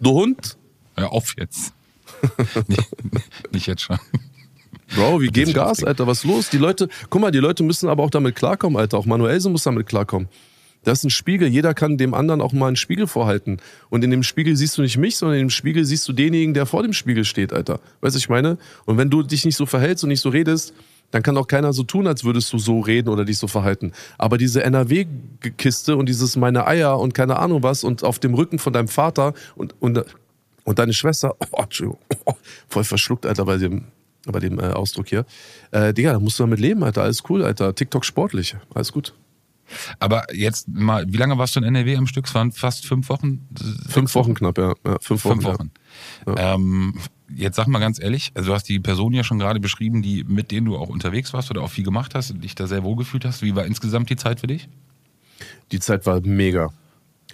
Du 0.00 0.12
Hund? 0.12 0.56
Hör 0.96 1.12
auf 1.12 1.34
jetzt. 1.38 1.74
nicht, 2.68 3.52
nicht 3.52 3.66
jetzt 3.66 3.82
schon. 3.82 3.98
Bro, 4.94 5.20
wir 5.20 5.30
geben 5.30 5.52
Gas, 5.52 5.82
Alter. 5.82 6.06
Was 6.06 6.18
ist 6.18 6.24
los? 6.24 6.50
Die 6.50 6.58
Leute, 6.58 6.88
guck 7.10 7.20
mal, 7.20 7.30
die 7.30 7.38
Leute 7.38 7.62
müssen 7.62 7.88
aber 7.88 8.02
auch 8.02 8.10
damit 8.10 8.36
klarkommen, 8.36 8.78
Alter. 8.78 8.98
Auch 8.98 9.06
Manuelsen 9.06 9.52
muss 9.52 9.62
damit 9.62 9.86
klarkommen. 9.86 10.28
Das 10.84 10.98
ist 10.98 11.04
ein 11.04 11.10
Spiegel. 11.10 11.48
Jeder 11.48 11.74
kann 11.74 11.96
dem 11.96 12.14
anderen 12.14 12.40
auch 12.40 12.52
mal 12.52 12.66
einen 12.66 12.76
Spiegel 12.76 13.06
vorhalten. 13.06 13.58
Und 13.88 14.02
in 14.02 14.10
dem 14.10 14.22
Spiegel 14.22 14.56
siehst 14.56 14.76
du 14.78 14.82
nicht 14.82 14.96
mich, 14.96 15.16
sondern 15.16 15.38
in 15.38 15.46
dem 15.46 15.50
Spiegel 15.50 15.84
siehst 15.84 16.08
du 16.08 16.12
denjenigen, 16.12 16.54
der 16.54 16.66
vor 16.66 16.82
dem 16.82 16.92
Spiegel 16.92 17.24
steht, 17.24 17.52
Alter. 17.52 17.80
Weißt 18.00 18.16
du, 18.16 18.18
ich 18.18 18.28
meine? 18.28 18.58
Und 18.84 18.98
wenn 18.98 19.10
du 19.10 19.22
dich 19.22 19.44
nicht 19.44 19.56
so 19.56 19.66
verhältst 19.66 20.02
und 20.04 20.08
nicht 20.08 20.20
so 20.20 20.28
redest, 20.28 20.74
dann 21.12 21.22
kann 21.22 21.36
auch 21.36 21.46
keiner 21.46 21.72
so 21.72 21.84
tun, 21.84 22.06
als 22.06 22.24
würdest 22.24 22.52
du 22.52 22.58
so 22.58 22.80
reden 22.80 23.08
oder 23.08 23.24
dich 23.24 23.38
so 23.38 23.46
verhalten. 23.46 23.92
Aber 24.18 24.38
diese 24.38 24.64
NRW-Kiste 24.64 25.96
und 25.96 26.08
dieses 26.08 26.36
meine 26.36 26.66
Eier 26.66 26.98
und 26.98 27.14
keine 27.14 27.38
Ahnung 27.38 27.62
was 27.62 27.84
und 27.84 28.02
auf 28.02 28.18
dem 28.18 28.34
Rücken 28.34 28.58
von 28.58 28.72
deinem 28.72 28.88
Vater 28.88 29.34
und, 29.54 29.74
und, 29.78 30.02
und 30.64 30.78
deine 30.78 30.94
Schwester, 30.94 31.36
oh, 31.52 31.62
Entschuldigung, 31.62 32.00
oh, 32.24 32.32
voll 32.66 32.84
verschluckt, 32.84 33.26
Alter, 33.26 33.44
bei 33.44 33.58
dem, 33.58 33.84
bei 34.26 34.40
dem 34.40 34.58
äh, 34.58 34.64
Ausdruck 34.68 35.08
hier. 35.08 35.26
Äh, 35.70 35.92
Digga, 35.92 36.12
da 36.12 36.18
musst 36.18 36.38
du 36.38 36.44
damit 36.44 36.60
leben, 36.60 36.82
Alter. 36.82 37.02
Alles 37.02 37.22
cool, 37.28 37.44
Alter. 37.44 37.74
TikTok 37.74 38.04
sportlich. 38.06 38.56
Alles 38.74 38.90
gut. 38.90 39.12
Aber 39.98 40.24
jetzt 40.34 40.68
mal, 40.68 41.04
wie 41.08 41.16
lange 41.16 41.38
warst 41.38 41.56
du 41.56 41.60
in 41.60 41.64
NRW 41.64 41.96
am 41.96 42.06
Stück? 42.06 42.26
Es 42.26 42.34
waren 42.34 42.52
fast 42.52 42.86
fünf 42.86 43.08
Wochen? 43.08 43.48
Fünf 43.88 44.14
Wochen 44.14 44.34
knapp, 44.34 44.58
ja. 44.58 44.74
ja 44.84 44.96
fünf 45.00 45.24
Wochen. 45.24 45.40
Fünf 45.40 45.44
Wochen. 45.44 45.70
Ja. 46.26 46.54
Ähm, 46.54 46.94
jetzt 47.34 47.56
sag 47.56 47.66
mal 47.68 47.78
ganz 47.78 48.00
ehrlich, 48.00 48.32
also 48.34 48.50
du 48.50 48.54
hast 48.54 48.68
die 48.68 48.80
Person 48.80 49.12
ja 49.12 49.24
schon 49.24 49.38
gerade 49.38 49.60
beschrieben, 49.60 50.02
die, 50.02 50.24
mit 50.24 50.50
denen 50.50 50.66
du 50.66 50.76
auch 50.76 50.88
unterwegs 50.88 51.32
warst 51.32 51.50
oder 51.50 51.62
auch 51.62 51.70
viel 51.70 51.84
gemacht 51.84 52.14
hast 52.14 52.30
und 52.30 52.44
dich 52.44 52.54
da 52.54 52.66
sehr 52.66 52.82
wohlgefühlt 52.82 53.24
hast. 53.24 53.42
Wie 53.42 53.56
war 53.56 53.64
insgesamt 53.64 54.10
die 54.10 54.16
Zeit 54.16 54.40
für 54.40 54.46
dich? 54.46 54.68
Die 55.70 55.80
Zeit 55.80 56.06
war 56.06 56.20
mega. 56.20 56.70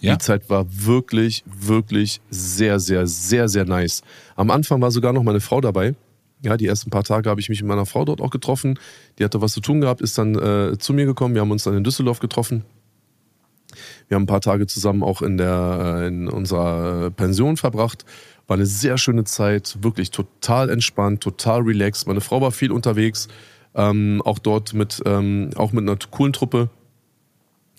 Ja? 0.00 0.14
Die 0.14 0.18
Zeit 0.18 0.48
war 0.48 0.66
wirklich, 0.68 1.42
wirklich 1.46 2.20
sehr, 2.30 2.78
sehr, 2.78 3.06
sehr, 3.06 3.48
sehr 3.48 3.64
nice. 3.64 4.02
Am 4.36 4.50
Anfang 4.50 4.80
war 4.80 4.90
sogar 4.90 5.12
noch 5.12 5.22
meine 5.22 5.40
Frau 5.40 5.60
dabei. 5.60 5.94
Ja, 6.42 6.56
die 6.56 6.66
ersten 6.66 6.90
paar 6.90 7.04
Tage 7.04 7.28
habe 7.28 7.40
ich 7.40 7.48
mich 7.48 7.60
mit 7.62 7.68
meiner 7.68 7.86
Frau 7.86 8.04
dort 8.04 8.20
auch 8.20 8.30
getroffen. 8.30 8.78
Die 9.18 9.24
hatte 9.24 9.40
was 9.40 9.52
zu 9.52 9.60
tun 9.60 9.80
gehabt, 9.80 10.00
ist 10.00 10.16
dann 10.18 10.36
äh, 10.36 10.78
zu 10.78 10.92
mir 10.92 11.04
gekommen. 11.04 11.34
Wir 11.34 11.40
haben 11.40 11.50
uns 11.50 11.64
dann 11.64 11.76
in 11.76 11.84
Düsseldorf 11.84 12.20
getroffen. 12.20 12.64
Wir 14.08 14.14
haben 14.14 14.22
ein 14.22 14.26
paar 14.26 14.40
Tage 14.40 14.66
zusammen 14.66 15.02
auch 15.02 15.20
in, 15.20 15.36
der, 15.36 15.98
äh, 16.02 16.06
in 16.06 16.28
unserer 16.28 17.10
Pension 17.10 17.56
verbracht. 17.56 18.04
War 18.46 18.56
eine 18.56 18.66
sehr 18.66 18.98
schöne 18.98 19.24
Zeit, 19.24 19.78
wirklich 19.82 20.10
total 20.10 20.70
entspannt, 20.70 21.22
total 21.22 21.60
relaxed. 21.62 22.06
Meine 22.06 22.20
Frau 22.20 22.40
war 22.40 22.52
viel 22.52 22.72
unterwegs, 22.72 23.28
ähm, 23.74 24.22
auch 24.24 24.38
dort 24.38 24.72
mit, 24.72 25.02
ähm, 25.04 25.50
auch 25.56 25.72
mit 25.72 25.82
einer 25.82 25.98
coolen 26.10 26.32
Truppe. 26.32 26.70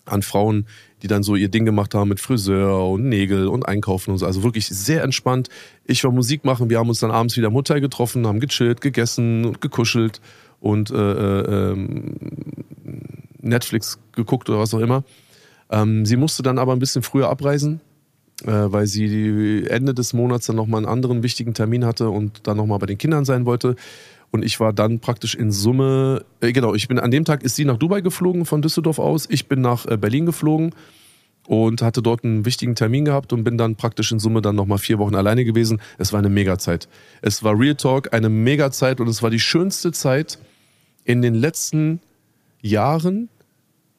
an 0.06 0.24
Frauen, 0.24 0.66
die 1.02 1.08
dann 1.08 1.24
so 1.24 1.36
ihr 1.36 1.50
Ding 1.50 1.66
gemacht 1.66 1.94
haben 1.94 2.10
mit 2.10 2.20
Friseur 2.20 2.90
und 2.90 3.08
Nägel 3.08 3.48
und 3.48 3.68
Einkaufen 3.68 4.12
und 4.12 4.18
so. 4.18 4.26
Also 4.26 4.44
wirklich 4.44 4.68
sehr 4.68 5.04
entspannt. 5.04 5.50
Ich 5.86 6.04
war 6.04 6.12
Musik 6.12 6.46
machen, 6.46 6.70
wir 6.70 6.80
haben 6.80 6.90
uns 6.90 7.00
dann 7.00 7.12
abends 7.12 7.38
wieder 7.38 7.48
im 7.48 7.54
Hotel 7.54 7.82
getroffen, 7.82 8.28
haben 8.28 8.40
gechillt, 8.40 8.82
gegessen 8.82 9.46
und 9.46 9.62
gekuschelt 9.62 10.22
und 10.60 10.92
äh, 10.92 10.96
äh, 10.96 11.72
ähm, 11.72 12.16
Netflix 13.42 14.00
geguckt 14.12 14.50
oder 14.50 14.60
was 14.60 14.74
auch 14.74 14.80
immer. 14.80 15.04
Ähm, 15.70 16.06
sie 16.06 16.18
musste 16.18 16.44
dann 16.44 16.58
aber 16.58 16.74
ein 16.74 16.80
bisschen 16.80 17.04
früher 17.04 17.30
abreisen, 17.30 17.80
äh, 18.44 18.52
weil 18.52 18.88
sie 18.88 19.66
Ende 19.68 19.94
des 19.94 20.14
Monats 20.14 20.48
dann 20.48 20.56
nochmal 20.56 20.80
einen 20.80 20.92
anderen 20.92 21.24
wichtigen 21.24 21.54
Termin 21.54 21.86
hatte 21.86 22.10
und 22.10 22.48
dann 22.48 22.58
nochmal 22.58 22.80
bei 22.80 22.88
den 22.88 22.98
Kindern 22.98 23.26
sein 23.26 23.46
wollte. 23.46 23.76
Und 24.32 24.46
ich 24.46 24.60
war 24.60 24.74
dann 24.74 25.00
praktisch 25.00 25.36
in 25.36 25.52
Summe, 25.52 26.24
äh, 26.42 26.52
genau, 26.52 26.76
ich 26.76 26.88
bin 26.88 27.00
an 27.00 27.12
dem 27.12 27.26
Tag 27.26 27.44
ist 27.44 27.56
sie 27.56 27.66
nach 27.66 27.78
Dubai 27.78 28.02
geflogen 28.02 28.46
von 28.46 28.62
Düsseldorf 28.62 29.00
aus. 29.00 29.28
Ich 29.30 29.48
bin 29.48 29.62
nach 29.62 29.86
äh, 29.86 29.98
Berlin 29.98 30.26
geflogen 30.26 30.76
und 31.48 31.82
hatte 31.82 32.04
dort 32.04 32.24
einen 32.24 32.46
wichtigen 32.46 32.76
Termin 32.76 33.06
gehabt 33.06 33.34
und 33.34 33.44
bin 33.44 33.58
dann 33.58 33.76
praktisch 33.76 34.12
in 34.12 34.20
Summe 34.20 34.42
dann 34.42 34.56
nochmal 34.56 34.78
vier 34.78 35.00
Wochen 35.00 35.16
alleine 35.16 35.46
gewesen. 35.46 35.82
Es 35.98 36.14
war 36.14 36.20
eine 36.20 36.30
Mega-Zeit. 36.30 36.88
Es 37.24 37.44
war 37.44 37.60
Real 37.60 37.74
Talk, 37.74 38.14
eine 38.14 38.30
Mega-Zeit 38.30 39.00
und 39.00 39.08
es 39.08 39.24
war 39.24 39.32
die 39.32 39.40
schönste 39.40 39.92
Zeit 39.92 40.38
in 41.06 41.24
den 41.24 41.34
letzten 41.34 42.02
Jahren, 42.62 43.30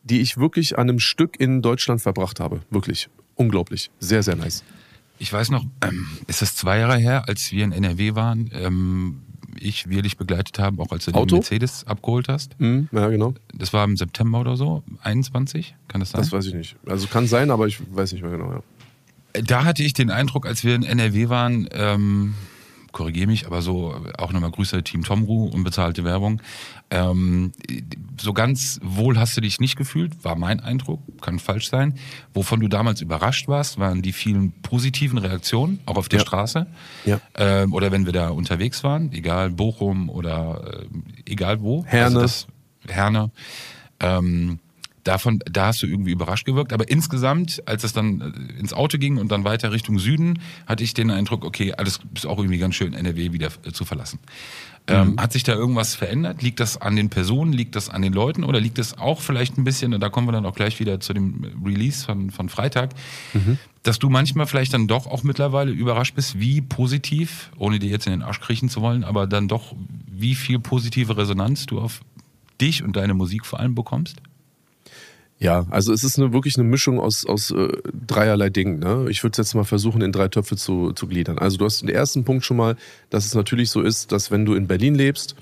die 0.04 0.20
ich 0.20 0.38
wirklich 0.38 0.78
an 0.78 0.88
einem 0.88 1.00
Stück 1.00 1.40
in 1.40 1.60
Deutschland 1.60 2.00
verbracht 2.00 2.38
habe. 2.38 2.60
Wirklich. 2.70 3.08
Unglaublich. 3.34 3.90
Sehr, 3.98 4.22
sehr 4.22 4.36
nice. 4.36 4.62
Ich 5.18 5.32
weiß 5.32 5.50
noch, 5.50 5.64
ähm, 5.82 6.06
ist 6.28 6.42
das 6.42 6.54
zwei 6.54 6.78
Jahre 6.78 6.98
her, 6.98 7.28
als 7.28 7.50
wir 7.50 7.64
in 7.64 7.72
NRW 7.72 8.14
waren? 8.14 8.50
Ähm, 8.54 9.22
ich, 9.60 9.88
wir 9.88 10.02
dich 10.02 10.16
begleitet 10.16 10.58
haben, 10.58 10.80
auch 10.80 10.90
als 10.90 11.04
du 11.04 11.12
den 11.12 11.18
Auto? 11.18 11.36
Mercedes 11.36 11.86
abgeholt 11.86 12.28
hast. 12.28 12.58
Mhm, 12.60 12.88
ja, 12.92 13.08
genau. 13.08 13.34
Das 13.54 13.72
war 13.72 13.84
im 13.84 13.96
September 13.96 14.40
oder 14.40 14.56
so, 14.56 14.82
21, 15.02 15.74
kann 15.88 16.00
das 16.00 16.10
sein? 16.10 16.20
Das 16.20 16.32
weiß 16.32 16.46
ich 16.46 16.54
nicht. 16.54 16.76
Also 16.86 17.06
kann 17.06 17.26
sein, 17.26 17.50
aber 17.50 17.66
ich 17.66 17.78
weiß 17.94 18.12
nicht 18.12 18.22
mehr 18.22 18.32
genau. 18.32 18.52
Ja. 18.52 18.62
Da 19.42 19.64
hatte 19.64 19.82
ich 19.82 19.92
den 19.92 20.10
Eindruck, 20.10 20.46
als 20.46 20.64
wir 20.64 20.74
in 20.74 20.82
NRW 20.82 21.28
waren, 21.28 21.68
ähm, 21.72 22.34
korrigiere 22.92 23.26
mich, 23.26 23.46
aber 23.46 23.62
so 23.62 23.94
auch 24.18 24.32
nochmal 24.32 24.50
Grüße 24.50 24.82
Team 24.82 25.04
Tomru, 25.04 25.46
unbezahlte 25.46 26.04
Werbung. 26.04 26.40
Ähm, 26.90 27.52
so 28.20 28.32
ganz 28.32 28.80
wohl 28.82 29.18
hast 29.18 29.36
du 29.36 29.40
dich 29.40 29.60
nicht 29.60 29.76
gefühlt, 29.76 30.24
war 30.24 30.36
mein 30.36 30.60
Eindruck, 30.60 31.00
kann 31.20 31.38
falsch 31.38 31.68
sein. 31.68 31.94
Wovon 32.34 32.60
du 32.60 32.68
damals 32.68 33.00
überrascht 33.00 33.46
warst, 33.48 33.78
waren 33.78 34.02
die 34.02 34.12
vielen 34.12 34.52
positiven 34.62 35.18
Reaktionen, 35.18 35.78
auch 35.86 35.96
auf 35.96 36.08
der 36.08 36.20
Ja. 36.20 36.26
Straße. 36.26 36.66
Ja. 37.04 37.20
Ähm, 37.36 37.72
oder 37.72 37.92
wenn 37.92 38.06
wir 38.06 38.12
da 38.12 38.30
unterwegs 38.30 38.82
waren, 38.82 39.12
egal 39.12 39.50
Bochum 39.50 40.08
oder 40.08 40.82
äh, 41.26 41.30
egal 41.30 41.60
wo. 41.62 41.84
Herne. 41.84 42.04
Also 42.06 42.20
das, 42.20 42.46
Herne. 42.88 43.30
Ähm, 44.00 44.58
davon, 45.04 45.40
da 45.50 45.66
hast 45.66 45.82
du 45.82 45.86
irgendwie 45.86 46.12
überrascht 46.12 46.46
gewirkt. 46.46 46.72
Aber 46.72 46.88
insgesamt, 46.88 47.62
als 47.66 47.84
es 47.84 47.92
dann 47.92 48.20
äh, 48.20 48.60
ins 48.60 48.72
Auto 48.72 48.98
ging 48.98 49.18
und 49.18 49.30
dann 49.30 49.44
weiter 49.44 49.72
Richtung 49.72 49.98
Süden, 49.98 50.40
hatte 50.66 50.84
ich 50.84 50.94
den 50.94 51.10
Eindruck, 51.10 51.44
okay, 51.44 51.72
alles 51.72 52.00
ist 52.14 52.26
auch 52.26 52.38
irgendwie 52.38 52.58
ganz 52.58 52.74
schön, 52.74 52.94
NRW 52.94 53.32
wieder 53.32 53.48
äh, 53.64 53.72
zu 53.72 53.84
verlassen. 53.84 54.18
Ähm, 54.86 55.20
hat 55.20 55.32
sich 55.32 55.44
da 55.44 55.52
irgendwas 55.52 55.94
verändert? 55.94 56.42
Liegt 56.42 56.58
das 56.58 56.80
an 56.80 56.96
den 56.96 57.10
Personen? 57.10 57.52
Liegt 57.52 57.76
das 57.76 57.88
an 57.90 58.02
den 58.02 58.12
Leuten? 58.12 58.42
Oder 58.42 58.60
liegt 58.60 58.78
es 58.78 58.98
auch 58.98 59.20
vielleicht 59.20 59.56
ein 59.56 59.62
bisschen, 59.62 59.94
und 59.94 60.00
da 60.00 60.08
kommen 60.08 60.26
wir 60.26 60.32
dann 60.32 60.46
auch 60.46 60.54
gleich 60.54 60.80
wieder 60.80 60.98
zu 60.98 61.12
dem 61.12 61.44
Release 61.64 62.04
von, 62.04 62.30
von 62.30 62.48
Freitag, 62.48 62.90
dass 63.82 63.98
du 63.98 64.08
manchmal 64.08 64.46
vielleicht 64.46 64.74
dann 64.74 64.88
doch 64.88 65.06
auch 65.06 65.22
mittlerweile 65.22 65.70
überrascht 65.70 66.14
bist, 66.14 66.40
wie 66.40 66.60
positiv, 66.60 67.50
ohne 67.56 67.78
dir 67.78 67.88
jetzt 67.88 68.06
in 68.06 68.12
den 68.12 68.22
Arsch 68.22 68.40
kriechen 68.40 68.68
zu 68.68 68.80
wollen, 68.80 69.04
aber 69.04 69.26
dann 69.26 69.46
doch, 69.46 69.74
wie 70.06 70.34
viel 70.34 70.58
positive 70.58 71.16
Resonanz 71.16 71.66
du 71.66 71.80
auf 71.80 72.00
dich 72.60 72.82
und 72.82 72.96
deine 72.96 73.14
Musik 73.14 73.46
vor 73.46 73.60
allem 73.60 73.74
bekommst? 73.74 74.16
Ja, 75.40 75.64
also 75.70 75.94
es 75.94 76.04
ist 76.04 76.18
eine, 76.18 76.34
wirklich 76.34 76.58
eine 76.58 76.68
Mischung 76.68 77.00
aus, 77.00 77.24
aus 77.24 77.50
äh, 77.50 77.68
dreierlei 78.06 78.50
Dingen. 78.50 78.78
Ne? 78.78 79.06
Ich 79.08 79.22
würde 79.22 79.32
es 79.32 79.38
jetzt 79.38 79.54
mal 79.54 79.64
versuchen, 79.64 80.02
in 80.02 80.12
drei 80.12 80.28
Töpfe 80.28 80.54
zu, 80.54 80.92
zu 80.92 81.06
gliedern. 81.06 81.38
Also 81.38 81.56
du 81.56 81.64
hast 81.64 81.80
den 81.80 81.88
ersten 81.88 82.24
Punkt 82.24 82.44
schon 82.44 82.58
mal, 82.58 82.76
dass 83.08 83.24
es 83.24 83.34
natürlich 83.34 83.70
so 83.70 83.80
ist, 83.80 84.12
dass 84.12 84.30
wenn 84.30 84.44
du 84.44 84.54
in 84.54 84.66
Berlin 84.66 84.94
lebst 84.94 85.36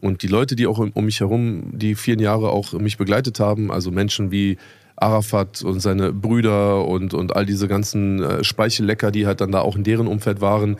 und 0.00 0.22
die 0.22 0.28
Leute, 0.28 0.56
die 0.56 0.66
auch 0.66 0.78
um, 0.78 1.04
mich 1.04 1.20
herum 1.20 1.72
die 1.78 1.94
vielen 1.94 2.20
Jahre 2.20 2.48
auch 2.48 2.72
mich 2.72 2.96
begleitet 2.96 3.38
haben, 3.38 3.70
also 3.70 3.90
Menschen 3.90 4.30
wie 4.30 4.56
Arafat 4.96 5.60
und 5.60 5.80
seine 5.80 6.14
Brüder 6.14 6.86
und, 6.86 7.12
und 7.12 7.36
all 7.36 7.44
diese 7.44 7.68
ganzen 7.68 8.22
äh, 8.22 8.44
Speichellecker, 8.44 9.10
die 9.10 9.26
halt 9.26 9.42
dann 9.42 9.52
da 9.52 9.60
auch 9.60 9.76
in 9.76 9.84
deren 9.84 10.06
Umfeld 10.06 10.40
waren, 10.40 10.78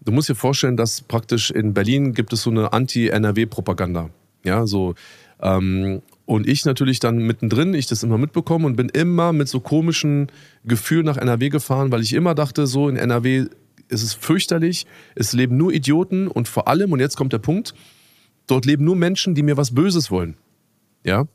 du 0.00 0.12
musst 0.12 0.30
dir 0.30 0.34
vorstellen, 0.34 0.78
dass 0.78 1.02
praktisch 1.02 1.50
in 1.50 1.74
Berlin 1.74 2.14
gibt 2.14 2.32
es 2.32 2.42
so 2.42 2.50
eine 2.50 2.72
Anti-NRW-Propaganda. 2.72 4.08
Ja, 4.42 4.66
so. 4.66 4.94
Ähm, 5.42 6.02
und 6.30 6.46
ich 6.46 6.64
natürlich 6.64 7.00
dann 7.00 7.18
mittendrin, 7.18 7.74
ich 7.74 7.88
das 7.88 8.04
immer 8.04 8.16
mitbekommen 8.16 8.64
und 8.64 8.76
bin 8.76 8.88
immer 8.88 9.32
mit 9.32 9.48
so 9.48 9.58
komischen 9.58 10.30
Gefühlen 10.64 11.04
nach 11.04 11.16
NRW 11.16 11.48
gefahren, 11.48 11.90
weil 11.90 12.02
ich 12.02 12.12
immer 12.12 12.36
dachte, 12.36 12.68
so 12.68 12.88
in 12.88 12.94
NRW 12.94 13.46
ist 13.88 14.04
es 14.04 14.14
fürchterlich, 14.14 14.86
es 15.16 15.32
leben 15.32 15.56
nur 15.56 15.72
Idioten 15.72 16.28
und 16.28 16.46
vor 16.46 16.68
allem, 16.68 16.92
und 16.92 17.00
jetzt 17.00 17.16
kommt 17.16 17.32
der 17.32 17.40
Punkt, 17.40 17.74
dort 18.46 18.64
leben 18.64 18.84
nur 18.84 18.94
Menschen, 18.94 19.34
die 19.34 19.42
mir 19.42 19.56
was 19.56 19.74
Böses 19.74 20.12
wollen. 20.12 20.36
Ja? 21.04 21.26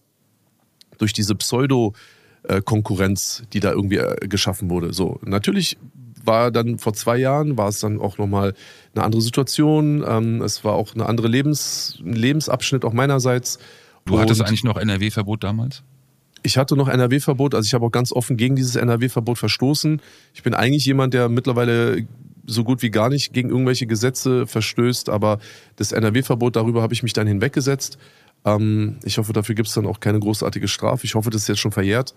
Durch 0.98 1.12
diese 1.12 1.36
Pseudo-Konkurrenz, 1.36 3.44
die 3.52 3.60
da 3.60 3.74
irgendwie 3.74 3.98
äh, 3.98 4.30
geschaffen 4.30 4.70
wurde. 4.70 4.94
So, 4.94 5.20
natürlich 5.26 5.78
war 6.24 6.52
dann 6.52 6.80
vor 6.80 6.94
zwei 6.94 7.18
Jahren, 7.18 7.58
war 7.58 7.68
es 7.68 7.82
dann 7.82 8.00
auch 8.00 8.18
nochmal 8.18 8.54
eine 8.94 9.04
andere 9.04 9.22
Situation. 9.22 10.06
Ähm, 10.08 10.42
es 10.42 10.64
war 10.64 10.76
auch 10.76 10.96
eine 10.96 11.06
andere 11.06 11.28
Lebens, 11.28 12.00
ein 12.00 12.14
Lebensabschnitt 12.14 12.86
auch 12.86 12.94
meinerseits. 12.94 13.60
Du 14.06 14.20
hattest 14.20 14.42
eigentlich 14.42 14.64
noch 14.64 14.78
NRW-Verbot 14.78 15.44
damals? 15.44 15.84
ich 16.46 16.58
hatte 16.58 16.76
noch 16.76 16.88
NRW-Verbot, 16.88 17.56
also 17.56 17.66
ich 17.66 17.74
habe 17.74 17.86
auch 17.86 17.92
ganz 17.92 18.12
offen 18.12 18.38
gegen 18.38 18.56
dieses 18.56 18.76
NRW-Verbot 18.76 19.38
verstoßen. 19.38 20.02
Ich 20.34 20.44
bin 20.44 20.54
eigentlich 20.54 20.86
jemand, 20.86 21.14
der 21.14 21.28
mittlerweile 21.28 22.08
so 22.46 22.64
gut 22.64 22.84
wie 22.84 22.92
gar 22.92 23.10
nicht 23.10 23.34
gegen 23.34 23.50
irgendwelche 23.50 23.88
Gesetze 23.88 24.46
verstößt, 24.46 25.10
aber 25.10 25.40
das 25.76 25.92
NRW-Verbot, 25.92 26.56
darüber 26.56 26.84
habe 26.84 26.94
ich 26.94 27.02
mich 27.02 27.14
dann 27.14 27.26
hinweggesetzt. 27.26 27.98
Ähm, 28.46 28.98
ich 29.04 29.18
hoffe, 29.18 29.34
dafür 29.34 29.56
gibt 29.56 29.68
es 29.68 29.74
dann 29.74 29.88
auch 29.88 30.00
keine 30.00 30.20
großartige 30.20 30.68
Strafe. 30.68 31.06
Ich 31.06 31.16
hoffe, 31.16 31.32
das 31.32 31.44
ist 31.44 31.48
jetzt 31.48 31.60
schon 31.60 31.72
verjährt. 31.72 32.14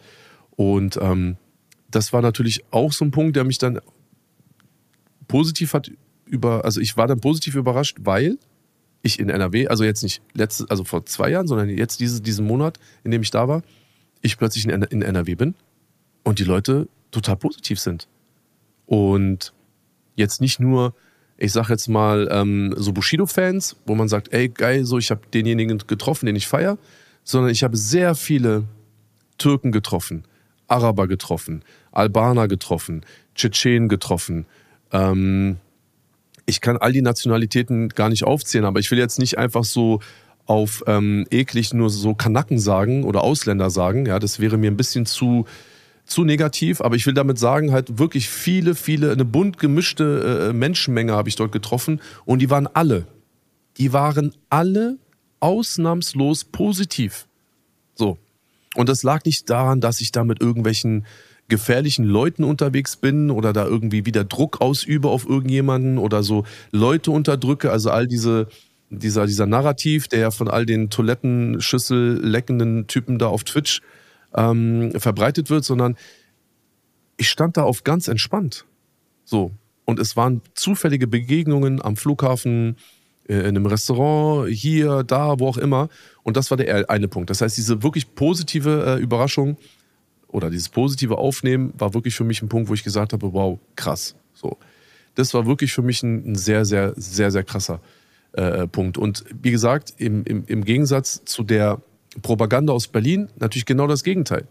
Und 0.57 0.99
ähm, 1.01 1.39
das 1.91 2.13
war 2.13 2.21
natürlich 2.21 2.65
auch 2.71 2.93
so 2.93 3.07
ein 3.07 3.11
Punkt, 3.11 3.37
der 3.37 3.45
mich 3.45 3.57
dann 3.57 3.81
positiv 5.27 5.73
hat 5.73 5.91
über, 6.27 6.67
also 6.67 6.81
ich 6.83 6.99
war 6.99 7.07
dann 7.07 7.21
positiv 7.21 7.55
überrascht, 7.55 7.97
weil 8.01 8.37
ich 9.03 9.19
in 9.19 9.29
NRW, 9.29 9.69
also 9.69 9.85
jetzt 9.85 10.03
nicht 10.03 10.23
letzte, 10.35 10.67
also 10.69 10.85
vor 10.85 11.07
zwei 11.07 11.31
Jahren, 11.31 11.47
sondern 11.47 11.69
jetzt 11.69 12.01
diese, 12.01 12.21
diesen 12.21 12.47
Monat, 12.47 12.79
in 13.05 13.11
dem 13.11 13.23
ich 13.23 13.31
da 13.31 13.49
war, 13.49 13.63
ich 14.23 14.39
plötzlich 14.39 14.67
in, 14.67 14.83
in 14.83 15.03
NRW 15.03 15.35
bin 15.35 15.55
und 16.25 16.39
die 16.39 16.45
Leute 16.45 16.89
total 17.11 17.37
positiv 17.37 17.81
sind. 17.81 18.09
Und 18.87 19.53
jetzt 20.17 20.41
nicht 20.41 20.61
nur, 20.61 20.95
ich 21.37 21.53
sag 21.53 21.69
jetzt 21.69 21.89
mal, 21.89 22.29
ähm, 22.31 22.75
so 22.77 22.93
Bushido-Fans, 22.93 23.77
wo 23.87 23.95
man 23.95 24.09
sagt, 24.09 24.33
ey, 24.33 24.49
geil, 24.49 24.85
so 24.85 24.99
ich 24.99 25.11
habe 25.11 25.21
denjenigen 25.33 25.79
getroffen, 25.87 26.27
den 26.27 26.37
ich 26.37 26.49
feier, 26.49 26.79
sondern 27.23 27.53
ich 27.53 27.63
habe 27.63 27.77
sehr 27.77 28.15
viele 28.15 28.65
Türken 29.37 29.71
getroffen, 29.71 30.25
Araber 30.67 31.07
getroffen, 31.07 31.63
Albaner 31.93 32.49
getroffen, 32.49 33.05
Tschetschenen 33.35 33.89
getroffen. 33.89 34.47
Ähm, 34.93 35.59
ich 36.49 36.63
kann 36.63 36.79
all 36.79 36.93
die 36.93 37.03
Nationalitäten 37.03 37.91
gar 37.91 38.09
nicht 38.09 38.25
aufzählen, 38.25 38.65
aber 38.65 38.81
ich 38.81 38.91
will 38.91 38.99
jetzt 38.99 39.19
nicht 39.19 39.37
einfach 39.37 39.65
so 39.65 40.01
auf 40.47 40.83
ähm, 40.87 41.27
eklig 41.31 41.75
nur 41.75 41.91
so 41.91 42.15
Kanaken 42.15 42.59
sagen 42.59 43.05
oder 43.05 43.23
Ausländer 43.23 43.69
sagen. 43.69 44.07
Ja, 44.07 44.19
das 44.19 44.41
wäre 44.41 44.57
mir 44.57 44.71
ein 44.71 44.77
bisschen 44.79 45.05
zu, 45.05 45.45
zu 46.07 46.25
negativ, 46.25 46.81
aber 46.81 46.97
ich 46.97 47.07
will 47.07 47.13
damit 47.13 47.39
sagen, 47.39 47.71
halt 47.71 47.99
wirklich 47.99 48.31
viele, 48.31 48.75
viele, 48.75 49.13
eine 49.13 49.27
bunt 49.27 49.59
gemischte 49.59 50.49
äh, 50.49 50.53
Menschenmenge 50.55 51.13
habe 51.13 51.29
ich 51.29 51.37
dort 51.37 51.53
getroffen 51.53 52.01
und 52.25 52.41
die 52.41 52.49
waren 52.49 52.67
alle, 52.67 53.07
die 53.77 53.93
waren 53.93 54.35
alle 54.49 54.97
ausnahmslos 55.41 56.45
positiv. 56.45 57.27
So. 57.95 58.17
Und 58.75 58.89
das 58.89 59.03
lag 59.03 59.25
nicht 59.27 59.51
daran, 59.51 59.83
dass 59.83 60.01
ich 60.01 60.13
da 60.13 60.25
mit 60.25 60.41
irgendwelchen 60.41 61.05
gefährlichen 61.49 62.05
Leuten 62.05 62.45
unterwegs 62.45 62.97
bin 62.97 63.31
oder 63.31 63.53
da 63.53 63.65
irgendwie 63.67 64.05
wieder 64.07 64.25
Druck 64.25 64.61
ausübe 64.61 65.09
auf 65.09 65.29
irgendjemanden 65.29 65.99
oder 65.99 66.23
so 66.23 66.45
Leute 66.71 67.11
unterdrücke, 67.11 67.71
also 67.71 67.91
all 67.91 68.07
diese 68.07 68.49
dieser, 68.91 69.27
dieser 69.27 69.47
Narrativ, 69.47 70.09
der 70.09 70.21
ja 70.21 70.31
von 70.31 70.49
all 70.49 70.67
den 70.67 70.91
Toilettenschüssel 70.91 72.21
leckenden 72.25 72.87
Typen 72.87 73.19
da 73.19 73.27
auf 73.29 73.45
Twitch 73.45 73.83
ähm, 74.35 74.93
verbreitet 74.97 75.51
wird, 75.51 75.65
sondern 75.65 75.97
ich 77.17 77.29
stand 77.29 77.57
da 77.57 77.65
auf 77.65 77.85
ganz 77.85 78.09
entspannt. 78.09 78.65
So. 79.25 79.53
Und 79.85 79.99
es 79.99 80.17
waren 80.17 80.43
zufällige 80.55 81.07
Begegnungen 81.07 81.83
am 81.83 81.97
Flughafen, 81.97 82.77
äh, 83.29 83.35
in 83.35 83.47
einem 83.47 83.67
Restaurant, 83.67 84.49
hier, 84.51 85.03
da, 85.03 85.39
wo 85.39 85.49
auch 85.49 85.59
immer. 85.59 85.89
Und 86.23 86.37
das 86.37 86.51
war 86.51 86.57
der 86.57 86.91
eine 86.91 87.09
Punkt. 87.09 87.31
Das 87.31 87.41
heißt, 87.41 87.57
diese 87.57 87.83
wirklich 87.83 88.15
positive 88.15 88.85
äh, 88.99 89.03
Überraschung 89.03 89.57
oder 90.29 90.51
dieses 90.51 90.69
positive 90.69 91.19
Aufnehmen 91.19 91.73
war 91.77 91.95
wirklich 91.95 92.15
für 92.15 92.25
mich 92.25 92.43
ein 92.43 92.49
Punkt, 92.49 92.69
wo 92.69 92.75
ich 92.75 92.85
gesagt 92.85 93.13
habe, 93.13 93.33
wow, 93.33 93.59
krass. 93.77 94.15
So. 94.35 94.59
Das 95.15 95.35
war 95.35 95.47
wirklich 95.47 95.73
für 95.73 95.83
mich 95.83 96.03
ein, 96.03 96.35
sehr, 96.37 96.65
sehr, 96.65 96.93
sehr, 96.97 97.31
sehr 97.31 97.43
krasser 97.43 97.81
äh, 98.33 98.67
Punkt. 98.69 98.99
Und 98.99 99.25
wie 99.43 99.51
gesagt, 99.51 99.95
im, 99.97 100.25
im, 100.25 100.45
im 100.47 100.65
Gegensatz 100.65 101.25
zu 101.25 101.43
der 101.43 101.81
Propaganda 102.23 102.73
aus 102.73 102.89
Berlin 102.89 103.29
natürlich 103.39 103.67
genau 103.67 103.87
das 103.87 104.05
Gegenteil. 104.05 104.47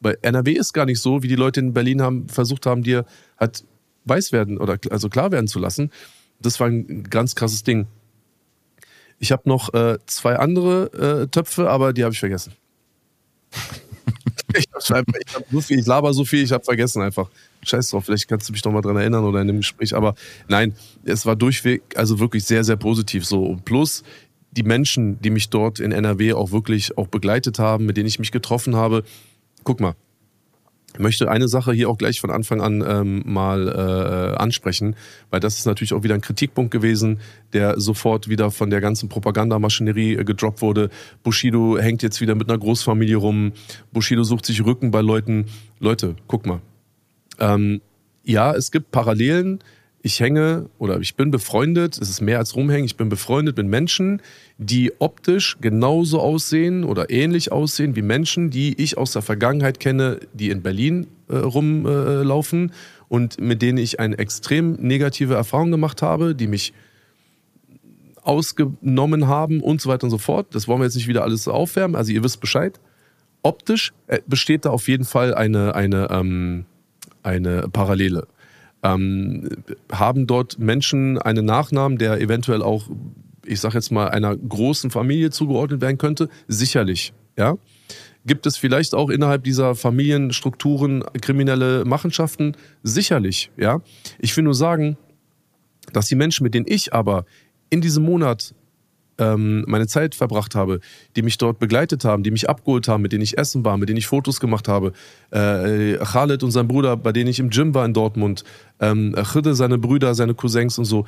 Weil 0.00 0.18
NRW 0.22 0.52
ist 0.52 0.72
gar 0.72 0.86
nicht 0.86 1.00
so, 1.00 1.22
wie 1.22 1.28
die 1.28 1.36
Leute 1.36 1.60
in 1.60 1.72
Berlin 1.72 2.02
haben, 2.02 2.28
versucht 2.28 2.66
haben, 2.66 2.82
dir 2.82 3.04
halt 3.38 3.64
weiß 4.04 4.32
werden 4.32 4.58
oder 4.58 4.78
also 4.90 5.08
klar 5.08 5.30
werden 5.30 5.46
zu 5.46 5.60
lassen. 5.60 5.90
Das 6.40 6.58
war 6.58 6.66
ein 6.66 7.04
ganz 7.04 7.36
krasses 7.36 7.62
Ding. 7.62 7.86
Ich 9.20 9.30
habe 9.30 9.48
noch 9.48 9.72
äh, 9.72 9.98
zwei 10.06 10.36
andere 10.36 11.22
äh, 11.22 11.28
Töpfe, 11.28 11.70
aber 11.70 11.92
die 11.92 12.02
habe 12.02 12.12
ich 12.12 12.18
vergessen. 12.18 12.54
ich, 14.56 14.68
hab, 14.90 15.04
ich, 15.08 15.46
so 15.50 15.60
viel, 15.60 15.78
ich 15.78 15.86
laber 15.86 16.12
so 16.12 16.24
viel, 16.24 16.42
ich 16.42 16.52
habe 16.52 16.64
vergessen 16.64 17.02
einfach. 17.02 17.28
Scheiß 17.62 17.90
drauf, 17.90 18.04
vielleicht 18.04 18.28
kannst 18.28 18.48
du 18.48 18.52
mich 18.52 18.64
noch 18.64 18.72
mal 18.72 18.80
dran 18.80 18.96
erinnern 18.96 19.24
oder 19.24 19.40
in 19.40 19.46
dem 19.46 19.58
Gespräch. 19.58 19.94
Aber 19.94 20.14
nein, 20.48 20.74
es 21.04 21.26
war 21.26 21.36
durchweg, 21.36 21.82
also 21.96 22.18
wirklich 22.18 22.44
sehr, 22.44 22.64
sehr 22.64 22.76
positiv 22.76 23.24
so. 23.24 23.44
Und 23.44 23.64
plus 23.64 24.02
die 24.50 24.62
Menschen, 24.62 25.20
die 25.20 25.30
mich 25.30 25.48
dort 25.48 25.80
in 25.80 25.92
NRW 25.92 26.34
auch 26.34 26.50
wirklich 26.50 26.96
auch 26.98 27.08
begleitet 27.08 27.58
haben, 27.58 27.86
mit 27.86 27.96
denen 27.96 28.06
ich 28.06 28.18
mich 28.18 28.32
getroffen 28.32 28.76
habe. 28.76 29.02
Guck 29.64 29.80
mal, 29.80 29.94
ich 30.94 30.98
möchte 30.98 31.30
eine 31.30 31.48
Sache 31.48 31.72
hier 31.72 31.88
auch 31.88 31.96
gleich 31.98 32.20
von 32.20 32.30
Anfang 32.30 32.60
an 32.60 32.84
ähm, 32.86 33.22
mal 33.24 33.68
äh, 33.68 34.36
ansprechen, 34.36 34.94
weil 35.30 35.40
das 35.40 35.58
ist 35.58 35.66
natürlich 35.66 35.94
auch 35.94 36.02
wieder 36.02 36.14
ein 36.14 36.20
Kritikpunkt 36.20 36.70
gewesen, 36.70 37.20
der 37.52 37.80
sofort 37.80 38.28
wieder 38.28 38.50
von 38.50 38.70
der 38.70 38.80
ganzen 38.80 39.08
Propagandamaschinerie 39.08 40.16
äh, 40.16 40.24
gedroppt 40.24 40.60
wurde. 40.60 40.90
Bushido 41.22 41.78
hängt 41.78 42.02
jetzt 42.02 42.20
wieder 42.20 42.34
mit 42.34 42.48
einer 42.48 42.58
Großfamilie 42.58 43.16
rum. 43.16 43.52
Bushido 43.92 44.22
sucht 44.22 44.46
sich 44.46 44.64
Rücken 44.64 44.90
bei 44.90 45.00
Leuten. 45.00 45.46
Leute, 45.80 46.14
guck 46.26 46.46
mal. 46.46 46.60
Ähm, 47.38 47.80
ja, 48.24 48.52
es 48.52 48.70
gibt 48.70 48.90
Parallelen 48.90 49.60
ich 50.02 50.18
hänge 50.18 50.68
oder 50.78 50.98
ich 51.00 51.14
bin 51.14 51.30
befreundet, 51.30 51.96
es 52.00 52.10
ist 52.10 52.20
mehr 52.20 52.38
als 52.38 52.56
rumhängen, 52.56 52.84
ich 52.84 52.96
bin 52.96 53.08
befreundet 53.08 53.56
mit 53.56 53.66
Menschen, 53.68 54.20
die 54.58 54.92
optisch 54.98 55.56
genauso 55.60 56.20
aussehen 56.20 56.84
oder 56.84 57.10
ähnlich 57.10 57.52
aussehen 57.52 57.94
wie 57.94 58.02
Menschen, 58.02 58.50
die 58.50 58.80
ich 58.80 58.98
aus 58.98 59.12
der 59.12 59.22
Vergangenheit 59.22 59.78
kenne, 59.78 60.18
die 60.32 60.50
in 60.50 60.62
Berlin 60.62 61.06
äh, 61.28 61.36
rumlaufen 61.36 62.70
äh, 62.70 62.72
und 63.08 63.40
mit 63.40 63.62
denen 63.62 63.78
ich 63.78 64.00
eine 64.00 64.18
extrem 64.18 64.72
negative 64.74 65.34
Erfahrung 65.34 65.70
gemacht 65.70 66.02
habe, 66.02 66.34
die 66.34 66.48
mich 66.48 66.72
ausgenommen 68.22 69.28
haben 69.28 69.60
und 69.60 69.80
so 69.80 69.88
weiter 69.88 70.04
und 70.04 70.10
so 70.10 70.18
fort. 70.18 70.48
Das 70.52 70.66
wollen 70.66 70.80
wir 70.80 70.84
jetzt 70.84 70.96
nicht 70.96 71.08
wieder 71.08 71.22
alles 71.22 71.46
aufwärmen, 71.46 71.94
also 71.94 72.12
ihr 72.12 72.24
wisst 72.24 72.40
Bescheid. 72.40 72.80
Optisch 73.42 73.92
äh, 74.08 74.20
besteht 74.26 74.64
da 74.64 74.70
auf 74.70 74.88
jeden 74.88 75.04
Fall 75.04 75.32
eine, 75.34 75.76
eine, 75.76 76.08
ähm, 76.10 76.64
eine 77.22 77.68
Parallele 77.68 78.26
ähm, 78.82 79.48
haben 79.90 80.26
dort 80.26 80.58
Menschen 80.58 81.18
einen 81.18 81.44
Nachnamen, 81.44 81.98
der 81.98 82.20
eventuell 82.20 82.62
auch, 82.62 82.88
ich 83.46 83.60
sage 83.60 83.74
jetzt 83.74 83.92
mal, 83.92 84.08
einer 84.08 84.36
großen 84.36 84.90
Familie 84.90 85.30
zugeordnet 85.30 85.80
werden 85.80 85.98
könnte? 85.98 86.28
Sicherlich, 86.48 87.12
ja. 87.36 87.56
Gibt 88.24 88.46
es 88.46 88.56
vielleicht 88.56 88.94
auch 88.94 89.10
innerhalb 89.10 89.42
dieser 89.42 89.74
Familienstrukturen 89.74 91.02
kriminelle 91.20 91.84
Machenschaften? 91.84 92.56
Sicherlich, 92.82 93.50
ja. 93.56 93.80
Ich 94.18 94.36
will 94.36 94.44
nur 94.44 94.54
sagen, 94.54 94.96
dass 95.92 96.06
die 96.06 96.14
Menschen, 96.14 96.44
mit 96.44 96.54
denen 96.54 96.66
ich 96.68 96.94
aber 96.94 97.24
in 97.70 97.80
diesem 97.80 98.04
Monat 98.04 98.54
ähm, 99.22 99.64
meine 99.66 99.86
Zeit 99.86 100.14
verbracht 100.14 100.54
habe, 100.54 100.80
die 101.16 101.22
mich 101.22 101.38
dort 101.38 101.58
begleitet 101.58 102.04
haben, 102.04 102.22
die 102.22 102.30
mich 102.30 102.48
abgeholt 102.48 102.88
haben, 102.88 103.02
mit 103.02 103.12
denen 103.12 103.22
ich 103.22 103.38
essen 103.38 103.64
war, 103.64 103.76
mit 103.76 103.88
denen 103.88 103.98
ich 103.98 104.06
Fotos 104.06 104.40
gemacht 104.40 104.68
habe. 104.68 104.92
Äh, 105.30 105.98
Khaled 106.04 106.42
und 106.42 106.50
sein 106.50 106.68
Bruder, 106.68 106.96
bei 106.96 107.12
denen 107.12 107.30
ich 107.30 107.38
im 107.38 107.50
Gym 107.50 107.74
war 107.74 107.84
in 107.84 107.94
Dortmund. 107.94 108.44
Ähm, 108.80 109.14
Khide, 109.14 109.54
seine 109.54 109.78
Brüder, 109.78 110.14
seine 110.14 110.34
Cousins 110.34 110.78
und 110.78 110.84
so. 110.84 111.06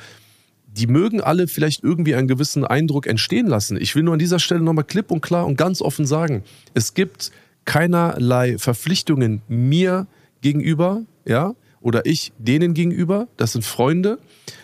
Die 0.66 0.86
mögen 0.86 1.20
alle 1.20 1.46
vielleicht 1.46 1.84
irgendwie 1.84 2.14
einen 2.14 2.28
gewissen 2.28 2.64
Eindruck 2.64 3.06
entstehen 3.06 3.46
lassen. 3.46 3.76
Ich 3.80 3.94
will 3.94 4.02
nur 4.02 4.14
an 4.14 4.18
dieser 4.18 4.38
Stelle 4.38 4.60
nochmal 4.60 4.84
klipp 4.84 5.10
und 5.10 5.20
klar 5.20 5.46
und 5.46 5.56
ganz 5.56 5.80
offen 5.80 6.04
sagen, 6.04 6.42
es 6.74 6.94
gibt 6.94 7.30
keinerlei 7.64 8.58
Verpflichtungen 8.58 9.42
mir 9.48 10.06
gegenüber, 10.40 11.02
ja, 11.24 11.54
oder 11.84 12.06
ich 12.06 12.32
denen 12.38 12.74
gegenüber. 12.74 13.28
Das 13.36 13.52
sind 13.52 13.64
Freunde. 13.64 14.18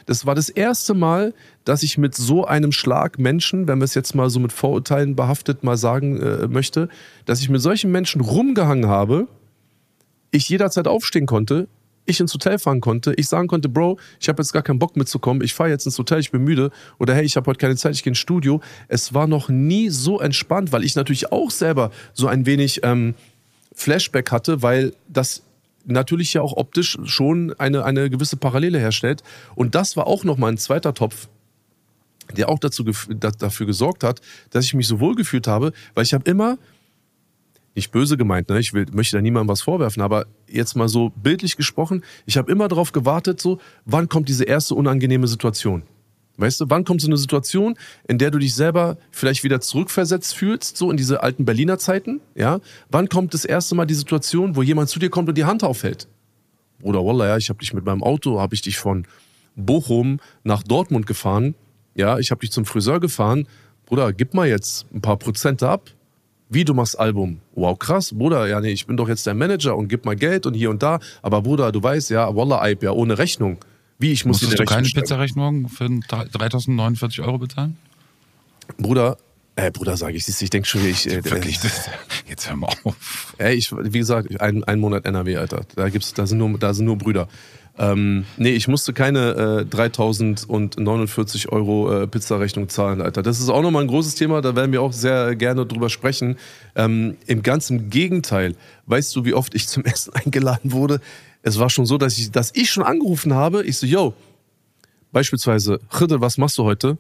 Das 0.07 0.24
war 0.24 0.34
das 0.34 0.48
erste 0.48 0.94
Mal, 0.94 1.34
dass 1.64 1.82
ich 1.82 1.98
mit 1.98 2.14
so 2.14 2.44
einem 2.46 2.72
Schlag 2.72 3.18
Menschen, 3.18 3.68
wenn 3.68 3.78
wir 3.78 3.84
es 3.84 3.94
jetzt 3.94 4.14
mal 4.14 4.30
so 4.30 4.40
mit 4.40 4.52
Vorurteilen 4.52 5.16
behaftet 5.16 5.62
mal 5.62 5.76
sagen 5.76 6.20
äh, 6.20 6.48
möchte, 6.48 6.88
dass 7.26 7.40
ich 7.40 7.48
mit 7.48 7.61
solchen 7.61 7.92
Menschen 7.92 8.20
rumgehangen 8.20 8.86
habe, 8.86 9.28
ich 10.30 10.48
jederzeit 10.48 10.88
aufstehen 10.88 11.26
konnte, 11.26 11.68
ich 12.06 12.20
ins 12.20 12.34
Hotel 12.34 12.58
fahren 12.58 12.80
konnte, 12.80 13.14
ich 13.16 13.28
sagen 13.28 13.48
konnte, 13.48 13.68
Bro, 13.68 13.98
ich 14.20 14.28
habe 14.28 14.42
jetzt 14.42 14.52
gar 14.52 14.62
keinen 14.62 14.78
Bock 14.78 14.96
mitzukommen, 14.96 15.42
ich 15.42 15.54
fahre 15.54 15.70
jetzt 15.70 15.86
ins 15.86 15.98
Hotel, 15.98 16.20
ich 16.20 16.30
bin 16.30 16.42
müde 16.42 16.70
oder 16.98 17.14
hey, 17.14 17.24
ich 17.24 17.36
habe 17.36 17.46
heute 17.46 17.58
keine 17.58 17.76
Zeit, 17.76 17.94
ich 17.94 18.02
gehe 18.02 18.11
ins 18.11 18.18
Studio. 18.18 18.61
Es 18.88 19.14
war 19.14 19.26
noch 19.26 19.48
nie 19.48 19.90
so 19.90 20.20
entspannt, 20.20 20.72
weil 20.72 20.84
ich 20.84 20.96
natürlich 20.96 21.32
auch 21.32 21.50
selber 21.50 21.90
so 22.12 22.26
ein 22.26 22.46
wenig 22.46 22.80
ähm, 22.82 23.14
Flashback 23.74 24.32
hatte, 24.32 24.62
weil 24.62 24.92
das 25.08 25.42
natürlich 25.86 26.34
ja 26.34 26.42
auch 26.42 26.56
optisch 26.56 26.98
schon 27.04 27.54
eine, 27.58 27.84
eine 27.84 28.11
gewisse 28.11 28.36
Parallele 28.36 28.78
herstellt. 28.78 29.22
Und 29.54 29.74
das 29.74 29.96
war 29.96 30.06
auch 30.06 30.24
nochmal 30.24 30.52
ein 30.52 30.58
zweiter 30.58 30.94
Topf, 30.94 31.28
der 32.36 32.48
auch 32.48 32.58
dazu, 32.58 32.84
dafür 32.84 33.66
gesorgt 33.66 34.04
hat, 34.04 34.20
dass 34.50 34.64
ich 34.64 34.74
mich 34.74 34.86
so 34.86 35.00
wohl 35.00 35.14
gefühlt 35.14 35.46
habe, 35.46 35.72
weil 35.94 36.04
ich 36.04 36.14
habe 36.14 36.28
immer, 36.28 36.58
nicht 37.74 37.92
böse 37.92 38.16
gemeint, 38.16 38.48
ne? 38.48 38.58
ich 38.58 38.72
will, 38.72 38.86
möchte 38.92 39.16
da 39.16 39.22
niemandem 39.22 39.48
was 39.48 39.62
vorwerfen, 39.62 40.02
aber 40.02 40.26
jetzt 40.48 40.76
mal 40.76 40.88
so 40.88 41.10
bildlich 41.10 41.56
gesprochen, 41.56 42.02
ich 42.26 42.36
habe 42.36 42.50
immer 42.50 42.68
darauf 42.68 42.92
gewartet, 42.92 43.40
so, 43.40 43.58
wann 43.84 44.08
kommt 44.08 44.28
diese 44.28 44.44
erste 44.44 44.74
unangenehme 44.74 45.28
Situation? 45.28 45.82
Weißt 46.36 46.60
du, 46.60 46.64
wann 46.68 46.84
kommt 46.84 47.02
so 47.02 47.06
eine 47.06 47.18
Situation, 47.18 47.76
in 48.08 48.16
der 48.16 48.30
du 48.30 48.38
dich 48.38 48.54
selber 48.54 48.96
vielleicht 49.10 49.44
wieder 49.44 49.60
zurückversetzt 49.60 50.34
fühlst, 50.34 50.76
so 50.76 50.90
in 50.90 50.96
diese 50.96 51.22
alten 51.22 51.44
Berliner 51.44 51.78
Zeiten, 51.78 52.20
ja? 52.34 52.60
Wann 52.90 53.10
kommt 53.10 53.34
das 53.34 53.44
erste 53.44 53.74
Mal 53.74 53.84
die 53.84 53.94
Situation, 53.94 54.56
wo 54.56 54.62
jemand 54.62 54.88
zu 54.88 54.98
dir 54.98 55.10
kommt 55.10 55.28
und 55.28 55.36
die 55.36 55.44
Hand 55.44 55.62
aufhält? 55.62 56.08
Oder 56.82 57.04
Wallah, 57.04 57.28
ja, 57.28 57.36
ich 57.36 57.50
habe 57.50 57.58
dich 57.58 57.74
mit 57.74 57.84
meinem 57.84 58.02
Auto, 58.02 58.40
habe 58.40 58.54
ich 58.54 58.62
dich 58.62 58.78
von 58.78 59.06
Bochum 59.54 60.18
nach 60.42 60.62
Dortmund 60.62 61.06
gefahren, 61.06 61.54
ja, 61.95 62.18
ich 62.18 62.30
habe 62.30 62.41
dich 62.41 62.53
zum 62.53 62.64
Friseur 62.64 63.01
gefahren, 63.01 63.47
Bruder, 63.86 64.12
gib 64.12 64.34
mal 64.34 64.49
jetzt 64.49 64.86
ein 64.95 65.01
paar 65.01 65.16
Prozente 65.16 65.68
ab. 65.68 65.91
Wie, 66.49 66.64
du 66.64 66.74
machst 66.74 66.99
Album? 66.99 67.41
Wow, 67.55 67.78
krass, 67.78 68.12
Bruder, 68.12 68.47
ja, 68.49 68.61
nee, 68.61 68.70
ich 68.70 68.86
bin 68.86 68.97
doch 68.97 69.09
jetzt 69.09 69.26
dein 69.26 69.38
Manager 69.38 69.76
und 69.76 69.88
gib 69.88 70.05
mal 70.05 70.16
Geld 70.16 70.47
und 70.47 70.55
hier 70.55 70.70
und 70.70 70.82
da. 70.82 70.99
Aber 71.22 71.43
Bruder, 71.43 71.72
du 71.72 71.82
weißt, 71.82 72.11
ja, 72.11 72.34
Wallah, 72.34 72.61
Eib, 72.62 72.82
ja, 72.82 72.93
ohne 72.93 73.18
Rechnung. 73.18 73.59
Wie, 73.99 74.12
ich 74.12 74.24
muss 74.24 74.43
Musstest 74.43 74.61
du 74.61 74.64
keine 74.64 74.88
Pizzarechnung 74.88 75.68
für 75.68 75.88
3049 75.88 77.20
Euro 77.20 77.38
bezahlen? 77.38 77.76
Bruder, 78.78 79.16
äh, 79.57 79.70
Bruder, 79.70 79.97
sage 79.97 80.16
ich, 80.16 80.24
siehst 80.24 80.41
ich 80.41 80.51
denke 80.51 80.66
schon, 80.66 80.84
ich. 80.86 81.07
Äh, 81.07 81.24
Wirklich, 81.30 81.61
das, 81.61 81.91
jetzt 82.28 82.49
hör 82.49 82.57
mal 82.57 82.72
auf. 82.84 83.34
Ey, 83.38 83.55
ich, 83.57 83.70
wie 83.72 83.99
gesagt, 83.99 84.41
ein, 84.41 84.64
ein 84.64 84.80
Monat 84.80 85.05
NRW, 85.05 85.36
Alter. 85.36 85.66
Da 85.74 85.88
gibt's, 85.88 86.14
da 86.14 86.26
sind 86.26 86.38
nur, 86.38 86.59
da 86.59 86.72
sind 86.72 86.86
nur 86.86 86.97
Brüder. 86.97 87.28
Ähm, 87.80 88.26
nee, 88.36 88.50
ich 88.50 88.68
musste 88.68 88.92
keine 88.92 89.62
äh, 89.62 89.64
3049 89.64 91.50
Euro 91.50 92.02
äh, 92.02 92.06
Pizzarechnung 92.06 92.68
zahlen, 92.68 93.00
Alter. 93.00 93.22
Das 93.22 93.40
ist 93.40 93.48
auch 93.48 93.62
nochmal 93.62 93.82
ein 93.82 93.88
großes 93.88 94.14
Thema, 94.14 94.40
da 94.42 94.54
werden 94.54 94.70
wir 94.70 94.82
auch 94.82 94.92
sehr 94.92 95.34
gerne 95.34 95.66
drüber 95.66 95.88
sprechen. 95.88 96.36
Ähm, 96.76 97.16
Im 97.26 97.42
ganzen 97.42 97.90
Gegenteil, 97.90 98.54
weißt 98.86 99.16
du, 99.16 99.24
wie 99.24 99.34
oft 99.34 99.54
ich 99.54 99.66
zum 99.66 99.84
Essen 99.86 100.12
eingeladen 100.14 100.72
wurde? 100.72 101.00
es 101.42 101.58
war 101.58 101.70
schon 101.70 101.86
so, 101.86 101.98
dass 101.98 102.18
ich, 102.18 102.30
dass 102.30 102.52
ich 102.54 102.70
schon 102.70 102.84
angerufen 102.84 103.34
habe. 103.34 103.64
Ich 103.64 103.78
so, 103.78 103.86
yo, 103.86 104.14
beispielsweise, 105.12 105.80
Khidr, 105.90 106.20
was 106.20 106.38
machst 106.38 106.58
du 106.58 106.64
heute? 106.64 106.98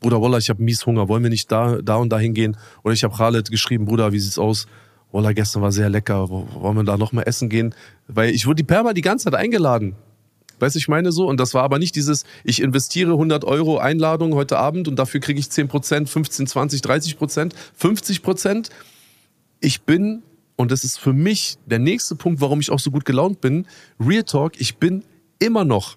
Bruder, 0.00 0.22
Wallah, 0.22 0.38
ich 0.38 0.48
habe 0.48 0.62
mies 0.62 0.86
Hunger, 0.86 1.08
wollen 1.08 1.22
wir 1.22 1.30
nicht 1.30 1.50
da, 1.50 1.78
da 1.82 1.96
und 1.96 2.10
da 2.10 2.18
hingehen? 2.18 2.56
Oder 2.84 2.94
ich 2.94 3.02
habe 3.02 3.16
Khaled 3.16 3.50
geschrieben, 3.50 3.84
Bruder, 3.84 4.12
wie 4.12 4.20
sieht's 4.20 4.38
aus? 4.38 4.66
Wallah, 5.10 5.32
gestern 5.32 5.62
war 5.62 5.72
sehr 5.72 5.88
lecker, 5.88 6.28
wollen 6.28 6.76
wir 6.76 6.84
da 6.84 6.96
nochmal 6.96 7.24
essen 7.26 7.48
gehen? 7.48 7.74
Weil 8.08 8.30
ich 8.30 8.46
wurde 8.46 8.56
die 8.56 8.64
Perma 8.64 8.92
die 8.92 9.00
ganze 9.00 9.24
Zeit 9.24 9.34
eingeladen. 9.34 9.96
Weißt 10.58 10.74
du, 10.74 10.78
ich 10.78 10.88
meine 10.88 11.12
so? 11.12 11.26
Und 11.26 11.38
das 11.38 11.54
war 11.54 11.62
aber 11.62 11.78
nicht 11.78 11.94
dieses, 11.96 12.24
ich 12.44 12.60
investiere 12.60 13.12
100 13.12 13.44
Euro 13.44 13.78
Einladung 13.78 14.34
heute 14.34 14.58
Abend 14.58 14.88
und 14.88 14.96
dafür 14.96 15.20
kriege 15.20 15.38
ich 15.38 15.50
10 15.50 15.68
Prozent, 15.68 16.08
15, 16.08 16.46
20, 16.46 16.82
30 16.82 17.16
Prozent, 17.16 17.54
50 17.76 18.22
Prozent. 18.22 18.70
Ich 19.60 19.82
bin 19.82 20.22
und 20.56 20.72
das 20.72 20.82
ist 20.82 20.98
für 20.98 21.12
mich 21.12 21.56
der 21.66 21.78
nächste 21.78 22.16
Punkt, 22.16 22.40
warum 22.40 22.58
ich 22.58 22.72
auch 22.72 22.80
so 22.80 22.90
gut 22.90 23.04
gelaunt 23.04 23.40
bin. 23.40 23.66
Real 24.00 24.24
Talk, 24.24 24.60
ich 24.60 24.78
bin 24.78 25.04
immer 25.38 25.64
noch, 25.64 25.96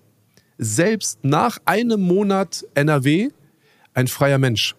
selbst 0.60 1.18
nach 1.24 1.58
einem 1.66 2.00
Monat 2.02 2.64
NRW, 2.76 3.30
ein 3.96 4.08
freier 4.08 4.38
Mensch. 4.38 4.76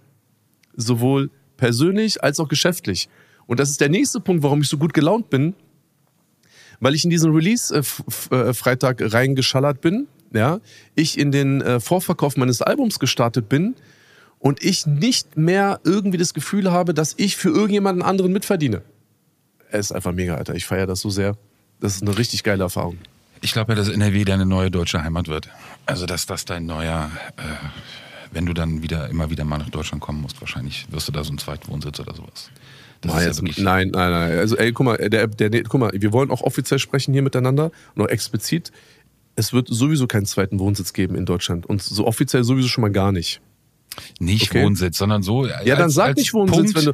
Sowohl 0.76 1.30
persönlich 1.56 2.22
als 2.22 2.38
auch 2.38 2.46
geschäftlich. 2.46 3.08
Und 3.46 3.60
das 3.60 3.70
ist 3.70 3.80
der 3.80 3.88
nächste 3.88 4.20
Punkt, 4.20 4.42
warum 4.42 4.62
ich 4.62 4.68
so 4.68 4.78
gut 4.78 4.94
gelaunt 4.94 5.30
bin, 5.30 5.54
weil 6.80 6.94
ich 6.94 7.04
in 7.04 7.10
diesen 7.10 7.32
Release-Freitag 7.32 9.00
äh, 9.00 9.06
reingeschallert 9.06 9.80
bin, 9.80 10.08
ja, 10.32 10.60
ich 10.94 11.18
in 11.18 11.30
den 11.30 11.60
äh, 11.60 11.80
Vorverkauf 11.80 12.36
meines 12.36 12.62
Albums 12.62 12.98
gestartet 12.98 13.48
bin 13.48 13.74
und 14.38 14.64
ich 14.64 14.86
nicht 14.86 15.36
mehr 15.36 15.80
irgendwie 15.84 16.18
das 16.18 16.34
Gefühl 16.34 16.72
habe, 16.72 16.94
dass 16.94 17.14
ich 17.18 17.36
für 17.36 17.50
irgendjemanden 17.50 18.02
anderen 18.02 18.32
mitverdiene 18.32 18.82
er 19.72 19.80
ist 19.80 19.92
einfach 19.92 20.12
mega, 20.12 20.36
Alter. 20.36 20.54
Ich 20.54 20.66
feiere 20.66 20.86
das 20.86 21.00
so 21.00 21.10
sehr. 21.10 21.36
Das 21.80 21.96
ist 21.96 22.02
eine 22.02 22.16
richtig 22.16 22.44
geile 22.44 22.62
Erfahrung. 22.62 22.98
Ich 23.40 23.52
glaube 23.52 23.72
ja, 23.72 23.76
dass 23.76 23.88
NRW 23.88 24.24
deine 24.24 24.46
neue 24.46 24.70
deutsche 24.70 25.02
Heimat 25.02 25.28
wird. 25.28 25.48
Also, 25.86 26.06
dass 26.06 26.26
das 26.26 26.44
dein 26.44 26.66
neuer, 26.66 27.10
äh, 27.36 27.42
wenn 28.30 28.46
du 28.46 28.52
dann 28.52 28.82
wieder 28.82 29.08
immer 29.08 29.30
wieder 29.30 29.44
mal 29.44 29.58
nach 29.58 29.70
Deutschland 29.70 30.00
kommen 30.00 30.20
musst, 30.20 30.40
wahrscheinlich 30.40 30.86
wirst 30.92 31.08
du 31.08 31.12
da 31.12 31.24
so 31.24 31.30
einen 31.30 31.38
Zweitwohnsitz 31.38 31.98
oder 31.98 32.14
sowas. 32.14 32.50
Das 33.02 33.14
ja 33.14 33.28
jetzt, 33.28 33.42
wirklich, 33.42 33.58
nein, 33.58 33.90
nein, 33.92 34.10
nein. 34.10 34.38
Also, 34.38 34.56
ey, 34.56 34.72
guck 34.72 34.86
mal, 34.86 34.96
der, 34.96 35.26
der, 35.26 35.50
der, 35.50 35.62
guck 35.64 35.80
mal, 35.80 35.90
wir 35.92 36.12
wollen 36.12 36.30
auch 36.30 36.40
offiziell 36.40 36.78
sprechen 36.78 37.12
hier 37.12 37.22
miteinander 37.22 37.72
und 37.94 38.02
auch 38.02 38.08
explizit. 38.08 38.70
Es 39.34 39.52
wird 39.52 39.68
sowieso 39.68 40.06
keinen 40.06 40.26
zweiten 40.26 40.58
Wohnsitz 40.60 40.92
geben 40.92 41.16
in 41.16 41.26
Deutschland 41.26 41.66
und 41.66 41.82
so 41.82 42.06
offiziell 42.06 42.44
sowieso 42.44 42.68
schon 42.68 42.82
mal 42.82 42.92
gar 42.92 43.12
nicht. 43.12 43.40
nicht 44.20 44.50
okay. 44.50 44.64
Wohnsitz, 44.64 44.98
sondern 44.98 45.22
so. 45.22 45.46
Ja, 45.46 45.76
dann 45.76 45.90
sag 45.90 46.16
nicht 46.16 46.32
Wohnsitz, 46.32 46.74
wenn 46.74 46.84
du. 46.84 46.92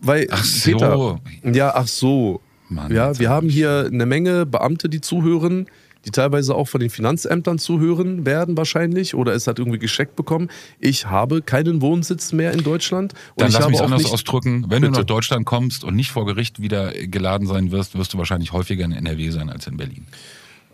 Weil, 0.00 0.28
Ach 0.30 0.44
so. 0.44 0.70
Peter, 0.70 1.20
ja, 1.52 1.74
ach 1.74 1.88
so. 1.88 2.40
Mann, 2.70 2.90
ja, 2.90 3.18
wir 3.18 3.28
hab 3.28 3.36
haben 3.36 3.50
hier 3.50 3.90
eine 3.92 4.06
Menge 4.06 4.46
Beamte, 4.46 4.88
die 4.88 5.02
zuhören, 5.02 5.66
die 6.04 6.10
teilweise 6.10 6.54
auch 6.54 6.68
von 6.68 6.80
den 6.80 6.90
Finanzämtern 6.90 7.58
zuhören 7.58 8.26
werden 8.26 8.56
wahrscheinlich 8.56 9.14
oder 9.14 9.32
es 9.34 9.46
hat 9.46 9.58
irgendwie 9.58 9.78
gescheckt 9.78 10.16
bekommen. 10.16 10.48
Ich 10.78 11.06
habe 11.06 11.42
keinen 11.42 11.80
Wohnsitz 11.80 12.32
mehr 12.32 12.52
in 12.52 12.62
Deutschland. 12.62 13.12
Und 13.12 13.20
Dann 13.36 13.48
ich 13.48 13.54
lass 13.54 13.62
habe 13.62 13.70
mich 13.72 13.80
auch 13.80 13.84
anders 13.84 14.02
nicht, 14.02 14.12
ausdrücken. 14.12 14.66
Wenn 14.68 14.82
du 14.82 14.88
Bitte. 14.88 15.00
nach 15.00 15.06
Deutschland 15.06 15.46
kommst 15.46 15.84
und 15.84 15.96
nicht 15.96 16.10
vor 16.10 16.26
Gericht 16.26 16.60
wieder 16.60 16.92
geladen 16.92 17.46
sein 17.46 17.70
wirst, 17.70 17.96
wirst 17.96 18.14
du 18.14 18.18
wahrscheinlich 18.18 18.52
häufiger 18.52 18.84
in 18.84 18.92
NRW 18.92 19.30
sein 19.30 19.50
als 19.50 19.66
in 19.66 19.76
Berlin. 19.76 20.06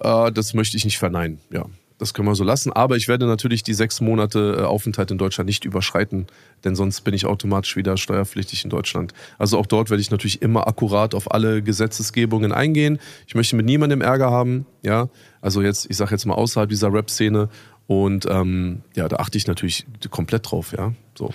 Äh, 0.00 0.32
das 0.32 0.54
möchte 0.54 0.76
ich 0.76 0.84
nicht 0.84 0.98
verneinen, 0.98 1.38
ja. 1.50 1.64
Das 2.00 2.14
können 2.14 2.26
wir 2.26 2.34
so 2.34 2.44
lassen. 2.44 2.72
Aber 2.72 2.96
ich 2.96 3.08
werde 3.08 3.26
natürlich 3.26 3.62
die 3.62 3.74
sechs 3.74 4.00
Monate 4.00 4.56
äh, 4.58 4.62
Aufenthalt 4.62 5.10
in 5.10 5.18
Deutschland 5.18 5.46
nicht 5.46 5.66
überschreiten, 5.66 6.26
denn 6.64 6.74
sonst 6.74 7.02
bin 7.02 7.12
ich 7.12 7.26
automatisch 7.26 7.76
wieder 7.76 7.98
steuerpflichtig 7.98 8.64
in 8.64 8.70
Deutschland. 8.70 9.12
Also 9.38 9.58
auch 9.58 9.66
dort 9.66 9.90
werde 9.90 10.00
ich 10.00 10.10
natürlich 10.10 10.40
immer 10.40 10.66
akkurat 10.66 11.14
auf 11.14 11.30
alle 11.30 11.62
Gesetzesgebungen 11.62 12.52
eingehen. 12.52 12.98
Ich 13.26 13.34
möchte 13.34 13.54
mit 13.54 13.66
niemandem 13.66 14.00
Ärger 14.00 14.30
haben, 14.30 14.66
ja. 14.82 15.10
Also 15.42 15.60
jetzt, 15.60 15.90
ich 15.90 15.96
sage 15.98 16.12
jetzt 16.12 16.24
mal 16.24 16.34
außerhalb 16.34 16.70
dieser 16.70 16.92
Rap-Szene. 16.92 17.50
Und 17.86 18.24
ähm, 18.30 18.82
ja, 18.94 19.08
da 19.08 19.16
achte 19.16 19.36
ich 19.36 19.46
natürlich 19.46 19.84
komplett 20.10 20.50
drauf, 20.50 20.72
ja. 20.72 20.94
So. 21.18 21.34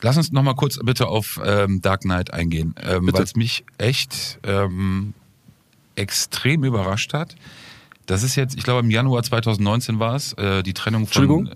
Lass 0.00 0.16
uns 0.16 0.32
noch 0.32 0.42
mal 0.42 0.54
kurz 0.54 0.78
bitte 0.82 1.08
auf 1.08 1.40
ähm, 1.44 1.82
Dark 1.82 2.02
Knight 2.02 2.32
eingehen, 2.32 2.74
ähm, 2.82 3.10
weil 3.12 3.24
es 3.24 3.36
mich 3.36 3.64
echt 3.76 4.38
ähm, 4.44 5.12
extrem 5.96 6.64
überrascht 6.64 7.12
hat. 7.12 7.34
Das 8.08 8.22
ist 8.22 8.36
jetzt, 8.36 8.56
ich 8.56 8.64
glaube 8.64 8.80
im 8.80 8.90
Januar 8.90 9.22
2019 9.22 9.98
war 10.00 10.16
es, 10.16 10.32
äh, 10.32 10.62
die 10.62 10.72
Trennung 10.72 11.02
von... 11.02 11.22
Entschuldigung? 11.22 11.50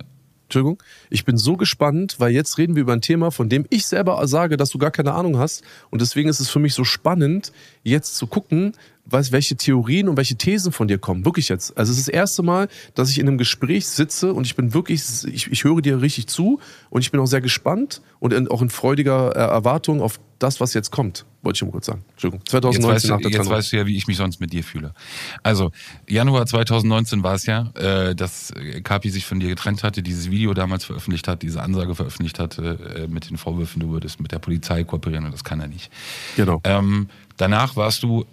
Entschuldigung. 0.44 0.82
Ich 1.08 1.24
bin 1.24 1.38
so 1.38 1.56
gespannt, 1.56 2.16
weil 2.18 2.30
jetzt 2.30 2.58
reden 2.58 2.74
wir 2.74 2.82
über 2.82 2.92
ein 2.92 3.00
Thema, 3.00 3.30
von 3.30 3.48
dem 3.48 3.64
ich 3.70 3.86
selber 3.86 4.24
sage, 4.28 4.58
dass 4.58 4.68
du 4.68 4.76
gar 4.76 4.90
keine 4.90 5.14
Ahnung 5.14 5.38
hast. 5.38 5.64
Und 5.88 6.02
deswegen 6.02 6.28
ist 6.28 6.40
es 6.40 6.50
für 6.50 6.58
mich 6.58 6.74
so 6.74 6.84
spannend, 6.84 7.52
jetzt 7.84 8.16
zu 8.16 8.26
gucken, 8.26 8.72
was, 9.04 9.32
welche 9.32 9.56
Theorien 9.56 10.08
und 10.08 10.16
welche 10.16 10.36
Thesen 10.36 10.72
von 10.72 10.88
dir 10.88 10.98
kommen. 10.98 11.24
Wirklich 11.24 11.48
jetzt. 11.48 11.76
Also 11.76 11.92
es 11.92 11.98
ist 11.98 12.08
das 12.08 12.14
erste 12.14 12.42
Mal, 12.42 12.68
dass 12.94 13.10
ich 13.10 13.18
in 13.18 13.28
einem 13.28 13.38
Gespräch 13.38 13.86
sitze 13.86 14.32
und 14.32 14.46
ich 14.46 14.54
bin 14.54 14.74
wirklich, 14.74 15.02
ich, 15.26 15.50
ich 15.50 15.64
höre 15.64 15.82
dir 15.82 16.00
richtig 16.00 16.28
zu 16.28 16.60
und 16.90 17.00
ich 17.02 17.10
bin 17.10 17.20
auch 17.20 17.26
sehr 17.26 17.40
gespannt 17.40 18.00
und 18.20 18.32
in, 18.32 18.48
auch 18.48 18.62
in 18.62 18.70
freudiger 18.70 19.34
äh, 19.34 19.38
Erwartung 19.38 20.00
auf 20.00 20.20
das, 20.38 20.60
was 20.60 20.74
jetzt 20.74 20.90
kommt. 20.90 21.24
Wollte 21.42 21.56
ich 21.56 21.62
mal 21.62 21.70
kurz 21.70 21.86
sagen. 21.86 22.04
Entschuldigung. 22.12 22.40
Jetzt, 22.40 22.50
2019 22.50 22.94
weißt 22.94 23.08
nach 23.08 23.16
du, 23.18 23.28
der 23.28 23.40
jetzt 23.40 23.50
weißt 23.50 23.72
du 23.72 23.76
ja, 23.76 23.86
wie 23.86 23.96
ich 23.96 24.06
mich 24.06 24.16
sonst 24.16 24.40
mit 24.40 24.52
dir 24.52 24.64
fühle. 24.64 24.94
Also, 25.42 25.72
Januar 26.08 26.46
2019 26.46 27.22
war 27.22 27.34
es 27.34 27.46
ja, 27.46 27.70
äh, 27.74 28.14
dass 28.14 28.52
Kapi 28.84 29.10
sich 29.10 29.24
von 29.24 29.40
dir 29.40 29.48
getrennt 29.48 29.82
hatte, 29.82 30.02
dieses 30.02 30.30
Video 30.30 30.54
damals 30.54 30.84
veröffentlicht 30.84 31.28
hat, 31.28 31.42
diese 31.42 31.62
Ansage 31.62 31.94
veröffentlicht 31.94 32.38
hatte 32.38 32.78
äh, 32.96 33.06
mit 33.08 33.30
den 33.30 33.36
Vorwürfen, 33.36 33.80
du 33.80 33.90
würdest 33.90 34.20
mit 34.20 34.32
der 34.32 34.38
Polizei 34.38 34.84
kooperieren 34.84 35.24
und 35.24 35.32
das 35.32 35.44
kann 35.44 35.60
er 35.60 35.68
nicht. 35.68 35.90
Genau. 36.36 36.60
Ähm, 36.64 37.08
danach 37.36 37.76
warst 37.76 38.02
du 38.02 38.24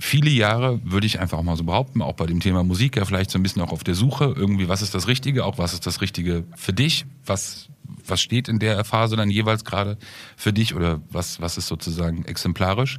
viele 0.00 0.30
Jahre, 0.30 0.80
würde 0.82 1.06
ich 1.06 1.20
einfach 1.20 1.42
mal 1.42 1.56
so 1.56 1.64
behaupten, 1.64 2.02
auch 2.02 2.14
bei 2.14 2.26
dem 2.26 2.40
Thema 2.40 2.64
Musik 2.64 2.96
ja 2.96 3.04
vielleicht 3.04 3.30
so 3.30 3.38
ein 3.38 3.42
bisschen 3.42 3.62
auch 3.62 3.70
auf 3.70 3.84
der 3.84 3.94
Suche, 3.94 4.34
irgendwie, 4.36 4.68
was 4.68 4.82
ist 4.82 4.94
das 4.94 5.06
Richtige, 5.06 5.44
auch 5.44 5.58
was 5.58 5.74
ist 5.74 5.86
das 5.86 6.00
Richtige 6.00 6.44
für 6.56 6.72
dich, 6.72 7.04
was, 7.26 7.68
was 8.06 8.20
steht 8.20 8.48
in 8.48 8.58
der 8.58 8.84
Phase 8.84 9.16
dann 9.16 9.30
jeweils 9.30 9.64
gerade 9.64 9.98
für 10.36 10.52
dich 10.52 10.74
oder 10.74 11.00
was, 11.10 11.40
was 11.40 11.58
ist 11.58 11.68
sozusagen 11.68 12.24
exemplarisch. 12.24 12.98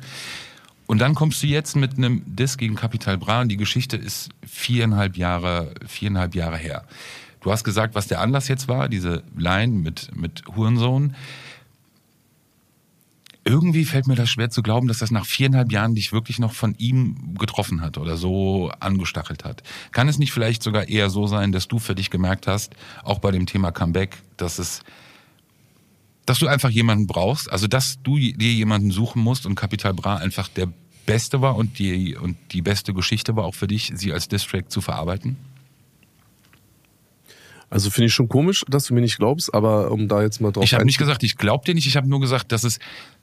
Und 0.85 0.99
dann 0.99 1.15
kommst 1.15 1.41
du 1.41 1.47
jetzt 1.47 1.75
mit 1.75 1.97
einem 1.97 2.21
Diss 2.25 2.57
gegen 2.57 2.75
Capital 2.75 3.17
Bra 3.17 3.41
und 3.41 3.49
die 3.49 3.57
Geschichte 3.57 3.97
ist 3.97 4.29
viereinhalb 4.45 5.17
Jahre, 5.17 5.73
viereinhalb 5.87 6.35
Jahre 6.35 6.57
her. 6.57 6.85
Du 7.41 7.51
hast 7.51 7.63
gesagt, 7.63 7.95
was 7.95 8.07
der 8.07 8.21
Anlass 8.21 8.47
jetzt 8.47 8.67
war, 8.67 8.89
diese 8.89 9.23
Line 9.35 9.73
mit, 9.73 10.15
mit 10.15 10.43
Hurensohn. 10.55 11.15
Irgendwie 13.43 13.85
fällt 13.85 14.05
mir 14.05 14.15
das 14.15 14.29
schwer 14.29 14.51
zu 14.51 14.61
glauben, 14.61 14.87
dass 14.87 14.99
das 14.99 15.09
nach 15.09 15.25
viereinhalb 15.25 15.71
Jahren 15.71 15.95
dich 15.95 16.13
wirklich 16.13 16.37
noch 16.37 16.53
von 16.53 16.75
ihm 16.77 17.35
getroffen 17.39 17.81
hat 17.81 17.97
oder 17.97 18.15
so 18.15 18.71
angestachelt 18.79 19.43
hat. 19.43 19.63
Kann 19.91 20.07
es 20.07 20.19
nicht 20.19 20.31
vielleicht 20.31 20.61
sogar 20.61 20.87
eher 20.87 21.09
so 21.09 21.25
sein, 21.25 21.51
dass 21.51 21.67
du 21.67 21.79
für 21.79 21.95
dich 21.95 22.11
gemerkt 22.11 22.45
hast, 22.45 22.75
auch 23.03 23.17
bei 23.17 23.31
dem 23.31 23.47
Thema 23.47 23.71
Comeback, 23.71 24.21
dass 24.37 24.59
es, 24.59 24.83
dass 26.27 26.37
du 26.37 26.47
einfach 26.47 26.69
jemanden 26.69 27.07
brauchst, 27.07 27.51
also 27.51 27.65
dass 27.65 28.03
du 28.03 28.17
dir 28.17 28.53
jemanden 28.53 28.91
suchen 28.91 29.23
musst 29.23 29.47
und 29.47 29.55
Capital 29.55 29.95
Bra 29.95 30.17
einfach 30.17 30.47
der 30.47 30.71
Beste 31.07 31.41
war 31.41 31.55
und 31.55 31.79
die, 31.79 32.15
und 32.15 32.37
die 32.51 32.61
beste 32.61 32.93
Geschichte 32.93 33.35
war 33.35 33.45
auch 33.45 33.55
für 33.55 33.67
dich, 33.67 33.91
sie 33.95 34.13
als 34.13 34.27
Distrack 34.27 34.69
zu 34.69 34.81
verarbeiten? 34.81 35.35
Also 37.71 37.89
finde 37.89 38.07
ich 38.07 38.13
schon 38.13 38.27
komisch, 38.27 38.65
dass 38.67 38.85
du 38.85 38.93
mir 38.93 38.99
nicht 38.99 39.17
glaubst, 39.17 39.53
aber 39.53 39.91
um 39.91 40.09
da 40.09 40.21
jetzt 40.21 40.41
mal 40.41 40.51
drauf 40.51 40.65
Ich 40.65 40.73
habe 40.73 40.83
nicht 40.85 40.97
gesagt, 40.97 41.23
ich 41.23 41.37
glaube 41.37 41.63
dir 41.65 41.73
nicht, 41.73 41.87
ich 41.87 41.95
habe 41.95 42.07
nur 42.07 42.19
gesagt, 42.19 42.51
dass 42.51 42.65
es, 42.65 42.79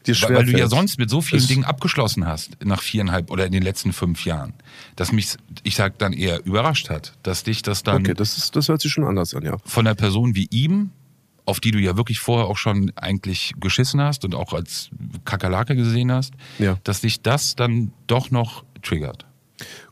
Dir 0.06 0.14
weil, 0.22 0.36
weil 0.36 0.46
du 0.46 0.58
ja 0.58 0.68
sonst 0.68 0.98
mit 0.98 1.10
so 1.10 1.20
vielen 1.20 1.46
Dingen 1.46 1.64
abgeschlossen 1.64 2.26
hast, 2.26 2.56
nach 2.64 2.80
viereinhalb 2.80 3.30
oder 3.30 3.44
in 3.44 3.52
den 3.52 3.62
letzten 3.62 3.92
fünf 3.92 4.24
Jahren, 4.24 4.54
dass 4.96 5.12
mich, 5.12 5.36
ich 5.64 5.76
sag 5.76 5.98
dann 5.98 6.14
eher 6.14 6.46
überrascht 6.46 6.88
hat, 6.88 7.12
dass 7.22 7.42
dich 7.42 7.60
das 7.60 7.82
dann 7.82 8.02
Okay, 8.02 8.14
das, 8.14 8.38
ist, 8.38 8.56
das 8.56 8.68
hört 8.70 8.80
sich 8.80 8.90
schon 8.90 9.04
anders 9.04 9.34
an, 9.34 9.42
ja. 9.44 9.58
von 9.66 9.86
einer 9.86 9.94
Person 9.94 10.34
wie 10.34 10.46
ihm, 10.50 10.90
auf 11.44 11.60
die 11.60 11.70
du 11.70 11.78
ja 11.78 11.98
wirklich 11.98 12.18
vorher 12.18 12.46
auch 12.46 12.56
schon 12.56 12.90
eigentlich 12.96 13.52
geschissen 13.60 14.00
hast 14.00 14.24
und 14.24 14.34
auch 14.34 14.54
als 14.54 14.88
Kakerlake 15.26 15.76
gesehen 15.76 16.10
hast, 16.10 16.32
Ja. 16.58 16.78
dass 16.84 17.02
dich 17.02 17.20
das 17.20 17.54
dann 17.54 17.92
doch 18.06 18.30
noch 18.30 18.64
triggert. 18.80 19.26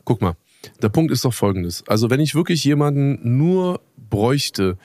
Guck 0.03 0.21
mal, 0.21 0.33
der 0.81 0.89
Punkt 0.89 1.11
ist 1.11 1.25
doch 1.25 1.33
folgendes. 1.33 1.83
Also 1.87 2.09
wenn 2.09 2.19
ich 2.19 2.35
wirklich 2.35 2.63
jemanden 2.63 3.37
nur 3.37 3.81
bräuchte, 4.09 4.77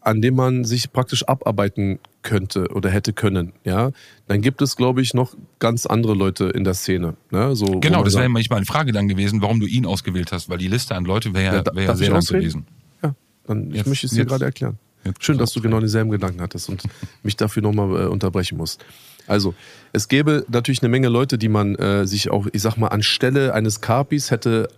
an 0.00 0.22
dem 0.22 0.36
man 0.36 0.64
sich 0.64 0.92
praktisch 0.92 1.24
abarbeiten 1.26 1.98
könnte 2.22 2.68
oder 2.72 2.90
hätte 2.90 3.12
können, 3.12 3.52
ja, 3.64 3.90
dann 4.28 4.40
gibt 4.40 4.62
es, 4.62 4.76
glaube 4.76 5.02
ich, 5.02 5.14
noch 5.14 5.34
ganz 5.58 5.84
andere 5.86 6.14
Leute 6.14 6.44
in 6.46 6.62
der 6.64 6.74
Szene. 6.74 7.14
Ne? 7.30 7.56
So, 7.56 7.80
Genau, 7.80 8.04
das 8.04 8.14
wäre 8.14 8.28
manchmal 8.28 8.58
eine 8.58 8.66
Frage 8.66 8.92
dann 8.92 9.08
gewesen, 9.08 9.42
warum 9.42 9.58
du 9.60 9.66
ihn 9.66 9.84
ausgewählt 9.84 10.30
hast, 10.32 10.48
weil 10.48 10.58
die 10.58 10.68
Liste 10.68 10.94
an 10.94 11.04
Leute 11.04 11.34
wäre 11.34 11.56
ja, 11.56 11.74
wär 11.74 11.84
ja 11.84 11.96
sehr 11.96 12.06
ich 12.08 12.12
lang 12.12 12.24
gewesen. 12.24 12.66
Ja, 13.02 13.14
dann 13.46 13.70
ich 13.70 13.76
Jetzt- 13.76 13.86
möchte 13.88 14.06
es 14.06 14.12
dir 14.12 14.24
gerade 14.24 14.44
erklären. 14.44 14.78
Schön, 15.20 15.38
dass 15.38 15.52
du 15.52 15.60
genau 15.60 15.78
dieselben 15.78 16.10
Gedanken 16.10 16.40
hattest 16.40 16.68
und 16.68 16.82
mich 17.22 17.36
dafür 17.36 17.62
nochmal 17.62 18.02
äh, 18.02 18.06
unterbrechen 18.06 18.58
musst. 18.58 18.84
Also, 19.28 19.54
es 19.92 20.08
gäbe 20.08 20.44
natürlich 20.48 20.82
eine 20.82 20.88
Menge 20.88 21.08
Leute, 21.08 21.38
die 21.38 21.48
man 21.48 21.74
äh, 21.76 22.06
sich 22.08 22.30
auch, 22.30 22.46
ich 22.52 22.62
sag 22.62 22.76
mal, 22.76 22.88
anstelle 22.88 23.54
eines 23.54 23.80
Carpis 23.80 24.30
hätte 24.32 24.68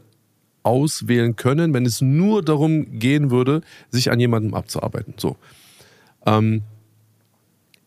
auswählen 0.62 1.36
können, 1.36 1.74
wenn 1.74 1.86
es 1.86 2.00
nur 2.00 2.42
darum 2.42 2.98
gehen 2.98 3.30
würde, 3.30 3.62
sich 3.90 4.10
an 4.10 4.20
jemandem 4.20 4.54
abzuarbeiten. 4.54 5.14
So. 5.16 5.36
Ähm, 6.26 6.62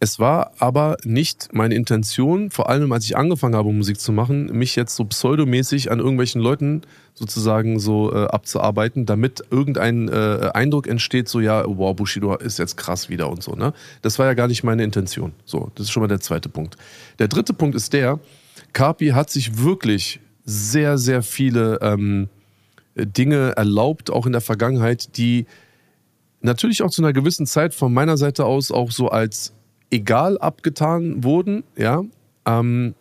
es 0.04 0.18
war 0.18 0.54
aber 0.58 0.98
nicht 1.04 1.50
meine 1.52 1.76
Intention, 1.76 2.50
vor 2.50 2.70
allem 2.70 2.92
als 2.92 3.06
ich 3.06 3.16
angefangen 3.16 3.54
habe, 3.56 3.72
Musik 3.72 4.00
zu 4.00 4.12
machen, 4.12 4.48
mich 4.48 4.76
jetzt 4.76 4.96
so 4.96 5.06
pseudomäßig 5.06 5.92
an 5.92 6.00
irgendwelchen 6.00 6.42
Leuten 6.42 6.82
sozusagen 7.14 7.80
so 7.80 8.12
äh, 8.12 8.26
abzuarbeiten, 8.26 9.06
damit 9.06 9.44
irgendein 9.52 10.10
äh, 10.10 10.50
Eindruck 10.56 10.88
entsteht, 10.88 11.30
so 11.30 11.40
ja, 11.40 11.64
wow, 11.68 11.96
Bushido 11.96 12.36
ist 12.36 12.58
jetzt 12.58 12.78
krass 12.78 13.10
wieder 13.10 13.30
und 13.30 13.44
so. 13.44 13.54
Ne? 13.54 13.74
Das 14.02 14.18
war 14.18 14.26
ja 14.26 14.34
gar 14.34 14.48
nicht 14.48 14.64
meine 14.64 14.84
Intention. 14.84 15.34
So, 15.46 15.72
das 15.76 15.86
ist 15.86 15.92
schon 15.92 16.02
mal 16.02 16.08
der 16.08 16.20
zweite 16.20 16.50
Punkt. 16.50 16.78
Der 17.20 17.28
dritte 17.28 17.54
Punkt 17.54 17.76
ist 17.76 17.94
der, 17.94 18.20
Kapi 18.74 19.10
hat 19.10 19.30
sich 19.30 19.62
wirklich 19.62 20.20
sehr, 20.46 20.98
sehr 20.98 21.22
viele 21.22 21.78
ähm, 21.84 22.28
Dinge 22.96 23.54
erlaubt, 23.56 24.10
auch 24.10 24.26
in 24.26 24.32
der 24.32 24.42
Vergangenheit, 24.42 25.18
die 25.18 25.46
natürlich 26.42 26.84
auch 26.84 26.90
zu 26.90 27.02
einer 27.02 27.14
gewissen 27.14 27.46
Zeit 27.46 27.74
von 27.74 27.94
meiner 27.94 28.18
Seite 28.18 28.46
aus 28.46 28.72
auch 28.72 28.92
so 28.92 29.10
als 29.10 29.54
egal 29.90 30.38
abgetan 30.38 31.24
wurden. 31.24 31.64
Ja, 31.78 32.04
ähm, 32.46 32.96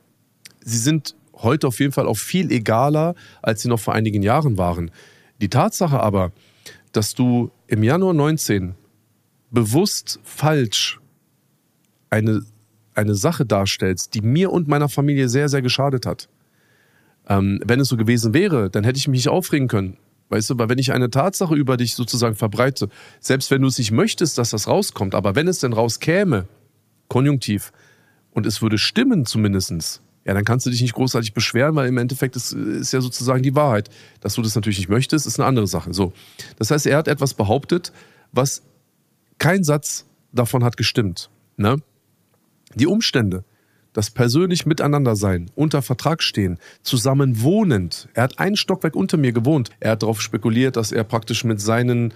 sie 0.61 0.79
sind 0.79 1.15
heute 1.35 1.69
auf 1.69 1.81
jeden 1.81 1.93
Fall 1.93 2.07
auch 2.07 2.17
viel 2.17 2.51
egaler, 2.53 3.15
als 3.43 3.63
sie 3.63 3.69
noch 3.69 3.81
vor 3.81 3.95
einigen 3.95 4.23
Jahren 4.23 4.59
waren. 4.59 4.91
Die 5.41 5.49
Tatsache 5.49 6.01
aber, 6.01 6.33
dass 6.93 7.15
du 7.15 7.51
im 7.67 7.83
Januar 7.83 8.13
19 8.13 8.75
bewusst 9.51 10.21
falsch 10.23 11.01
eine, 12.11 12.45
eine 12.95 13.15
Sache 13.15 13.47
darstellst, 13.47 14.15
die 14.15 14.21
mir 14.21 14.51
und 14.53 14.69
meiner 14.69 14.89
Familie 14.89 15.29
sehr, 15.29 15.49
sehr 15.49 15.63
geschadet 15.63 16.05
hat. 16.07 16.29
Ähm, 17.31 17.61
wenn 17.65 17.81
es 17.81 17.89
so 17.89 17.97
gewesen 17.97 18.35
wäre, 18.35 18.69
dann 18.69 18.85
hätte 18.85 18.99
ich 18.99 19.09
mich 19.09 19.21
nicht 19.21 19.29
aufregen 19.29 19.69
können. 19.69 19.97
Weißt 20.31 20.51
du, 20.51 20.59
weil 20.59 20.69
wenn 20.69 20.79
ich 20.79 20.93
eine 20.93 21.11
Tatsache 21.11 21.55
über 21.55 21.77
dich 21.77 21.95
sozusagen 21.95 22.35
verbreite, 22.35 22.89
selbst 23.21 23.51
wenn 23.51 23.63
du 23.63 23.69
es 23.69 23.79
nicht 23.79 23.93
möchtest, 23.93 24.37
dass 24.37 24.51
das 24.51 24.69
rauskommt, 24.69 25.15
aber 25.15 25.35
wenn 25.37 25.49
es 25.49 25.61
denn 25.61 25.73
rauskäme, 25.73 26.47
konjunktiv, 27.09 27.73
und 28.33 28.47
es 28.47 28.63
würde 28.63 28.79
stimmen 28.79 29.27
zumindestens, 29.27 30.03
ja, 30.25 30.35
dann 30.35 30.45
kannst 30.45 30.67
du 30.67 30.71
dich 30.71 30.83
nicht 30.83 30.95
großartig 30.95 31.33
beschweren, 31.33 31.75
weil 31.75 31.89
im 31.89 31.99
Endeffekt 31.99 32.37
ist, 32.37 32.53
ist 32.53 32.93
ja 32.93 33.01
sozusagen 33.01 33.43
die 33.43 33.55
Wahrheit. 33.55 33.89
Dass 34.21 34.35
du 34.35 34.43
das 34.43 34.55
natürlich 34.55 34.79
nicht 34.79 34.89
möchtest, 34.89 35.27
ist 35.27 35.41
eine 35.41 35.47
andere 35.47 35.67
Sache. 35.67 35.95
So. 35.95 36.13
Das 36.59 36.71
heißt, 36.71 36.87
er 36.87 36.99
hat 36.99 37.09
etwas 37.09 37.35
behauptet, 37.35 37.93
was 38.31 38.63
kein 39.39 39.65
Satz 39.65 40.07
davon 40.33 40.63
hat 40.63 40.77
gestimmt. 40.77 41.31
Ne? 41.57 41.79
Die 42.75 42.87
Umstände, 42.87 43.45
das 43.93 44.11
persönlich 44.11 44.67
miteinander 44.67 45.17
sein, 45.17 45.51
unter 45.55 45.83
Vertrag 45.83 46.23
stehen, 46.23 46.59
zusammen 46.83 47.43
wohnend. 47.43 48.09
Er 48.15 48.25
hat 48.25 48.39
einen 48.39 48.57
Stockwerk 48.57 48.95
unter 48.95 49.17
mir 49.17 49.33
gewohnt. 49.33 49.71
Er 49.81 49.93
hat 49.93 50.03
darauf 50.03 50.21
spekuliert, 50.21 50.77
dass 50.77 50.93
er 50.93 51.05
praktisch 51.05 51.45
mit 51.45 51.61
seinen 51.61 52.15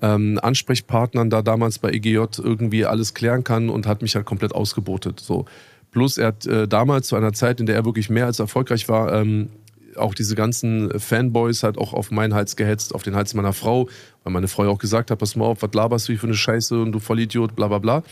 ähm, 0.00 0.38
Ansprechpartnern 0.42 1.30
da 1.30 1.42
damals 1.42 1.78
bei 1.78 1.90
EGJ 1.90 2.38
irgendwie 2.38 2.86
alles 2.86 3.14
klären 3.14 3.44
kann 3.44 3.68
und 3.68 3.86
hat 3.86 4.02
mich 4.02 4.14
halt 4.14 4.24
komplett 4.26 4.54
ausgebotet. 4.54 5.20
So. 5.20 5.44
Plus 5.90 6.18
er 6.18 6.28
hat 6.28 6.46
äh, 6.46 6.68
damals 6.68 7.08
zu 7.08 7.16
einer 7.16 7.32
Zeit, 7.32 7.60
in 7.60 7.66
der 7.66 7.74
er 7.76 7.84
wirklich 7.84 8.08
mehr 8.10 8.26
als 8.26 8.38
erfolgreich 8.38 8.88
war, 8.88 9.12
ähm, 9.12 9.50
auch 9.96 10.14
diese 10.14 10.36
ganzen 10.36 10.98
Fanboys 10.98 11.64
halt 11.64 11.76
auch 11.76 11.92
auf 11.92 12.12
meinen 12.12 12.32
Hals 12.32 12.54
gehetzt, 12.56 12.94
auf 12.94 13.02
den 13.02 13.16
Hals 13.16 13.34
meiner 13.34 13.52
Frau, 13.52 13.88
weil 14.22 14.32
meine 14.32 14.48
Frau 14.48 14.64
auch 14.68 14.78
gesagt 14.78 15.10
hat, 15.10 15.18
pass 15.18 15.36
mal 15.36 15.46
auf, 15.46 15.62
was 15.62 15.74
laberst 15.74 16.08
du 16.08 16.16
für 16.16 16.28
eine 16.28 16.34
Scheiße 16.34 16.80
und 16.80 16.92
du 16.92 17.00
Vollidiot, 17.00 17.56
bla 17.56 17.66
bla 17.68 17.78
bla. 17.78 18.02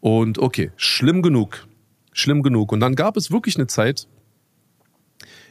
Und 0.00 0.38
okay, 0.38 0.70
schlimm 0.76 1.22
genug. 1.22 1.66
Schlimm 2.14 2.42
genug. 2.42 2.72
Und 2.72 2.80
dann 2.80 2.94
gab 2.94 3.18
es 3.18 3.30
wirklich 3.30 3.56
eine 3.56 3.66
Zeit, 3.66 4.08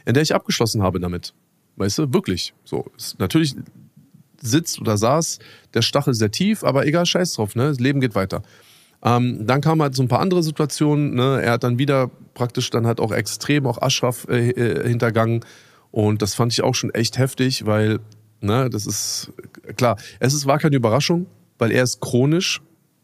in 0.06 0.16
der 0.16 0.24
ich 0.24 0.34
abgeschlossen 0.34 0.82
habe 0.82 1.00
damit. 1.00 1.36
Weißt 1.76 2.00
du, 2.00 2.14
wirklich. 2.14 2.56
So, 2.64 2.88
ist 2.98 3.20
natürlich 3.20 3.56
sitzt 4.42 4.82
oder 4.82 4.98
saß 4.98 5.40
der 5.74 5.82
Stachel 5.82 6.14
sehr 6.14 6.32
tief, 6.32 6.64
aber 6.64 6.86
egal, 6.86 7.06
scheiß 7.06 7.34
drauf, 7.36 7.56
ne? 7.56 7.68
Das 7.68 7.80
Leben 7.80 8.02
geht 8.02 8.16
weiter. 8.16 8.44
Ähm, 9.04 9.46
dann 9.46 9.62
kamen 9.62 9.82
halt 9.82 9.96
so 9.96 10.02
ein 10.02 10.08
paar 10.08 10.22
andere 10.22 10.44
Situationen. 10.44 11.14
Ne? 11.14 11.42
Er 11.42 11.54
hat 11.54 11.64
dann 11.64 11.78
wieder 11.78 12.10
praktisch 12.34 12.70
dann 12.70 12.88
halt 12.88 13.00
auch 13.00 13.12
extrem 13.12 13.68
auch 13.68 13.82
Ashraf 13.82 14.26
äh, 14.30 14.50
äh, 14.52 14.88
hintergangen. 14.88 15.44
Und 15.92 16.22
das 16.22 16.36
fand 16.36 16.54
ich 16.54 16.64
auch 16.64 16.74
schon 16.74 16.90
echt 16.92 17.18
heftig, 17.18 17.66
weil, 17.66 18.00
ne, 18.42 18.70
das 18.70 18.88
ist 18.88 19.32
klar, 19.76 19.98
es 20.20 20.34
ist, 20.34 20.46
war 20.46 20.58
keine 20.58 20.76
Überraschung, 20.76 21.28
weil 21.60 21.72
er 21.72 21.84
ist 21.84 22.00
chronisch. 22.00 22.62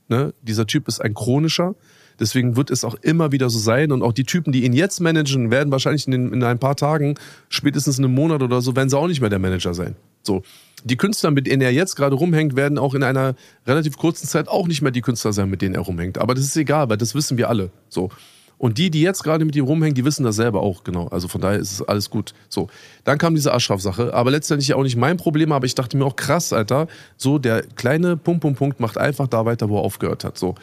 Ne? 0.07 0.34
Dieser 0.41 0.66
Typ 0.66 0.88
ist 0.88 1.01
ein 1.01 1.14
chronischer. 1.14 1.76
Deswegen 2.20 2.55
wird 2.55 2.72
es 2.72 2.84
auch 2.84 2.95
immer 3.01 3.32
wieder 3.32 3.49
so 3.49 3.59
sein. 3.59 3.91
Und 3.91 4.01
auch 4.01 4.13
die 4.13 4.24
Typen, 4.24 4.51
die 4.51 4.65
ihn 4.65 4.74
jetzt 4.74 4.99
managen, 4.99 5.51
werden 5.51 5.72
wahrscheinlich 5.72 6.07
in, 6.07 6.34
in 6.34 6.43
ein 6.43 6.59
paar 6.59 6.76
Tagen, 6.76 7.15
spätestens 7.49 7.97
in 7.97 8.05
einem 8.05 8.15
Monat 8.15 8.41
oder 8.41 8.61
so, 8.61 8.76
werden 8.76 8.89
sie 8.89 8.97
auch 8.97 9.07
nicht 9.07 9.22
mehr 9.22 9.30
der 9.30 9.39
Manager 9.39 9.74
sein. 9.74 9.95
So. 10.22 10.43
Die 10.84 10.95
Künstler, 10.95 11.32
mit 11.32 11.47
denen 11.47 11.61
er 11.61 11.74
jetzt 11.74 11.95
gerade 11.95 12.15
rumhängt, 12.15 12.55
werden 12.55 12.78
auch 12.78 12.93
in 12.93 13.03
einer 13.03 13.36
relativ 13.67 13.97
kurzen 13.97 14.28
Zeit 14.28 14.47
auch 14.47 14.67
nicht 14.67 14.82
mehr 14.82 14.91
die 14.91 15.01
Künstler 15.01 15.34
sein, 15.34 15.49
mit 15.49 15.61
denen 15.61 15.76
er 15.76 15.82
rumhängt. 15.82 16.17
Aber 16.17 16.36
das 16.36 16.45
ist 16.45 16.55
egal, 16.55 16.89
weil 16.89 16.97
das 16.97 17.15
wissen 17.15 17.38
wir 17.38 17.49
alle. 17.49 17.72
So. 17.89 18.11
Und 18.59 18.78
die, 18.78 18.89
die 18.89 19.01
jetzt 19.01 19.24
gerade 19.24 19.45
mit 19.45 19.55
ihm 19.55 19.63
rumhängen, 19.63 19.95
die 19.95 20.03
wissen 20.03 20.24
das 20.26 20.36
selber 20.36 20.61
auch, 20.61 20.84
genau. 20.84 21.07
Also 21.07 21.30
von 21.30 21.39
daher 21.39 21.59
ist 21.59 21.72
es 21.72 21.82
alles 21.82 22.09
gut. 22.09 22.34
So. 22.49 22.67
Dann 23.05 23.17
kam 23.17 23.34
diese 23.34 23.53
Ashraf-Sache, 23.53 24.13
aber 24.13 24.32
letztendlich 24.32 24.74
auch 24.74 24.84
nicht 24.84 24.97
mein 24.97 25.15
Problem, 25.15 25.53
aber 25.53 25.65
ich 25.65 25.76
dachte 25.76 25.95
mir 25.95 26.05
auch 26.05 26.17
krass, 26.17 26.51
Alter, 26.51 26.88
so 27.15 27.39
der 27.39 27.63
kleine 27.63 28.17
Punkt, 28.17 28.41
Punkt, 28.41 28.59
Punkt 28.59 28.80
macht 28.82 28.97
einfach 28.97 29.28
da 29.28 29.45
weiter, 29.45 29.70
wo 29.70 29.78
er 29.78 29.84
aufgehört 29.84 30.26
hat. 30.26 30.38
So. 30.38 30.55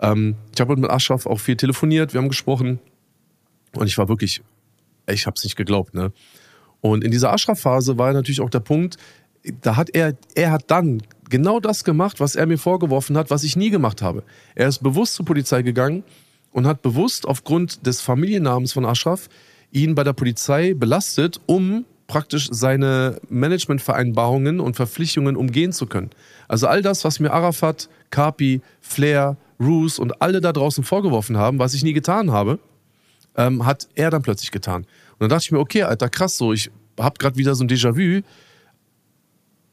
Ähm, 0.00 0.36
ich 0.54 0.60
habe 0.60 0.76
mit 0.76 0.90
Ashraf 0.90 1.26
auch 1.26 1.38
viel 1.38 1.56
telefoniert, 1.56 2.12
wir 2.12 2.20
haben 2.20 2.28
gesprochen 2.28 2.80
und 3.74 3.86
ich 3.86 3.98
war 3.98 4.08
wirklich, 4.08 4.42
ich 5.08 5.26
habe 5.26 5.34
es 5.36 5.44
nicht 5.44 5.56
geglaubt, 5.56 5.94
ne? 5.94 6.12
Und 6.80 7.02
in 7.02 7.10
dieser 7.10 7.32
Ashraf-Phase 7.32 7.98
war 7.98 8.12
natürlich 8.12 8.40
auch 8.40 8.50
der 8.50 8.60
Punkt, 8.60 8.96
da 9.60 9.76
hat 9.76 9.90
er, 9.94 10.16
er 10.34 10.50
hat 10.50 10.64
dann 10.70 11.02
genau 11.30 11.60
das 11.60 11.84
gemacht, 11.84 12.20
was 12.20 12.36
er 12.36 12.46
mir 12.46 12.58
vorgeworfen 12.58 13.16
hat, 13.16 13.30
was 13.30 13.44
ich 13.44 13.56
nie 13.56 13.70
gemacht 13.70 14.02
habe. 14.02 14.22
Er 14.54 14.68
ist 14.68 14.82
bewusst 14.82 15.14
zur 15.14 15.24
Polizei 15.24 15.62
gegangen 15.62 16.04
und 16.52 16.66
hat 16.66 16.82
bewusst 16.82 17.26
aufgrund 17.26 17.86
des 17.86 18.00
Familiennamens 18.00 18.72
von 18.72 18.84
Ashraf 18.84 19.28
ihn 19.72 19.94
bei 19.94 20.04
der 20.04 20.12
Polizei 20.12 20.74
belastet, 20.74 21.40
um 21.46 21.84
praktisch 22.06 22.48
seine 22.50 23.20
Managementvereinbarungen 23.28 24.60
und 24.60 24.76
Verpflichtungen 24.76 25.36
umgehen 25.36 25.72
zu 25.72 25.86
können. 25.86 26.10
Also 26.48 26.68
all 26.68 26.82
das, 26.82 27.04
was 27.04 27.20
mir 27.20 27.32
Arafat, 27.32 27.88
Kapi, 28.10 28.60
Flair, 28.80 29.36
Roos 29.60 29.98
und 29.98 30.20
alle 30.20 30.40
da 30.40 30.52
draußen 30.52 30.84
vorgeworfen 30.84 31.36
haben, 31.36 31.58
was 31.58 31.74
ich 31.74 31.82
nie 31.82 31.92
getan 31.92 32.30
habe, 32.30 32.58
ähm, 33.36 33.64
hat 33.66 33.88
er 33.94 34.10
dann 34.10 34.22
plötzlich 34.22 34.50
getan. 34.50 34.82
Und 34.82 35.20
dann 35.20 35.28
dachte 35.30 35.44
ich 35.44 35.52
mir, 35.52 35.58
okay, 35.58 35.82
Alter, 35.82 36.08
krass, 36.08 36.36
so, 36.36 36.52
ich 36.52 36.70
hab 36.98 37.18
gerade 37.18 37.36
wieder 37.36 37.54
so 37.54 37.64
ein 37.64 37.68
Déjà-vu 37.68 38.22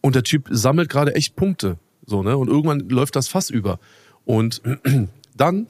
und 0.01 0.15
der 0.15 0.23
Typ 0.23 0.47
sammelt 0.51 0.89
gerade 0.89 1.15
echt 1.15 1.35
Punkte. 1.35 1.77
So, 2.05 2.23
ne? 2.23 2.37
Und 2.37 2.49
irgendwann 2.49 2.89
läuft 2.89 3.15
das 3.15 3.27
Fass 3.27 3.49
über. 3.49 3.79
Und 4.25 4.61
dann 5.37 5.67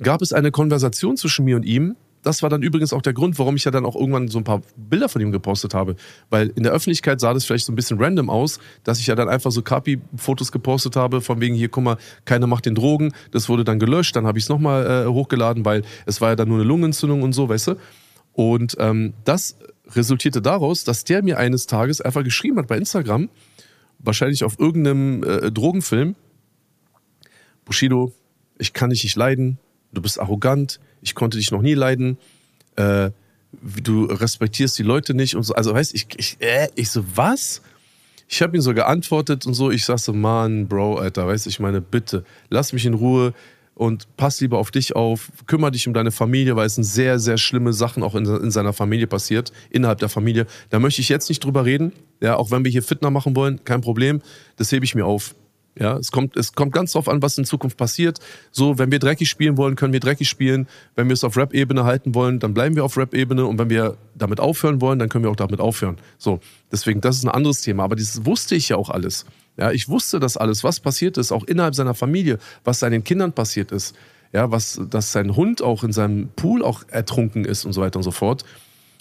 gab 0.00 0.22
es 0.22 0.32
eine 0.32 0.50
Konversation 0.50 1.16
zwischen 1.16 1.44
mir 1.44 1.56
und 1.56 1.64
ihm. 1.64 1.96
Das 2.22 2.42
war 2.42 2.50
dann 2.50 2.62
übrigens 2.62 2.92
auch 2.92 3.02
der 3.02 3.12
Grund, 3.12 3.38
warum 3.38 3.56
ich 3.56 3.64
ja 3.64 3.70
dann 3.70 3.84
auch 3.84 3.96
irgendwann 3.96 4.28
so 4.28 4.38
ein 4.38 4.44
paar 4.44 4.62
Bilder 4.76 5.08
von 5.08 5.20
ihm 5.20 5.32
gepostet 5.32 5.74
habe. 5.74 5.96
Weil 6.30 6.48
in 6.54 6.62
der 6.62 6.72
Öffentlichkeit 6.72 7.20
sah 7.20 7.34
das 7.34 7.44
vielleicht 7.44 7.66
so 7.66 7.72
ein 7.72 7.76
bisschen 7.76 8.00
random 8.00 8.30
aus, 8.30 8.60
dass 8.84 9.00
ich 9.00 9.08
ja 9.08 9.14
dann 9.16 9.28
einfach 9.28 9.50
so 9.50 9.62
Kapi-Fotos 9.62 10.52
gepostet 10.52 10.94
habe, 10.94 11.20
von 11.20 11.40
wegen 11.40 11.54
hier, 11.54 11.68
guck 11.68 11.82
mal, 11.82 11.96
keiner 12.24 12.46
macht 12.46 12.66
den 12.66 12.76
Drogen. 12.76 13.12
Das 13.32 13.48
wurde 13.48 13.64
dann 13.64 13.80
gelöscht, 13.80 14.14
dann 14.14 14.26
habe 14.26 14.38
ich 14.38 14.44
es 14.44 14.48
nochmal 14.48 15.06
äh, 15.06 15.08
hochgeladen, 15.08 15.64
weil 15.64 15.82
es 16.06 16.20
war 16.20 16.30
ja 16.30 16.36
dann 16.36 16.48
nur 16.48 16.58
eine 16.58 16.66
Lungenentzündung 16.66 17.22
und 17.22 17.32
so, 17.32 17.48
weißt 17.48 17.68
du. 17.68 17.74
Und 18.34 18.76
ähm, 18.78 19.14
das 19.24 19.56
resultierte 19.88 20.40
daraus, 20.40 20.84
dass 20.84 21.04
der 21.04 21.22
mir 21.22 21.38
eines 21.38 21.66
Tages 21.66 22.00
einfach 22.00 22.22
geschrieben 22.22 22.58
hat 22.58 22.68
bei 22.68 22.78
Instagram, 22.78 23.28
wahrscheinlich 23.98 24.44
auf 24.44 24.58
irgendeinem 24.58 25.22
äh, 25.24 25.50
Drogenfilm, 25.50 26.14
Bushido, 27.64 28.12
ich 28.58 28.72
kann 28.72 28.90
dich 28.90 29.02
nicht 29.04 29.16
leiden, 29.16 29.58
du 29.92 30.02
bist 30.02 30.20
arrogant, 30.20 30.80
ich 31.02 31.14
konnte 31.14 31.38
dich 31.38 31.50
noch 31.50 31.62
nie 31.62 31.74
leiden, 31.74 32.18
äh, 32.76 33.10
du 33.82 34.04
respektierst 34.06 34.78
die 34.78 34.82
Leute 34.82 35.14
nicht 35.14 35.34
und 35.36 35.42
so. 35.42 35.54
Also 35.54 35.74
weißt 35.74 35.94
ich, 35.94 36.06
ich, 36.16 36.36
äh, 36.40 36.68
ich 36.74 36.90
so, 36.90 37.04
was? 37.14 37.60
Ich 38.28 38.40
habe 38.40 38.56
ihm 38.56 38.62
so 38.62 38.72
geantwortet 38.72 39.46
und 39.46 39.52
so, 39.52 39.70
ich 39.70 39.84
sag 39.84 39.98
so, 39.98 40.14
Mann, 40.14 40.66
Bro, 40.66 40.96
Alter, 40.96 41.26
weißt 41.26 41.44
du, 41.46 41.50
ich 41.50 41.60
meine, 41.60 41.82
bitte, 41.82 42.24
lass 42.48 42.72
mich 42.72 42.86
in 42.86 42.94
Ruhe, 42.94 43.34
und 43.74 44.06
pass 44.16 44.40
lieber 44.40 44.58
auf 44.58 44.70
dich 44.70 44.94
auf, 44.96 45.32
kümmere 45.46 45.72
dich 45.72 45.88
um 45.88 45.94
deine 45.94 46.12
Familie, 46.12 46.56
weil 46.56 46.66
es 46.66 46.74
sind 46.74 46.84
sehr, 46.84 47.18
sehr 47.18 47.38
schlimme 47.38 47.72
Sachen 47.72 48.02
auch 48.02 48.14
in, 48.14 48.26
in, 48.26 48.50
seiner 48.50 48.72
Familie 48.72 49.06
passiert, 49.06 49.52
innerhalb 49.70 49.98
der 49.98 50.08
Familie. 50.08 50.46
Da 50.70 50.78
möchte 50.78 51.00
ich 51.00 51.08
jetzt 51.08 51.28
nicht 51.28 51.42
drüber 51.42 51.64
reden, 51.64 51.92
ja, 52.20 52.36
auch 52.36 52.50
wenn 52.50 52.64
wir 52.64 52.70
hier 52.70 52.82
Fitner 52.82 53.10
machen 53.10 53.34
wollen, 53.34 53.64
kein 53.64 53.80
Problem, 53.80 54.20
das 54.56 54.70
hebe 54.72 54.84
ich 54.84 54.94
mir 54.94 55.06
auf. 55.06 55.34
Ja, 55.74 55.96
es 55.96 56.12
kommt, 56.12 56.36
es 56.36 56.52
kommt 56.52 56.72
ganz 56.72 56.92
drauf 56.92 57.08
an, 57.08 57.22
was 57.22 57.38
in 57.38 57.44
Zukunft 57.44 57.78
passiert. 57.78 58.18
So, 58.50 58.78
wenn 58.78 58.92
wir 58.92 58.98
dreckig 58.98 59.30
spielen 59.30 59.56
wollen, 59.56 59.74
können 59.74 59.94
wir 59.94 60.00
dreckig 60.00 60.28
spielen. 60.28 60.68
Wenn 60.96 61.08
wir 61.08 61.14
es 61.14 61.24
auf 61.24 61.36
Rap-Ebene 61.36 61.84
halten 61.84 62.14
wollen, 62.14 62.40
dann 62.40 62.52
bleiben 62.52 62.76
wir 62.76 62.84
auf 62.84 62.98
Rap-Ebene. 62.98 63.46
Und 63.46 63.58
wenn 63.58 63.70
wir 63.70 63.96
damit 64.14 64.38
aufhören 64.38 64.82
wollen, 64.82 64.98
dann 64.98 65.08
können 65.08 65.24
wir 65.24 65.30
auch 65.30 65.36
damit 65.36 65.60
aufhören. 65.60 65.96
So, 66.18 66.40
deswegen, 66.70 67.00
das 67.00 67.16
ist 67.16 67.24
ein 67.24 67.30
anderes 67.30 67.62
Thema. 67.62 67.84
Aber 67.84 67.96
das 67.96 68.26
wusste 68.26 68.54
ich 68.54 68.68
ja 68.68 68.76
auch 68.76 68.90
alles. 68.90 69.24
Ja, 69.56 69.70
ich 69.70 69.88
wusste 69.88 70.20
das 70.20 70.36
alles, 70.36 70.62
was 70.62 70.80
passiert 70.80 71.16
ist, 71.16 71.32
auch 71.32 71.44
innerhalb 71.44 71.74
seiner 71.74 71.94
Familie, 71.94 72.38
was 72.64 72.78
seinen 72.78 73.04
Kindern 73.04 73.32
passiert 73.32 73.72
ist. 73.72 73.94
Ja, 74.32 74.50
was, 74.50 74.80
dass 74.90 75.12
sein 75.12 75.36
Hund 75.36 75.62
auch 75.62 75.84
in 75.84 75.92
seinem 75.92 76.28
Pool 76.36 76.62
auch 76.62 76.84
ertrunken 76.88 77.44
ist 77.44 77.64
und 77.64 77.72
so 77.72 77.82
weiter 77.82 77.98
und 77.98 78.02
so 78.02 78.12
fort. 78.12 78.44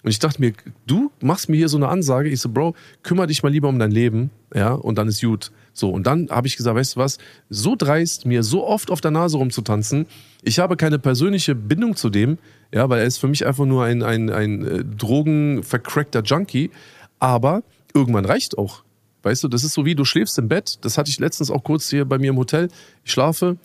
Und 0.04 0.10
ich 0.10 0.20
dachte 0.20 0.42
mir, 0.42 0.54
du 0.88 1.12
machst 1.22 1.50
mir 1.50 1.58
hier 1.58 1.70
so 1.70 1.78
eine 1.78 1.88
Ansage. 1.88 2.30
Ich 2.30 2.42
so, 2.42 2.50
Bro, 2.50 2.76
kümmere 3.04 3.28
dich 3.28 3.44
mal 3.44 3.52
lieber 3.52 3.70
um 3.70 3.78
dein 3.78 3.92
Leben, 3.92 4.32
ja, 4.54 4.74
und 4.74 4.98
dann 4.98 5.08
ist 5.08 5.22
gut. 5.22 5.52
So, 5.74 5.90
und 5.90 6.08
dann 6.08 6.30
habe 6.30 6.48
ich 6.48 6.58
gesagt, 6.58 6.76
weißt 6.76 6.96
du 6.96 7.00
was, 7.00 7.18
so 7.50 7.76
dreist, 7.78 8.26
mir 8.26 8.44
so 8.44 8.66
oft 8.66 8.90
auf 8.90 9.00
der 9.00 9.12
Nase 9.12 9.38
rumzutanzen, 9.38 10.08
ich 10.44 10.60
habe 10.60 10.76
keine 10.76 11.00
persönliche 11.00 11.56
Bindung 11.56 11.96
zu 11.96 12.10
dem, 12.10 12.40
ja, 12.74 12.90
weil 12.90 13.00
er 13.00 13.06
ist 13.06 13.20
für 13.20 13.28
mich 13.28 13.46
einfach 13.46 13.66
nur 13.66 13.86
ein, 13.86 14.02
ein, 14.02 14.30
ein 14.30 14.66
äh, 14.66 14.84
drogenvercrackter 14.84 16.24
Junkie, 16.24 16.72
aber 17.20 17.64
irgendwann 17.94 18.26
reicht 18.26 18.58
auch. 18.58 18.84
Weißt 19.24 19.44
du, 19.44 19.48
das 19.48 19.64
ist 19.64 19.74
so 19.74 19.86
wie 19.86 19.94
du 19.94 20.04
schläfst 20.04 20.40
im 20.40 20.48
Bett. 20.48 20.80
Das 20.82 20.98
hatte 20.98 21.12
ich 21.12 21.20
letztens 21.20 21.52
auch 21.52 21.64
kurz 21.64 21.90
hier 21.90 22.06
bei 22.06 22.18
mir 22.18 22.32
im 22.32 22.38
Hotel. 22.38 22.70
Ich 23.04 23.12
schlafe 23.12 23.58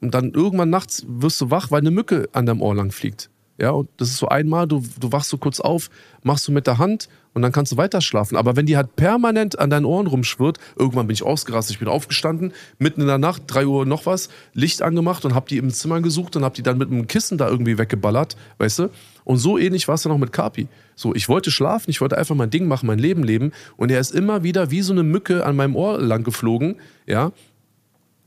und 0.00 0.14
dann 0.14 0.32
irgendwann 0.32 0.70
nachts 0.70 1.04
wirst 1.06 1.40
du 1.42 1.50
wach, 1.50 1.70
weil 1.70 1.80
eine 1.80 1.90
Mücke 1.90 2.28
an 2.32 2.46
deinem 2.46 2.62
Ohr 2.62 2.74
lang 2.74 2.90
fliegt. 2.90 3.28
Ja, 3.56 3.70
und 3.70 3.88
das 3.98 4.08
ist 4.08 4.16
so 4.16 4.28
einmal, 4.28 4.66
du, 4.66 4.82
du 4.98 5.12
wachst 5.12 5.30
so 5.30 5.38
kurz 5.38 5.60
auf, 5.60 5.88
machst 6.24 6.48
du 6.48 6.52
mit 6.52 6.66
der 6.66 6.78
Hand 6.78 7.08
und 7.34 7.42
dann 7.42 7.52
kannst 7.52 7.70
du 7.70 7.76
weiter 7.76 8.00
schlafen. 8.00 8.36
Aber 8.36 8.56
wenn 8.56 8.66
die 8.66 8.76
halt 8.76 8.96
permanent 8.96 9.60
an 9.60 9.70
deinen 9.70 9.84
Ohren 9.84 10.08
rumschwirrt, 10.08 10.58
irgendwann 10.76 11.06
bin 11.06 11.14
ich 11.14 11.22
ausgerastet, 11.22 11.74
ich 11.74 11.78
bin 11.78 11.86
aufgestanden, 11.86 12.52
mitten 12.78 13.00
in 13.00 13.06
der 13.06 13.18
Nacht, 13.18 13.42
drei 13.46 13.66
Uhr 13.66 13.86
noch 13.86 14.06
was, 14.06 14.28
Licht 14.54 14.82
angemacht 14.82 15.24
und 15.24 15.36
hab 15.36 15.46
die 15.46 15.58
im 15.58 15.70
Zimmer 15.70 16.00
gesucht 16.00 16.34
und 16.34 16.44
hab 16.44 16.54
die 16.54 16.64
dann 16.64 16.78
mit 16.78 16.90
einem 16.90 17.06
Kissen 17.06 17.38
da 17.38 17.48
irgendwie 17.48 17.78
weggeballert, 17.78 18.36
weißt 18.58 18.80
du? 18.80 18.90
Und 19.22 19.38
so 19.38 19.56
ähnlich 19.56 19.86
war 19.86 19.94
es 19.94 20.02
dann 20.02 20.12
auch 20.12 20.18
mit 20.18 20.32
Kapi. 20.32 20.66
So, 20.96 21.14
ich 21.14 21.28
wollte 21.28 21.52
schlafen, 21.52 21.90
ich 21.90 22.00
wollte 22.00 22.18
einfach 22.18 22.34
mein 22.34 22.50
Ding 22.50 22.66
machen, 22.66 22.86
mein 22.86 22.98
Leben 22.98 23.22
leben 23.22 23.52
und 23.76 23.90
er 23.90 24.00
ist 24.00 24.12
immer 24.12 24.42
wieder 24.42 24.72
wie 24.72 24.82
so 24.82 24.92
eine 24.92 25.04
Mücke 25.04 25.46
an 25.46 25.54
meinem 25.54 25.76
Ohr 25.76 25.98
lang 25.98 26.24
geflogen, 26.24 26.76
ja. 27.06 27.32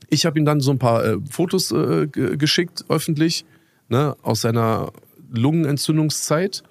Ich 0.09 0.25
habe 0.25 0.39
ihm 0.39 0.45
dann 0.45 0.61
so 0.61 0.71
ein 0.71 0.79
paar 0.79 1.03
äh, 1.03 1.17
Fotos 1.29 1.71
äh, 1.73 2.07
geschickt, 2.07 2.85
öffentlich, 2.87 3.43
ne, 3.89 4.15
aus 4.21 4.39
seiner 4.39 4.93
Lungenentzündungszeit. 5.31 6.63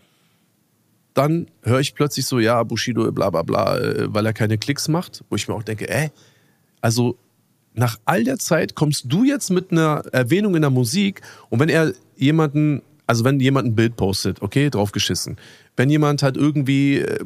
Dann 1.14 1.46
höre 1.62 1.80
ich 1.80 1.94
plötzlich 1.94 2.26
so, 2.26 2.38
ja, 2.38 2.62
Bushido, 2.62 3.11
bla 3.11 3.30
bla 3.30 3.42
bla, 3.42 3.78
äh, 3.78 4.14
weil 4.14 4.26
er 4.26 4.32
keine 4.32 4.59
Klicks 4.59 4.88
macht, 4.88 5.24
wo 5.30 5.36
ich 5.36 5.48
mir 5.48 5.54
auch 5.54 5.62
denke, 5.62 5.88
äh, 5.88 6.11
also 6.80 7.16
nach 7.74 7.98
all 8.04 8.24
der 8.24 8.38
Zeit 8.38 8.74
kommst 8.74 9.04
du 9.09 9.24
jetzt 9.24 9.50
mit 9.50 9.70
einer 9.70 10.02
Erwähnung 10.12 10.54
in 10.57 10.62
der 10.62 10.70
Musik 10.70 11.20
und 11.50 11.61
wenn 11.61 11.68
er 11.68 11.92
jemanden, 12.16 12.82
also 13.07 13.24
wenn 13.24 13.38
jemand 13.38 13.68
ein 13.68 13.74
Bild 13.74 13.96
postet, 13.96 14.42
okay, 14.42 14.70
draufgeschissen. 14.70 15.36
Wenn 15.76 15.90
jemand 15.90 16.22
halt 16.22 16.36
irgendwie 16.36 16.98
äh, 16.98 17.24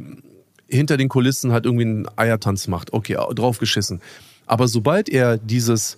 hinter 0.68 0.96
den 0.96 1.08
Kulissen 1.08 1.52
halt 1.52 1.66
irgendwie 1.66 1.84
einen 1.84 2.06
Eiertanz 2.16 2.68
macht, 2.68 2.92
okay, 2.92 3.16
draufgeschissen. 3.34 4.00
Aber 4.46 4.66
sobald 4.66 5.08
er 5.08 5.38
dieses, 5.38 5.96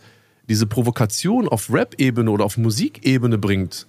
diese 0.48 0.66
Provokation 0.66 1.48
auf 1.48 1.72
Rap-Ebene 1.72 2.30
oder 2.30 2.44
auf 2.44 2.58
Musikebene 2.58 3.38
bringt, 3.38 3.86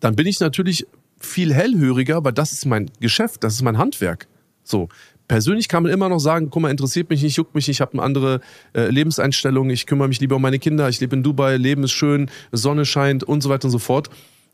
dann 0.00 0.16
bin 0.16 0.26
ich 0.26 0.40
natürlich 0.40 0.86
viel 1.18 1.52
hellhöriger, 1.52 2.24
weil 2.24 2.32
das 2.32 2.52
ist 2.52 2.66
mein 2.66 2.90
Geschäft, 3.00 3.42
das 3.44 3.54
ist 3.54 3.62
mein 3.62 3.78
Handwerk. 3.78 4.28
So. 4.62 4.88
Persönlich 5.28 5.68
kann 5.68 5.82
man 5.82 5.90
immer 5.90 6.08
noch 6.08 6.20
sagen, 6.20 6.50
guck 6.50 6.62
mal, 6.62 6.70
interessiert 6.70 7.10
mich 7.10 7.20
nicht, 7.20 7.36
juckt 7.36 7.54
mich 7.56 7.66
nicht, 7.66 7.78
ich 7.78 7.80
habe 7.80 7.94
eine 7.94 8.02
andere 8.02 8.40
äh, 8.74 8.88
Lebenseinstellung, 8.90 9.70
ich 9.70 9.86
kümmere 9.86 10.06
mich 10.06 10.20
lieber 10.20 10.36
um 10.36 10.42
meine 10.42 10.60
Kinder, 10.60 10.88
ich 10.88 11.00
lebe 11.00 11.16
in 11.16 11.24
Dubai, 11.24 11.56
Leben 11.56 11.82
ist 11.82 11.92
schön, 11.92 12.30
Sonne 12.52 12.84
scheint 12.84 13.24
und 13.24 13.42
so 13.42 13.48
weiter 13.48 13.64
und 13.64 13.72
so 13.72 13.80
fort. 13.80 14.08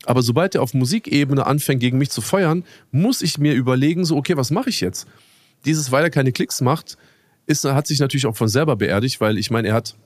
Aber 0.07 0.23
sobald 0.23 0.55
er 0.55 0.63
auf 0.63 0.73
Musikebene 0.73 1.47
anfängt, 1.47 1.81
gegen 1.81 1.99
mich 1.99 2.09
zu 2.09 2.23
feuern, 2.23 2.65
muss 2.91 3.21
ich 3.21 3.37
mir 3.37 3.53
überlegen, 3.53 4.07
so, 4.07 4.17
okay, 4.17 4.37
was 4.37 4.51
mache 4.51 4.71
ich 4.71 4.81
jetzt? 4.81 5.07
Dieses, 5.67 5.93
weil 5.93 6.05
er 6.05 6.11
keine 6.11 6.33
Klicks 6.33 6.63
macht, 6.63 6.97
ist, 7.47 7.65
hat 7.65 7.87
sich 7.87 8.01
natürlich 8.01 8.27
auch 8.27 8.37
von 8.37 8.49
selber 8.49 8.77
beerdigt, 8.77 9.21
weil 9.21 9.37
ich 9.37 9.51
meine, 9.51 9.69
er 9.69 9.75
hat 9.75 9.97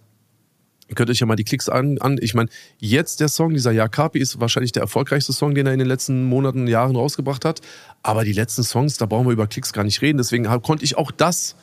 Ihr 0.89 0.95
könnt 0.95 1.11
euch 1.11 1.18
ja 1.18 1.26
mal 1.26 1.37
die 1.37 1.45
Klicks 1.45 1.68
an. 1.68 1.99
an. 1.99 2.18
Ich 2.20 2.34
meine, 2.34 2.49
jetzt 2.78 3.20
der 3.20 3.28
Song, 3.28 3.53
dieser 3.53 3.72
Jakapi, 3.72 4.18
ist 4.18 4.41
wahrscheinlich 4.41 4.72
der 4.72 4.82
erfolgreichste 4.82 5.32
Song, 5.32 5.55
den 5.55 5.66
er 5.66 5.72
in 5.72 5.78
den 5.78 5.89
letzten 5.89 6.24
Monaten, 6.24 6.66
Jahren 6.68 6.95
rausgebracht 6.95 7.45
hat. 7.45 7.61
Aber 8.03 8.24
die 8.24 8.32
letzten 8.32 8.62
Songs, 8.62 8.97
da 8.97 9.07
brauchen 9.07 9.26
wir 9.26 9.32
über 9.32 9.47
Klicks 9.47 9.72
gar 9.72 9.84
nicht 9.84 10.01
reden. 10.03 10.18
Deswegen 10.18 10.45
konnte 10.62 10.84
ich 10.84 10.97
auch 10.97 11.11
das 11.11 11.57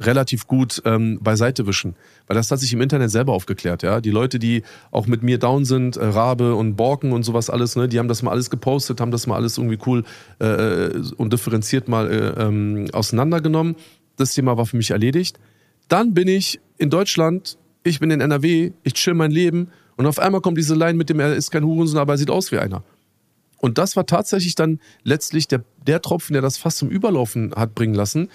relativ 0.00 0.46
gut 0.46 0.82
ähm, 0.84 1.18
beiseite 1.20 1.66
wischen. 1.66 1.94
Weil 2.26 2.34
das 2.34 2.50
hat 2.50 2.58
sich 2.58 2.72
im 2.72 2.80
Internet 2.80 3.10
selber 3.10 3.32
aufgeklärt, 3.32 3.82
ja. 3.82 4.00
Die 4.00 4.10
Leute, 4.10 4.38
die 4.38 4.62
auch 4.90 5.06
mit 5.06 5.22
mir 5.22 5.38
down 5.38 5.64
sind, 5.64 5.96
äh, 5.96 6.04
Rabe 6.04 6.54
und 6.54 6.76
Borken 6.76 7.12
und 7.12 7.22
sowas 7.22 7.50
alles, 7.50 7.76
ne, 7.76 7.86
die 7.86 7.98
haben 7.98 8.08
das 8.08 8.22
mal 8.22 8.30
alles 8.30 8.50
gepostet, 8.50 9.00
haben 9.00 9.10
das 9.10 9.26
mal 9.26 9.36
alles 9.36 9.58
irgendwie 9.58 9.78
cool 9.86 10.04
äh, 10.38 10.90
und 11.16 11.32
differenziert 11.32 11.88
mal 11.88 12.10
äh, 12.10 12.42
ähm, 12.42 12.88
auseinandergenommen. 12.92 13.76
Das 14.16 14.34
Thema 14.34 14.56
war 14.56 14.66
für 14.66 14.76
mich 14.76 14.90
erledigt. 14.90 15.38
Dann 15.88 16.14
bin 16.14 16.28
ich 16.28 16.60
in 16.78 16.88
Deutschland 16.88 17.58
ich 17.82 18.00
bin 18.00 18.10
in 18.10 18.20
NRW, 18.20 18.72
ich 18.82 18.94
chill 18.94 19.14
mein 19.14 19.30
Leben 19.30 19.68
und 19.96 20.06
auf 20.06 20.18
einmal 20.18 20.40
kommt 20.40 20.58
diese 20.58 20.74
Line 20.74 20.94
mit 20.94 21.10
dem, 21.10 21.20
er 21.20 21.34
ist 21.34 21.50
kein 21.50 21.64
Hurensohn, 21.64 21.98
aber 21.98 22.14
er 22.14 22.18
sieht 22.18 22.30
aus 22.30 22.52
wie 22.52 22.58
einer. 22.58 22.82
Und 23.58 23.76
das 23.76 23.96
war 23.96 24.06
tatsächlich 24.06 24.54
dann 24.54 24.80
letztlich 25.02 25.46
der, 25.46 25.62
der 25.86 26.00
Tropfen, 26.00 26.32
der 26.32 26.42
das 26.42 26.56
fast 26.56 26.78
zum 26.78 26.88
Überlaufen 26.88 27.52
hat 27.54 27.74
bringen 27.74 27.94
lassen. 27.94 28.30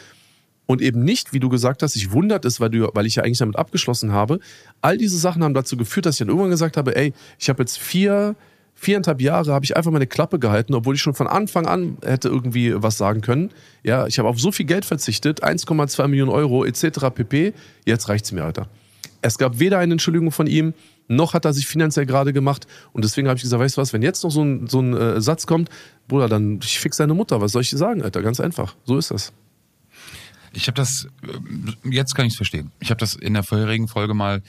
Und 0.68 0.82
eben 0.82 1.04
nicht, 1.04 1.34
wie 1.34 1.40
du 1.40 1.50
gesagt 1.50 1.84
hast, 1.84 1.96
ich 1.96 2.12
wundert 2.12 2.46
es, 2.46 2.60
weil, 2.60 2.70
du, 2.70 2.90
weil 2.94 3.06
ich 3.06 3.16
ja 3.16 3.24
eigentlich 3.24 3.40
damit 3.40 3.56
abgeschlossen 3.56 4.12
habe. 4.12 4.40
All 4.82 4.98
diese 4.98 5.18
Sachen 5.18 5.44
haben 5.44 5.54
dazu 5.54 5.78
geführt, 5.78 6.06
dass 6.06 6.16
ich 6.16 6.20
dann 6.20 6.30
irgendwann 6.30 6.50
gesagt 6.52 6.78
habe, 6.78 6.96
ey, 6.96 7.14
ich 7.40 7.50
habe 7.50 7.62
jetzt 7.62 7.78
vier, 7.78 8.36
viereinhalb 8.74 9.22
Jahre 9.22 9.54
habe 9.54 9.66
ich 9.66 9.78
einfach 9.78 9.92
meine 9.92 10.08
Klappe 10.08 10.40
gehalten, 10.40 10.74
obwohl 10.74 10.96
ich 10.96 11.02
schon 11.02 11.14
von 11.14 11.28
Anfang 11.28 11.68
an 11.68 11.98
hätte 12.04 12.30
irgendwie 12.30 12.74
was 12.76 12.98
sagen 12.98 13.22
können. 13.22 13.52
Ja, 13.84 14.08
ich 14.08 14.20
habe 14.20 14.28
auf 14.28 14.40
so 14.40 14.52
viel 14.52 14.66
Geld 14.66 14.86
verzichtet, 14.86 15.44
1,2 15.44 16.08
Millionen 16.08 16.32
Euro 16.32 16.66
etc. 16.66 17.10
pp. 17.14 17.54
Jetzt 17.86 18.10
reicht's 18.10 18.32
mir, 18.32 18.44
Alter. 18.44 18.68
Es 19.26 19.40
gab 19.40 19.58
weder 19.58 19.80
eine 19.80 19.94
Entschuldigung 19.94 20.32
von 20.32 20.46
ihm, 20.46 20.74
noch 21.08 21.34
hat 21.34 21.46
er 21.46 21.54
sich 21.54 21.66
finanziell 21.66 22.06
gerade 22.06 22.32
gemacht. 22.32 22.68
Und 22.94 23.04
deswegen 23.04 23.28
habe 23.28 23.38
ich 23.38 23.44
gesagt, 23.44 23.60
weißt 23.60 23.78
du 23.78 23.82
was, 23.82 23.92
wenn 23.92 24.04
jetzt 24.04 24.24
noch 24.24 24.30
so 24.30 24.44
ein, 24.44 24.68
so 24.68 24.80
ein 24.80 24.94
äh, 24.94 25.20
Satz 25.20 25.48
kommt, 25.48 25.70
Bruder, 26.08 26.30
dann 26.30 26.60
ich 26.64 26.80
fix 26.80 26.98
deine 26.98 27.16
Mutter. 27.16 27.42
Was 27.42 27.52
soll 27.52 27.64
ich 27.64 27.72
dir 27.72 27.78
sagen, 27.78 28.04
Alter? 28.04 28.22
Ganz 28.22 28.40
einfach. 28.40 28.76
So 28.86 28.98
ist 28.98 29.10
das. 29.10 29.34
Ich 30.54 30.68
habe 30.68 30.76
das, 30.76 31.08
äh, 31.24 31.90
jetzt 31.90 32.14
kann 32.14 32.28
ich 32.28 32.34
es 32.34 32.38
verstehen. 32.38 32.72
Ich 32.80 32.92
habe 32.92 33.00
das 33.00 33.16
in 33.16 33.34
der 33.34 33.42
vorherigen 33.42 33.88
Folge 33.88 34.14
mal 34.14 34.44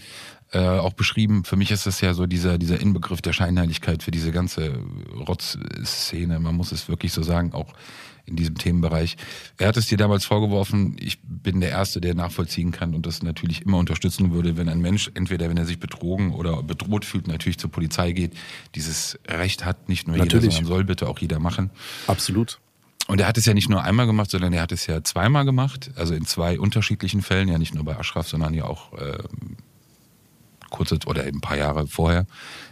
äh, 0.52 0.58
auch 0.58 0.92
beschrieben. 0.92 1.44
Für 1.44 1.56
mich 1.56 1.70
ist 1.70 1.86
das 1.86 2.02
ja 2.02 2.12
so 2.12 2.26
dieser, 2.26 2.58
dieser 2.58 2.78
Inbegriff 2.78 3.22
der 3.22 3.32
Scheinheiligkeit 3.32 4.02
für 4.02 4.10
diese 4.10 4.30
ganze 4.30 4.78
Rotz-Szene. 5.26 6.38
Man 6.38 6.54
muss 6.54 6.70
es 6.70 6.88
wirklich 6.88 7.12
so 7.12 7.22
sagen, 7.22 7.52
auch 7.54 7.72
in 8.26 8.36
diesem 8.36 8.56
Themenbereich. 8.56 9.16
Er 9.58 9.68
hat 9.68 9.76
es 9.76 9.86
dir 9.86 9.96
damals 9.96 10.24
vorgeworfen, 10.24 10.96
ich 11.00 11.18
bin 11.22 11.60
der 11.60 11.70
Erste, 11.70 12.00
der 12.00 12.14
nachvollziehen 12.14 12.72
kann 12.72 12.94
und 12.94 13.06
das 13.06 13.22
natürlich 13.22 13.62
immer 13.62 13.78
unterstützen 13.78 14.32
würde, 14.32 14.56
wenn 14.56 14.68
ein 14.68 14.80
Mensch, 14.80 15.10
entweder 15.14 15.48
wenn 15.48 15.56
er 15.56 15.64
sich 15.64 15.78
betrogen 15.78 16.32
oder 16.32 16.62
bedroht 16.62 17.04
fühlt, 17.04 17.28
natürlich 17.28 17.58
zur 17.58 17.70
Polizei 17.70 18.12
geht. 18.12 18.32
Dieses 18.74 19.18
Recht 19.28 19.64
hat 19.64 19.88
nicht 19.88 20.08
nur 20.08 20.16
natürlich. 20.16 20.42
jeder, 20.44 20.52
sondern 20.52 20.68
soll 20.68 20.84
bitte 20.84 21.08
auch 21.08 21.18
jeder 21.18 21.38
machen. 21.38 21.70
Absolut. 22.06 22.58
Und 23.06 23.20
er 23.20 23.28
hat 23.28 23.38
es 23.38 23.46
ja 23.46 23.54
nicht 23.54 23.68
nur 23.68 23.82
einmal 23.82 24.06
gemacht, 24.06 24.30
sondern 24.30 24.52
er 24.52 24.62
hat 24.62 24.72
es 24.72 24.86
ja 24.86 25.04
zweimal 25.04 25.44
gemacht, 25.44 25.92
also 25.94 26.14
in 26.14 26.26
zwei 26.26 26.58
unterschiedlichen 26.58 27.22
Fällen, 27.22 27.48
ja 27.48 27.58
nicht 27.58 27.74
nur 27.74 27.84
bei 27.84 27.96
Aschraf, 27.96 28.26
sondern 28.26 28.52
ja 28.52 28.64
auch 28.64 28.92
äh, 28.94 29.18
kurze 30.70 30.98
oder 31.06 31.22
ein 31.22 31.40
paar 31.40 31.56
Jahre 31.56 31.86
vorher, 31.86 32.26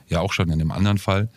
ja 0.08 0.20
auch 0.20 0.32
schon 0.32 0.48
in 0.48 0.54
einem 0.54 0.72
anderen 0.72 0.98
Fall. 0.98 1.28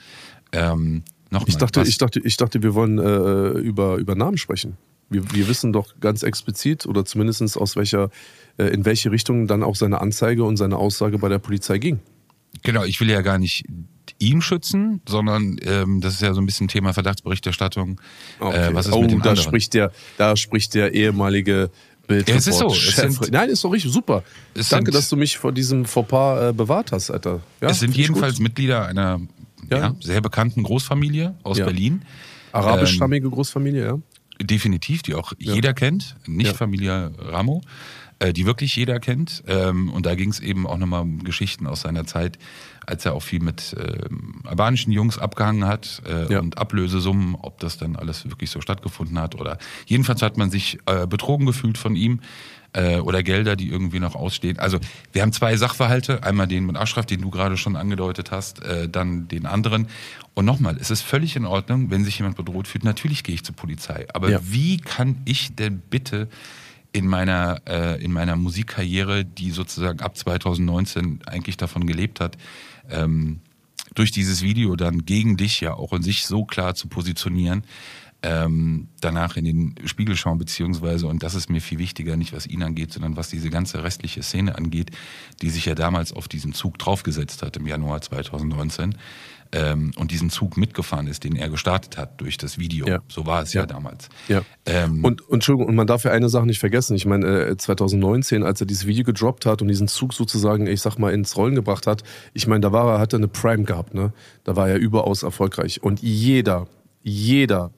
Ähm, 0.51 1.03
Nochmal, 1.29 1.49
ich, 1.49 1.57
dachte, 1.57 1.81
ich, 1.81 1.97
dachte, 1.97 2.21
ich 2.23 2.37
dachte, 2.37 2.63
wir 2.63 2.73
wollen 2.73 2.99
äh, 2.99 3.59
über, 3.59 3.97
über 3.97 4.15
Namen 4.15 4.37
sprechen. 4.37 4.77
Wir, 5.09 5.23
wir 5.33 5.47
wissen 5.47 5.73
doch 5.73 5.99
ganz 5.99 6.23
explizit 6.23 6.85
oder 6.85 7.05
zumindest 7.05 7.57
aus 7.57 7.75
welcher, 7.75 8.09
äh, 8.57 8.65
in 8.65 8.85
welche 8.85 9.11
Richtung 9.11 9.47
dann 9.47 9.63
auch 9.63 9.75
seine 9.75 10.01
Anzeige 10.01 10.43
und 10.43 10.57
seine 10.57 10.77
Aussage 10.77 11.17
bei 11.17 11.29
der 11.29 11.39
Polizei 11.39 11.77
ging. 11.77 11.99
Genau, 12.63 12.83
ich 12.83 12.99
will 12.99 13.09
ja 13.09 13.21
gar 13.21 13.37
nicht 13.37 13.65
ihn 14.19 14.41
schützen, 14.41 15.01
sondern 15.07 15.57
ähm, 15.61 16.01
das 16.01 16.15
ist 16.15 16.21
ja 16.21 16.33
so 16.33 16.41
ein 16.41 16.45
bisschen 16.45 16.67
Thema 16.67 16.93
Verdachtsberichterstattung. 16.93 18.01
Äh, 18.39 18.43
okay. 18.43 18.69
Äh, 18.69 18.73
was 18.73 18.87
ist 18.87 18.93
oh, 18.93 19.01
mit 19.01 19.11
dem 19.11 19.21
da 19.21 19.29
anderen? 19.29 19.47
spricht 19.47 19.73
der, 19.73 19.91
da 20.17 20.35
spricht 20.35 20.73
der 20.73 20.93
ehemalige 20.93 21.69
Bild. 22.07 22.27
Ja, 22.29 22.35
es 22.35 22.47
ist 22.47 22.57
so. 22.57 22.67
Es 22.67 22.95
sind, 22.95 23.31
Nein, 23.31 23.49
ist 23.49 23.63
doch 23.63 23.71
richtig 23.71 23.91
super. 23.91 24.23
Danke, 24.69 24.91
dass 24.91 25.09
du 25.09 25.17
mich 25.17 25.37
vor 25.37 25.51
diesem 25.51 25.85
Fauxpas 25.85 26.49
äh, 26.49 26.53
bewahrt 26.53 26.91
hast, 26.91 27.11
Alter. 27.11 27.41
Ja, 27.61 27.69
es 27.69 27.79
sind 27.79 27.95
jedenfalls 27.95 28.39
Mitglieder 28.39 28.85
einer 28.85 29.19
ja. 29.69 29.77
ja 29.77 29.95
sehr 29.99 30.21
bekannten 30.21 30.63
Großfamilie 30.63 31.35
aus 31.43 31.57
ja. 31.57 31.65
Berlin. 31.65 32.03
Arabischstammige 32.51 33.25
ähm, 33.25 33.33
Großfamilie, 33.33 33.85
ja. 33.85 33.99
Definitiv, 34.41 35.01
die 35.01 35.15
auch 35.15 35.33
ja. 35.39 35.53
jeder 35.53 35.73
kennt, 35.73 36.15
nicht 36.27 36.55
Familie 36.55 37.11
Ramo, 37.17 37.61
äh, 38.19 38.33
die 38.33 38.45
wirklich 38.45 38.75
jeder 38.75 38.99
kennt. 38.99 39.43
Ähm, 39.47 39.89
und 39.89 40.05
da 40.05 40.15
ging 40.15 40.29
es 40.29 40.39
eben 40.39 40.67
auch 40.67 40.77
nochmal 40.77 41.01
um 41.01 41.23
Geschichten 41.23 41.65
aus 41.65 41.81
seiner 41.81 42.05
Zeit, 42.05 42.37
als 42.85 43.05
er 43.05 43.13
auch 43.13 43.23
viel 43.23 43.41
mit 43.41 43.75
ähm, 43.79 44.41
albanischen 44.45 44.91
Jungs 44.91 45.17
abgehangen 45.17 45.65
hat 45.65 46.01
äh, 46.05 46.37
und 46.37 46.57
Ablösesummen, 46.57 47.35
ob 47.35 47.59
das 47.59 47.77
dann 47.77 47.95
alles 47.95 48.25
wirklich 48.25 48.49
so 48.49 48.61
stattgefunden 48.61 49.19
hat 49.19 49.35
oder 49.35 49.57
jedenfalls 49.87 50.21
hat 50.21 50.37
man 50.37 50.51
sich 50.51 50.79
äh, 50.85 51.07
betrogen 51.07 51.45
gefühlt 51.45 51.77
von 51.77 51.95
ihm 51.95 52.21
äh, 52.73 52.97
oder 52.97 53.23
Gelder, 53.23 53.55
die 53.55 53.69
irgendwie 53.69 53.99
noch 53.99 54.15
ausstehen. 54.15 54.59
Also 54.59 54.79
wir 55.13 55.21
haben 55.21 55.33
zwei 55.33 55.55
Sachverhalte, 55.57 56.23
einmal 56.23 56.47
den 56.47 56.65
mit 56.65 56.77
Aschraf, 56.77 57.05
den 57.05 57.21
du 57.21 57.29
gerade 57.29 57.57
schon 57.57 57.75
angedeutet 57.75 58.31
hast, 58.31 58.63
äh, 58.63 58.89
dann 58.89 59.27
den 59.27 59.45
anderen. 59.45 59.87
Und 60.33 60.45
nochmal, 60.45 60.77
es 60.79 60.91
ist 60.91 61.01
völlig 61.01 61.35
in 61.35 61.45
Ordnung, 61.45 61.89
wenn 61.89 62.03
sich 62.03 62.19
jemand 62.19 62.37
bedroht 62.37 62.67
fühlt. 62.67 62.83
Natürlich 62.83 63.23
gehe 63.23 63.35
ich 63.35 63.43
zur 63.43 63.55
Polizei. 63.55 64.05
Aber 64.13 64.29
ja. 64.29 64.39
wie 64.43 64.77
kann 64.77 65.17
ich 65.25 65.55
denn 65.55 65.79
bitte 65.79 66.27
in 66.91 67.07
meiner, 67.07 67.61
äh, 67.67 68.03
in 68.03 68.11
meiner 68.11 68.35
Musikkarriere, 68.35 69.25
die 69.25 69.51
sozusagen 69.51 69.99
ab 69.99 70.17
2019 70.17 71.19
eigentlich 71.25 71.57
davon 71.57 71.85
gelebt 71.85 72.19
hat, 72.19 72.37
ähm, 72.89 73.39
durch 73.95 74.11
dieses 74.11 74.41
Video 74.41 74.75
dann 74.75 75.05
gegen 75.05 75.37
dich 75.37 75.61
ja 75.61 75.73
auch 75.73 75.93
in 75.93 76.03
sich 76.03 76.25
so 76.25 76.45
klar 76.45 76.75
zu 76.75 76.87
positionieren, 76.87 77.63
ähm, 78.23 78.89
danach 78.99 79.37
in 79.37 79.45
den 79.45 79.75
Spiegel 79.85 80.15
schauen, 80.15 80.37
beziehungsweise, 80.37 81.07
und 81.07 81.21
das 81.21 81.35
ist 81.35 81.49
mir 81.49 81.61
viel 81.61 81.77
wichtiger, 81.77 82.17
nicht 82.17 82.33
was 82.33 82.47
ihn 82.47 82.63
angeht, 82.63 82.91
sondern 82.91 83.15
was 83.15 83.29
diese 83.29 83.49
ganze 83.49 83.83
restliche 83.83 84.23
Szene 84.23 84.57
angeht, 84.57 84.91
die 85.41 85.49
sich 85.49 85.65
ja 85.65 85.75
damals 85.75 86.13
auf 86.13 86.27
diesen 86.27 86.53
Zug 86.53 86.79
draufgesetzt 86.79 87.43
hat 87.43 87.57
im 87.57 87.67
Januar 87.67 88.01
2019 88.01 88.95
ähm, 89.51 89.91
und 89.97 90.11
diesen 90.11 90.29
Zug 90.29 90.57
mitgefahren 90.57 91.07
ist, 91.07 91.23
den 91.23 91.35
er 91.35 91.49
gestartet 91.49 91.97
hat 91.97 92.19
durch 92.19 92.37
das 92.37 92.57
Video. 92.57 92.87
Ja. 92.87 92.99
So 93.07 93.25
war 93.25 93.43
es 93.43 93.53
ja, 93.53 93.61
ja 93.61 93.67
damals. 93.67 94.09
Ja. 94.27 94.41
Ähm, 94.65 95.03
und, 95.03 95.21
und 95.21 95.35
Entschuldigung, 95.35 95.69
und 95.69 95.75
man 95.75 95.87
darf 95.87 96.03
ja 96.03 96.11
eine 96.11 96.29
Sache 96.29 96.45
nicht 96.45 96.59
vergessen. 96.59 96.95
Ich 96.95 97.05
meine, 97.05 97.25
äh, 97.45 97.57
2019, 97.57 98.43
als 98.43 98.61
er 98.61 98.67
dieses 98.67 98.87
Video 98.87 99.03
gedroppt 99.03 99.45
hat 99.45 99.61
und 99.61 99.67
diesen 99.67 99.87
Zug 99.87 100.13
sozusagen, 100.13 100.67
ich 100.67 100.81
sag 100.81 100.97
mal, 100.97 101.13
ins 101.13 101.37
Rollen 101.37 101.55
gebracht 101.55 101.87
hat, 101.87 102.03
ich 102.33 102.47
meine, 102.47 102.61
da 102.61 102.71
war 102.71 102.95
er, 102.95 102.99
hat 102.99 103.13
er 103.13 103.17
eine 103.17 103.27
Prime 103.27 103.63
gehabt, 103.63 103.93
ne? 103.93 104.11
Da 104.43 104.55
war 104.55 104.69
er 104.69 104.77
überaus 104.77 105.23
erfolgreich. 105.23 105.83
Und 105.83 106.01
jeder, 106.01 106.67
jeder 107.03 107.71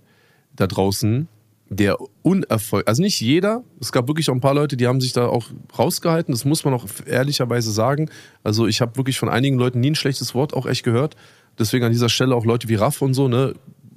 da 0.59 0.67
draußen, 0.67 1.27
der 1.69 1.97
unerfolg, 2.23 2.87
also 2.87 3.01
nicht 3.01 3.21
jeder, 3.21 3.63
es 3.79 3.91
gab 3.91 4.07
wirklich 4.07 4.29
auch 4.29 4.33
ein 4.33 4.41
paar 4.41 4.55
Leute, 4.55 4.75
die 4.75 4.87
haben 4.87 5.01
sich 5.01 5.13
da 5.13 5.27
auch 5.27 5.45
rausgehalten, 5.77 6.33
das 6.33 6.43
muss 6.43 6.65
man 6.65 6.73
auch 6.73 6.85
ehrlicherweise 7.05 7.71
sagen. 7.71 8.09
Also 8.43 8.65
ich 8.67 8.81
habe 8.81 8.97
wirklich 8.97 9.19
von 9.19 9.29
einigen 9.29 9.57
Leuten 9.57 9.79
nie 9.79 9.91
ein 9.91 9.95
schlechtes 9.95 10.33
Wort 10.33 10.53
auch 10.53 10.65
echt 10.65 10.83
gehört. 10.83 11.15
Deswegen 11.59 11.85
an 11.85 11.91
dieser 11.91 12.09
Stelle 12.09 12.35
auch 12.35 12.45
Leute 12.45 12.69
wie 12.69 12.75
Raff 12.75 13.01
und 13.01 13.13
so, 13.13 13.27
ne, 13.27 13.53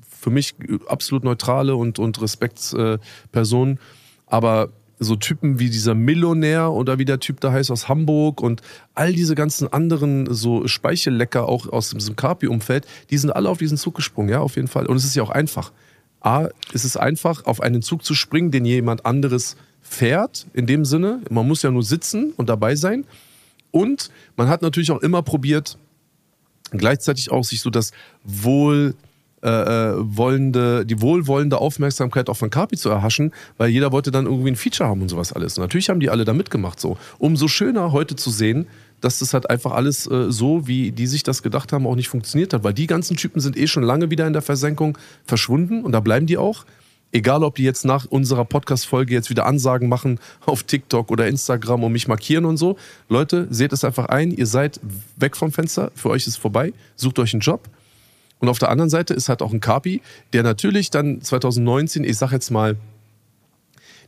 für 0.06 0.30
mich 0.30 0.54
absolut 0.86 1.24
neutrale 1.24 1.74
und, 1.74 1.98
und 1.98 2.20
Respektspersonen. 2.20 3.76
Äh, 3.76 3.80
Aber 4.26 4.68
so 4.98 5.16
Typen 5.16 5.58
wie 5.58 5.70
dieser 5.70 5.94
Millionär 5.94 6.72
oder 6.72 6.98
wie 6.98 7.04
der 7.04 7.20
Typ 7.20 7.40
da 7.40 7.52
heißt 7.52 7.70
aus 7.70 7.88
Hamburg 7.88 8.40
und 8.40 8.62
all 8.94 9.12
diese 9.12 9.34
ganzen 9.34 9.72
anderen 9.72 10.32
so 10.32 10.66
Speichellecker 10.66 11.48
auch 11.48 11.68
aus 11.68 11.90
diesem 11.90 12.16
Carpi-Umfeld, 12.16 12.86
die 13.10 13.18
sind 13.18 13.30
alle 13.30 13.48
auf 13.48 13.58
diesen 13.58 13.78
Zug 13.78 13.94
gesprungen, 13.94 14.28
ja, 14.28 14.40
auf 14.40 14.56
jeden 14.56 14.68
Fall. 14.68 14.86
Und 14.86 14.96
es 14.96 15.04
ist 15.04 15.16
ja 15.16 15.22
auch 15.22 15.30
einfach. 15.30 15.72
A, 16.24 16.48
ist 16.72 16.84
es 16.84 16.96
einfach, 16.96 17.44
auf 17.46 17.60
einen 17.60 17.82
Zug 17.82 18.04
zu 18.04 18.14
springen, 18.14 18.50
den 18.50 18.64
jemand 18.64 19.06
anderes 19.06 19.56
fährt, 19.80 20.46
in 20.54 20.66
dem 20.66 20.84
Sinne. 20.84 21.20
Man 21.30 21.46
muss 21.46 21.62
ja 21.62 21.70
nur 21.70 21.82
sitzen 21.82 22.32
und 22.36 22.48
dabei 22.48 22.76
sein. 22.76 23.04
Und 23.70 24.10
man 24.36 24.48
hat 24.48 24.62
natürlich 24.62 24.90
auch 24.90 25.00
immer 25.00 25.22
probiert, 25.22 25.78
gleichzeitig 26.70 27.30
auch 27.30 27.44
sich 27.44 27.60
so 27.60 27.70
das 27.70 27.92
wohl 28.24 28.94
äh, 29.42 29.48
äh 29.48 29.94
wollende, 29.96 30.86
die 30.86 31.00
wohlwollende 31.00 31.58
Aufmerksamkeit 31.58 32.28
auch 32.28 32.36
von 32.36 32.50
Kapi 32.50 32.76
zu 32.76 32.90
erhaschen, 32.90 33.32
weil 33.58 33.70
jeder 33.70 33.90
wollte 33.90 34.10
dann 34.10 34.26
irgendwie 34.26 34.50
ein 34.50 34.56
Feature 34.56 34.88
haben 34.88 35.02
und 35.02 35.08
sowas 35.08 35.32
alles. 35.32 35.56
Natürlich 35.56 35.88
haben 35.88 36.00
die 36.00 36.10
alle 36.10 36.24
da 36.24 36.32
mitgemacht 36.32 36.78
so. 36.78 36.96
Umso 37.18 37.48
schöner 37.48 37.92
heute 37.92 38.14
zu 38.14 38.30
sehen, 38.30 38.68
dass 39.02 39.18
das 39.18 39.34
halt 39.34 39.50
einfach 39.50 39.72
alles 39.72 40.06
äh, 40.10 40.32
so, 40.32 40.66
wie 40.66 40.92
die 40.92 41.06
sich 41.06 41.22
das 41.22 41.42
gedacht 41.42 41.72
haben, 41.72 41.86
auch 41.86 41.96
nicht 41.96 42.08
funktioniert 42.08 42.54
hat. 42.54 42.64
Weil 42.64 42.72
die 42.72 42.86
ganzen 42.86 43.16
Typen 43.16 43.40
sind 43.40 43.56
eh 43.56 43.66
schon 43.66 43.82
lange 43.82 44.10
wieder 44.10 44.26
in 44.26 44.32
der 44.32 44.42
Versenkung 44.42 44.96
verschwunden 45.24 45.84
und 45.84 45.92
da 45.92 46.00
bleiben 46.00 46.26
die 46.26 46.38
auch. 46.38 46.64
Egal, 47.14 47.44
ob 47.44 47.56
die 47.56 47.64
jetzt 47.64 47.84
nach 47.84 48.06
unserer 48.06 48.46
Podcast-Folge 48.46 49.12
jetzt 49.12 49.28
wieder 49.28 49.44
Ansagen 49.44 49.88
machen 49.90 50.18
auf 50.46 50.62
TikTok 50.62 51.10
oder 51.10 51.26
Instagram 51.26 51.84
und 51.84 51.92
mich 51.92 52.08
markieren 52.08 52.46
und 52.46 52.56
so. 52.56 52.78
Leute, 53.10 53.48
seht 53.50 53.72
es 53.74 53.84
einfach 53.84 54.06
ein, 54.06 54.30
ihr 54.30 54.46
seid 54.46 54.80
weg 55.16 55.36
vom 55.36 55.52
Fenster, 55.52 55.92
für 55.94 56.08
euch 56.08 56.22
ist 56.22 56.28
es 56.28 56.36
vorbei, 56.36 56.72
sucht 56.96 57.18
euch 57.18 57.34
einen 57.34 57.40
Job. 57.40 57.68
Und 58.38 58.48
auf 58.48 58.58
der 58.58 58.70
anderen 58.70 58.90
Seite 58.90 59.14
ist 59.14 59.28
halt 59.28 59.42
auch 59.42 59.52
ein 59.52 59.60
Kapi, 59.60 60.00
der 60.32 60.42
natürlich 60.42 60.90
dann 60.90 61.20
2019, 61.20 62.02
ich 62.02 62.16
sag 62.16 62.32
jetzt 62.32 62.50
mal, 62.50 62.76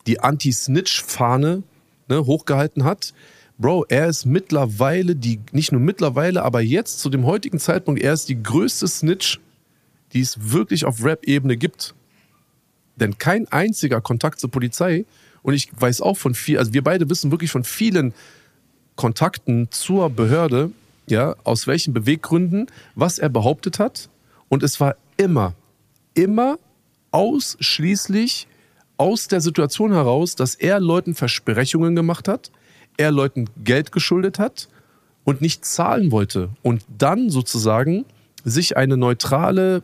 die 0.06 0.20
Anti-Snitch-Fahne 0.20 1.62
ne, 2.08 2.26
hochgehalten 2.26 2.84
hat. 2.84 3.12
Bro, 3.56 3.86
er 3.88 4.08
ist 4.08 4.26
mittlerweile 4.26 5.14
die, 5.14 5.40
nicht 5.52 5.70
nur 5.70 5.80
mittlerweile, 5.80 6.42
aber 6.42 6.60
jetzt 6.60 7.00
zu 7.00 7.08
dem 7.08 7.24
heutigen 7.24 7.58
Zeitpunkt, 7.60 8.02
er 8.02 8.12
ist 8.12 8.28
die 8.28 8.42
größte 8.42 8.88
Snitch, 8.88 9.38
die 10.12 10.20
es 10.20 10.52
wirklich 10.52 10.84
auf 10.84 11.04
Rap-Ebene 11.04 11.56
gibt. 11.56 11.94
Denn 12.96 13.18
kein 13.18 13.46
einziger 13.48 14.00
Kontakt 14.00 14.40
zur 14.40 14.50
Polizei, 14.50 15.04
und 15.42 15.54
ich 15.54 15.68
weiß 15.78 16.00
auch 16.00 16.16
von 16.16 16.34
viel, 16.34 16.58
also 16.58 16.72
wir 16.72 16.82
beide 16.82 17.08
wissen 17.10 17.30
wirklich 17.30 17.50
von 17.50 17.64
vielen 17.64 18.14
Kontakten 18.96 19.68
zur 19.70 20.10
Behörde, 20.10 20.72
ja, 21.06 21.36
aus 21.44 21.66
welchen 21.66 21.92
Beweggründen, 21.92 22.66
was 22.94 23.18
er 23.18 23.28
behauptet 23.28 23.78
hat. 23.78 24.08
Und 24.48 24.62
es 24.62 24.80
war 24.80 24.96
immer, 25.16 25.54
immer 26.14 26.58
ausschließlich 27.10 28.48
aus 28.96 29.28
der 29.28 29.40
Situation 29.40 29.92
heraus, 29.92 30.34
dass 30.34 30.54
er 30.54 30.80
Leuten 30.80 31.14
Versprechungen 31.14 31.94
gemacht 31.94 32.26
hat, 32.26 32.50
er 32.96 33.10
Leuten 33.10 33.46
Geld 33.62 33.92
geschuldet 33.92 34.38
hat 34.38 34.68
und 35.24 35.40
nicht 35.40 35.64
zahlen 35.64 36.10
wollte. 36.12 36.50
Und 36.62 36.84
dann 36.96 37.30
sozusagen 37.30 38.04
sich 38.44 38.76
eine 38.76 38.96
neutrale 38.96 39.82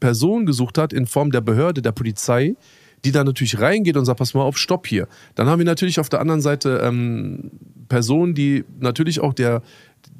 Person 0.00 0.46
gesucht 0.46 0.78
hat 0.78 0.92
in 0.92 1.06
Form 1.06 1.30
der 1.30 1.40
Behörde, 1.40 1.80
der 1.80 1.92
Polizei, 1.92 2.56
die 3.04 3.12
dann 3.12 3.26
natürlich 3.26 3.60
reingeht 3.60 3.96
und 3.96 4.04
sagt, 4.04 4.18
pass 4.18 4.34
mal 4.34 4.42
auf, 4.42 4.58
stopp 4.58 4.86
hier. 4.86 5.08
Dann 5.34 5.48
haben 5.48 5.58
wir 5.58 5.66
natürlich 5.66 6.00
auf 6.00 6.08
der 6.08 6.20
anderen 6.20 6.40
Seite 6.40 6.80
ähm, 6.82 7.52
Personen, 7.88 8.34
die 8.34 8.64
natürlich 8.80 9.20
auch 9.20 9.32
der, 9.32 9.62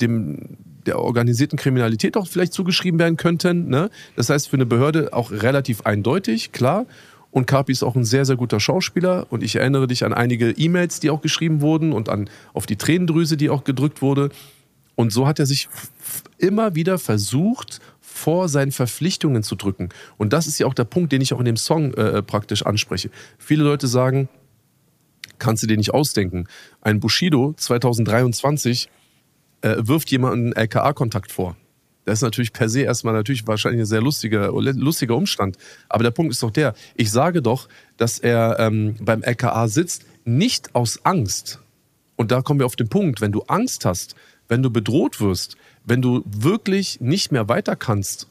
dem, 0.00 0.56
der 0.86 0.98
organisierten 0.98 1.58
Kriminalität 1.58 2.16
auch 2.16 2.26
vielleicht 2.26 2.52
zugeschrieben 2.52 2.98
werden 2.98 3.16
könnten. 3.16 3.68
Ne? 3.68 3.90
Das 4.16 4.30
heißt, 4.30 4.48
für 4.48 4.56
eine 4.56 4.66
Behörde 4.66 5.12
auch 5.12 5.30
relativ 5.30 5.82
eindeutig, 5.82 6.52
klar. 6.52 6.86
Und 7.32 7.46
Carpi 7.46 7.72
ist 7.72 7.82
auch 7.82 7.96
ein 7.96 8.04
sehr, 8.04 8.24
sehr 8.24 8.36
guter 8.36 8.60
Schauspieler. 8.60 9.26
Und 9.30 9.42
ich 9.42 9.56
erinnere 9.56 9.88
dich 9.88 10.04
an 10.04 10.12
einige 10.12 10.50
E-Mails, 10.50 11.00
die 11.00 11.10
auch 11.10 11.22
geschrieben 11.22 11.62
wurden 11.62 11.92
und 11.92 12.08
an, 12.08 12.30
auf 12.52 12.66
die 12.66 12.76
Tränendrüse, 12.76 13.36
die 13.36 13.50
auch 13.50 13.64
gedrückt 13.64 14.02
wurde. 14.02 14.28
Und 14.94 15.12
so 15.12 15.26
hat 15.26 15.40
er 15.40 15.46
sich 15.46 15.68
immer 16.38 16.74
wieder 16.74 16.98
versucht, 16.98 17.80
vor 18.00 18.48
seinen 18.50 18.70
Verpflichtungen 18.70 19.42
zu 19.42 19.56
drücken. 19.56 19.88
Und 20.18 20.34
das 20.34 20.46
ist 20.46 20.58
ja 20.58 20.66
auch 20.66 20.74
der 20.74 20.84
Punkt, 20.84 21.10
den 21.10 21.22
ich 21.22 21.32
auch 21.32 21.38
in 21.38 21.46
dem 21.46 21.56
Song 21.56 21.94
äh, 21.94 22.22
praktisch 22.22 22.64
anspreche. 22.66 23.10
Viele 23.38 23.64
Leute 23.64 23.88
sagen, 23.88 24.28
kannst 25.38 25.62
du 25.62 25.66
dir 25.66 25.78
nicht 25.78 25.94
ausdenken. 25.94 26.46
Ein 26.82 27.00
Bushido 27.00 27.54
2023 27.56 28.90
äh, 29.62 29.76
wirft 29.78 30.10
jemanden 30.10 30.52
LKA-Kontakt 30.52 31.32
vor. 31.32 31.56
Das 32.04 32.18
ist 32.18 32.22
natürlich 32.22 32.52
per 32.52 32.68
se 32.68 32.80
erstmal 32.80 33.14
natürlich 33.14 33.46
wahrscheinlich 33.46 33.82
ein 33.82 33.86
sehr 33.86 34.00
lustiger, 34.00 34.50
lustiger 34.50 35.16
Umstand. 35.16 35.56
Aber 35.88 36.02
der 36.02 36.10
Punkt 36.10 36.32
ist 36.32 36.42
doch 36.42 36.50
der, 36.50 36.74
ich 36.96 37.10
sage 37.10 37.42
doch, 37.42 37.68
dass 37.96 38.18
er 38.18 38.58
ähm, 38.58 38.96
beim 39.00 39.22
LKA 39.22 39.68
sitzt, 39.68 40.04
nicht 40.24 40.74
aus 40.74 41.04
Angst. 41.04 41.60
Und 42.16 42.32
da 42.32 42.42
kommen 42.42 42.60
wir 42.60 42.66
auf 42.66 42.76
den 42.76 42.88
Punkt, 42.88 43.20
wenn 43.20 43.32
du 43.32 43.42
Angst 43.42 43.84
hast, 43.84 44.16
wenn 44.48 44.62
du 44.62 44.70
bedroht 44.70 45.20
wirst, 45.20 45.56
wenn 45.84 46.02
du 46.02 46.22
wirklich 46.26 47.00
nicht 47.00 47.32
mehr 47.32 47.48
weiter 47.48 47.76
kannst, 47.76 48.28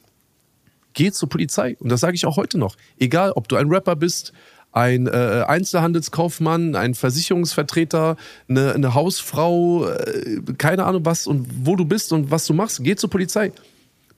geh 0.94 1.12
zur 1.12 1.30
Polizei. 1.30 1.78
Und 1.80 1.90
das 1.90 2.02
sage 2.02 2.16
ich 2.16 2.26
auch 2.26 2.38
heute 2.38 2.58
noch. 2.58 2.76
Egal, 3.00 3.32
ob 3.32 3.48
du 3.48 3.56
ein 3.56 3.70
Rapper 3.70 3.96
bist, 3.96 4.34
ein 4.72 5.08
äh, 5.08 5.44
Einzelhandelskaufmann, 5.48 6.76
ein 6.76 6.96
Versicherungsvertreter, 6.96 8.16
eine, 8.48 8.74
eine 8.74 8.94
Hausfrau, 8.94 9.88
äh, 9.88 10.42
keine 10.58 10.86
Ahnung 10.86 11.06
was 11.06 11.28
und 11.28 11.48
wo 11.66 11.76
du 11.76 11.86
bist 11.86 12.14
und 12.14 12.32
was 12.32 12.46
du 12.46 12.54
machst, 12.54 12.84
geh 12.84 12.96
zur 12.96 13.10
Polizei. 13.10 13.52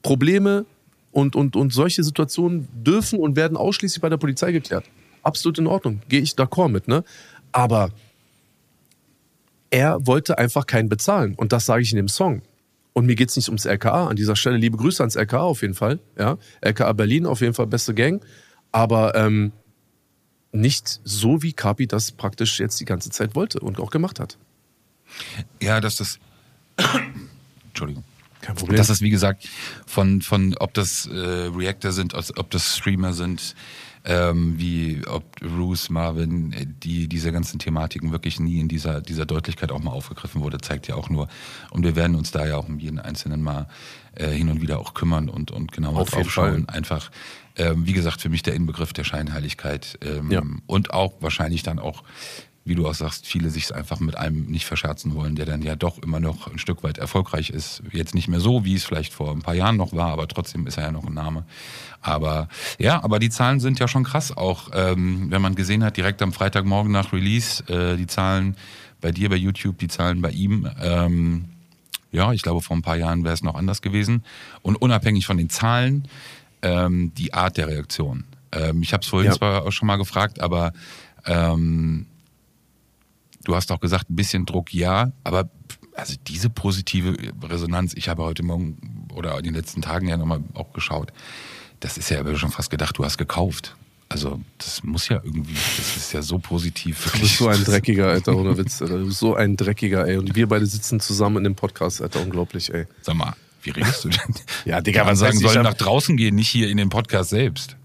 Probleme 0.02 0.64
und, 1.10 1.34
und, 1.34 1.56
und 1.56 1.72
solche 1.72 2.04
Situationen 2.04 2.68
dürfen 2.72 3.18
und 3.18 3.36
werden 3.36 3.56
ausschließlich 3.56 4.00
bei 4.00 4.08
der 4.08 4.16
Polizei 4.16 4.52
geklärt. 4.52 4.84
Absolut 5.22 5.58
in 5.58 5.66
Ordnung. 5.66 6.02
Gehe 6.08 6.20
ich 6.20 6.32
d'accord 6.32 6.68
mit, 6.68 6.86
ne? 6.86 7.02
Aber 7.50 7.90
er 9.70 10.06
wollte 10.06 10.38
einfach 10.38 10.66
keinen 10.66 10.88
bezahlen. 10.88 11.34
Und 11.36 11.52
das 11.52 11.66
sage 11.66 11.82
ich 11.82 11.90
in 11.90 11.96
dem 11.96 12.08
Song. 12.08 12.42
Und 12.92 13.06
mir 13.06 13.16
geht 13.16 13.30
es 13.30 13.36
nicht 13.36 13.48
ums 13.48 13.64
LKA. 13.64 14.06
An 14.06 14.16
dieser 14.16 14.36
Stelle 14.36 14.56
liebe 14.56 14.76
Grüße 14.76 15.02
ans 15.02 15.16
LKA 15.16 15.40
auf 15.40 15.62
jeden 15.62 15.74
Fall. 15.74 15.98
Ja, 16.16 16.38
LKA 16.60 16.92
Berlin 16.92 17.26
auf 17.26 17.40
jeden 17.40 17.54
Fall 17.54 17.66
beste 17.66 17.92
Gang. 17.94 18.24
Aber 18.70 19.16
ähm, 19.16 19.52
nicht 20.54 21.00
so, 21.04 21.42
wie 21.42 21.52
Kapi 21.52 21.86
das 21.86 22.12
praktisch 22.12 22.60
jetzt 22.60 22.80
die 22.80 22.84
ganze 22.84 23.10
Zeit 23.10 23.34
wollte 23.34 23.60
und 23.60 23.80
auch 23.80 23.90
gemacht 23.90 24.20
hat. 24.20 24.38
Ja, 25.60 25.80
dass 25.80 25.96
das. 25.96 26.18
Entschuldigung. 27.68 28.04
Kein 28.40 28.56
Problem. 28.56 28.76
Dass 28.76 28.88
das, 28.88 29.00
wie 29.00 29.10
gesagt, 29.10 29.48
von, 29.86 30.20
von 30.20 30.54
ob 30.58 30.74
das 30.74 31.06
äh, 31.06 31.16
Reactor 31.16 31.92
sind, 31.92 32.14
ob 32.14 32.50
das 32.50 32.76
Streamer 32.76 33.14
sind, 33.14 33.54
ähm, 34.04 34.58
wie 34.58 35.00
ob 35.06 35.24
Bruce, 35.40 35.88
Marvin, 35.88 36.52
äh, 36.52 36.66
die 36.66 37.08
diese 37.08 37.32
ganzen 37.32 37.58
Thematiken 37.58 38.12
wirklich 38.12 38.38
nie 38.38 38.60
in 38.60 38.68
dieser, 38.68 39.00
dieser 39.00 39.24
Deutlichkeit 39.24 39.72
auch 39.72 39.80
mal 39.80 39.92
aufgegriffen 39.92 40.42
wurde, 40.42 40.58
zeigt 40.58 40.88
ja 40.88 40.94
auch 40.94 41.08
nur. 41.08 41.28
Und 41.70 41.84
wir 41.84 41.96
werden 41.96 42.14
uns 42.16 42.30
da 42.30 42.46
ja 42.46 42.56
auch 42.56 42.68
um 42.68 42.78
jeden 42.78 42.98
Einzelnen 42.98 43.42
mal 43.42 43.66
äh, 44.16 44.30
hin 44.30 44.48
und 44.48 44.60
wieder 44.60 44.78
auch 44.78 44.94
kümmern 44.94 45.28
und, 45.28 45.50
und 45.50 45.72
genauer 45.72 46.00
Auf 46.00 46.10
drauf 46.10 46.30
schauen. 46.30 46.68
Einfach, 46.68 47.10
ähm, 47.56 47.86
wie 47.86 47.92
gesagt, 47.92 48.20
für 48.20 48.28
mich 48.28 48.42
der 48.42 48.54
Inbegriff 48.54 48.92
der 48.92 49.04
Scheinheiligkeit 49.04 49.98
ähm, 50.02 50.30
ja. 50.30 50.42
und 50.66 50.92
auch 50.92 51.14
wahrscheinlich 51.20 51.62
dann 51.62 51.78
auch 51.78 52.02
wie 52.64 52.74
du 52.74 52.88
auch 52.88 52.94
sagst, 52.94 53.26
viele 53.26 53.50
sich 53.50 53.64
es 53.64 53.72
einfach 53.72 54.00
mit 54.00 54.16
einem 54.16 54.46
nicht 54.46 54.64
verscherzen 54.64 55.14
wollen, 55.14 55.36
der 55.36 55.44
dann 55.44 55.60
ja 55.60 55.76
doch 55.76 55.98
immer 55.98 56.18
noch 56.18 56.50
ein 56.50 56.58
Stück 56.58 56.82
weit 56.82 56.96
erfolgreich 56.96 57.50
ist. 57.50 57.82
Jetzt 57.92 58.14
nicht 58.14 58.26
mehr 58.26 58.40
so, 58.40 58.64
wie 58.64 58.74
es 58.74 58.84
vielleicht 58.84 59.12
vor 59.12 59.32
ein 59.32 59.42
paar 59.42 59.54
Jahren 59.54 59.76
noch 59.76 59.92
war, 59.92 60.10
aber 60.12 60.26
trotzdem 60.28 60.66
ist 60.66 60.78
er 60.78 60.84
ja 60.84 60.92
noch 60.92 61.06
ein 61.06 61.12
Name. 61.12 61.44
Aber 62.00 62.48
ja, 62.78 63.04
aber 63.04 63.18
die 63.18 63.28
Zahlen 63.28 63.60
sind 63.60 63.78
ja 63.80 63.88
schon 63.88 64.04
krass. 64.04 64.34
Auch 64.34 64.70
ähm, 64.72 65.30
wenn 65.30 65.42
man 65.42 65.54
gesehen 65.54 65.84
hat, 65.84 65.98
direkt 65.98 66.22
am 66.22 66.32
Freitagmorgen 66.32 66.90
nach 66.90 67.12
Release, 67.12 67.62
äh, 67.68 67.96
die 67.96 68.06
Zahlen 68.06 68.56
bei 69.00 69.12
dir 69.12 69.28
bei 69.28 69.36
YouTube, 69.36 69.78
die 69.78 69.88
Zahlen 69.88 70.22
bei 70.22 70.30
ihm. 70.30 70.68
Ähm, 70.80 71.50
ja, 72.14 72.32
ich 72.32 72.42
glaube, 72.42 72.60
vor 72.60 72.76
ein 72.76 72.82
paar 72.82 72.96
Jahren 72.96 73.24
wäre 73.24 73.34
es 73.34 73.42
noch 73.42 73.54
anders 73.54 73.82
gewesen. 73.82 74.24
Und 74.62 74.76
unabhängig 74.76 75.26
von 75.26 75.36
den 75.36 75.50
Zahlen, 75.50 76.08
ähm, 76.62 77.12
die 77.14 77.34
Art 77.34 77.56
der 77.56 77.68
Reaktion. 77.68 78.24
Ähm, 78.52 78.82
ich 78.82 78.92
habe 78.92 79.02
es 79.02 79.08
vorhin 79.08 79.30
ja. 79.30 79.36
zwar 79.36 79.66
auch 79.66 79.72
schon 79.72 79.86
mal 79.86 79.96
gefragt, 79.96 80.40
aber 80.40 80.72
ähm, 81.26 82.06
Du 83.44 83.54
hast 83.54 83.70
auch 83.70 83.80
gesagt, 83.80 84.10
ein 84.10 84.16
bisschen 84.16 84.46
Druck 84.46 84.72
ja, 84.72 85.12
aber 85.22 85.48
also 85.94 86.14
diese 86.26 86.50
positive 86.50 87.14
Resonanz, 87.42 87.94
ich 87.94 88.08
habe 88.08 88.22
heute 88.24 88.42
Morgen 88.42 89.06
oder 89.14 89.38
in 89.38 89.44
den 89.44 89.54
letzten 89.54 89.82
Tagen 89.82 90.08
ja 90.08 90.16
nochmal 90.16 90.42
auch 90.54 90.72
geschaut, 90.72 91.12
das 91.80 91.98
ist 91.98 92.08
ja 92.08 92.36
schon 92.36 92.50
fast 92.50 92.70
gedacht, 92.70 92.98
du 92.98 93.04
hast 93.04 93.18
gekauft. 93.18 93.76
Also 94.14 94.40
das 94.58 94.84
muss 94.84 95.08
ja 95.08 95.20
irgendwie, 95.24 95.54
das 95.54 95.96
ist 95.96 96.12
ja 96.12 96.22
so 96.22 96.38
positiv. 96.38 97.04
Wirklich. 97.04 97.22
Du 97.22 97.26
bist 97.26 97.38
so 97.38 97.48
ein 97.48 97.64
dreckiger, 97.64 98.10
Alter, 98.10 98.36
ohne 98.36 98.56
Witz. 98.56 98.80
Alter. 98.80 98.98
Du 98.98 99.06
bist 99.06 99.18
so 99.18 99.34
ein 99.34 99.56
dreckiger, 99.56 100.06
ey. 100.06 100.18
Und 100.18 100.36
wir 100.36 100.46
beide 100.46 100.64
sitzen 100.66 101.00
zusammen 101.00 101.38
in 101.38 101.44
dem 101.44 101.54
Podcast, 101.56 102.00
Alter, 102.00 102.22
unglaublich, 102.22 102.72
ey. 102.72 102.86
Sag 103.02 103.16
mal, 103.16 103.34
wie 103.64 103.70
redest 103.70 104.04
du 104.04 104.10
denn? 104.10 104.34
ja, 104.66 104.80
Digga, 104.80 105.00
Kann 105.00 105.08
man 105.08 105.16
sagen, 105.16 105.36
sollen 105.40 105.64
nach 105.64 105.74
draußen 105.74 106.16
gehen, 106.16 106.36
nicht 106.36 106.48
hier 106.48 106.68
in 106.68 106.76
den 106.76 106.90
Podcast 106.90 107.30
selbst. 107.30 107.76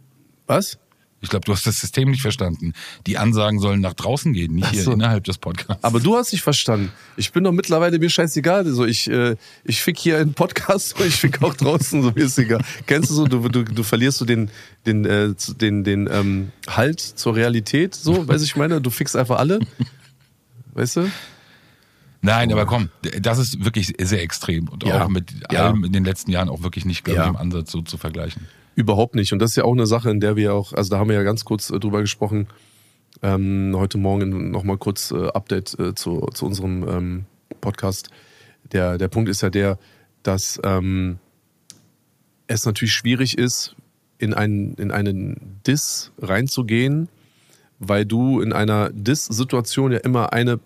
Was? 0.46 0.78
Ich 1.22 1.30
glaube, 1.30 1.46
du 1.46 1.52
hast 1.52 1.66
das 1.68 1.80
System 1.80 2.12
nicht 2.12 2.22
verstanden. 2.22 2.74
Die 3.06 3.18
Ansagen 3.18 3.60
sollen 3.60 3.82
nach 3.82 3.94
draußen 3.94 4.32
gehen, 4.32 4.56
nicht 4.56 4.70
hier 4.70 4.84
so. 4.84 4.94
innerhalb 4.94 5.24
des 5.26 5.38
Podcasts. 5.38 5.84
Aber 5.84 6.00
du 6.00 6.16
hast 6.16 6.32
dich 6.32 6.42
verstanden. 6.42 6.92
Ich 7.18 7.32
bin 7.32 7.44
doch 7.44 7.52
mittlerweile 7.52 8.00
mir 8.00 8.10
scheißegal. 8.10 8.66
So, 8.68 8.86
ich, 8.86 9.10
äh, 9.10 9.36
ich 9.66 9.82
fick 9.82 9.98
hier 9.98 10.18
einen 10.18 10.34
Podcast, 10.34 10.96
ich 11.06 11.16
fick 11.16 11.42
auch 11.42 11.54
draußen, 11.54 12.02
so 12.02 12.12
mir 12.12 12.26
ist 12.26 12.38
egal. 12.38 12.64
Kennst 12.86 13.10
du 13.10 13.16
so, 13.16 13.28
du, 13.28 13.50
du, 13.50 13.64
du 13.64 13.84
verlierst 13.84 14.20
so 14.20 14.26
den, 14.26 14.50
den, 14.86 15.06
äh, 15.06 15.34
den, 15.60 15.84
den 15.84 16.10
ähm, 16.12 16.52
Halt 16.70 17.02
zur 17.02 17.36
Realität, 17.36 17.96
so, 17.96 18.28
weiß 18.28 18.42
ich 18.44 18.56
meine? 18.56 18.80
Du 18.80 18.90
fickst 18.90 19.16
einfach 19.16 19.40
alle. 19.40 19.60
Weißt 20.74 20.98
du? 20.98 21.12
Nein, 22.22 22.52
aber 22.52 22.66
komm, 22.66 22.90
das 23.22 23.40
ist 23.40 23.64
wirklich 23.64 23.94
sehr 24.00 24.22
extrem 24.22 24.68
und 24.68 24.84
ja. 24.84 25.06
auch 25.06 25.10
mit 25.10 25.32
ja. 25.52 25.68
allem 25.68 25.86
in 25.86 25.94
den 25.94 26.04
letzten 26.04 26.32
Jahren 26.32 26.50
auch 26.50 26.64
wirklich 26.64 26.86
nicht, 26.86 27.04
glaube 27.04 27.20
ja. 27.20 27.24
ich, 27.26 27.30
im 27.30 27.38
Ansatz 27.38 27.72
so 27.72 27.82
zu 27.82 27.98
vergleichen. 27.98 28.48
Überhaupt 28.76 29.16
nicht. 29.16 29.34
Und 29.34 29.40
das 29.40 29.52
ist 29.52 29.56
ja 29.58 29.64
auch 29.64 29.74
eine 29.74 29.88
Sache, 29.88 30.10
in 30.10 30.20
der 30.20 30.36
wir 30.36 30.54
auch, 30.54 30.74
also 30.74 30.90
da 30.90 31.00
haben 31.00 31.10
wir 31.10 31.16
ja 31.16 31.24
ganz 31.24 31.46
kurz 31.46 31.70
äh, 31.70 31.80
drüber 31.80 32.02
gesprochen, 32.02 32.48
ähm, 33.22 33.74
heute 33.76 33.98
Morgen 33.98 34.52
nochmal 34.52 34.78
kurz 34.78 35.12
äh, 35.12 35.28
Update 35.28 35.78
äh, 35.80 35.96
zu, 35.96 36.28
zu 36.34 36.46
unserem 36.46 36.88
ähm, 36.88 37.26
Podcast. 37.60 38.10
Der, 38.72 38.98
der 38.98 39.08
Punkt 39.08 39.30
ist 39.30 39.42
ja 39.42 39.50
der, 39.50 39.78
dass 40.24 40.60
ähm, 40.64 41.20
es 42.48 42.66
natürlich 42.66 42.94
schwierig 42.94 43.38
ist, 43.38 43.76
in 44.18 44.34
einen, 44.34 44.74
in 44.76 44.92
einen 44.92 45.60
Diss 45.66 46.12
reinzugehen, 46.20 47.10
weil 47.80 48.06
du 48.06 48.42
in 48.42 48.54
einer 48.54 48.90
Diss-Situation 48.92 49.94
ja 49.94 50.00
immer 50.00 50.34
eine, 50.34 50.60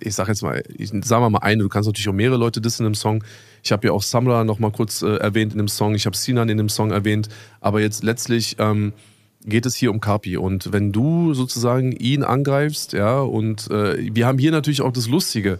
ich 0.00 0.14
sag 0.14 0.28
jetzt 0.28 0.42
mal, 0.42 0.62
ich, 0.76 0.88
sagen 0.88 1.22
wir 1.22 1.30
mal 1.30 1.38
eine, 1.38 1.62
du 1.62 1.68
kannst 1.68 1.88
natürlich 1.88 2.08
auch 2.08 2.14
mehrere 2.14 2.36
Leute 2.36 2.60
dissen 2.60 2.84
dem 2.84 2.94
Song. 2.94 3.24
Ich 3.62 3.72
habe 3.72 3.86
ja 3.86 3.92
auch 3.92 4.02
Samra 4.02 4.44
noch 4.44 4.58
mal 4.58 4.70
kurz 4.70 5.02
äh, 5.02 5.16
erwähnt 5.16 5.52
in 5.52 5.58
dem 5.58 5.68
Song, 5.68 5.94
ich 5.94 6.06
habe 6.06 6.16
Sinan 6.16 6.48
in 6.48 6.58
dem 6.58 6.68
Song 6.68 6.90
erwähnt, 6.90 7.28
aber 7.60 7.80
jetzt 7.80 8.02
letztlich 8.02 8.56
ähm, 8.58 8.92
geht 9.44 9.66
es 9.66 9.74
hier 9.74 9.90
um 9.90 10.00
Kapi 10.00 10.36
und 10.36 10.72
wenn 10.72 10.92
du 10.92 11.34
sozusagen 11.34 11.92
ihn 11.92 12.22
angreifst, 12.22 12.92
ja, 12.92 13.20
und 13.20 13.70
äh, 13.70 14.14
wir 14.14 14.26
haben 14.26 14.38
hier 14.38 14.52
natürlich 14.52 14.82
auch 14.82 14.92
das 14.92 15.08
Lustige, 15.08 15.58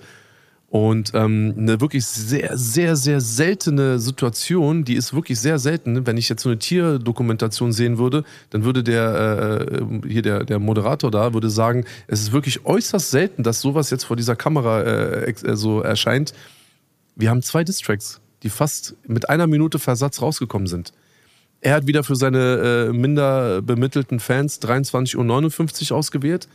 und 0.71 1.11
ähm, 1.15 1.55
eine 1.59 1.81
wirklich 1.81 2.07
sehr, 2.07 2.57
sehr, 2.57 2.95
sehr 2.95 3.21
seltene 3.21 3.99
Situation, 3.99 4.85
die 4.85 4.95
ist 4.95 5.13
wirklich 5.13 5.41
sehr 5.41 5.59
selten. 5.59 6.07
Wenn 6.07 6.17
ich 6.17 6.29
jetzt 6.29 6.43
so 6.43 6.49
eine 6.49 6.61
Tierdokumentation 6.61 7.73
sehen 7.73 7.99
würde, 7.99 8.23
dann 8.51 8.63
würde 8.63 8.85
der 8.85 9.69
äh, 9.69 10.09
hier 10.09 10.23
der, 10.23 10.45
der 10.45 10.61
Moderator 10.61 11.11
da 11.11 11.35
würde 11.35 11.51
sagen, 11.51 11.87
es 12.07 12.21
ist 12.21 12.31
wirklich 12.31 12.65
äußerst 12.65 13.11
selten, 13.11 13.43
dass 13.43 13.61
sowas 13.61 13.91
jetzt 13.91 14.05
vor 14.05 14.17
dieser 14.17 14.37
Kamera 14.37 14.83
äh, 14.83 15.31
äh, 15.31 15.57
so 15.57 15.81
erscheint. 15.81 16.35
Wir 17.17 17.31
haben 17.31 17.43
zwei 17.43 17.65
Distracks, 17.65 18.21
die 18.43 18.51
fast 18.51 18.97
mit 19.07 19.29
einer 19.29 19.47
Minute 19.47 19.79
Versatz 19.79 20.23
rausgekommen 20.23 20.67
sind. 20.67 20.93
Er 21.61 21.75
hat 21.75 21.87
wieder 21.87 22.05
für 22.05 22.17
seine 22.17 22.89
äh, 22.89 22.93
minder 22.93 23.61
bemittelten 23.61 24.19
Fans 24.21 24.61
23.59 24.63 25.91
Uhr 25.91 25.97
ausgewählt, 25.99 26.49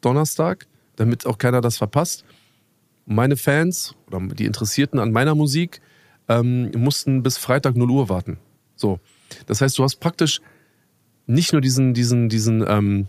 Donnerstag, 0.00 0.66
damit 0.96 1.26
auch 1.26 1.38
keiner 1.38 1.60
das 1.60 1.78
verpasst 1.78 2.24
meine 3.06 3.36
Fans 3.36 3.94
oder 4.06 4.20
die 4.34 4.46
Interessierten 4.46 4.98
an 4.98 5.12
meiner 5.12 5.34
Musik 5.34 5.80
ähm, 6.28 6.70
mussten 6.76 7.22
bis 7.22 7.36
Freitag 7.36 7.76
0 7.76 7.90
Uhr 7.90 8.08
warten. 8.08 8.38
So. 8.76 8.98
Das 9.46 9.60
heißt, 9.60 9.78
du 9.78 9.82
hast 9.82 9.96
praktisch 9.96 10.40
nicht 11.26 11.52
nur 11.52 11.60
diesen, 11.60 11.94
diesen, 11.94 12.28
diesen, 12.28 12.64
ähm, 12.66 13.08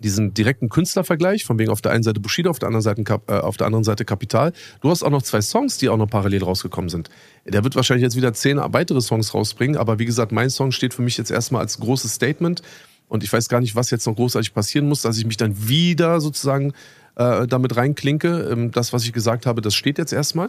diesen 0.00 0.34
direkten 0.34 0.68
Künstlervergleich, 0.68 1.44
von 1.44 1.58
wegen 1.58 1.70
auf 1.70 1.82
der 1.82 1.92
einen 1.92 2.02
Seite 2.02 2.20
Bushido, 2.20 2.50
auf 2.50 2.58
der 2.58 2.68
anderen 2.68 2.82
Seite, 2.82 3.02
äh, 3.28 3.32
auf 3.32 3.56
der 3.56 3.66
anderen 3.66 3.84
Seite 3.84 4.04
Kapital. 4.04 4.52
Du 4.80 4.90
hast 4.90 5.02
auch 5.02 5.10
noch 5.10 5.22
zwei 5.22 5.40
Songs, 5.40 5.78
die 5.78 5.88
auch 5.88 5.96
noch 5.96 6.08
parallel 6.08 6.42
rausgekommen 6.42 6.88
sind. 6.88 7.10
Der 7.46 7.64
wird 7.64 7.76
wahrscheinlich 7.76 8.02
jetzt 8.02 8.16
wieder 8.16 8.32
zehn 8.32 8.58
weitere 8.58 9.00
Songs 9.00 9.34
rausbringen, 9.34 9.76
aber 9.76 9.98
wie 9.98 10.06
gesagt, 10.06 10.32
mein 10.32 10.50
Song 10.50 10.72
steht 10.72 10.94
für 10.94 11.02
mich 11.02 11.16
jetzt 11.16 11.30
erstmal 11.30 11.62
als 11.62 11.78
großes 11.78 12.14
Statement. 12.14 12.62
Und 13.08 13.24
ich 13.24 13.32
weiß 13.32 13.48
gar 13.48 13.60
nicht, 13.60 13.74
was 13.74 13.90
jetzt 13.90 14.06
noch 14.06 14.14
großartig 14.14 14.54
passieren 14.54 14.88
muss, 14.88 15.02
dass 15.02 15.18
ich 15.18 15.26
mich 15.26 15.36
dann 15.36 15.68
wieder 15.68 16.20
sozusagen 16.20 16.72
äh, 17.16 17.46
damit 17.46 17.76
reinklinke. 17.76 18.48
Ähm, 18.52 18.70
das, 18.70 18.92
was 18.92 19.04
ich 19.04 19.12
gesagt 19.12 19.46
habe, 19.46 19.60
das 19.60 19.74
steht 19.74 19.98
jetzt 19.98 20.12
erstmal. 20.12 20.48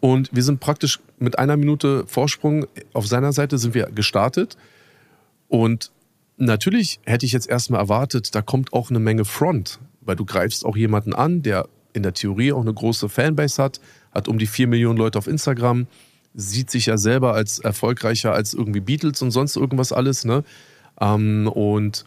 Und 0.00 0.28
wir 0.32 0.42
sind 0.42 0.60
praktisch 0.60 1.00
mit 1.18 1.38
einer 1.38 1.56
Minute 1.56 2.04
Vorsprung 2.06 2.66
auf 2.92 3.06
seiner 3.06 3.32
Seite 3.32 3.56
sind 3.58 3.74
wir 3.74 3.86
gestartet. 3.86 4.56
Und 5.48 5.90
natürlich 6.36 7.00
hätte 7.04 7.26
ich 7.26 7.32
jetzt 7.32 7.48
erstmal 7.48 7.80
erwartet, 7.80 8.34
da 8.34 8.42
kommt 8.42 8.72
auch 8.72 8.90
eine 8.90 8.98
Menge 8.98 9.24
Front, 9.24 9.80
weil 10.00 10.16
du 10.16 10.24
greifst 10.24 10.64
auch 10.64 10.76
jemanden 10.76 11.14
an, 11.14 11.42
der 11.42 11.68
in 11.92 12.02
der 12.02 12.12
Theorie 12.12 12.52
auch 12.52 12.60
eine 12.60 12.74
große 12.74 13.08
Fanbase 13.08 13.62
hat, 13.62 13.80
hat 14.12 14.28
um 14.28 14.38
die 14.38 14.46
vier 14.46 14.66
Millionen 14.66 14.98
Leute 14.98 15.18
auf 15.18 15.26
Instagram, 15.26 15.86
sieht 16.34 16.70
sich 16.70 16.86
ja 16.86 16.98
selber 16.98 17.34
als 17.34 17.58
erfolgreicher 17.58 18.32
als 18.32 18.52
irgendwie 18.52 18.80
Beatles 18.80 19.22
und 19.22 19.30
sonst 19.30 19.56
irgendwas 19.56 19.92
alles, 19.92 20.24
ne? 20.24 20.44
Ähm, 21.00 21.48
und 21.48 22.04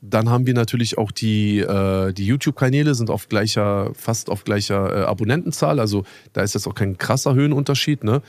dann 0.00 0.30
haben 0.30 0.46
wir 0.46 0.54
natürlich 0.54 0.96
auch 0.96 1.10
die, 1.10 1.58
äh, 1.58 2.12
die 2.12 2.26
YouTube-Kanäle 2.26 2.94
sind 2.94 3.10
auf 3.10 3.28
gleicher, 3.28 3.90
fast 3.94 4.30
auf 4.30 4.44
gleicher 4.44 4.96
äh, 4.96 5.04
Abonnentenzahl. 5.04 5.80
Also 5.80 6.04
da 6.32 6.42
ist 6.42 6.54
jetzt 6.54 6.68
auch 6.68 6.74
kein 6.74 6.98
krasser 6.98 7.34
Höhenunterschied. 7.34 8.04
Ne? 8.04 8.22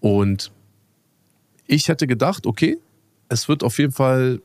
Und 0.00 0.50
ich 1.66 1.88
hätte 1.88 2.06
gedacht, 2.06 2.46
okay, 2.46 2.78
es 3.30 3.48
wird 3.48 3.64
auf 3.64 3.78
jeden 3.78 3.92
Fall 3.92 4.40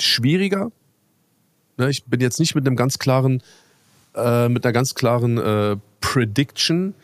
schwieriger. 0.00 0.70
Ne? 1.76 1.90
Ich 1.90 2.04
bin 2.04 2.20
jetzt 2.20 2.40
nicht 2.40 2.54
mit 2.54 2.66
einem 2.66 2.76
ganz 2.76 2.98
klaren, 2.98 3.42
äh, 4.14 4.48
mit 4.48 4.64
einer 4.64 4.72
ganz 4.72 4.94
klaren 4.94 5.38
äh, 5.38 5.76
Prediction 6.00 6.94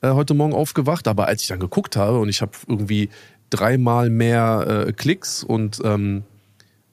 äh, 0.00 0.10
heute 0.10 0.34
Morgen 0.34 0.54
aufgewacht, 0.54 1.08
aber 1.08 1.26
als 1.26 1.42
ich 1.42 1.48
dann 1.48 1.60
geguckt 1.60 1.96
habe 1.96 2.18
und 2.18 2.28
ich 2.28 2.40
habe 2.40 2.52
irgendwie 2.66 3.10
dreimal 3.50 4.10
mehr 4.10 4.84
äh, 4.88 4.92
Klicks 4.92 5.42
und 5.42 5.80
ähm, 5.84 6.24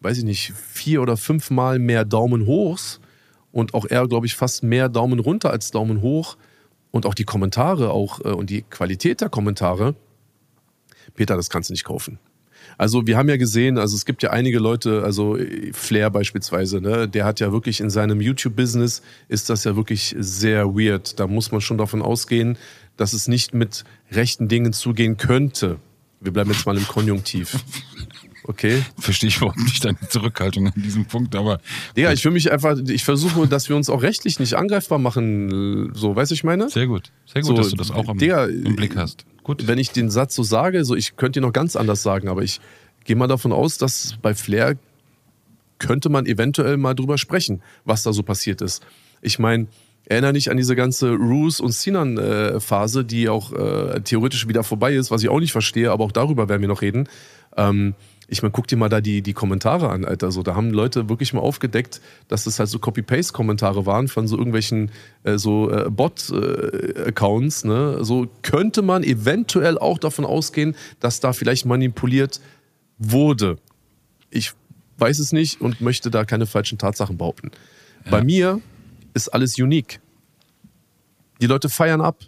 weiß 0.01 0.19
ich 0.19 0.23
nicht, 0.23 0.53
vier 0.53 1.01
oder 1.01 1.17
fünfmal 1.17 1.79
mehr 1.79 2.05
Daumen 2.05 2.45
hochs 2.45 2.99
und 3.51 3.73
auch 3.73 3.85
eher, 3.89 4.07
glaube 4.07 4.25
ich, 4.25 4.35
fast 4.35 4.63
mehr 4.63 4.89
Daumen 4.89 5.19
runter 5.19 5.49
als 5.49 5.71
Daumen 5.71 6.01
hoch 6.01 6.37
und 6.91 7.05
auch 7.05 7.13
die 7.13 7.23
Kommentare 7.23 7.91
auch 7.91 8.19
äh, 8.21 8.29
und 8.29 8.49
die 8.49 8.61
Qualität 8.63 9.21
der 9.21 9.29
Kommentare. 9.29 9.95
Peter, 11.13 11.35
das 11.35 11.49
kannst 11.49 11.69
du 11.69 11.73
nicht 11.73 11.85
kaufen. 11.85 12.19
Also 12.77 13.07
wir 13.07 13.17
haben 13.17 13.29
ja 13.29 13.37
gesehen, 13.37 13.77
also 13.77 13.95
es 13.95 14.05
gibt 14.05 14.23
ja 14.23 14.31
einige 14.31 14.59
Leute, 14.59 15.03
also 15.03 15.37
Flair 15.73 16.09
beispielsweise, 16.09 16.81
ne, 16.81 17.07
der 17.07 17.25
hat 17.25 17.39
ja 17.39 17.51
wirklich 17.51 17.79
in 17.79 17.89
seinem 17.89 18.21
YouTube-Business 18.21 19.01
ist 19.27 19.49
das 19.49 19.63
ja 19.63 19.75
wirklich 19.75 20.15
sehr 20.19 20.75
weird. 20.75 21.19
Da 21.19 21.27
muss 21.27 21.51
man 21.51 21.61
schon 21.61 21.77
davon 21.77 22.01
ausgehen, 22.01 22.57
dass 22.97 23.13
es 23.13 23.27
nicht 23.27 23.53
mit 23.53 23.83
rechten 24.11 24.47
Dingen 24.47 24.73
zugehen 24.73 25.17
könnte. 25.17 25.77
Wir 26.21 26.31
bleiben 26.31 26.51
jetzt 26.51 26.65
mal 26.65 26.77
im 26.77 26.87
Konjunktiv. 26.87 27.57
Okay. 28.47 28.83
Verstehe 28.99 29.29
ich 29.29 29.37
überhaupt 29.37 29.57
nicht 29.57 29.83
deine 29.83 29.97
Zurückhaltung 30.09 30.67
an 30.67 30.73
diesem 30.75 31.05
Punkt, 31.05 31.35
aber. 31.35 31.59
Digga, 31.97 32.13
ich 32.13 32.23
will 32.25 32.31
mich 32.31 32.51
einfach, 32.51 32.77
ich 32.77 33.03
versuche, 33.03 33.47
dass 33.47 33.69
wir 33.69 33.75
uns 33.75 33.89
auch 33.89 34.03
rechtlich 34.03 34.39
nicht 34.39 34.53
angreifbar 34.53 34.99
machen. 34.99 35.91
So, 35.95 36.15
weißt 36.15 36.31
du, 36.31 36.35
ich 36.35 36.43
meine? 36.43 36.69
Sehr 36.69 36.87
gut. 36.87 37.11
Sehr 37.25 37.41
gut, 37.41 37.47
so, 37.47 37.57
dass 37.57 37.69
du 37.69 37.75
das 37.75 37.91
auch 37.91 38.07
am, 38.07 38.17
Digga, 38.19 38.45
im 38.45 38.75
Blick 38.75 38.95
hast. 38.95 39.25
Gut. 39.45 39.67
Wenn 39.67 39.77
ich 39.77 39.91
den 39.91 40.09
Satz 40.09 40.33
so 40.33 40.41
sage, 40.41 40.83
so 40.85 40.95
ich 40.95 41.17
könnte 41.17 41.39
ihn 41.39 41.43
noch 41.43 41.53
ganz 41.53 41.75
anders 41.75 42.01
sagen, 42.01 42.29
aber 42.29 42.41
ich 42.41 42.59
gehe 43.03 43.15
mal 43.15 43.27
davon 43.27 43.53
aus, 43.53 43.77
dass 43.77 44.15
bei 44.23 44.33
Flair 44.33 44.75
könnte 45.77 46.09
man 46.09 46.25
eventuell 46.25 46.77
mal 46.77 46.95
drüber 46.95 47.19
sprechen, 47.19 47.61
was 47.83 48.01
da 48.01 48.11
so 48.11 48.23
passiert 48.23 48.63
ist. 48.63 48.83
Ich 49.21 49.37
meine, 49.37 49.67
erinnere 50.05 50.33
dich 50.33 50.49
an 50.49 50.57
diese 50.57 50.75
ganze 50.75 51.11
Roos 51.11 51.59
und 51.59 51.73
Sinan-Phase, 51.73 53.01
äh, 53.01 53.05
die 53.05 53.29
auch 53.29 53.53
äh, 53.53 54.01
theoretisch 54.01 54.47
wieder 54.47 54.63
vorbei 54.63 54.95
ist, 54.95 55.11
was 55.11 55.21
ich 55.21 55.29
auch 55.29 55.39
nicht 55.39 55.51
verstehe, 55.51 55.91
aber 55.91 56.05
auch 56.05 56.11
darüber 56.11 56.49
werden 56.49 56.61
wir 56.61 56.67
noch 56.67 56.81
reden. 56.81 57.07
Ähm, 57.55 57.93
ich 58.27 58.41
meine, 58.41 58.51
guck 58.51 58.67
dir 58.67 58.75
mal 58.75 58.89
da 58.89 59.01
die, 59.01 59.21
die 59.21 59.33
Kommentare 59.33 59.89
an, 59.89 60.05
Alter. 60.05 60.31
So, 60.31 60.41
da 60.41 60.55
haben 60.55 60.71
Leute 60.71 61.09
wirklich 61.09 61.33
mal 61.33 61.41
aufgedeckt, 61.41 62.01
dass 62.27 62.45
das 62.45 62.59
halt 62.59 62.69
so 62.69 62.79
Copy-Paste-Kommentare 62.79 63.85
waren 63.85 64.07
von 64.07 64.27
so 64.27 64.37
irgendwelchen 64.37 64.91
äh, 65.23 65.37
so 65.37 65.69
äh, 65.69 65.89
Bot-Accounts. 65.89 67.63
Äh, 67.63 67.67
ne? 67.67 68.03
So 68.03 68.27
könnte 68.41 68.81
man 68.81 69.03
eventuell 69.03 69.77
auch 69.77 69.99
davon 69.99 70.25
ausgehen, 70.25 70.75
dass 70.99 71.19
da 71.19 71.33
vielleicht 71.33 71.65
manipuliert 71.65 72.41
wurde. 72.97 73.57
Ich 74.29 74.53
weiß 74.97 75.19
es 75.19 75.31
nicht 75.31 75.61
und 75.61 75.81
möchte 75.81 76.09
da 76.09 76.25
keine 76.25 76.45
falschen 76.45 76.77
Tatsachen 76.77 77.17
behaupten. 77.17 77.51
Ja. 78.05 78.11
Bei 78.11 78.23
mir 78.23 78.61
ist 79.13 79.29
alles 79.29 79.59
unique. 79.59 79.99
Die 81.41 81.47
Leute 81.47 81.69
feiern 81.69 82.01
ab. 82.01 82.23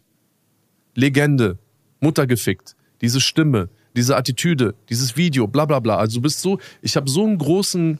Legende, 0.96 1.60
Mutter 2.00 2.26
gefickt, 2.26 2.76
diese 3.02 3.22
Stimme, 3.22 3.70
diese 3.98 4.16
Attitüde, 4.16 4.76
dieses 4.90 5.18
Video, 5.18 5.48
bla 5.48 5.66
bla 5.66 5.80
bla. 5.80 5.98
Also 5.98 6.18
du 6.18 6.22
bist 6.22 6.42
so, 6.42 6.60
ich 6.82 6.96
habe 6.96 7.10
so 7.10 7.26
einen 7.26 7.38
großen, 7.38 8.00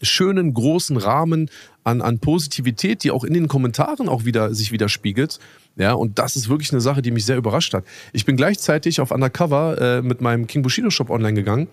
schönen, 0.00 0.54
großen 0.54 0.96
Rahmen 0.96 1.50
an, 1.84 2.00
an 2.00 2.18
Positivität, 2.18 3.04
die 3.04 3.10
auch 3.10 3.24
in 3.24 3.34
den 3.34 3.48
Kommentaren 3.48 4.08
auch 4.08 4.24
wieder 4.24 4.54
sich 4.54 4.72
widerspiegelt. 4.72 5.38
Ja, 5.76 5.92
und 5.92 6.18
das 6.18 6.36
ist 6.36 6.48
wirklich 6.48 6.72
eine 6.72 6.80
Sache, 6.80 7.02
die 7.02 7.10
mich 7.10 7.24
sehr 7.24 7.36
überrascht 7.36 7.74
hat. 7.74 7.84
Ich 8.12 8.24
bin 8.24 8.36
gleichzeitig 8.36 9.00
auf 9.00 9.10
Undercover 9.10 9.80
äh, 9.80 10.02
mit 10.02 10.20
meinem 10.20 10.46
King 10.46 10.62
Bushido 10.62 10.90
Shop 10.90 11.10
online 11.10 11.34
gegangen, 11.34 11.68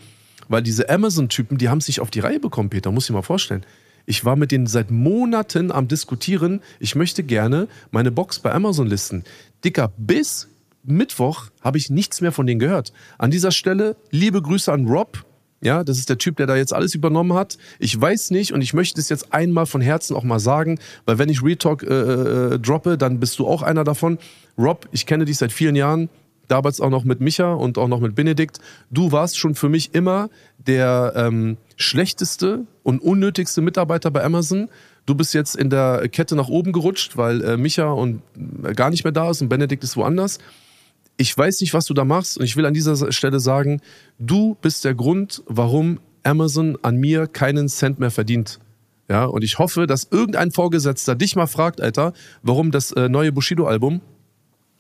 weil 0.48 0.64
diese 0.64 0.90
Amazon-Typen, 0.90 1.58
die 1.58 1.70
haben 1.70 1.80
es 1.80 1.88
nicht 1.88 2.00
auf 2.00 2.10
die 2.10 2.22
Reihe 2.22 2.40
bekommen, 2.40 2.70
Peter, 2.70 2.92
muss 2.92 3.06
ich 3.06 3.12
mal 3.12 3.22
vorstellen. 3.22 3.66
Ich 4.06 4.26
war 4.26 4.36
mit 4.36 4.52
denen 4.52 4.68
seit 4.68 4.90
Monaten 4.90 5.72
am 5.72 5.88
Diskutieren, 5.88 6.62
ich 6.80 6.96
möchte 6.96 7.24
gerne 7.24 7.68
meine 7.92 8.12
Box 8.12 8.40
bei 8.40 8.52
Amazon 8.52 8.88
listen. 8.88 9.24
Dicker, 9.64 9.92
bis 9.98 10.48
Mittwoch 10.92 11.50
habe 11.62 11.78
ich 11.78 11.90
nichts 11.90 12.22
mehr 12.22 12.32
von 12.32 12.48
denen 12.48 12.60
gehört. 12.60 12.94
An 13.18 13.32
dieser 13.32 13.52
Stelle 13.52 13.96
liebe 14.12 14.42
Grüße 14.42 14.72
an 14.72 14.88
Rob. 14.88 15.26
Ja, 15.62 15.84
das 15.84 15.98
ist 15.98 16.10
der 16.10 16.18
Typ, 16.18 16.38
der 16.38 16.48
da 16.48 16.56
jetzt 16.56 16.74
alles 16.74 16.96
übernommen 16.96 17.34
hat. 17.34 17.58
Ich 17.80 18.00
weiß 18.00 18.32
nicht 18.32 18.54
und 18.54 18.62
ich 18.62 18.74
möchte 18.74 19.02
es 19.02 19.10
jetzt 19.10 19.34
einmal 19.34 19.66
von 19.66 19.82
Herzen 19.82 20.16
auch 20.16 20.24
mal 20.24 20.40
sagen, 20.40 20.80
weil 21.06 21.18
wenn 21.18 21.28
ich 21.28 21.44
Retalk 21.44 21.84
äh, 21.84 21.88
äh, 21.88 22.60
droppe, 22.60 22.98
dann 22.98 23.20
bist 23.20 23.40
du 23.40 23.48
auch 23.48 23.62
einer 23.62 23.84
davon. 23.84 24.20
Rob, 24.58 24.88
ich 24.92 25.06
kenne 25.06 25.26
dich 25.26 25.38
seit 25.38 25.52
vielen 25.52 25.76
Jahren, 25.76 26.10
damals 26.48 26.80
auch 26.80 26.90
noch 26.90 27.04
mit 27.04 27.20
Micha 27.20 27.54
und 27.54 27.78
auch 27.78 27.90
noch 27.90 28.00
mit 28.00 28.16
Benedikt. 28.16 28.60
Du 28.90 29.12
warst 29.12 29.38
schon 29.38 29.54
für 29.54 29.68
mich 29.68 29.94
immer 29.94 30.30
der 30.58 31.14
ähm, 31.16 31.58
schlechteste 31.76 32.66
und 32.84 33.02
unnötigste 33.02 33.62
Mitarbeiter 33.62 34.12
bei 34.12 34.24
Amazon. 34.24 34.70
Du 35.06 35.16
bist 35.16 35.34
jetzt 35.34 35.56
in 35.56 35.70
der 35.70 36.08
Kette 36.08 36.36
nach 36.36 36.48
oben 36.48 36.72
gerutscht, 36.72 37.18
weil 37.18 37.44
äh, 37.44 37.58
Micha 37.58 37.92
und 37.92 38.22
äh, 38.64 38.74
gar 38.74 38.92
nicht 38.92 39.04
mehr 39.04 39.12
da 39.12 39.30
ist 39.30 39.42
und 39.42 39.50
Benedikt 39.50 39.84
ist 39.84 39.98
woanders 39.98 40.40
ich 41.20 41.38
weiß 41.38 41.60
nicht, 41.60 41.74
was 41.74 41.86
du 41.86 41.94
da 41.94 42.06
machst 42.06 42.38
und 42.38 42.46
ich 42.46 42.56
will 42.56 42.66
an 42.66 42.74
dieser 42.74 43.12
Stelle 43.12 43.42
sagen, 43.42 43.82
du 44.20 44.56
bist 44.62 44.86
der 44.86 44.96
Grund, 44.96 45.44
warum 45.48 46.00
Amazon 46.24 46.78
an 46.82 46.96
mir 46.96 47.28
keinen 47.28 47.68
Cent 47.68 48.00
mehr 48.00 48.10
verdient. 48.10 48.60
Ja, 49.10 49.26
und 49.26 49.44
ich 49.44 49.60
hoffe, 49.60 49.86
dass 49.86 50.08
irgendein 50.12 50.52
Vorgesetzter 50.52 51.16
dich 51.16 51.36
mal 51.36 51.48
fragt, 51.48 51.82
Alter, 51.82 52.14
warum 52.42 52.72
das 52.72 52.94
äh, 52.94 53.10
neue 53.10 53.34
Bushido-Album 53.34 54.00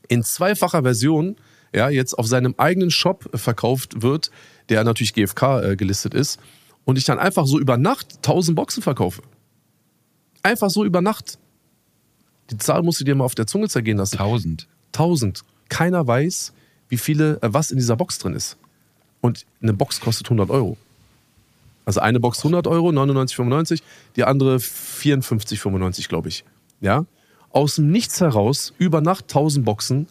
in 0.07 0.23
zweifacher 0.23 0.83
Version 0.83 1.35
ja, 1.75 1.89
jetzt 1.89 2.17
auf 2.17 2.25
seinem 2.25 2.55
eigenen 2.57 2.89
Shop 2.89 3.29
verkauft 3.33 4.01
wird, 4.01 4.31
der 4.69 4.85
natürlich 4.85 5.13
GFK 5.13 5.43
äh, 5.61 5.75
gelistet 5.75 6.13
ist, 6.13 6.39
und 6.85 6.97
ich 6.97 7.03
dann 7.03 7.19
einfach 7.19 7.47
so 7.47 7.59
über 7.59 7.75
Nacht 7.75 8.15
1000 8.17 8.55
Boxen 8.55 8.81
verkaufe. 8.81 9.23
Einfach 10.41 10.69
so 10.69 10.85
über 10.85 11.01
Nacht. 11.01 11.37
Die 12.49 12.57
Zahl 12.57 12.81
musst 12.81 13.01
du 13.01 13.03
dir 13.03 13.15
mal 13.15 13.25
auf 13.25 13.35
der 13.35 13.45
Zunge 13.45 13.67
zergehen 13.67 13.97
lassen. 13.97 14.17
1000. 14.17 14.69
1000. 14.93 15.43
Keiner 15.69 16.05
weiß, 16.05 16.53
wie 16.89 16.97
viele, 16.97 17.41
äh, 17.41 17.53
was 17.53 17.71
in 17.71 17.77
dieser 17.77 17.95
Box 17.95 18.19
drin 18.19 18.33
ist. 18.33 18.57
Und 19.21 19.45
eine 19.61 19.73
Box 19.73 19.99
kostet 19.99 20.27
100 20.27 20.49
Euro. 20.49 20.77
Also 21.85 22.01
eine 22.01 22.19
Box 22.19 22.39
100 22.39 22.67
Euro, 22.67 22.89
99,95, 22.89 23.81
die 24.15 24.23
andere 24.23 24.57
54,95, 24.57 26.07
glaube 26.07 26.29
ich. 26.29 26.43
Ja? 26.81 27.05
Aus 27.51 27.75
dem 27.75 27.91
Nichts 27.91 28.21
heraus, 28.21 28.73
über 28.77 29.01
Nacht 29.01 29.23
1000 29.23 29.65
Boxen, 29.65 30.07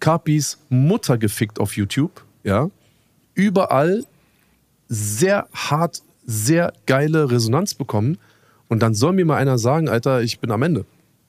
Capis 0.00 0.58
Mutter 0.70 1.18
gefickt 1.18 1.60
auf 1.60 1.76
YouTube. 1.76 2.24
Ja? 2.42 2.68
Überall 3.34 4.04
sehr 4.88 5.46
hart, 5.54 6.02
sehr 6.26 6.72
geile 6.86 7.30
Resonanz 7.30 7.74
bekommen. 7.74 8.18
Und 8.68 8.80
dann 8.80 8.94
soll 8.94 9.12
mir 9.12 9.24
mal 9.24 9.36
einer 9.36 9.58
sagen, 9.58 9.88
Alter, 9.88 10.22
ich 10.22 10.40
bin 10.40 10.50
am 10.50 10.62
Ende. 10.62 10.84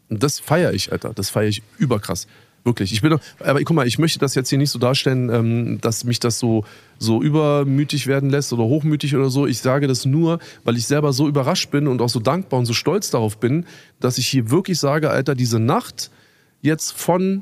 Und 0.10 0.24
das 0.24 0.40
feiere 0.40 0.74
ich, 0.74 0.92
Alter. 0.92 1.14
Das 1.14 1.30
feiere 1.30 1.50
ich 1.50 1.62
überkrass. 1.78 2.28
Wirklich. 2.64 2.94
Ich 2.94 3.02
bin, 3.02 3.18
aber 3.40 3.64
guck 3.64 3.76
mal, 3.76 3.88
ich 3.88 3.98
möchte 3.98 4.20
das 4.20 4.36
jetzt 4.36 4.50
hier 4.50 4.60
nicht 4.60 4.70
so 4.70 4.78
darstellen, 4.78 5.30
ähm, 5.30 5.82
dass 5.82 6.04
mich 6.04 6.20
das 6.20 6.38
so, 6.38 6.64
so 7.00 7.22
übermütig 7.22 8.06
werden 8.06 8.30
lässt 8.30 8.54
oder 8.54 8.64
hochmütig 8.64 9.16
oder 9.16 9.30
so. 9.32 9.48
Ich 9.48 9.60
sage 9.60 9.88
das 9.88 10.06
nur, 10.06 10.38
weil 10.64 10.78
ich 10.78 10.86
selber 10.86 11.12
so 11.12 11.28
überrascht 11.28 11.72
bin 11.72 11.88
und 11.88 12.02
auch 12.02 12.10
so 12.10 12.20
dankbar 12.20 12.60
und 12.60 12.68
so 12.68 12.74
stolz 12.74 13.10
darauf 13.10 13.40
bin, 13.40 13.66
dass 14.00 14.20
ich 14.20 14.28
hier 14.28 14.52
wirklich 14.52 14.80
sage, 14.80 15.10
Alter, 15.10 15.34
diese 15.34 15.58
Nacht 15.58 16.12
jetzt 16.62 16.92
von 16.92 17.42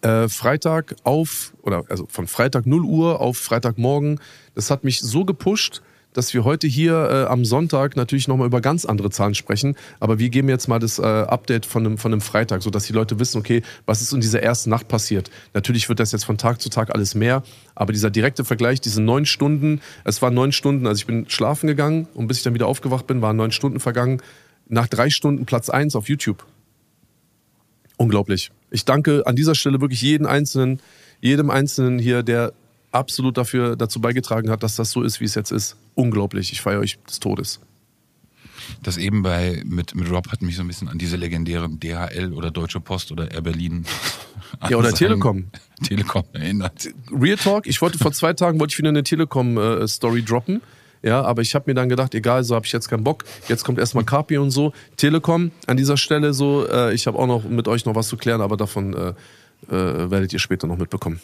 äh, 0.00 0.28
Freitag 0.28 0.96
auf, 1.04 1.52
oder 1.62 1.84
also 1.90 2.06
von 2.08 2.26
Freitag 2.26 2.66
0 2.66 2.84
Uhr 2.84 3.20
auf 3.20 3.36
Freitagmorgen, 3.36 4.20
das 4.54 4.70
hat 4.70 4.84
mich 4.84 5.00
so 5.00 5.26
gepusht, 5.26 5.82
dass 6.12 6.34
wir 6.34 6.44
heute 6.44 6.66
hier 6.66 6.94
äh, 6.94 7.24
am 7.30 7.44
Sonntag 7.44 7.96
natürlich 7.96 8.28
nochmal 8.28 8.46
über 8.46 8.60
ganz 8.60 8.84
andere 8.84 9.10
Zahlen 9.10 9.34
sprechen. 9.34 9.76
Aber 10.00 10.18
wir 10.18 10.30
geben 10.30 10.48
jetzt 10.48 10.68
mal 10.68 10.78
das 10.78 10.98
äh, 10.98 11.02
Update 11.02 11.66
von 11.66 11.84
einem, 11.84 11.98
von 11.98 12.12
einem 12.12 12.20
Freitag, 12.20 12.62
sodass 12.62 12.86
die 12.86 12.92
Leute 12.92 13.18
wissen, 13.18 13.38
okay, 13.38 13.62
was 13.86 14.00
ist 14.00 14.12
in 14.12 14.20
dieser 14.20 14.42
ersten 14.42 14.70
Nacht 14.70 14.88
passiert. 14.88 15.30
Natürlich 15.54 15.88
wird 15.88 16.00
das 16.00 16.12
jetzt 16.12 16.24
von 16.24 16.38
Tag 16.38 16.60
zu 16.60 16.70
Tag 16.70 16.94
alles 16.94 17.14
mehr, 17.14 17.42
aber 17.74 17.92
dieser 17.92 18.10
direkte 18.10 18.44
Vergleich, 18.44 18.80
diese 18.80 19.02
neun 19.02 19.26
Stunden, 19.26 19.80
es 20.04 20.20
waren 20.22 20.34
neun 20.34 20.52
Stunden, 20.52 20.86
also 20.86 20.98
ich 20.98 21.06
bin 21.06 21.28
schlafen 21.28 21.66
gegangen 21.66 22.08
und 22.14 22.26
bis 22.26 22.38
ich 22.38 22.42
dann 22.42 22.54
wieder 22.54 22.66
aufgewacht 22.66 23.06
bin, 23.06 23.22
waren 23.22 23.36
neun 23.36 23.52
Stunden 23.52 23.80
vergangen. 23.80 24.22
Nach 24.66 24.86
drei 24.86 25.10
Stunden 25.10 25.46
Platz 25.46 25.70
eins 25.70 25.96
auf 25.96 26.08
YouTube. 26.08 26.44
Unglaublich. 27.96 28.50
Ich 28.70 28.84
danke 28.84 29.26
an 29.26 29.34
dieser 29.34 29.54
Stelle 29.54 29.80
wirklich 29.80 30.02
jeden 30.02 30.26
Einzelnen, 30.26 30.80
jedem 31.20 31.50
Einzelnen 31.50 31.98
hier, 31.98 32.22
der 32.22 32.52
absolut 32.92 33.36
dafür 33.36 33.76
dazu 33.76 34.00
beigetragen 34.00 34.50
hat, 34.50 34.62
dass 34.62 34.76
das 34.76 34.90
so 34.90 35.02
ist, 35.02 35.20
wie 35.20 35.24
es 35.24 35.34
jetzt 35.34 35.50
ist. 35.50 35.76
Unglaublich. 35.94 36.52
Ich 36.52 36.60
feiere 36.60 36.80
euch 36.80 36.98
des 37.08 37.20
Todes. 37.20 37.60
Das 38.82 38.96
eben 38.96 39.22
bei 39.22 39.62
mit, 39.64 39.94
mit 39.94 40.10
Rob 40.10 40.28
hat 40.28 40.42
mich 40.42 40.56
so 40.56 40.62
ein 40.62 40.68
bisschen 40.68 40.88
an 40.88 40.98
diese 40.98 41.16
legendären 41.16 41.80
DHL 41.80 42.32
oder 42.34 42.50
Deutsche 42.50 42.80
Post 42.80 43.12
oder 43.12 43.30
Air 43.30 43.42
Berlin. 43.42 43.84
Ja, 44.70 44.78
oder 44.78 44.92
Telekom. 44.94 45.50
Telekom 45.84 46.24
erinnert. 46.32 46.88
Real 47.12 47.36
Talk, 47.36 47.66
ich 47.66 47.82
wollte 47.82 47.98
vor 47.98 48.12
zwei 48.12 48.32
Tagen 48.32 48.58
wollte 48.58 48.72
ich 48.72 48.78
wieder 48.78 48.88
eine 48.88 49.02
Telekom-Story 49.02 50.22
droppen. 50.22 50.62
Ja, 51.02 51.22
aber 51.22 51.42
ich 51.42 51.54
habe 51.54 51.64
mir 51.66 51.74
dann 51.74 51.90
gedacht, 51.90 52.14
egal, 52.14 52.42
so 52.44 52.54
habe 52.54 52.64
ich 52.64 52.72
jetzt 52.72 52.88
keinen 52.88 53.04
Bock. 53.04 53.24
Jetzt 53.46 53.64
kommt 53.64 53.78
erstmal 53.78 54.04
Carpi 54.04 54.38
und 54.38 54.50
so. 54.50 54.72
Telekom 54.96 55.52
an 55.66 55.76
dieser 55.76 55.98
Stelle 55.98 56.32
so. 56.32 56.66
Äh, 56.66 56.94
ich 56.94 57.06
habe 57.06 57.18
auch 57.18 57.26
noch 57.26 57.44
mit 57.44 57.68
euch 57.68 57.84
noch 57.84 57.94
was 57.94 58.08
zu 58.08 58.16
klären, 58.16 58.40
aber 58.40 58.56
davon 58.56 58.94
äh, 58.94 59.08
äh, 59.68 60.10
werdet 60.10 60.32
ihr 60.32 60.38
später 60.38 60.66
noch 60.66 60.78
mitbekommen. 60.78 61.20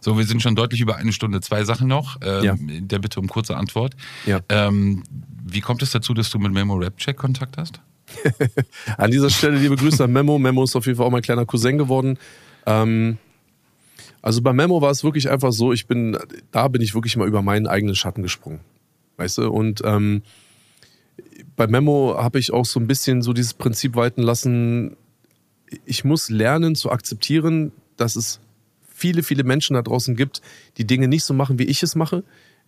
So, 0.00 0.18
wir 0.18 0.24
sind 0.24 0.42
schon 0.42 0.54
deutlich 0.56 0.80
über 0.80 0.96
eine 0.96 1.12
Stunde. 1.12 1.40
Zwei 1.40 1.64
Sachen 1.64 1.88
noch. 1.88 2.16
Ähm, 2.22 2.44
Ja. 2.44 2.54
Der 2.58 2.98
Bitte 2.98 3.20
um 3.20 3.28
kurze 3.28 3.56
Antwort. 3.56 3.94
Ja. 4.26 4.40
Ähm, 4.48 5.04
wie 5.44 5.60
kommt 5.60 5.82
es 5.82 5.90
dazu, 5.90 6.14
dass 6.14 6.30
du 6.30 6.38
mit 6.38 6.52
Memo 6.52 6.74
Rap 6.74 6.96
Check 6.98 7.16
Kontakt 7.16 7.56
hast? 7.56 7.80
An 8.96 9.10
dieser 9.10 9.30
Stelle 9.30 9.58
liebe 9.58 9.76
Grüße 9.76 10.02
an 10.02 10.12
Memo. 10.12 10.38
Memo 10.38 10.64
ist 10.64 10.74
auf 10.74 10.86
jeden 10.86 10.98
Fall 10.98 11.06
auch 11.06 11.10
mein 11.10 11.22
kleiner 11.22 11.46
Cousin 11.46 11.78
geworden. 11.78 12.18
Ähm, 12.66 13.18
also 14.22 14.42
bei 14.42 14.52
Memo 14.52 14.82
war 14.82 14.90
es 14.90 15.04
wirklich 15.04 15.30
einfach 15.30 15.52
so, 15.52 15.72
ich 15.72 15.86
bin, 15.86 16.18
da 16.50 16.68
bin 16.68 16.82
ich 16.82 16.94
wirklich 16.94 17.16
mal 17.16 17.26
über 17.26 17.42
meinen 17.42 17.66
eigenen 17.66 17.94
Schatten 17.94 18.22
gesprungen. 18.22 18.60
Weißt 19.16 19.38
du? 19.38 19.50
Und 19.50 19.80
ähm, 19.84 20.22
bei 21.56 21.66
Memo 21.66 22.16
habe 22.18 22.38
ich 22.38 22.52
auch 22.52 22.64
so 22.64 22.80
ein 22.80 22.86
bisschen 22.86 23.22
so 23.22 23.32
dieses 23.32 23.54
Prinzip 23.54 23.94
walten 23.94 24.22
lassen, 24.22 24.96
ich 25.84 26.04
muss 26.04 26.30
lernen 26.30 26.74
zu 26.74 26.90
akzeptieren, 26.90 27.72
dass 27.96 28.16
es 28.16 28.40
viele, 29.00 29.22
viele 29.22 29.44
Menschen 29.44 29.74
da 29.74 29.82
draußen 29.82 30.14
gibt, 30.14 30.42
die 30.76 30.86
Dinge 30.86 31.08
nicht 31.08 31.24
so 31.24 31.34
machen, 31.34 31.58
wie 31.58 31.64
ich 31.64 31.82
es 31.82 31.96
mache, 31.96 32.22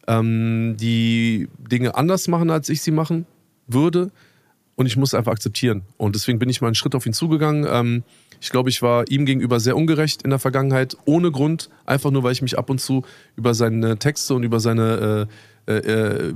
ähm, 0.09 0.77
die 0.81 1.49
Dinge 1.59 1.95
anders 1.95 2.27
machen, 2.27 2.51
als 2.51 2.69
ich 2.69 2.83
sie 2.83 2.91
machen 2.91 3.27
würde. 3.67 4.11
Und 4.75 4.87
ich 4.87 4.97
muss 4.97 5.13
einfach 5.13 5.33
akzeptieren. 5.33 5.83
Und 5.99 6.15
deswegen 6.15 6.39
bin 6.39 6.49
ich 6.49 6.63
mal 6.63 6.69
einen 6.69 6.75
Schritt 6.75 6.95
auf 6.95 7.05
ihn 7.05 7.13
zugegangen. 7.13 7.67
Ähm, 7.71 8.03
ich 8.41 8.51
glaube, 8.51 8.71
ich 8.71 8.81
war 8.81 9.09
ihm 9.11 9.27
gegenüber 9.27 9.61
sehr 9.61 9.77
ungerecht 9.77 10.23
in 10.23 10.31
der 10.31 10.39
Vergangenheit, 10.39 10.97
ohne 11.05 11.31
Grund, 11.31 11.69
einfach 11.85 12.11
nur, 12.11 12.23
weil 12.23 12.33
ich 12.33 12.43
mich 12.43 12.59
ab 12.59 12.71
und 12.71 12.81
zu 12.81 13.05
über 13.37 13.55
seine 13.55 13.99
Texte 13.99 14.35
und 14.35 14.43
über 14.43 14.61
seine 14.61 15.29
äh, 15.69 15.73
äh, 15.73 16.29
äh, 16.29 16.35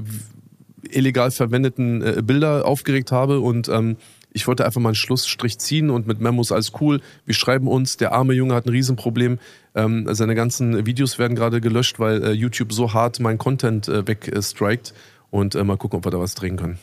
illegal 0.91 1.31
verwendeten 1.31 2.03
äh, 2.03 2.23
Bilder 2.23 2.67
aufgeregt 2.67 3.11
habe. 3.11 3.41
Und 3.41 3.69
ähm, 3.69 3.97
ich 4.37 4.47
wollte 4.47 4.67
einfach 4.67 4.83
mal 4.83 4.91
einen 4.91 4.97
Schlussstrich 4.97 5.59
ziehen 5.59 5.89
und 5.89 6.07
mit 6.07 6.21
Memos 6.21 6.53
alles 6.53 6.73
cool. 6.81 7.01
Wir 7.25 7.35
schreiben 7.35 7.69
uns, 7.69 7.97
der 7.97 8.13
arme 8.13 8.35
Junge 8.35 8.55
hat 8.55 8.67
ein 8.67 8.69
Riesenproblem. 8.69 9.39
Ähm, 9.75 10.07
seine 10.15 10.35
ganzen 10.35 10.85
Videos 10.85 11.19
werden 11.19 11.35
gerade 11.35 11.63
gelöscht, 11.63 11.99
weil 11.99 12.23
äh, 12.23 12.33
YouTube 12.33 12.75
so 12.75 12.93
hart 12.93 13.19
meinen 13.19 13.39
Content 13.39 13.89
äh, 13.89 14.07
wegstrikt. 14.07 14.93
Und 15.31 15.55
äh, 15.55 15.65
mal 15.65 15.79
gucken, 15.79 15.99
ob 15.99 16.05
wir 16.05 16.11
da 16.11 16.21
was 16.21 16.35
drehen 16.35 16.59
können. 16.59 16.79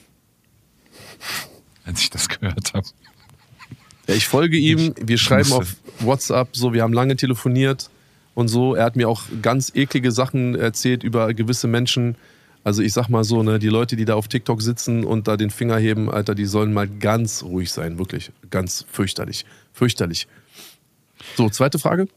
Als 1.85 2.01
ich 2.01 2.09
das 2.09 2.27
gehört 2.27 2.73
habe. 2.73 2.87
Ja, 4.07 4.15
ich 4.15 4.27
folge 4.27 4.57
ihm, 4.57 4.95
wir 4.99 5.19
schreiben 5.19 5.53
auf 5.53 5.75
WhatsApp, 5.99 6.55
so, 6.55 6.73
wir 6.73 6.81
haben 6.81 6.91
lange 6.91 7.15
telefoniert 7.15 7.91
und 8.33 8.47
so. 8.47 8.73
Er 8.73 8.85
hat 8.85 8.95
mir 8.95 9.07
auch 9.07 9.21
ganz 9.43 9.71
eklige 9.75 10.11
Sachen 10.11 10.55
erzählt 10.55 11.03
über 11.03 11.35
gewisse 11.35 11.67
Menschen. 11.67 12.15
Also 12.63 12.81
ich 12.81 12.93
sag 12.93 13.09
mal 13.09 13.23
so, 13.23 13.43
ne, 13.43 13.59
die 13.59 13.67
Leute, 13.67 13.95
die 13.95 14.05
da 14.05 14.15
auf 14.15 14.27
TikTok 14.27 14.61
sitzen 14.61 15.03
und 15.03 15.27
da 15.27 15.35
den 15.35 15.49
Finger 15.49 15.77
heben, 15.77 16.09
Alter, 16.09 16.33
die 16.33 16.45
sollen 16.45 16.73
mal 16.73 16.87
ganz 16.87 17.43
ruhig 17.43 17.71
sein, 17.71 17.97
wirklich. 17.97 18.31
Ganz 18.49 18.85
fürchterlich. 18.89 19.45
Fürchterlich. 19.73 20.27
So, 21.35 21.49
zweite 21.49 21.79
Frage. 21.79 22.07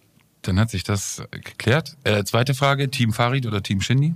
Dann 0.42 0.60
hat 0.60 0.70
sich 0.70 0.84
das 0.84 1.22
geklärt. 1.30 1.96
Äh, 2.04 2.22
zweite 2.24 2.54
Frage: 2.54 2.88
Team 2.90 3.12
Farid 3.12 3.46
oder 3.46 3.62
Team 3.62 3.80
Shindy? 3.80 4.14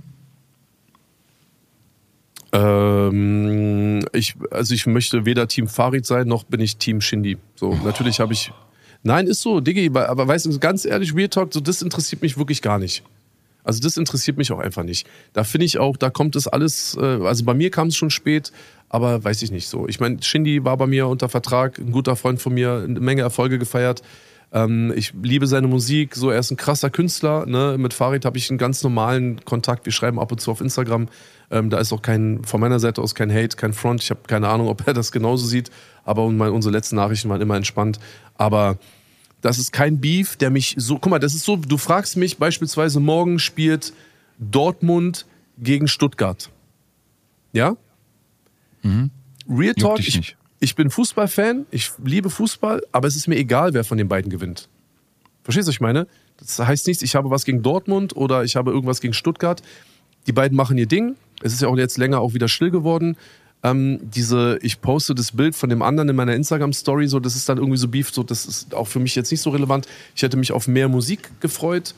Ähm, 2.53 4.05
ich, 4.13 4.35
also 4.51 4.73
ich 4.73 4.85
möchte 4.85 5.25
weder 5.25 5.47
Team 5.47 5.67
Farid 5.67 6.05
sein, 6.05 6.27
noch 6.27 6.43
bin 6.43 6.59
ich 6.59 6.77
Team 6.77 7.01
Shindy. 7.01 7.37
So, 7.55 7.73
natürlich 7.83 8.19
habe 8.19 8.33
ich. 8.33 8.51
Nein, 9.03 9.27
ist 9.27 9.41
so, 9.41 9.61
Diggi, 9.61 9.89
aber 9.93 10.27
weißt 10.27 10.45
du, 10.45 10.59
ganz 10.59 10.85
ehrlich, 10.85 11.15
Real 11.15 11.29
Talk, 11.29 11.53
so 11.53 11.59
das 11.59 11.81
interessiert 11.81 12.21
mich 12.21 12.37
wirklich 12.37 12.61
gar 12.61 12.77
nicht. 12.77 13.03
Also 13.63 13.81
das 13.81 13.97
interessiert 13.97 14.37
mich 14.37 14.51
auch 14.51 14.59
einfach 14.59 14.83
nicht. 14.83 15.07
Da 15.33 15.43
finde 15.43 15.65
ich 15.65 15.77
auch, 15.77 15.97
da 15.97 16.09
kommt 16.09 16.35
es 16.35 16.47
alles, 16.47 16.97
äh, 16.99 17.19
also 17.23 17.45
bei 17.45 17.53
mir 17.53 17.71
kam 17.71 17.89
es 17.89 17.95
schon 17.95 18.09
spät, 18.09 18.51
aber 18.89 19.23
weiß 19.23 19.41
ich 19.41 19.51
nicht 19.51 19.67
so. 19.67 19.87
Ich 19.87 19.99
meine, 19.99 20.21
Shindy 20.21 20.65
war 20.65 20.77
bei 20.77 20.87
mir 20.87 21.07
unter 21.07 21.29
Vertrag, 21.29 21.79
ein 21.79 21.91
guter 21.91 22.15
Freund 22.15 22.41
von 22.41 22.53
mir, 22.53 22.83
eine 22.87 22.99
Menge 22.99 23.21
Erfolge 23.21 23.57
gefeiert. 23.59 24.01
Ähm, 24.53 24.91
ich 24.95 25.13
liebe 25.21 25.47
seine 25.47 25.67
Musik, 25.67 26.15
so 26.15 26.29
er 26.29 26.39
ist 26.39 26.51
ein 26.51 26.57
krasser 26.57 26.89
Künstler. 26.89 27.45
Ne? 27.45 27.77
Mit 27.77 27.93
Farid 27.93 28.25
habe 28.25 28.37
ich 28.37 28.49
einen 28.49 28.57
ganz 28.57 28.83
normalen 28.83 29.43
Kontakt. 29.45 29.85
Wir 29.85 29.93
schreiben 29.93 30.19
ab 30.19 30.31
und 30.31 30.41
zu 30.41 30.51
auf 30.51 30.61
Instagram. 30.61 31.07
Ähm, 31.49 31.69
da 31.69 31.79
ist 31.79 31.93
auch 31.93 32.01
kein, 32.01 32.43
von 32.43 32.59
meiner 32.59 32.79
Seite 32.79 33.01
aus 33.01 33.15
kein 33.15 33.31
Hate, 33.31 33.55
kein 33.55 33.73
Front. 33.73 34.03
Ich 34.03 34.09
habe 34.09 34.21
keine 34.27 34.49
Ahnung, 34.49 34.67
ob 34.67 34.85
er 34.85 34.93
das 34.93 35.11
genauso 35.11 35.45
sieht, 35.45 35.69
aber 36.03 36.23
unsere 36.25 36.71
letzten 36.71 36.97
Nachrichten 36.97 37.29
waren 37.29 37.41
immer 37.41 37.55
entspannt. 37.55 37.99
Aber 38.37 38.77
das 39.41 39.57
ist 39.57 39.71
kein 39.73 39.99
Beef, 39.99 40.35
der 40.37 40.49
mich 40.49 40.75
so. 40.77 40.95
Guck 40.95 41.09
mal, 41.09 41.19
das 41.19 41.33
ist 41.33 41.45
so, 41.45 41.55
du 41.55 41.77
fragst 41.77 42.17
mich 42.17 42.37
beispielsweise, 42.37 42.99
morgen 42.99 43.39
spielt 43.39 43.93
Dortmund 44.39 45.25
gegen 45.57 45.87
Stuttgart. 45.87 46.49
Ja? 47.53 47.75
Real 49.49 49.73
Talk, 49.73 49.99
ich, 49.99 50.35
ich 50.59 50.75
bin 50.75 50.89
Fußballfan, 50.89 51.65
ich 51.71 51.91
liebe 52.03 52.29
Fußball, 52.29 52.81
aber 52.91 53.07
es 53.07 53.15
ist 53.15 53.27
mir 53.27 53.35
egal, 53.35 53.73
wer 53.73 53.83
von 53.83 53.97
den 53.97 54.07
beiden 54.07 54.29
gewinnt. 54.29 54.69
Verstehst 55.43 55.67
du, 55.67 55.69
was 55.69 55.75
ich 55.75 55.81
meine? 55.81 56.07
Das 56.37 56.59
heißt 56.59 56.87
nichts, 56.87 57.03
ich 57.03 57.15
habe 57.15 57.29
was 57.29 57.45
gegen 57.45 57.61
Dortmund 57.61 58.15
oder 58.15 58.43
ich 58.43 58.55
habe 58.55 58.71
irgendwas 58.71 59.01
gegen 59.01 59.13
Stuttgart. 59.13 59.61
Die 60.27 60.31
beiden 60.31 60.55
machen 60.55 60.77
ihr 60.77 60.87
Ding. 60.87 61.15
Es 61.41 61.53
ist 61.53 61.61
ja 61.61 61.67
auch 61.67 61.77
jetzt 61.77 61.97
länger 61.97 62.19
auch 62.19 62.33
wieder 62.33 62.47
still 62.47 62.69
geworden. 62.69 63.17
Ähm, 63.63 63.99
diese, 64.01 64.57
ich 64.61 64.81
poste 64.81 65.13
das 65.13 65.33
Bild 65.33 65.55
von 65.55 65.69
dem 65.69 65.81
anderen 65.81 66.09
in 66.09 66.15
meiner 66.15 66.33
Instagram-Story, 66.35 67.07
so, 67.07 67.19
das 67.19 67.35
ist 67.35 67.47
dann 67.47 67.57
irgendwie 67.57 67.77
so 67.77 67.87
Beef, 67.87 68.11
so, 68.11 68.23
das 68.23 68.45
ist 68.45 68.73
auch 68.73 68.87
für 68.87 68.99
mich 68.99 69.15
jetzt 69.15 69.29
nicht 69.31 69.41
so 69.41 69.51
relevant. 69.51 69.87
Ich 70.15 70.23
hätte 70.23 70.37
mich 70.37 70.51
auf 70.51 70.67
mehr 70.67 70.89
Musik 70.89 71.29
gefreut, 71.41 71.93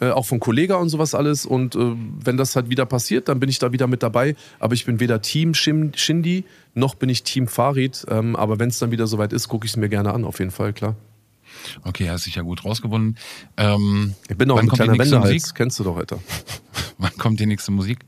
äh, 0.00 0.10
auch 0.10 0.24
von 0.24 0.40
Kollega 0.40 0.76
und 0.76 0.88
sowas 0.88 1.14
alles. 1.14 1.44
Und 1.44 1.74
äh, 1.74 1.78
wenn 2.24 2.36
das 2.36 2.54
halt 2.56 2.70
wieder 2.70 2.86
passiert, 2.86 3.28
dann 3.28 3.40
bin 3.40 3.48
ich 3.48 3.58
da 3.58 3.72
wieder 3.72 3.86
mit 3.86 4.02
dabei. 4.02 4.36
Aber 4.58 4.74
ich 4.74 4.84
bin 4.84 5.00
weder 5.00 5.20
Team 5.20 5.52
Shindy, 5.54 6.44
noch 6.74 6.94
bin 6.94 7.08
ich 7.08 7.22
Team 7.22 7.48
Farid. 7.48 8.06
Ähm, 8.08 8.36
aber 8.36 8.58
wenn 8.58 8.68
es 8.68 8.78
dann 8.78 8.92
wieder 8.92 9.06
soweit 9.06 9.32
ist, 9.32 9.48
gucke 9.48 9.66
ich 9.66 9.72
es 9.72 9.76
mir 9.76 9.88
gerne 9.88 10.14
an, 10.14 10.24
auf 10.24 10.38
jeden 10.38 10.52
Fall, 10.52 10.72
klar. 10.72 10.96
Okay, 11.82 12.08
hast 12.08 12.26
dich 12.26 12.36
ja 12.36 12.42
gut 12.42 12.64
rausgewonnen. 12.64 13.18
Ähm, 13.56 14.14
Ich 14.28 14.38
bin 14.38 14.50
auch 14.50 14.58
ein 14.58 14.68
kleiner 14.68 14.96
Wendehals, 14.96 15.54
kennst 15.54 15.78
du 15.80 15.84
doch, 15.84 15.96
Alter. 15.96 16.18
Wann 16.98 17.16
kommt 17.18 17.40
die 17.40 17.46
nächste 17.46 17.72
Musik? 17.72 17.98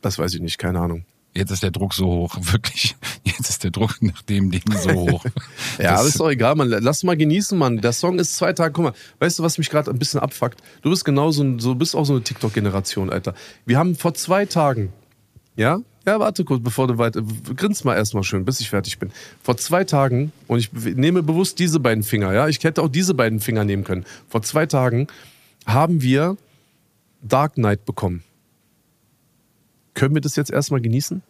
Das 0.00 0.18
weiß 0.18 0.34
ich 0.34 0.40
nicht, 0.40 0.58
keine 0.58 0.78
Ahnung. 0.78 1.04
Jetzt 1.38 1.50
ist 1.52 1.62
der 1.62 1.70
Druck 1.70 1.94
so 1.94 2.04
hoch, 2.06 2.36
wirklich. 2.40 2.96
Jetzt 3.24 3.48
ist 3.48 3.62
der 3.64 3.70
Leidensdruck 3.70 4.02
nach 4.02 4.22
dem 4.22 4.50
Ding 4.50 4.62
so 4.76 4.92
hoch. 4.92 5.24
Ja, 5.78 5.92
Das- 5.92 6.00
aber 6.00 6.08
ist 6.08 6.20
doch 6.20 6.30
egal, 6.30 6.54
Mann. 6.56 6.68
Lass 6.68 7.04
mal 7.04 7.16
genießen, 7.16 7.56
Mann. 7.56 7.78
Der 7.80 7.92
Song 7.92 8.18
ist 8.18 8.36
zwei 8.36 8.52
Tage. 8.52 8.72
Guck 8.72 8.84
mal, 8.84 8.92
weißt 9.20 9.38
du, 9.38 9.42
was 9.42 9.58
mich 9.58 9.70
gerade 9.70 9.90
ein 9.90 9.98
bisschen 9.98 10.20
abfuckt? 10.20 10.60
Du 10.82 10.90
bist 10.90 11.04
genauso, 11.04 11.58
so 11.58 11.74
bist 11.74 11.94
auch 11.94 12.04
so 12.04 12.14
eine 12.14 12.22
TikTok-Generation, 12.22 13.10
Alter. 13.10 13.34
Wir 13.66 13.78
haben 13.78 13.94
vor 13.94 14.14
zwei 14.14 14.46
Tagen, 14.46 14.92
ja? 15.56 15.78
Ja, 16.06 16.18
warte 16.20 16.44
kurz, 16.44 16.62
bevor 16.62 16.86
du 16.88 16.96
weiter. 16.98 17.22
Grins 17.54 17.84
mal 17.84 17.94
erstmal 17.94 18.22
schön, 18.24 18.44
bis 18.44 18.60
ich 18.60 18.70
fertig 18.70 18.98
bin. 18.98 19.10
Vor 19.42 19.56
zwei 19.58 19.84
Tagen, 19.84 20.32
und 20.46 20.58
ich 20.58 20.72
nehme 20.72 21.22
bewusst 21.22 21.58
diese 21.58 21.78
beiden 21.80 22.02
Finger, 22.02 22.32
ja? 22.32 22.48
Ich 22.48 22.62
hätte 22.64 22.82
auch 22.82 22.88
diese 22.88 23.14
beiden 23.14 23.40
Finger 23.40 23.64
nehmen 23.64 23.84
können. 23.84 24.04
Vor 24.28 24.42
zwei 24.42 24.66
Tagen 24.66 25.06
haben 25.66 26.00
wir 26.02 26.36
Dark 27.22 27.54
Knight 27.54 27.84
bekommen. 27.84 28.22
Können 29.94 30.14
wir 30.14 30.22
das 30.22 30.36
jetzt 30.36 30.50
erstmal 30.50 30.80
genießen? 30.80 31.22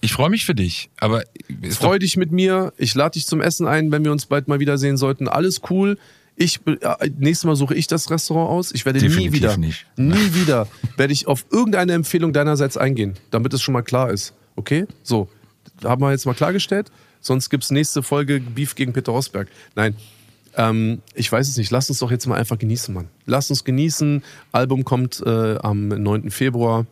Ich 0.00 0.12
freue 0.12 0.30
mich 0.30 0.44
für 0.44 0.54
dich, 0.54 0.90
aber 0.98 1.24
Freu 1.70 1.98
dich 1.98 2.16
mit 2.16 2.32
mir. 2.32 2.72
Ich 2.76 2.94
lade 2.94 3.12
dich 3.12 3.26
zum 3.26 3.40
Essen 3.40 3.66
ein, 3.66 3.92
wenn 3.92 4.04
wir 4.04 4.12
uns 4.12 4.26
bald 4.26 4.48
mal 4.48 4.60
wiedersehen 4.60 4.96
sollten. 4.96 5.28
Alles 5.28 5.60
cool. 5.70 5.98
Ich, 6.34 6.60
äh, 6.66 7.10
nächstes 7.18 7.44
Mal 7.44 7.56
suche 7.56 7.74
ich 7.74 7.86
das 7.86 8.10
Restaurant 8.10 8.50
aus. 8.50 8.72
Ich 8.72 8.86
werde 8.86 8.98
nie 9.00 9.08
Definitiv 9.08 9.32
wieder, 9.32 9.56
nicht. 9.56 9.86
nie 9.96 10.34
wieder, 10.34 10.66
werde 10.96 11.12
ich 11.12 11.26
auf 11.26 11.44
irgendeine 11.50 11.92
Empfehlung 11.92 12.32
deinerseits 12.32 12.76
eingehen, 12.76 13.14
damit 13.30 13.52
es 13.52 13.62
schon 13.62 13.74
mal 13.74 13.82
klar 13.82 14.10
ist. 14.10 14.32
Okay? 14.56 14.86
So, 15.02 15.28
haben 15.84 16.00
wir 16.00 16.10
jetzt 16.10 16.24
mal 16.24 16.34
klargestellt. 16.34 16.90
Sonst 17.20 17.50
gibt's 17.50 17.70
nächste 17.70 18.02
Folge 18.02 18.40
Beef 18.40 18.74
gegen 18.74 18.92
Peter 18.92 19.12
Rosberg. 19.12 19.48
Nein, 19.76 19.94
ähm, 20.56 21.02
ich 21.14 21.30
weiß 21.30 21.48
es 21.48 21.56
nicht. 21.56 21.70
Lass 21.70 21.88
uns 21.88 21.98
doch 21.98 22.10
jetzt 22.10 22.26
mal 22.26 22.38
einfach 22.38 22.58
genießen, 22.58 22.92
Mann. 22.92 23.08
Lass 23.26 23.50
uns 23.50 23.64
genießen. 23.64 24.22
Album 24.52 24.84
kommt 24.84 25.22
äh, 25.24 25.56
am 25.58 25.88
9. 25.88 26.30
Februar. 26.30 26.86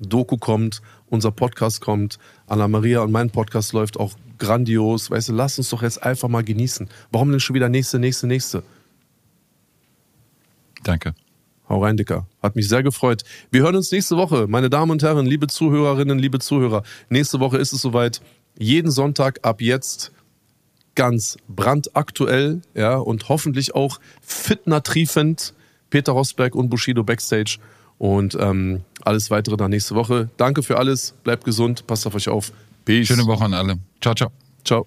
Doku 0.00 0.36
kommt, 0.36 0.82
unser 1.08 1.30
Podcast 1.30 1.80
kommt, 1.80 2.18
Anna 2.46 2.68
Maria 2.68 3.00
und 3.00 3.12
mein 3.12 3.30
Podcast 3.30 3.72
läuft 3.72 3.98
auch 3.98 4.14
grandios. 4.38 5.10
Weißt 5.10 5.28
du, 5.28 5.32
lass 5.32 5.58
uns 5.58 5.70
doch 5.70 5.82
jetzt 5.82 6.02
einfach 6.02 6.28
mal 6.28 6.44
genießen. 6.44 6.88
Warum 7.10 7.30
denn 7.30 7.40
schon 7.40 7.54
wieder 7.54 7.68
nächste, 7.68 7.98
nächste, 7.98 8.26
nächste? 8.26 8.62
Danke. 10.82 11.14
Hau 11.68 11.82
rein, 11.82 11.96
Dicker. 11.96 12.26
Hat 12.42 12.56
mich 12.56 12.68
sehr 12.68 12.82
gefreut. 12.82 13.22
Wir 13.50 13.62
hören 13.62 13.76
uns 13.76 13.90
nächste 13.90 14.16
Woche, 14.16 14.46
meine 14.48 14.68
Damen 14.68 14.90
und 14.90 15.02
Herren, 15.02 15.24
liebe 15.24 15.46
Zuhörerinnen, 15.46 16.18
liebe 16.18 16.38
Zuhörer. 16.38 16.82
Nächste 17.08 17.40
Woche 17.40 17.56
ist 17.56 17.72
es 17.72 17.80
soweit. 17.80 18.20
Jeden 18.58 18.90
Sonntag 18.90 19.40
ab 19.42 19.60
jetzt 19.60 20.12
ganz 20.94 21.36
brandaktuell, 21.48 22.60
ja, 22.74 22.96
und 22.96 23.28
hoffentlich 23.28 23.74
auch 23.74 23.98
fitnertriefend. 24.20 25.54
Peter 25.90 26.12
Rosberg 26.12 26.54
und 26.54 26.68
Bushido 26.68 27.02
Backstage. 27.02 27.58
Und 28.04 28.36
ähm, 28.38 28.82
alles 29.02 29.30
weitere 29.30 29.56
dann 29.56 29.70
nächste 29.70 29.94
Woche. 29.94 30.28
Danke 30.36 30.62
für 30.62 30.76
alles. 30.76 31.14
Bleibt 31.24 31.44
gesund. 31.44 31.86
Passt 31.86 32.06
auf 32.06 32.14
euch 32.14 32.28
auf. 32.28 32.52
Peace. 32.84 33.06
Schöne 33.06 33.26
Woche 33.26 33.46
an 33.46 33.54
alle. 33.54 33.78
Ciao, 34.02 34.14
ciao. 34.14 34.30
Ciao. 34.62 34.86